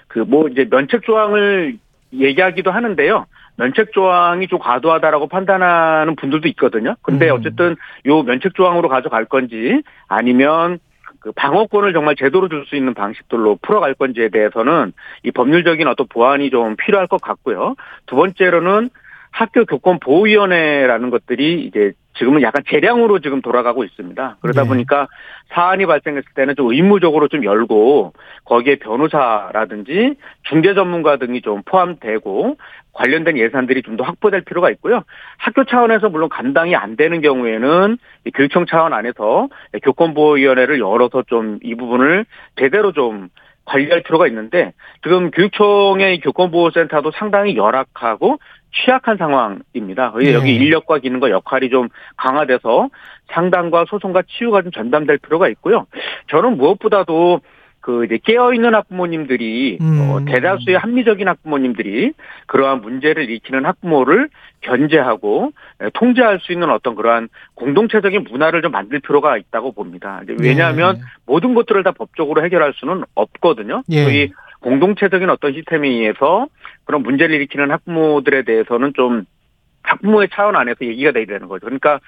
그 0.08 0.20
뭐 0.20 0.48
이제 0.48 0.66
면책 0.70 1.04
조항을 1.04 1.78
얘기하기도 2.14 2.72
하는데요. 2.72 3.26
면책 3.58 3.92
조항이 3.92 4.48
좀 4.48 4.60
과도하다라고 4.60 5.28
판단하는 5.28 6.16
분들도 6.16 6.48
있거든요. 6.50 6.96
근데 7.02 7.30
음. 7.30 7.36
어쨌든 7.36 7.76
요 8.06 8.24
면책 8.24 8.56
조항으로 8.56 8.88
가져갈 8.88 9.26
건지 9.26 9.82
아니면 10.08 10.80
그 11.22 11.32
방어권을 11.32 11.94
정말 11.94 12.16
제대로 12.16 12.50
줄 12.50 12.66
수 12.66 12.76
있는 12.76 12.94
방식들로 12.94 13.60
풀어갈 13.62 13.94
건지에 13.94 14.30
대해서는 14.30 14.92
이 15.24 15.32
법률적인 15.32 15.88
어떤 15.88 16.08
보완이 16.08 16.50
좀 16.50 16.76
필요할 16.76 17.08
것 17.08 17.22
같고요. 17.22 17.76
두 18.06 18.16
번째로는 18.16 18.90
학교 19.32 19.66
교권 19.66 20.00
보호위원회라는 20.00 21.10
것들이 21.10 21.64
이제 21.64 21.94
지금은 22.18 22.42
약간 22.42 22.64
재량으로 22.70 23.20
지금 23.20 23.42
돌아가고 23.42 23.84
있습니다. 23.84 24.38
그러다 24.42 24.64
네. 24.64 24.68
보니까 24.68 25.08
사안이 25.50 25.86
발생했을 25.86 26.30
때는 26.36 26.56
좀 26.56 26.72
의무적으로 26.72 27.28
좀 27.28 27.44
열고 27.44 28.14
거기에 28.46 28.76
변호사라든지 28.76 30.16
중재 30.44 30.74
전문가 30.74 31.18
등이 31.18 31.42
좀 31.42 31.62
포함되고 31.66 32.58
관련된 32.94 33.38
예산들이 33.38 33.82
좀 33.84 33.96
더 33.98 34.04
확보될 34.04 34.42
필요가 34.42 34.70
있고요. 34.72 35.04
학교 35.38 35.64
차원에서 35.66 36.10
물론 36.10 36.30
감당이 36.30 36.76
안 36.76 36.96
되는 36.96 37.22
경우에는 37.22 37.98
이 38.26 38.32
교육청 38.32 38.66
차원 38.66 38.94
안에서 38.94 39.50
교권보호위원회를 39.84 40.80
열어서 40.80 41.24
좀 41.28 41.60
이 41.64 41.76
부분을 41.76 42.26
제대로 42.58 42.92
좀 42.92 43.30
관리할 43.72 44.04
필요가 44.04 44.28
있는데 44.28 44.74
지금 45.02 45.32
교육청의 45.32 46.16
이 46.16 46.20
교권보호센터도 46.20 47.12
상당히 47.12 47.56
열악하고 47.56 48.40
취약한 48.74 49.18
상황입니다. 49.18 50.14
네. 50.20 50.34
여기 50.34 50.56
인력과 50.56 51.00
기능과 51.00 51.30
역할이 51.30 51.70
좀 51.70 51.88
강화돼서 52.18 52.90
상담과 53.32 53.86
소송과 53.90 54.24
치유가 54.28 54.62
좀 54.62 54.72
전담될 54.72 55.20
필요가 55.20 55.48
있고요. 55.50 55.88
저는 56.30 56.58
무엇보다도 56.58 57.42
그 57.82 58.06
이제 58.06 58.20
깨어 58.24 58.54
있는 58.54 58.76
학부모님들이 58.76 59.80
음. 59.82 60.10
어, 60.10 60.24
대다수의 60.26 60.78
합리적인 60.78 61.28
학부모님들이 61.28 62.14
그러한 62.46 62.82
문제를 62.82 63.30
일으키는 63.30 63.66
학부모를 63.66 64.30
견제하고 64.62 65.52
에, 65.82 65.90
통제할 65.94 66.40
수 66.42 66.54
있는 66.54 66.70
어떤 66.70 66.96
그러한 66.96 67.30
공동체적인 67.56 68.26
문화를 68.30 68.62
좀 68.62 68.72
만들 68.72 69.00
필요가 69.00 69.36
있다고 69.36 69.72
봅니다. 69.72 70.22
이제 70.24 70.36
왜냐하면 70.40 70.96
네. 70.96 71.02
모든 71.26 71.56
것들을 71.56 71.84
다 71.84 71.92
법적으로 71.92 72.44
해결할 72.46 72.74
수는 72.76 73.04
없거든요. 73.16 73.82
예. 73.90 74.04
저희 74.06 74.32
공동체적인 74.60 75.30
어떤 75.32 75.54
시스템에 75.54 75.90
의해서 75.90 76.48
그런 76.86 77.02
문제를 77.02 77.36
일으키는 77.36 77.72
학부모들에 77.72 78.44
대해서는 78.44 78.94
좀 78.96 79.26
학부모의 79.84 80.30
차원 80.32 80.56
안에서 80.56 80.86
얘기가 80.86 81.12
돼야 81.12 81.26
되는 81.26 81.48
거죠. 81.48 81.66
그러니까 81.66 82.00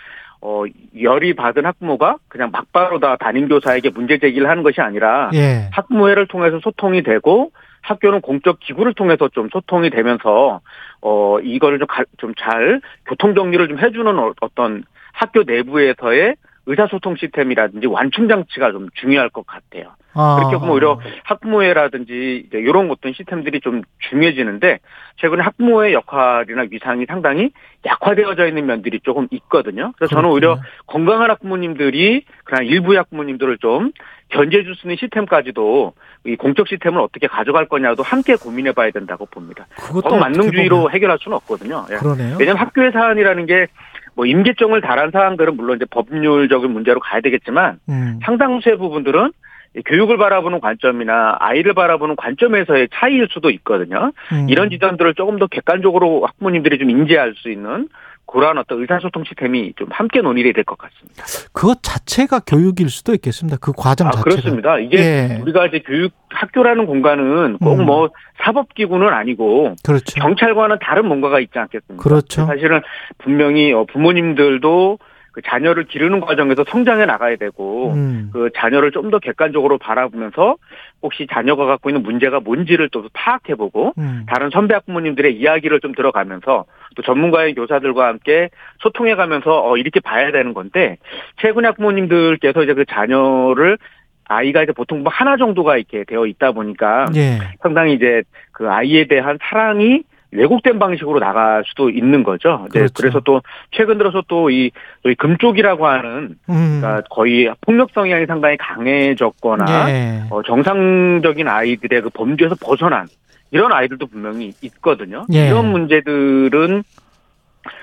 어 0.46 0.66
열이 1.02 1.36
받은 1.36 1.66
학부모가 1.66 2.18
그냥 2.28 2.52
막바로 2.52 3.00
다 3.00 3.16
담임 3.16 3.48
교사에게 3.48 3.92
문제 3.92 4.18
제기를 4.18 4.50
하는 4.50 4.62
것이 4.62 4.82
아니라 4.82 5.30
예. 5.34 5.70
학부모회를 5.72 6.28
통해서 6.28 6.60
소통이 6.62 7.02
되고 7.02 7.54
학교는 7.82 8.20
공적 8.20 8.60
기구를 8.60 8.94
통해서 8.94 9.30
좀 9.30 9.48
소통이 9.54 9.90
되면서 9.90 10.60
어 11.00 11.40
이거를 11.40 11.80
좀잘 12.18 12.82
교통 13.06 13.36
정리를 13.36 13.70
좀 13.70 13.80
해주는 13.80 14.20
어- 14.20 14.34
어떤 14.42 14.84
학교 15.14 15.44
내부에서의 15.44 16.36
의사소통 16.66 17.16
시스템이라든지 17.18 17.88
완충 17.88 18.28
장치가 18.28 18.72
좀 18.72 18.88
중요할 18.94 19.30
것 19.30 19.46
같아요. 19.46 19.92
아. 20.14 20.38
그렇게 20.38 20.58
보면 20.58 20.74
오히려 20.74 21.00
학부모회라든지 21.24 22.46
이제 22.48 22.58
이런 22.60 22.90
어떤 22.92 23.14
시스템들이 23.14 23.60
좀 23.62 23.82
중요해지는데 24.10 24.80
최근에 25.18 25.42
학부모의 25.44 25.94
역할이나 25.94 26.66
위상이 26.70 27.06
상당히 27.08 27.52
약화되어져 27.86 28.48
있는 28.48 28.66
면들이 28.66 29.00
조금 29.02 29.28
있거든요. 29.32 29.92
그래서 29.98 30.16
저는 30.16 30.30
오히려 30.30 30.60
건강한 30.88 31.30
학부모님들이 31.32 32.26
그냥 32.44 32.66
일부의 32.66 32.98
학부모님들을 32.98 33.58
좀 33.58 33.92
견제해 34.30 34.64
줄 34.64 34.76
수 34.76 34.88
있는 34.88 34.96
시스템까지도 34.98 35.94
이 36.26 36.36
공적 36.36 36.68
시스템을 36.68 37.00
어떻게 37.02 37.28
가져갈 37.28 37.68
거냐도 37.68 38.04
함께 38.04 38.36
고민해 38.36 38.72
봐야 38.72 38.90
된다고 38.92 39.26
봅니다. 39.26 39.68
그것도 39.76 40.10
법 40.10 40.20
만능주의로 40.20 40.90
해결할 40.92 41.18
수는 41.22 41.36
없거든요. 41.38 41.86
예. 41.92 41.98
그러네요. 41.98 42.38
왜냐하면 42.40 42.62
학교의 42.66 42.92
사안이라는 42.94 43.46
게 43.46 43.68
뭐 44.16 44.26
임계점을 44.26 44.80
달한 44.82 45.12
사항들은 45.12 45.56
물론 45.56 45.78
이제 45.78 45.86
법률적인 45.90 46.72
문제로 46.72 47.00
가야 47.00 47.22
되겠지만 47.22 47.80
음. 47.90 48.20
상당수의 48.24 48.78
부분들은 48.78 49.32
이 49.76 49.82
교육을 49.82 50.18
바라보는 50.18 50.60
관점이나 50.60 51.38
아이를 51.40 51.74
바라보는 51.74 52.16
관점에서의 52.16 52.90
차이일 52.94 53.28
수도 53.32 53.50
있거든요. 53.50 54.12
음. 54.32 54.48
이런 54.48 54.70
지점들을 54.70 55.16
조금 55.16 55.40
더 55.40 55.48
객관적으로 55.48 56.26
학부모님들이 56.26 56.78
좀 56.78 56.92
인지할 56.92 57.34
수 57.36 57.50
있는 57.50 57.88
그러한 58.26 58.58
어떤 58.58 58.82
의사소통 58.82 59.24
시스템이 59.26 59.74
좀 59.76 59.88
함께 59.92 60.22
논의돼야 60.22 60.54
될 60.54 60.64
것 60.64 60.78
같습니다. 60.78 61.24
그것 61.54 61.80
자체가 61.84 62.40
교육일 62.48 62.90
수도 62.90 63.14
있겠습니다. 63.14 63.58
그 63.62 63.72
과정 63.76 64.08
아, 64.08 64.12
자체가. 64.12 64.24
그렇습니다. 64.24 64.80
이게 64.80 64.98
예. 64.98 65.40
우리가 65.42 65.68
이제 65.68 65.80
교육 65.86 66.14
학교라는 66.30 66.86
공간은 66.88 67.58
꼭 67.60 67.80
음. 67.80 67.86
뭐 67.86 68.10
사법기구는 68.44 69.08
아니고 69.10 69.76
그렇죠. 69.84 70.20
경찰과는 70.20 70.78
다른 70.82 71.08
뭔가가 71.08 71.40
있지 71.40 71.60
않겠습니까? 71.60 72.02
그렇죠. 72.02 72.46
사실은 72.48 72.82
분명히 73.20 73.72
어, 73.74 73.86
부모님들도 73.92 74.98
그 75.34 75.42
자녀를 75.42 75.86
기르는 75.86 76.22
과정에서 76.22 76.64
성장해 76.70 77.06
나가야 77.06 77.36
되고 77.38 77.92
음. 77.92 78.30
그 78.32 78.50
자녀를 78.56 78.92
좀 78.92 79.04
더 79.14 79.20
객관적으로 79.20 79.78
바라보면서 79.78 80.56
혹시 81.04 81.28
자녀가 81.30 81.66
갖고 81.66 81.90
있는 81.90 82.02
문제가 82.02 82.40
뭔지를 82.40 82.90
또 82.90 83.04
파악해보고 83.14 83.94
음. 83.98 84.26
다른 84.28 84.50
선배 84.50 84.74
학부모님들의 84.74 85.36
이야기를 85.36 85.82
좀 85.82 85.94
들어가면서 85.94 86.66
또 86.96 87.02
전문가의 87.04 87.54
교사들과 87.54 88.08
함께 88.08 88.50
소통해가면서 88.80 89.70
어 89.70 89.78
이렇게 89.78 90.00
봐야 90.00 90.32
되는 90.32 90.54
건데 90.54 90.98
최근에 91.42 91.68
학부모님들께서 91.68 92.64
이제 92.64 92.74
그 92.74 92.86
자녀를 92.86 93.78
아이가 94.26 94.64
이제 94.64 94.72
보통 94.72 95.04
뭐 95.04 95.12
하나 95.14 95.38
정도가 95.38 95.78
이렇게 95.78 96.06
되어 96.06 96.26
있다 96.26 96.54
보니까 96.54 97.08
예. 97.16 97.40
상당히 97.62 97.94
이제 97.94 98.24
그 98.52 98.70
아이에 98.72 99.06
대한 99.06 99.38
사랑이 99.42 100.04
왜곡된 100.34 100.80
방식으로 100.80 101.20
나갈 101.20 101.64
수도 101.66 101.90
있는 101.90 102.24
거죠. 102.24 102.68
네, 102.74 102.80
그렇죠. 102.80 102.94
그래서 102.96 103.20
또 103.22 103.42
최근 103.72 103.98
들어서 103.98 104.24
또이 104.28 104.72
금쪽이라고 105.18 105.88
하는 105.88 106.36
음. 106.50 106.80
그러니까 106.82 107.02
거의 107.10 107.50
폭력 107.62 107.92
성향이 107.94 108.26
상당히 108.26 108.58
강해졌거나 108.58 109.90
예. 109.90 110.24
어, 110.30 110.42
정상적인 110.44 111.48
아이들의 111.48 112.02
그 112.02 112.10
범죄에서 112.10 112.56
벗어난 112.62 113.08
이런 113.52 113.72
아이들도 113.72 114.08
분명히 114.08 114.54
있거든요. 114.62 115.26
예. 115.34 115.48
이런 115.48 115.72
문제들은 115.72 116.84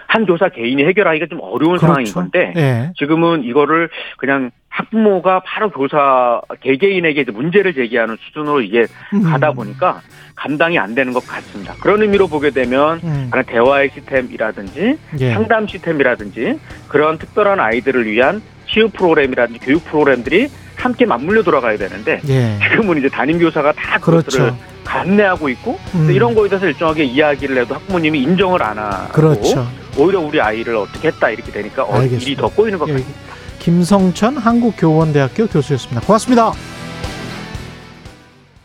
한 0.09 0.27
교사 0.27 0.48
개인이 0.48 0.85
해결하기가 0.85 1.27
좀 1.27 1.39
어려운 1.40 1.77
그렇죠. 1.77 1.86
상황인 1.86 2.12
건데 2.12 2.52
예. 2.56 2.93
지금은 2.98 3.44
이거를 3.44 3.89
그냥 4.18 4.51
학부모가 4.70 5.42
바로 5.44 5.70
교사 5.70 6.40
개개인에게 6.60 7.22
이제 7.22 7.30
문제를 7.30 7.74
제기하는 7.74 8.16
수준으로 8.20 8.62
이게 8.62 8.86
음. 9.12 9.22
가다 9.24 9.52
보니까 9.52 10.01
감당이 10.36 10.78
안 10.78 10.94
되는 10.94 11.12
것 11.12 11.26
같습니다. 11.26 11.74
그런 11.80 12.01
의미로 12.02 12.28
보게 12.28 12.51
되면 12.51 13.01
음. 13.02 13.30
대화의 13.47 13.90
시스템이라든지 13.94 14.97
예. 15.20 15.32
상담 15.34 15.66
시스템이라든지 15.66 16.59
그런 16.88 17.18
특별한 17.18 17.60
아이들을 17.60 18.06
위한 18.06 18.40
치유 18.68 18.88
프로그램이라든지 18.88 19.60
교육 19.60 19.84
프로그램들이 19.84 20.48
함께 20.76 21.05
맞물려 21.05 21.42
돌아가야 21.42 21.76
되는데 21.76 22.20
예. 22.28 22.59
지금은 22.70 22.98
이제 22.98 23.09
담임 23.09 23.38
교사가 23.38 23.72
다 23.72 23.98
그것들을 23.98 24.47
그렇죠. 24.47 24.56
감내하고 24.84 25.48
있고 25.51 25.78
음. 25.94 26.10
이런 26.10 26.34
거에 26.34 26.48
대해서 26.48 26.66
일정하게 26.66 27.05
이야기를 27.05 27.59
해도 27.59 27.74
학부모님이 27.74 28.22
인정을 28.22 28.62
안 28.62 28.78
하고 28.78 29.12
그렇죠. 29.12 29.66
오히려 29.98 30.20
우리 30.20 30.40
아이를 30.40 30.76
어떻게 30.76 31.09
했다 31.09 31.28
이렇게 31.30 31.52
되니까 31.52 31.82
어, 31.84 31.94
알겠습니다. 31.97 32.24
일이 32.24 32.36
더 32.36 32.48
꼬이는 32.48 32.78
것 32.78 32.88
예. 32.88 32.92
같습니다. 32.94 33.20
김성천 33.70 34.36
한국교원대학교 34.36 35.47
교수였습니다. 35.47 36.05
고맙습니다. 36.05 36.80